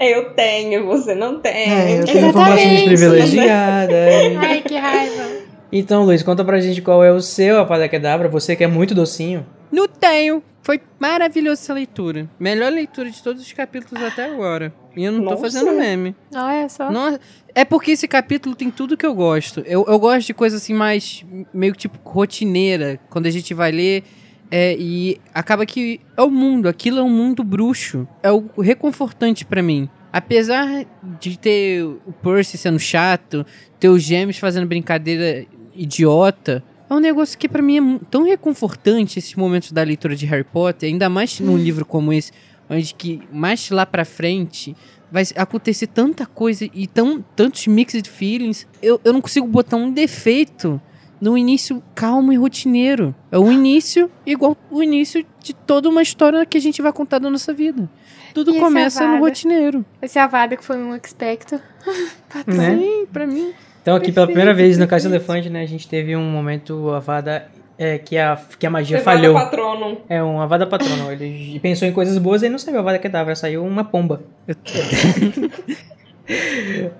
Eu 0.00 0.30
tenho, 0.34 0.86
você 0.86 1.14
não 1.14 1.40
tem. 1.40 1.52
É, 1.52 2.00
eu 2.00 2.04
tenho 2.04 2.18
Exatamente. 2.18 2.28
informações 2.28 2.82
privilegiadas. 2.84 4.36
Ai, 4.38 4.60
que 4.62 4.76
raiva. 4.76 5.43
Então, 5.72 6.04
Luiz, 6.04 6.22
conta 6.22 6.44
pra 6.44 6.60
gente 6.60 6.80
qual 6.82 7.02
é 7.02 7.12
o 7.12 7.20
seu 7.20 7.58
Apada 7.58 7.88
Kedavra. 7.88 8.28
Você 8.28 8.54
que 8.54 8.64
é 8.64 8.66
muito 8.66 8.94
docinho. 8.94 9.46
Não 9.70 9.88
tenho. 9.88 10.42
Foi 10.62 10.80
maravilhosa 10.98 11.60
essa 11.60 11.74
leitura. 11.74 12.28
Melhor 12.40 12.72
leitura 12.72 13.10
de 13.10 13.22
todos 13.22 13.42
os 13.42 13.52
capítulos 13.52 14.02
até 14.02 14.24
agora. 14.24 14.72
E 14.96 15.04
eu 15.04 15.12
não 15.12 15.22
tô 15.22 15.30
Nossa. 15.30 15.42
fazendo 15.42 15.72
meme. 15.72 16.16
Olha 16.34 16.68
só. 16.68 16.90
Nossa, 16.90 17.20
é 17.54 17.64
porque 17.64 17.90
esse 17.90 18.08
capítulo 18.08 18.56
tem 18.56 18.70
tudo 18.70 18.96
que 18.96 19.04
eu 19.04 19.14
gosto. 19.14 19.60
Eu, 19.66 19.84
eu 19.86 19.98
gosto 19.98 20.26
de 20.26 20.32
coisa 20.32 20.56
assim 20.56 20.72
mais 20.72 21.24
meio 21.52 21.72
que 21.72 21.80
tipo 21.80 21.98
rotineira, 22.08 22.98
quando 23.10 23.26
a 23.26 23.30
gente 23.30 23.52
vai 23.52 23.72
ler 23.72 24.04
é, 24.50 24.76
e 24.78 25.20
acaba 25.34 25.66
que 25.66 26.00
é 26.16 26.22
o 26.22 26.30
mundo, 26.30 26.68
aquilo 26.68 26.98
é 26.98 27.02
um 27.02 27.10
mundo 27.10 27.42
bruxo. 27.42 28.06
É 28.22 28.30
o 28.30 28.44
reconfortante 28.58 29.44
pra 29.44 29.62
mim. 29.62 29.88
Apesar 30.12 30.86
de 31.18 31.36
ter 31.36 31.82
o 31.82 32.12
Percy 32.22 32.56
sendo 32.56 32.78
chato, 32.78 33.44
ter 33.80 33.88
os 33.88 34.00
gêmeos 34.00 34.38
fazendo 34.38 34.64
brincadeira 34.66 35.44
idiota, 35.74 36.62
é 36.88 36.94
um 36.94 37.00
negócio 37.00 37.38
que 37.38 37.48
pra 37.48 37.62
mim 37.62 37.78
é 37.78 38.00
tão 38.10 38.24
reconfortante 38.24 39.18
esses 39.18 39.34
momentos 39.34 39.72
da 39.72 39.82
leitura 39.82 40.14
de 40.14 40.26
Harry 40.26 40.44
Potter, 40.44 40.88
ainda 40.88 41.08
mais 41.08 41.40
num 41.40 41.56
livro 41.56 41.84
como 41.84 42.12
esse, 42.12 42.32
onde 42.68 42.94
que 42.94 43.20
mais 43.32 43.70
lá 43.70 43.86
pra 43.86 44.04
frente 44.04 44.76
vai 45.10 45.24
acontecer 45.36 45.86
tanta 45.86 46.26
coisa 46.26 46.68
e 46.72 46.86
tão, 46.86 47.24
tantos 47.36 47.66
mixed 47.66 48.08
feelings. 48.08 48.66
Eu, 48.82 49.00
eu 49.04 49.12
não 49.12 49.20
consigo 49.20 49.46
botar 49.46 49.76
um 49.76 49.90
defeito 49.90 50.80
no 51.20 51.38
início 51.38 51.82
calmo 51.94 52.32
e 52.32 52.36
rotineiro. 52.36 53.14
É 53.30 53.38
o 53.38 53.50
início 53.50 54.10
igual 54.26 54.56
o 54.70 54.82
início 54.82 55.24
de 55.40 55.54
toda 55.54 55.88
uma 55.88 56.02
história 56.02 56.44
que 56.44 56.58
a 56.58 56.60
gente 56.60 56.82
vai 56.82 56.92
contar 56.92 57.18
da 57.18 57.30
nossa 57.30 57.52
vida. 57.52 57.88
Tudo 58.34 58.54
E 58.54 58.58
começa 58.58 59.06
no 59.06 59.20
rotineiro. 59.20 59.84
Esse 60.02 60.18
Avada 60.18 60.56
que 60.56 60.64
foi 60.64 60.76
um 60.76 60.94
expecto. 60.94 61.60
Né? 62.48 62.76
Sim, 62.76 63.06
pra 63.12 63.28
mim. 63.28 63.52
Então, 63.84 63.96
aqui 63.96 64.10
pela 64.10 64.24
primeira 64.26 64.54
vez 64.54 64.78
no 64.78 64.86
Caça 64.88 65.08
Elefante, 65.08 65.50
né, 65.50 65.60
a 65.60 65.66
gente 65.66 65.86
teve 65.86 66.16
um 66.16 66.24
momento 66.24 66.88
Avada 66.94 67.48
é, 67.76 67.98
que, 67.98 68.16
a, 68.16 68.34
que 68.58 68.66
a 68.66 68.70
magia 68.70 68.96
Levada 68.96 69.18
falhou. 69.18 69.34
patrono. 69.34 69.98
É 70.08 70.22
um 70.22 70.40
Avada 70.40 70.66
Patrono. 70.66 71.12
Ele 71.12 71.60
pensou 71.60 71.86
em 71.86 71.92
coisas 71.92 72.16
boas 72.16 72.42
e 72.42 72.48
não 72.48 72.58
saiu 72.58 72.78
Avada 72.78 72.98
Kedavra, 72.98 73.36
saiu 73.36 73.62
uma 73.62 73.84
pomba. 73.84 74.22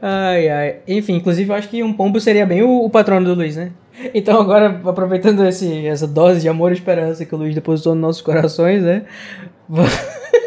ai, 0.02 0.48
ai. 0.48 0.76
Enfim, 0.86 1.14
inclusive 1.14 1.50
eu 1.50 1.56
acho 1.56 1.68
que 1.68 1.82
um 1.82 1.92
pombo 1.92 2.20
seria 2.20 2.44
bem 2.44 2.62
o, 2.62 2.84
o 2.84 2.90
patrono 2.90 3.26
do 3.26 3.34
Luiz, 3.34 3.56
né? 3.56 3.70
Então 4.12 4.40
agora, 4.40 4.80
aproveitando 4.84 5.44
esse, 5.46 5.86
essa 5.86 6.06
dose 6.06 6.40
de 6.40 6.48
amor 6.48 6.70
e 6.70 6.74
esperança 6.74 7.24
que 7.24 7.34
o 7.34 7.38
Luiz 7.38 7.54
depositou 7.54 7.94
nos 7.94 8.02
nossos 8.02 8.22
corações, 8.22 8.82
né? 8.82 9.04
Va- 9.68 9.84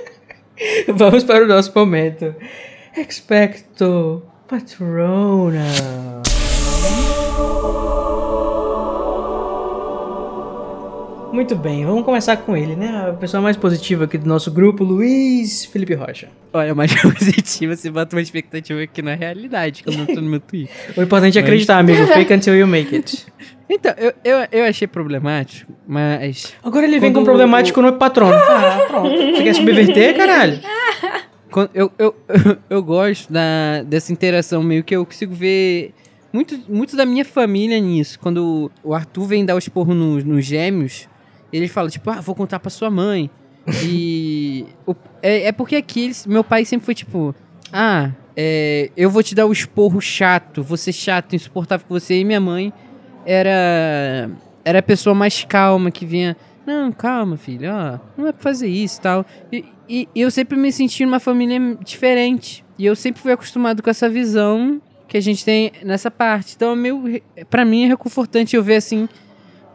Vamos 0.94 1.24
para 1.24 1.44
o 1.44 1.48
nosso 1.48 1.72
momento. 1.74 2.36
Expecto 2.96 4.22
Patrona. 4.48 5.66
Muito 11.34 11.56
bem, 11.56 11.86
vamos 11.86 12.04
começar 12.04 12.38
com 12.38 12.58
ele, 12.58 12.76
né? 12.76 13.10
A 13.10 13.14
pessoa 13.14 13.42
mais 13.42 13.56
positiva 13.58 14.06
aqui 14.06 14.18
do 14.18 14.28
nosso 14.28 14.50
grupo, 14.50 14.84
Luiz 14.84 15.66
Felipe 15.66 15.94
Rocha. 15.94 16.30
Olha, 16.54 16.74
mais 16.74 16.94
positiva, 17.00 17.76
você 17.76 17.92
bota 17.92 18.16
uma 18.16 18.22
expectativa 18.22 18.82
aqui 18.82 19.02
na 19.02 19.14
realidade, 19.14 19.84
que 19.84 19.90
eu 19.90 19.94
não 19.98 20.06
tô 20.06 20.16
no 20.16 20.30
meu 20.30 20.40
Twitter. 20.40 20.74
O 20.98 21.02
importante 21.04 21.38
é 21.38 21.42
Mas- 21.42 21.48
acreditar, 21.50 21.78
amigo. 21.78 22.08
Fake 22.08 22.34
until 22.34 22.56
you 22.56 22.66
make 22.68 22.96
it. 22.96 23.26
Então, 23.70 23.94
eu, 23.98 24.14
eu, 24.24 24.48
eu 24.50 24.64
achei 24.64 24.88
problemático, 24.88 25.74
mas 25.86 26.54
Agora 26.64 26.86
ele 26.86 27.02
vem 27.02 27.12
Quando 27.12 27.26
com 27.26 27.26
problemático 27.26 27.82
no 27.82 27.92
patrono. 27.92 28.34
Ah, 28.34 28.86
pronto. 28.88 29.10
Você 29.10 29.44
quer 29.44 29.54
subverter, 29.56 30.16
caralho? 30.16 30.58
Eu, 31.74 31.92
eu, 31.98 32.16
eu 32.70 32.84
gosto 32.84 33.32
da, 33.32 33.84
dessa 33.84 34.12
interação, 34.12 34.62
meio 34.64 34.84
que 34.84 34.96
eu 34.96 35.06
consigo 35.06 35.34
ver 35.34 35.94
muito, 36.32 36.60
muito 36.70 36.96
da 36.96 37.06
minha 37.06 37.26
família 37.26 37.80
nisso. 37.80 38.20
Quando 38.20 38.72
o 38.84 38.94
Arthur 38.94 39.26
vem 39.26 39.46
dar 39.46 39.56
os 39.56 39.68
porros 39.70 39.96
nos, 40.24 40.46
gêmeos, 40.46 41.08
ele 41.52 41.68
fala, 41.68 41.90
tipo, 41.90 42.10
ah, 42.10 42.22
vou 42.22 42.36
contar 42.36 42.60
pra 42.60 42.70
sua 42.70 42.90
mãe. 42.90 43.30
E 43.84 44.66
o- 44.86 44.96
é, 45.22 45.48
é 45.48 45.52
porque 45.52 45.76
aqui 45.76 46.06
eles- 46.06 46.26
meu 46.26 46.42
pai 46.44 46.64
sempre 46.64 46.86
foi 46.86 46.96
tipo, 46.96 47.36
ah, 47.74 48.12
é, 48.36 48.90
eu 48.96 49.10
vou 49.10 49.22
te 49.22 49.36
dar 49.36 49.46
o 49.46 49.52
esporro 49.52 50.00
chato, 50.00 50.64
você 50.64 50.94
chato, 50.94 51.36
insuportável 51.36 51.86
com 51.86 51.94
você. 52.00 52.18
E 52.20 52.24
minha 52.24 52.40
mãe 52.40 52.72
era, 53.26 54.30
era 54.64 54.80
a 54.80 54.84
pessoa 54.84 55.14
mais 55.14 55.44
calma 55.44 55.92
que 55.92 56.06
vinha. 56.06 56.36
Não, 56.66 56.92
calma, 56.94 57.36
filho, 57.38 57.70
ó, 57.72 58.00
não 58.18 58.28
é 58.28 58.32
pra 58.32 58.42
fazer 58.42 58.68
isso 58.68 59.00
e 59.00 59.02
tal. 59.02 59.26
E, 59.52 59.58
e- 59.58 59.66
e 59.90 60.08
eu 60.16 60.30
sempre 60.30 60.58
me 60.58 60.72
senti 60.72 61.06
numa 61.06 61.20
família 61.20 61.60
diferente. 61.84 62.64
E 62.78 62.86
eu 62.86 62.96
sempre 62.96 63.22
fui 63.22 63.32
acostumado 63.32 63.82
com 63.82 63.90
essa 63.90 64.10
visão 64.10 64.82
que 65.08 65.18
a 65.18 65.22
gente 65.22 65.44
tem 65.44 65.72
nessa 65.84 66.12
parte. 66.12 66.54
Então, 66.56 66.74
é 66.74 66.76
meio, 66.76 67.22
pra 67.50 67.64
mim 67.66 67.86
é 67.86 67.88
reconfortante 67.88 68.56
eu 68.56 68.64
ver 68.64 68.76
assim. 68.76 69.08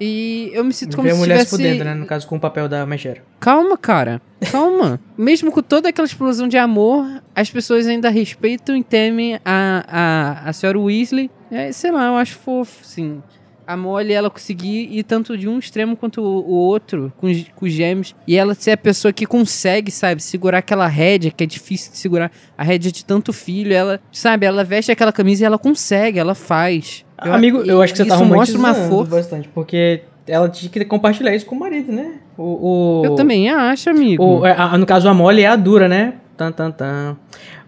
E 0.00 0.50
eu 0.52 0.64
me 0.64 0.72
sinto 0.72 0.96
como 0.96 1.06
Ver 1.06 1.14
se 1.14 1.20
mulher 1.20 1.38
se 1.38 1.44
tivesse... 1.44 1.62
fudendo, 1.62 1.84
né? 1.84 1.94
No 1.94 2.06
caso, 2.06 2.26
com 2.26 2.36
o 2.36 2.40
papel 2.40 2.68
da 2.68 2.84
Megera. 2.84 3.22
Calma, 3.38 3.76
cara. 3.76 4.20
Calma. 4.50 5.00
Mesmo 5.16 5.52
com 5.52 5.62
toda 5.62 5.88
aquela 5.88 6.06
explosão 6.06 6.48
de 6.48 6.58
amor, 6.58 7.06
as 7.34 7.50
pessoas 7.50 7.86
ainda 7.86 8.10
respeitam 8.10 8.76
e 8.76 8.82
temem 8.82 9.36
a, 9.44 9.84
a, 10.44 10.48
a 10.48 10.52
senhora 10.52 10.78
Weasley. 10.78 11.30
É, 11.50 11.70
sei 11.70 11.92
lá, 11.92 12.06
eu 12.06 12.16
acho 12.16 12.36
fofo, 12.36 12.84
sim. 12.84 13.22
A 13.72 13.76
Molly, 13.76 14.12
ela 14.12 14.28
conseguir 14.30 14.88
ir 14.90 15.02
tanto 15.02 15.36
de 15.36 15.48
um 15.48 15.58
extremo 15.58 15.96
quanto 15.96 16.20
o, 16.20 16.24
o 16.50 16.54
outro, 16.54 17.12
com, 17.18 17.26
os- 17.26 17.44
com 17.56 17.64
os 17.66 17.72
gêmeos. 17.72 18.14
E 18.26 18.36
ela 18.36 18.54
ser 18.54 18.72
a 18.72 18.76
pessoa 18.76 19.12
que 19.12 19.24
consegue, 19.26 19.90
sabe, 19.90 20.22
segurar 20.22 20.58
aquela 20.58 20.86
rédea, 20.86 21.30
que 21.30 21.42
é 21.42 21.46
difícil 21.46 21.92
de 21.92 21.98
segurar. 21.98 22.30
A 22.56 22.62
rédea 22.62 22.92
de 22.92 23.04
tanto 23.04 23.32
filho, 23.32 23.72
ela, 23.72 24.00
sabe, 24.10 24.46
ela 24.46 24.62
veste 24.64 24.92
aquela 24.92 25.12
camisa 25.12 25.42
e 25.42 25.46
ela 25.46 25.58
consegue, 25.58 26.18
ela 26.18 26.34
faz. 26.34 27.04
Eu- 27.24 27.32
Amigo, 27.34 27.58
eu 27.62 27.80
acho 27.80 27.92
que 27.94 27.98
você 27.98 28.04
tá 28.04 28.16
mostra 28.16 28.28
romantizando 28.28 28.64
uma 28.64 28.74
força. 28.88 29.10
bastante, 29.16 29.48
porque 29.48 30.02
ela 30.26 30.48
tinha 30.48 30.70
que 30.70 30.84
compartilhar 30.84 31.34
isso 31.34 31.46
com 31.46 31.54
o 31.56 31.58
marido, 31.60 31.90
né? 31.92 32.12
O, 32.36 33.00
o, 33.00 33.04
Eu 33.04 33.14
também 33.14 33.48
acho, 33.50 33.90
amigo. 33.90 34.22
o- 34.22 34.44
a- 34.44 34.72
a- 34.72 34.78
no 34.78 34.86
caso, 34.86 35.08
a 35.08 35.14
Molly 35.14 35.42
é 35.42 35.46
a 35.46 35.56
dura, 35.56 35.88
né? 35.88 36.14
Tan, 36.37 36.51
tan, 36.51 36.70
tan. 36.70 37.16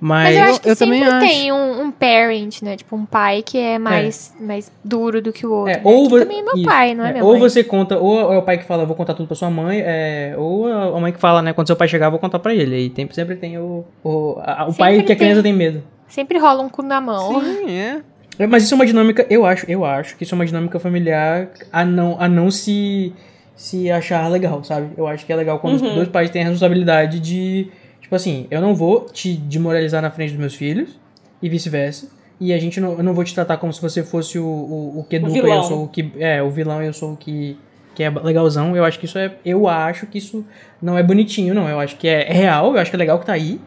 Mas, 0.00 0.34
Mas 0.34 0.36
eu 0.36 0.44
acho 0.44 0.60
que 0.62 0.70
eu 0.70 0.76
sempre 0.76 0.98
também 1.00 1.14
acho. 1.14 1.26
tem 1.26 1.52
um, 1.52 1.82
um 1.82 1.90
parent, 1.90 2.62
né? 2.62 2.76
Tipo, 2.76 2.96
um 2.96 3.04
pai 3.04 3.42
que 3.42 3.58
é 3.58 3.78
mais, 3.78 4.34
mais 4.40 4.72
duro 4.82 5.20
do 5.20 5.32
que 5.32 5.46
o 5.46 5.52
outro. 5.52 5.70
É, 5.72 5.76
né? 5.76 5.80
ou 5.84 6.04
que 6.04 6.08
vo- 6.10 6.18
também 6.20 6.38
é 6.40 6.42
meu 6.42 6.54
isso, 6.54 6.64
pai, 6.64 6.94
não 6.94 7.04
é, 7.04 7.18
é, 7.18 7.22
ou 7.22 7.32
mãe. 7.32 7.40
você 7.40 7.62
conta, 7.62 7.98
ou 7.98 8.32
é 8.32 8.38
o 8.38 8.42
pai 8.42 8.58
que 8.58 8.64
fala, 8.64 8.84
vou 8.86 8.96
contar 8.96 9.14
tudo 9.14 9.26
pra 9.26 9.36
sua 9.36 9.50
mãe, 9.50 9.80
é, 9.84 10.34
ou 10.36 10.66
a 10.66 10.98
mãe 10.98 11.12
que 11.12 11.20
fala, 11.20 11.42
né, 11.42 11.52
quando 11.52 11.66
seu 11.66 11.76
pai 11.76 11.86
chegar, 11.88 12.08
vou 12.10 12.18
contar 12.18 12.38
pra 12.38 12.54
ele. 12.54 12.86
E 12.86 12.90
tem, 12.90 13.08
sempre 13.12 13.36
tem 13.36 13.58
o, 13.58 13.84
o, 14.02 14.36
a- 14.42 14.64
o 14.64 14.72
Sempre 14.72 14.78
pai 14.78 15.02
que 15.02 15.12
a 15.12 15.16
criança 15.16 15.42
tem. 15.42 15.52
tem 15.52 15.58
medo. 15.58 15.82
Sempre 16.08 16.38
rola 16.38 16.62
um 16.62 16.68
cu 16.68 16.82
na 16.82 17.00
mão. 17.00 17.40
Sim, 17.42 17.70
é. 17.78 18.00
É, 18.38 18.46
Mas 18.46 18.64
isso 18.64 18.74
é 18.74 18.76
uma 18.76 18.86
dinâmica, 18.86 19.26
eu 19.30 19.44
acho, 19.46 19.70
eu 19.70 19.84
acho 19.84 20.16
que 20.16 20.24
isso 20.24 20.34
é 20.34 20.36
uma 20.36 20.46
dinâmica 20.46 20.78
familiar 20.80 21.48
a 21.72 21.84
não, 21.84 22.16
a 22.18 22.28
não 22.28 22.50
se, 22.50 23.12
se 23.54 23.90
achar 23.90 24.28
legal, 24.28 24.64
sabe? 24.64 24.88
Eu 24.96 25.06
acho 25.06 25.24
que 25.24 25.32
é 25.32 25.36
legal 25.36 25.58
quando 25.60 25.74
os 25.76 25.82
Uhum. 25.82 25.94
dois 25.94 26.08
pais 26.08 26.30
têm 26.30 26.42
a 26.42 26.44
responsabilidade 26.46 27.20
de, 27.20 27.68
tipo 28.14 28.16
assim, 28.16 28.46
eu 28.50 28.60
não 28.60 28.74
vou 28.74 29.06
te 29.06 29.36
desmoralizar 29.36 30.00
na 30.00 30.10
frente 30.10 30.30
dos 30.30 30.38
meus 30.38 30.54
filhos 30.54 30.98
e 31.42 31.48
vice-versa. 31.48 32.08
E 32.40 32.52
a 32.52 32.58
gente 32.58 32.80
não, 32.80 32.92
eu 32.92 33.02
não 33.02 33.14
vou 33.14 33.24
te 33.24 33.34
tratar 33.34 33.56
como 33.56 33.72
se 33.72 33.80
você 33.80 34.02
fosse 34.02 34.38
o, 34.38 34.44
o, 34.44 35.00
o 35.00 35.04
que 35.04 35.16
educa 35.16 35.32
e 35.32 35.38
eu 35.38 35.44
vilão. 35.44 35.62
sou 35.64 35.84
o 35.84 35.88
que. 35.88 36.12
É, 36.18 36.42
o 36.42 36.50
vilão 36.50 36.82
e 36.82 36.86
eu 36.86 36.92
sou 36.92 37.12
o 37.12 37.16
que, 37.16 37.56
que 37.94 38.02
é 38.02 38.10
legalzão. 38.10 38.76
Eu 38.76 38.84
acho 38.84 38.98
que 38.98 39.06
isso 39.06 39.18
é. 39.18 39.34
Eu 39.44 39.68
acho 39.68 40.06
que 40.06 40.18
isso 40.18 40.44
não 40.80 40.96
é 40.96 41.02
bonitinho, 41.02 41.54
não. 41.54 41.68
Eu 41.68 41.80
acho 41.80 41.96
que 41.96 42.06
é, 42.08 42.28
é 42.28 42.32
real, 42.32 42.74
eu 42.74 42.80
acho 42.80 42.90
que 42.90 42.96
é 42.96 42.98
legal 42.98 43.18
que 43.18 43.26
tá 43.26 43.32
aí. 43.32 43.60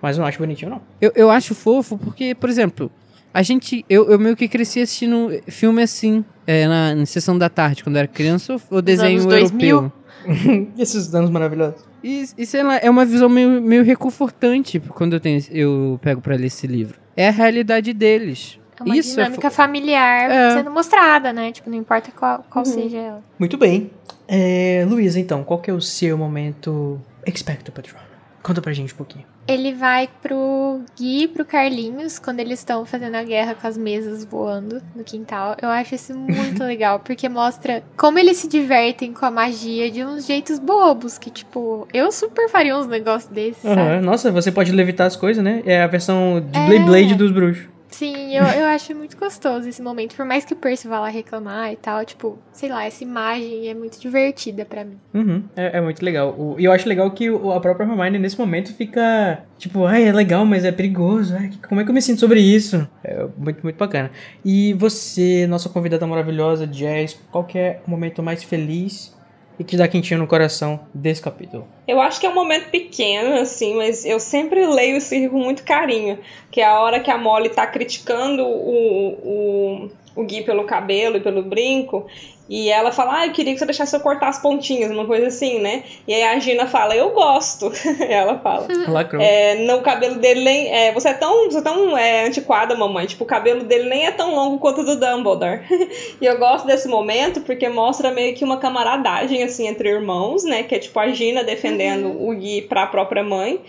Mas 0.00 0.16
eu 0.16 0.22
não 0.22 0.28
acho 0.28 0.38
bonitinho, 0.38 0.70
não. 0.70 0.80
Eu, 1.00 1.12
eu 1.14 1.30
acho 1.30 1.54
fofo 1.54 1.98
porque, 1.98 2.34
por 2.34 2.48
exemplo, 2.48 2.90
A 3.34 3.42
gente, 3.42 3.84
eu, 3.88 4.10
eu 4.10 4.18
meio 4.18 4.34
que 4.34 4.48
cresci 4.48 4.80
assistindo 4.80 5.30
filme 5.46 5.82
assim, 5.82 6.24
é, 6.46 6.66
na, 6.66 6.94
na 6.94 7.06
sessão 7.06 7.36
da 7.36 7.48
tarde, 7.50 7.84
quando 7.84 7.96
era 7.96 8.08
criança, 8.08 8.56
ou 8.70 8.80
desenho 8.80 9.20
anos 9.20 9.26
2000. 9.26 9.68
europeu. 9.68 9.92
Esses 10.78 11.14
anos 11.14 11.30
maravilhosos. 11.30 11.89
E, 12.02 12.24
e 12.38 12.46
sei 12.46 12.62
lá, 12.62 12.76
é 12.78 12.88
uma 12.88 13.04
visão 13.04 13.28
meio, 13.28 13.60
meio 13.60 13.84
reconfortante 13.84 14.80
quando 14.80 15.14
eu, 15.14 15.20
tenho, 15.20 15.42
eu 15.50 15.98
pego 16.02 16.20
pra 16.20 16.36
ler 16.36 16.46
esse 16.46 16.66
livro. 16.66 16.98
É 17.16 17.28
a 17.28 17.32
realidade 17.32 17.92
deles. 17.92 18.58
É 18.78 18.82
uma 18.82 18.96
Isso 18.96 19.18
é 19.20 19.24
dinâmica 19.24 19.50
fo- 19.50 19.56
familiar 19.56 20.30
É. 20.30 20.50
sendo 20.56 20.70
mostrada, 20.70 21.32
né? 21.32 21.52
Tipo, 21.52 21.68
não 21.68 21.76
importa 21.76 22.10
qual, 22.12 22.44
qual 22.48 22.64
Uhum. 22.64 22.72
seja 22.72 22.96
ela. 22.98 23.22
Muito 23.38 23.58
bem. 23.58 23.90
É, 24.26 24.86
Luísa, 24.88 25.20
então, 25.20 25.44
qual 25.44 25.58
que 25.60 25.70
é 25.70 25.74
o 25.74 25.80
seu 25.80 26.16
momento 26.16 27.00
Expecto 27.26 27.70
Patronum? 27.72 28.00
Conta 28.42 28.62
pra 28.62 28.72
gente 28.72 28.94
um 28.94 28.96
pouquinho. 28.96 29.26
Ele 29.52 29.74
vai 29.74 30.08
pro 30.22 30.80
Gui 30.98 31.24
e 31.24 31.28
pro 31.28 31.44
Carlinhos 31.44 32.18
quando 32.18 32.40
eles 32.40 32.60
estão 32.60 32.84
fazendo 32.84 33.14
a 33.16 33.22
guerra 33.22 33.54
com 33.54 33.66
as 33.66 33.76
mesas 33.76 34.24
voando 34.24 34.80
no 34.94 35.02
quintal. 35.04 35.56
Eu 35.60 35.68
acho 35.68 35.94
isso 35.94 36.16
muito 36.16 36.62
legal, 36.64 37.00
porque 37.00 37.28
mostra 37.28 37.82
como 37.96 38.18
eles 38.18 38.36
se 38.36 38.48
divertem 38.48 39.12
com 39.12 39.24
a 39.26 39.30
magia 39.30 39.90
de 39.90 40.04
uns 40.04 40.26
jeitos 40.26 40.58
bobos, 40.58 41.18
que, 41.18 41.30
tipo, 41.30 41.86
eu 41.92 42.10
super 42.12 42.48
faria 42.48 42.76
uns 42.76 42.86
negócios 42.86 43.30
desses? 43.32 43.64
Aham. 43.64 44.00
Nossa, 44.00 44.30
você 44.30 44.50
pode 44.52 44.72
levitar 44.72 45.06
as 45.06 45.16
coisas, 45.16 45.42
né? 45.42 45.62
É 45.66 45.82
a 45.82 45.86
versão 45.86 46.40
de 46.40 46.58
É. 46.58 46.66
Blade 46.66 46.84
Blade 46.84 47.14
dos 47.14 47.30
bruxos. 47.30 47.79
Sim, 48.00 48.34
eu, 48.34 48.42
eu 48.44 48.66
acho 48.68 48.94
muito 48.94 49.14
gostoso 49.14 49.68
esse 49.68 49.82
momento. 49.82 50.16
Por 50.16 50.24
mais 50.24 50.42
que 50.42 50.54
o 50.54 50.56
Percy 50.56 50.88
vá 50.88 51.00
lá 51.00 51.10
reclamar 51.10 51.70
e 51.70 51.76
tal, 51.76 52.02
tipo, 52.02 52.38
sei 52.50 52.70
lá, 52.70 52.82
essa 52.82 53.04
imagem 53.04 53.68
é 53.68 53.74
muito 53.74 54.00
divertida 54.00 54.64
pra 54.64 54.86
mim. 54.86 54.96
Uhum, 55.12 55.44
é, 55.54 55.76
é 55.76 55.80
muito 55.82 56.02
legal. 56.02 56.56
E 56.58 56.64
eu 56.64 56.72
acho 56.72 56.88
legal 56.88 57.10
que 57.10 57.28
a 57.28 57.60
própria 57.60 57.84
Hermione, 57.84 58.18
nesse 58.18 58.38
momento, 58.38 58.72
fica 58.72 59.44
tipo, 59.58 59.84
ai, 59.84 60.08
é 60.08 60.12
legal, 60.14 60.46
mas 60.46 60.64
é 60.64 60.72
perigoso. 60.72 61.36
Ai, 61.36 61.50
como 61.68 61.82
é 61.82 61.84
que 61.84 61.90
eu 61.90 61.94
me 61.94 62.00
sinto 62.00 62.20
sobre 62.20 62.40
isso? 62.40 62.88
É 63.04 63.26
muito, 63.36 63.62
muito 63.62 63.76
bacana. 63.76 64.10
E 64.42 64.72
você, 64.72 65.46
nossa 65.46 65.68
convidada 65.68 66.06
maravilhosa, 66.06 66.66
Jazz, 66.66 67.20
qual 67.30 67.44
que 67.44 67.58
é 67.58 67.82
o 67.86 67.90
momento 67.90 68.22
mais 68.22 68.42
feliz 68.42 69.14
e 69.60 69.64
que 69.64 69.76
dá 69.76 69.86
quentinho 69.86 70.18
no 70.18 70.26
coração 70.26 70.80
desse 70.94 71.20
capítulo? 71.20 71.68
Eu 71.86 72.00
acho 72.00 72.18
que 72.18 72.24
é 72.24 72.30
um 72.30 72.34
momento 72.34 72.70
pequeno, 72.70 73.34
assim, 73.34 73.74
mas 73.74 74.06
eu 74.06 74.18
sempre 74.18 74.66
leio 74.66 74.96
livro 74.96 75.28
com 75.28 75.38
muito 75.38 75.64
carinho. 75.64 76.18
Que 76.50 76.62
é 76.62 76.64
a 76.64 76.80
hora 76.80 76.98
que 76.98 77.10
a 77.10 77.18
Molly 77.18 77.50
tá 77.50 77.66
criticando 77.66 78.42
o, 78.42 79.10
o, 79.22 79.90
o 80.16 80.24
Gui 80.24 80.44
pelo 80.44 80.64
cabelo 80.64 81.18
e 81.18 81.20
pelo 81.20 81.42
brinco. 81.42 82.06
E 82.50 82.68
ela 82.68 82.90
fala, 82.90 83.20
ah, 83.20 83.26
eu 83.28 83.32
queria 83.32 83.52
que 83.52 83.60
você 83.60 83.64
deixasse 83.64 83.94
eu 83.94 84.00
cortar 84.00 84.26
as 84.26 84.42
pontinhas, 84.42 84.90
uma 84.90 85.06
coisa 85.06 85.28
assim, 85.28 85.60
né? 85.60 85.84
E 86.08 86.12
aí 86.12 86.24
a 86.24 86.36
Gina 86.40 86.66
fala, 86.66 86.96
eu 86.96 87.10
gosto. 87.10 87.70
ela 88.08 88.40
fala. 88.40 88.66
Lacrou. 88.90 89.22
É, 89.22 89.54
não, 89.64 89.78
o 89.78 89.82
cabelo 89.82 90.16
dele 90.16 90.42
nem. 90.42 90.68
É, 90.68 90.92
você 90.92 91.10
é 91.10 91.14
tão, 91.14 91.48
você 91.48 91.58
é 91.58 91.62
tão 91.62 91.96
é, 91.96 92.26
antiquada, 92.26 92.74
mamãe. 92.74 93.06
Tipo, 93.06 93.22
o 93.22 93.26
cabelo 93.26 93.62
dele 93.62 93.88
nem 93.88 94.04
é 94.04 94.10
tão 94.10 94.34
longo 94.34 94.58
quanto 94.58 94.80
o 94.80 94.84
do 94.84 94.96
Dumbledore. 94.96 95.60
e 96.20 96.26
eu 96.26 96.38
gosto 96.40 96.66
desse 96.66 96.88
momento 96.88 97.40
porque 97.42 97.68
mostra 97.68 98.10
meio 98.10 98.34
que 98.34 98.44
uma 98.44 98.56
camaradagem, 98.56 99.44
assim, 99.44 99.68
entre 99.68 99.88
irmãos, 99.88 100.42
né? 100.42 100.64
Que 100.64 100.74
é 100.74 100.78
tipo 100.80 100.98
a 100.98 101.06
Gina 101.06 101.44
defendendo 101.44 102.08
o 102.20 102.34
Gui 102.34 102.62
pra 102.62 102.84
própria 102.88 103.22
mãe. 103.22 103.60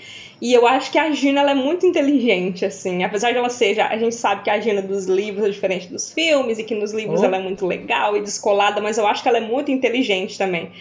E 0.41 0.53
eu 0.53 0.65
acho 0.67 0.91
que 0.91 0.97
a 0.97 1.11
Gina 1.11 1.41
ela 1.41 1.51
é 1.51 1.55
muito 1.55 1.85
inteligente, 1.85 2.65
assim. 2.65 3.03
Apesar 3.03 3.31
de 3.31 3.37
ela 3.37 3.49
seja. 3.49 3.85
A 3.85 3.97
gente 3.97 4.15
sabe 4.15 4.43
que 4.43 4.49
a 4.49 4.59
Gina 4.59 4.81
dos 4.81 5.05
livros 5.05 5.45
é 5.45 5.49
diferente 5.49 5.87
dos 5.87 6.11
filmes 6.11 6.57
e 6.57 6.63
que 6.63 6.73
nos 6.73 6.91
livros 6.91 7.21
Oh. 7.21 7.25
ela 7.25 7.37
é 7.37 7.39
muito 7.39 7.67
legal 7.67 8.17
e 8.17 8.21
descolada, 8.21 8.81
mas 8.81 8.97
eu 8.97 9.05
acho 9.05 9.21
que 9.21 9.29
ela 9.29 9.37
é 9.37 9.41
muito 9.41 9.69
inteligente 9.69 10.37
também. 10.39 10.71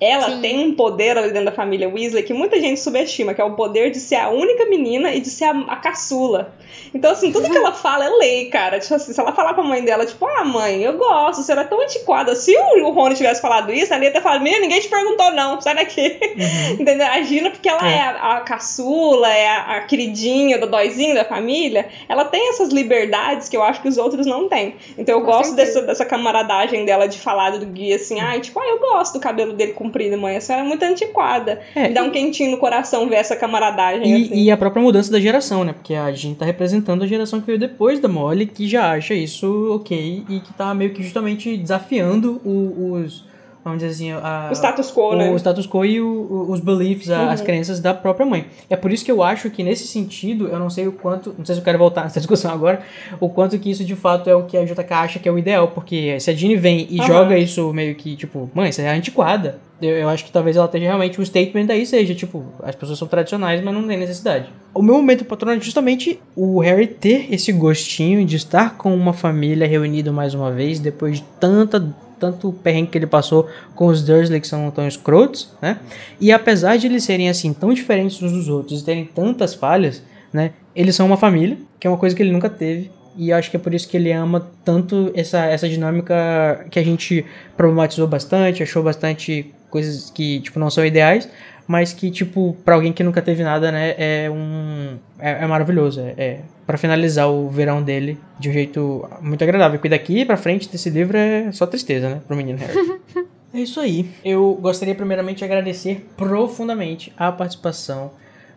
Ela 0.00 0.30
Sim. 0.30 0.40
tem 0.40 0.58
um 0.60 0.74
poder 0.74 1.18
ali 1.18 1.28
dentro 1.28 1.46
da 1.46 1.52
família 1.52 1.88
Weasley 1.88 2.22
que 2.22 2.32
muita 2.32 2.60
gente 2.60 2.78
subestima, 2.80 3.34
que 3.34 3.40
é 3.40 3.44
o 3.44 3.54
poder 3.56 3.90
de 3.90 3.98
ser 3.98 4.14
a 4.16 4.28
única 4.30 4.64
menina 4.66 5.12
e 5.12 5.20
de 5.20 5.28
ser 5.28 5.44
a, 5.46 5.58
a 5.68 5.76
caçula. 5.76 6.54
Então, 6.94 7.10
assim, 7.10 7.32
tudo 7.32 7.50
que 7.50 7.56
ela 7.56 7.72
fala 7.74 8.04
é 8.04 8.08
lei, 8.10 8.46
cara. 8.46 8.78
Tipo 8.78 8.94
assim, 8.94 9.12
se 9.12 9.20
ela 9.20 9.32
falar 9.32 9.54
com 9.54 9.62
a 9.62 9.64
mãe 9.64 9.82
dela, 9.84 10.06
tipo, 10.06 10.24
ah, 10.26 10.44
mãe, 10.44 10.82
eu 10.82 10.96
gosto, 10.96 11.42
você 11.42 11.50
era 11.52 11.64
tão 11.64 11.80
antiquada. 11.80 12.34
Se 12.36 12.56
o, 12.56 12.86
o 12.86 12.90
Rony 12.92 13.14
tivesse 13.16 13.40
falado 13.40 13.72
isso, 13.72 13.92
ela 13.92 14.04
ia 14.04 14.12
ter 14.12 14.22
falado, 14.22 14.40
menina, 14.42 14.60
ninguém 14.62 14.80
te 14.80 14.88
perguntou, 14.88 15.32
não, 15.32 15.60
sai 15.60 15.74
daqui. 15.74 16.16
Entendeu? 16.78 17.06
A 17.06 17.20
Gina, 17.22 17.50
porque 17.50 17.68
ela 17.68 17.86
É. 17.88 17.96
é, 17.96 18.00
a, 18.02 18.36
a 18.36 18.40
caçula, 18.40 19.28
é 19.32 19.48
a, 19.48 19.76
a 19.76 19.80
queridinha, 19.82 20.58
do 20.58 20.66
dóizinho 20.66 21.14
da 21.14 21.24
família, 21.24 21.88
ela 22.08 22.24
tem 22.24 22.50
essas 22.50 22.68
liberdades 22.70 23.48
que 23.48 23.56
eu 23.56 23.62
acho 23.62 23.82
que 23.82 23.88
os 23.88 23.98
outros 23.98 24.26
não 24.26 24.48
têm. 24.48 24.76
Então 24.96 25.16
eu 25.16 25.20
Com 25.22 25.32
gosto 25.32 25.54
certeza. 25.54 25.80
dessa, 25.80 25.86
dessa 25.86 26.04
camaradagem 26.04 26.84
dela 26.84 27.08
de 27.08 27.18
falar 27.18 27.50
do 27.50 27.66
Gui 27.66 27.92
assim, 27.92 28.20
ai, 28.20 28.40
tipo, 28.40 28.58
ah, 28.60 28.66
eu 28.68 28.78
gosto 28.78 29.14
do 29.14 29.20
cabelo 29.20 29.52
dele 29.52 29.72
comprido, 29.88 30.16
mãe, 30.18 30.36
a 30.36 30.40
senhora 30.40 30.64
é 30.64 30.68
muito 30.68 30.82
antiquada. 30.84 31.60
É, 31.74 31.88
Me 31.88 31.94
dá 31.94 32.02
um 32.02 32.10
quentinho 32.10 32.50
no 32.50 32.58
coração 32.58 33.08
ver 33.08 33.16
essa 33.16 33.34
camaradagem, 33.34 34.14
assim. 34.14 34.34
E, 34.34 34.44
e 34.44 34.50
a 34.50 34.56
própria 34.56 34.82
mudança 34.82 35.10
da 35.10 35.18
geração, 35.18 35.64
né? 35.64 35.72
Porque 35.72 35.94
a 35.94 36.12
gente 36.12 36.36
tá 36.36 36.44
representando 36.44 37.02
a 37.02 37.06
geração 37.06 37.40
que 37.40 37.46
veio 37.46 37.58
depois 37.58 37.98
da 38.00 38.08
Molly, 38.08 38.46
que 38.46 38.68
já 38.68 38.92
acha 38.92 39.14
isso 39.14 39.72
ok 39.74 40.24
e 40.28 40.40
que 40.40 40.52
tá 40.52 40.74
meio 40.74 40.92
que 40.92 41.02
justamente 41.02 41.56
desafiando 41.56 42.40
o- 42.44 42.92
os. 42.94 43.26
Vamos 43.64 43.82
dizer 43.82 43.92
assim, 43.92 44.12
a, 44.12 44.48
O 44.50 44.54
status 44.54 44.90
quo, 44.90 45.10
o 45.10 45.16
né? 45.16 45.34
status 45.36 45.66
quo 45.66 45.84
e 45.84 46.00
o- 46.00 46.06
o- 46.06 46.52
os 46.52 46.60
beliefs, 46.60 47.10
a- 47.10 47.30
as 47.32 47.40
Uhum. 47.40 47.46
crenças 47.46 47.80
da 47.80 47.92
própria 47.92 48.24
mãe. 48.24 48.46
É 48.70 48.76
por 48.76 48.90
isso 48.90 49.04
que 49.04 49.10
eu 49.10 49.22
acho 49.22 49.50
que 49.50 49.62
nesse 49.62 49.86
sentido, 49.86 50.46
eu 50.48 50.58
não 50.58 50.70
sei 50.70 50.86
o 50.86 50.92
quanto, 50.92 51.34
não 51.36 51.44
sei 51.44 51.54
se 51.56 51.60
eu 51.60 51.64
quero 51.64 51.76
voltar 51.76 52.04
nessa 52.04 52.18
discussão 52.20 52.50
agora, 52.52 52.80
o 53.20 53.28
quanto 53.28 53.58
que 53.58 53.70
isso 53.70 53.84
de 53.84 53.94
fato 53.96 54.30
é 54.30 54.34
o 54.34 54.44
que 54.44 54.56
a 54.56 54.64
JK 54.64 54.92
acha 54.94 55.18
que 55.18 55.28
é 55.28 55.32
o 55.32 55.38
ideal, 55.38 55.68
porque 55.68 56.18
se 56.20 56.30
a 56.30 56.34
Ginny 56.34 56.56
vem 56.56 56.86
e 56.88 56.98
Aham. 56.98 57.06
joga 57.06 57.36
isso 57.38 57.70
meio 57.74 57.94
que, 57.94 58.16
tipo, 58.16 58.48
mãe, 58.54 58.72
você 58.72 58.82
é 58.82 58.90
antiquada, 58.90 59.58
eu, 59.80 59.96
eu 59.96 60.08
acho 60.08 60.24
que 60.24 60.32
talvez 60.32 60.56
ela 60.56 60.66
esteja 60.66 60.86
realmente, 60.86 61.20
o 61.20 61.26
statement 61.26 61.66
daí 61.66 61.86
seja, 61.86 62.14
tipo, 62.14 62.44
as 62.62 62.74
pessoas 62.74 62.98
são 62.98 63.06
tradicionais, 63.06 63.62
mas 63.62 63.72
não 63.72 63.86
tem 63.86 63.96
necessidade. 63.96 64.48
O 64.74 64.82
meu 64.82 64.94
momento 64.94 65.24
patrono 65.24 65.56
é 65.56 65.60
justamente 65.60 66.20
o 66.34 66.60
Harry 66.60 66.86
ter 66.86 67.32
esse 67.32 67.52
gostinho 67.52 68.24
de 68.24 68.36
estar 68.36 68.76
com 68.76 68.94
uma 68.94 69.12
família 69.12 69.66
reunida 69.66 70.12
mais 70.12 70.34
uma 70.34 70.50
vez, 70.50 70.78
depois 70.80 71.18
de 71.18 71.24
tanta 71.40 71.94
tanto 72.18 72.52
perrengue 72.52 72.88
que 72.90 72.98
ele 72.98 73.06
passou 73.06 73.48
com 73.76 73.86
os 73.86 74.02
Dursley 74.02 74.40
que 74.40 74.48
são 74.48 74.68
tão 74.72 74.88
escrotos, 74.88 75.52
né? 75.62 75.78
E 76.20 76.32
apesar 76.32 76.76
de 76.76 76.88
eles 76.88 77.04
serem 77.04 77.28
assim 77.28 77.52
tão 77.52 77.72
diferentes 77.72 78.20
uns 78.20 78.32
dos 78.32 78.48
outros 78.48 78.80
e 78.80 78.84
terem 78.84 79.04
tantas 79.04 79.54
falhas, 79.54 80.02
né? 80.32 80.50
Eles 80.74 80.96
são 80.96 81.06
uma 81.06 81.16
família, 81.16 81.56
que 81.78 81.86
é 81.86 81.90
uma 81.90 81.96
coisa 81.96 82.16
que 82.16 82.22
ele 82.22 82.32
nunca 82.32 82.50
teve. 82.50 82.90
E 83.16 83.32
acho 83.32 83.50
que 83.50 83.56
é 83.56 83.60
por 83.60 83.74
isso 83.74 83.88
que 83.88 83.96
ele 83.96 84.12
ama 84.12 84.48
tanto 84.64 85.10
essa, 85.14 85.44
essa 85.44 85.68
dinâmica 85.68 86.66
que 86.70 86.78
a 86.78 86.84
gente 86.84 87.24
problematizou 87.56 88.06
bastante, 88.06 88.62
achou 88.62 88.82
bastante 88.82 89.52
coisas 89.70 90.10
que, 90.10 90.40
tipo, 90.40 90.58
não 90.58 90.70
são 90.70 90.84
ideais, 90.84 91.28
mas 91.66 91.92
que, 91.92 92.10
tipo, 92.10 92.56
pra 92.64 92.74
alguém 92.74 92.92
que 92.92 93.04
nunca 93.04 93.20
teve 93.20 93.42
nada, 93.42 93.70
né, 93.70 93.94
é 93.98 94.30
um... 94.30 94.96
é, 95.18 95.44
é 95.44 95.46
maravilhoso, 95.46 96.00
é, 96.00 96.14
é 96.16 96.40
para 96.66 96.78
finalizar 96.78 97.30
o 97.30 97.48
verão 97.48 97.82
dele 97.82 98.18
de 98.38 98.48
um 98.48 98.52
jeito 98.52 99.08
muito 99.20 99.42
agradável, 99.42 99.78
porque 99.78 99.88
daqui 99.88 100.24
pra 100.24 100.36
frente 100.36 100.68
desse 100.68 100.90
livro 100.90 101.16
é 101.16 101.50
só 101.52 101.66
tristeza, 101.66 102.08
né, 102.08 102.20
pro 102.26 102.36
menino 102.36 102.58
Harry. 102.58 103.28
É 103.52 103.60
isso 103.60 103.80
aí. 103.80 104.10
Eu 104.22 104.58
gostaria 104.60 104.94
primeiramente 104.94 105.38
de 105.38 105.44
agradecer 105.44 106.06
profundamente 106.18 107.10
a 107.16 107.32
participação 107.32 108.10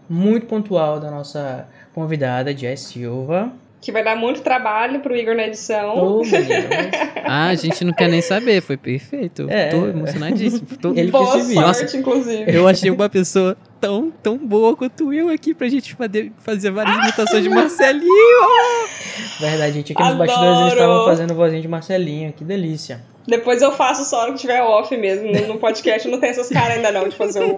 muito 0.10 0.46
pontual 0.46 1.00
da 1.00 1.10
nossa 1.10 1.66
convidada, 1.94 2.56
Jess 2.56 2.82
Silva. 2.82 3.54
Que 3.82 3.92
vai 3.92 4.04
dar 4.04 4.16
muito 4.16 4.42
trabalho 4.42 5.00
pro 5.00 5.16
Igor 5.16 5.36
na 5.36 5.48
edição. 5.48 6.20
Mas- 6.20 6.32
Ah, 7.26 7.48
a 7.48 7.56
gente 7.56 7.84
não 7.84 7.94
quer 7.94 8.10
nem 8.10 8.22
saber, 8.22 8.62
foi 8.62 8.78
perfeito. 8.78 9.48
É. 9.50 9.70
Tô 9.70 9.88
emocionadíssimo. 9.88 10.68
Tô... 10.80 10.94
Ele 10.94 11.10
Boa 11.10 11.74
sorte, 11.74 11.98
inclusive. 11.98 12.46
Eu 12.48 12.68
achei 12.68 12.92
uma 12.92 13.10
pessoa 13.10 13.58
tão, 13.80 14.12
tão 14.22 14.38
boa 14.38 14.76
quanto 14.76 15.12
eu 15.12 15.30
aqui 15.30 15.54
pra 15.56 15.68
gente 15.68 15.96
fazer, 15.96 16.32
fazer 16.40 16.70
várias 16.72 16.96
imitações 16.98 17.44
de 17.44 17.50
Marcelinho. 17.50 18.48
Verdade, 19.40 19.74
gente. 19.74 19.94
Aqui 19.94 20.02
nos 20.04 20.12
Adoro. 20.12 20.28
bastidores 20.28 20.60
eles 20.60 20.74
estavam 20.74 21.06
fazendo 21.06 21.34
vozinha 21.34 21.62
de 21.62 21.68
Marcelinho. 21.68 22.34
Que 22.34 22.44
delícia. 22.44 23.02
Depois 23.28 23.62
eu 23.62 23.72
faço 23.72 24.04
só 24.06 24.28
no 24.28 24.34
que 24.34 24.40
tiver 24.40 24.62
off 24.62 24.96
mesmo. 24.96 25.32
No, 25.48 25.58
podcast 25.58 26.08
não 26.08 26.20
tem 26.20 26.30
essas 26.30 26.50
caras 26.50 26.78
ainda 26.78 26.92
não 26.92 27.08
de 27.08 27.16
fazer 27.16 27.44
o. 27.44 27.58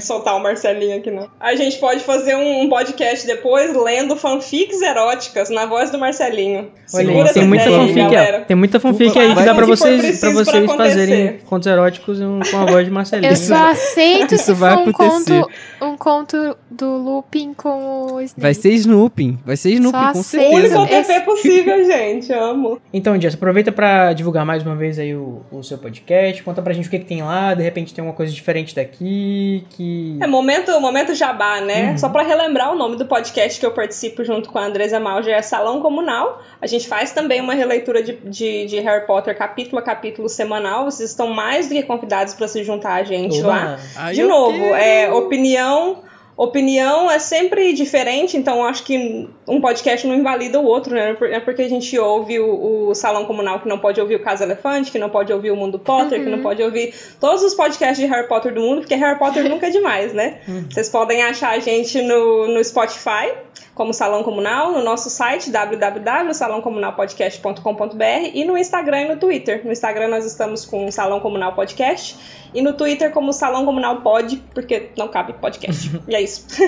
soltar 0.00 0.36
o 0.36 0.42
Marcelinho 0.42 0.98
aqui, 0.98 1.10
não. 1.10 1.28
A 1.40 1.54
gente 1.54 1.78
pode 1.78 2.00
fazer 2.00 2.34
um, 2.36 2.62
um 2.62 2.68
podcast 2.68 3.26
depois 3.26 3.74
lendo 3.74 4.16
fanfics 4.16 4.80
eróticas 4.80 5.50
na 5.50 5.66
voz 5.66 5.90
do 5.90 5.98
Marcelinho. 5.98 6.70
Olha 6.94 7.06
tem 7.06 7.20
essa 7.22 7.44
muita 7.44 7.64
ideia 7.64 7.80
aí, 7.80 7.86
fanfic, 7.86 8.14
galera. 8.14 8.40
Tem 8.42 8.56
muita 8.56 8.80
fanfic 8.80 9.18
aí 9.18 9.34
que 9.34 9.42
dá 9.42 9.54
pra 9.54 9.66
vocês, 9.66 10.20
pra 10.20 10.30
pra 10.30 10.44
vocês 10.44 10.64
acontecer. 10.64 10.76
fazerem 10.76 11.38
contos 11.46 11.66
eróticos 11.66 12.18
com 12.50 12.56
a 12.58 12.66
voz 12.66 12.84
de 12.84 12.90
Marcelinho. 12.90 13.32
Eu 13.32 13.36
só 13.36 13.70
aceito 13.70 14.34
Isso 14.34 14.44
se 14.44 14.52
vai 14.54 14.74
for 14.74 14.88
um 14.88 14.92
conto, 14.92 15.50
um 15.80 15.96
conto 15.96 16.56
do 16.70 16.96
Lupin 16.96 17.54
com 17.54 18.12
o 18.12 18.20
Snape. 18.20 18.40
Vai 18.40 18.54
ser 18.54 18.70
Snooping. 18.70 19.38
Vai 19.44 19.56
ser 19.56 19.70
Snooping, 19.70 19.98
Só 19.98 20.12
com 20.12 20.20
aceito. 20.20 20.52
O 20.52 20.56
único 20.56 20.74
certeza. 20.74 21.12
OTP 21.12 21.24
possível, 21.24 21.84
gente. 21.84 22.32
Amo. 22.32 22.80
Então, 22.92 23.20
Jess, 23.20 23.34
aproveita 23.34 23.72
pra 23.72 24.12
divulgar 24.12 24.44
mais 24.44 24.62
uma 24.62 24.76
vez 24.76 24.91
aí 24.98 25.14
o, 25.14 25.42
o 25.50 25.62
seu 25.62 25.78
podcast. 25.78 26.42
Conta 26.42 26.60
pra 26.62 26.72
gente 26.72 26.88
o 26.88 26.90
que, 26.90 26.98
que 26.98 27.04
tem 27.04 27.22
lá. 27.22 27.54
De 27.54 27.62
repente 27.62 27.94
tem 27.94 28.02
uma 28.02 28.12
coisa 28.12 28.32
diferente 28.32 28.74
daqui. 28.74 29.64
Que. 29.70 30.18
É 30.20 30.26
momento, 30.26 30.78
momento 30.80 31.14
jabá, 31.14 31.60
né? 31.60 31.90
Uhum. 31.90 31.98
Só 31.98 32.08
pra 32.08 32.22
relembrar 32.22 32.72
o 32.72 32.76
nome 32.76 32.96
do 32.96 33.06
podcast 33.06 33.58
que 33.58 33.66
eu 33.66 33.72
participo 33.72 34.24
junto 34.24 34.50
com 34.50 34.58
a 34.58 34.64
Andresa 34.66 34.98
Malger 35.00 35.34
é 35.34 35.42
Salão 35.42 35.80
Comunal. 35.80 36.42
A 36.60 36.66
gente 36.66 36.86
faz 36.88 37.12
também 37.12 37.40
uma 37.40 37.54
releitura 37.54 38.02
de, 38.02 38.16
de, 38.24 38.66
de 38.66 38.80
Harry 38.80 39.06
Potter 39.06 39.36
capítulo 39.36 39.78
a 39.78 39.82
capítulo 39.82 40.28
semanal. 40.28 40.84
Vocês 40.84 41.10
estão 41.10 41.28
mais 41.28 41.68
do 41.68 41.74
que 41.74 41.82
convidados 41.82 42.34
pra 42.34 42.48
se 42.48 42.62
juntar 42.64 42.94
a 42.94 43.02
gente 43.04 43.38
Oba! 43.40 43.48
lá. 43.48 43.78
Ai, 43.96 44.14
De 44.14 44.22
novo, 44.22 44.58
quero. 44.58 44.74
é 44.74 45.12
opinião, 45.12 46.02
opinião 46.36 47.10
é 47.10 47.18
sempre 47.18 47.72
diferente, 47.72 48.36
então 48.36 48.64
acho 48.64 48.84
que 48.84 49.28
um 49.46 49.60
podcast 49.60 50.06
não 50.06 50.14
invalida 50.14 50.58
o 50.58 50.64
outro, 50.64 50.94
né? 50.94 51.16
É 51.30 51.40
porque 51.40 51.62
a 51.62 51.68
gente 51.68 51.98
ouve 51.98 52.40
o, 52.40 52.88
o 52.88 52.94
Salão 52.94 53.24
Comunal 53.24 53.60
que 53.60 53.68
não 53.68 53.78
pode 53.78 54.00
ouvir 54.00 54.16
o 54.16 54.22
Caso 54.22 54.42
Elefante, 54.42 54.90
que 54.90 54.98
não 54.98 55.10
pode 55.10 55.32
ouvir 55.32 55.50
o 55.50 55.56
Mundo 55.56 55.78
Potter, 55.78 56.18
uhum. 56.18 56.24
que 56.24 56.30
não 56.30 56.38
uhum. 56.38 56.42
pode 56.42 56.62
ouvir 56.62 56.94
todos 57.20 57.42
os 57.42 57.54
podcasts 57.54 57.98
de 57.98 58.06
Harry 58.06 58.28
Potter 58.28 58.54
do 58.54 58.60
mundo, 58.60 58.80
porque 58.80 58.94
Harry 58.94 59.18
Potter 59.18 59.48
nunca 59.48 59.66
é 59.66 59.70
demais, 59.70 60.12
né? 60.12 60.40
Uhum. 60.52 60.66
Vocês 60.68 60.88
podem 60.88 61.22
achar 61.22 61.50
a 61.50 61.58
gente 61.60 62.02
no, 62.02 62.48
no 62.48 62.62
Spotify, 62.64 63.32
como 63.74 63.94
Salão 63.94 64.22
Comunal, 64.22 64.72
no 64.72 64.82
nosso 64.82 65.08
site 65.08 65.50
www.salãocomunalpodcast.com.br 65.50 68.30
e 68.34 68.44
no 68.44 68.58
Instagram 68.58 69.02
e 69.02 69.08
no 69.08 69.16
Twitter. 69.16 69.64
No 69.64 69.72
Instagram 69.72 70.08
nós 70.08 70.26
estamos 70.26 70.66
com 70.66 70.90
Salão 70.90 71.20
Comunal 71.20 71.54
Podcast 71.54 72.18
e 72.54 72.60
no 72.60 72.74
Twitter 72.74 73.10
como 73.12 73.32
Salão 73.32 73.64
Comunal 73.64 74.02
Pod, 74.02 74.42
porque 74.54 74.90
não 74.96 75.08
cabe 75.08 75.32
podcast. 75.34 75.90
e 76.06 76.14
é 76.14 76.20
isso. 76.20 76.46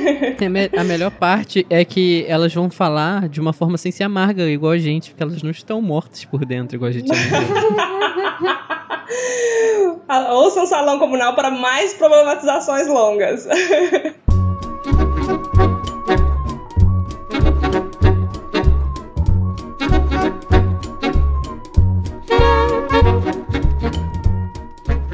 a 0.77 0.85
melhor 0.85 1.11
parte 1.11 1.67
é 1.69 1.85
que 1.85 2.25
elas 2.27 2.55
vão 2.55 2.71
falar 2.71 3.29
de 3.29 3.39
uma 3.41 3.53
forma 3.53 3.77
sem 3.77 3.93
ser 3.93 4.05
amarga, 4.05 4.45
igual 4.45 4.73
a 4.73 4.79
gente, 4.79 5.11
porque 5.11 5.23
elas 5.23 5.43
não 5.43 5.51
estão 5.51 5.83
mortas 5.83 6.25
por 6.25 6.47
dentro, 6.47 6.77
igual 6.77 6.89
a 6.89 6.93
gente. 6.93 7.11
Ouçam 10.31 10.67
Salão 10.67 10.99
Comunal 10.99 11.35
para 11.35 11.51
mais 11.51 11.93
problematizações 11.95 12.87
longas. 12.87 13.47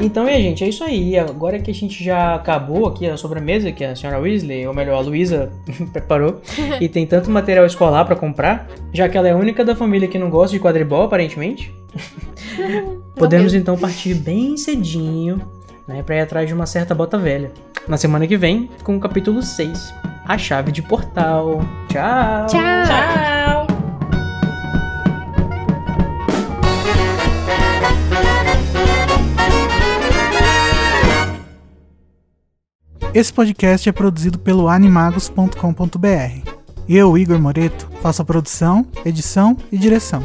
Então, 0.01 0.29
e 0.29 0.43
gente, 0.43 0.65
é 0.65 0.69
isso 0.69 0.83
aí. 0.83 1.19
Agora 1.19 1.59
que 1.59 1.71
a 1.71 1.75
gente 1.75 2.03
já 2.03 2.35
acabou 2.35 2.89
aqui 2.89 3.07
a 3.07 3.17
sobremesa 3.17 3.71
que 3.71 3.85
a 3.85 3.95
senhora 3.95 4.19
Weasley, 4.19 4.67
ou 4.67 4.75
melhor, 4.75 4.97
a 4.97 5.01
Luísa, 5.01 5.53
preparou, 5.93 6.41
e 6.81 6.89
tem 6.89 7.07
tanto 7.07 7.31
material 7.31 7.67
escolar 7.67 8.05
para 8.05 8.17
comprar, 8.17 8.69
já 8.93 9.09
que 9.09 9.17
ela 9.17 9.29
é 9.29 9.33
a 9.33 9.37
única 9.37 9.65
da 9.65 9.77
família 9.77 10.09
que 10.09 10.19
não 10.19 10.31
gosta 10.31 10.57
de 10.57 10.63
quadribol, 10.63 11.03
aparentemente, 11.03 11.75
podemos 13.15 13.55
então 13.55 13.77
partir 13.77 14.15
bem 14.15 14.57
cedinho, 14.57 15.41
né, 15.87 16.03
pra 16.03 16.17
ir 16.17 16.21
atrás 16.21 16.49
de 16.49 16.55
uma 16.55 16.67
certa 16.67 16.95
bota 16.95 17.19
velha. 17.19 17.53
Na 17.87 17.97
semana 17.97 18.27
que 18.27 18.37
vem, 18.37 18.71
com 18.83 18.97
o 18.97 19.01
capítulo 19.01 19.43
6, 19.43 19.95
A 20.27 20.39
Chave 20.39 20.73
de 20.73 20.83
Portal. 20.83 21.61
Tchau! 21.89 22.47
Tchau! 22.47 22.61
Tchau! 22.87 23.40
Esse 33.13 33.33
podcast 33.33 33.89
é 33.89 33.93
produzido 33.93 34.39
pelo 34.39 34.69
animagos.com.br. 34.69 36.51
Eu, 36.89 37.19
Igor 37.19 37.41
Moreto, 37.41 37.91
faço 38.01 38.23
a 38.23 38.25
produção, 38.25 38.87
edição 39.05 39.57
e 39.73 39.77
direção. 39.77 40.25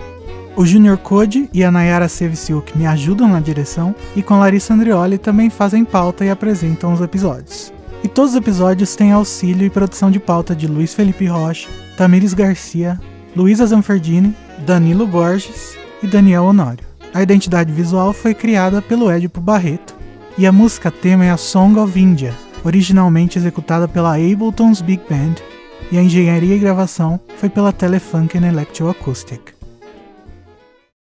O 0.56 0.64
Junior 0.68 0.96
Code 0.96 1.50
e 1.52 1.64
a 1.64 1.72
Nayara 1.72 2.08
Seviciuk 2.08 2.78
me 2.78 2.86
ajudam 2.86 3.28
na 3.28 3.40
direção 3.40 3.96
e 4.16 4.22
com 4.22 4.38
Larissa 4.38 4.76
Andrioli 4.76 5.18
também 5.18 5.50
fazem 5.50 5.84
pauta 5.84 6.24
e 6.24 6.30
apresentam 6.30 6.94
os 6.94 7.02
episódios. 7.02 7.74
E 8.04 8.08
todos 8.08 8.32
os 8.32 8.38
episódios 8.38 8.96
têm 8.96 9.12
auxílio 9.12 9.66
e 9.66 9.70
produção 9.70 10.12
de 10.12 10.20
pauta 10.20 10.56
de 10.56 10.68
Luiz 10.68 10.94
Felipe 10.94 11.26
Rocha, 11.26 11.68
Tamires 11.98 12.36
Garcia, 12.36 13.02
Luísa 13.36 13.66
Zanferdini, 13.66 14.36
Danilo 14.60 15.08
Borges 15.08 15.76
e 16.04 16.08
Daniel 16.08 16.44
Honório. 16.44 16.86
A 17.12 17.24
identidade 17.24 17.74
visual 17.74 18.14
foi 18.14 18.36
criada 18.36 18.80
pelo 18.80 19.12
Edipo 19.12 19.42
Barreto 19.42 19.96
e 20.38 20.46
a 20.46 20.52
música 20.52 20.92
tema 20.92 21.26
é 21.26 21.32
a 21.32 21.38
Song 21.38 21.80
of 21.80 22.00
India, 22.00 22.34
originalmente 22.66 23.40
executada 23.40 23.88
pela 23.88 24.16
Ableton's 24.16 24.82
Big 24.82 25.02
Band, 25.10 25.36
e 25.92 25.98
a 25.98 26.04
engenharia 26.04 26.56
e 26.56 26.60
gravação 26.60 27.20
foi 27.38 27.48
pela 27.48 27.72
Telefunken 27.72 28.44
Electroacoustic. 28.44 29.55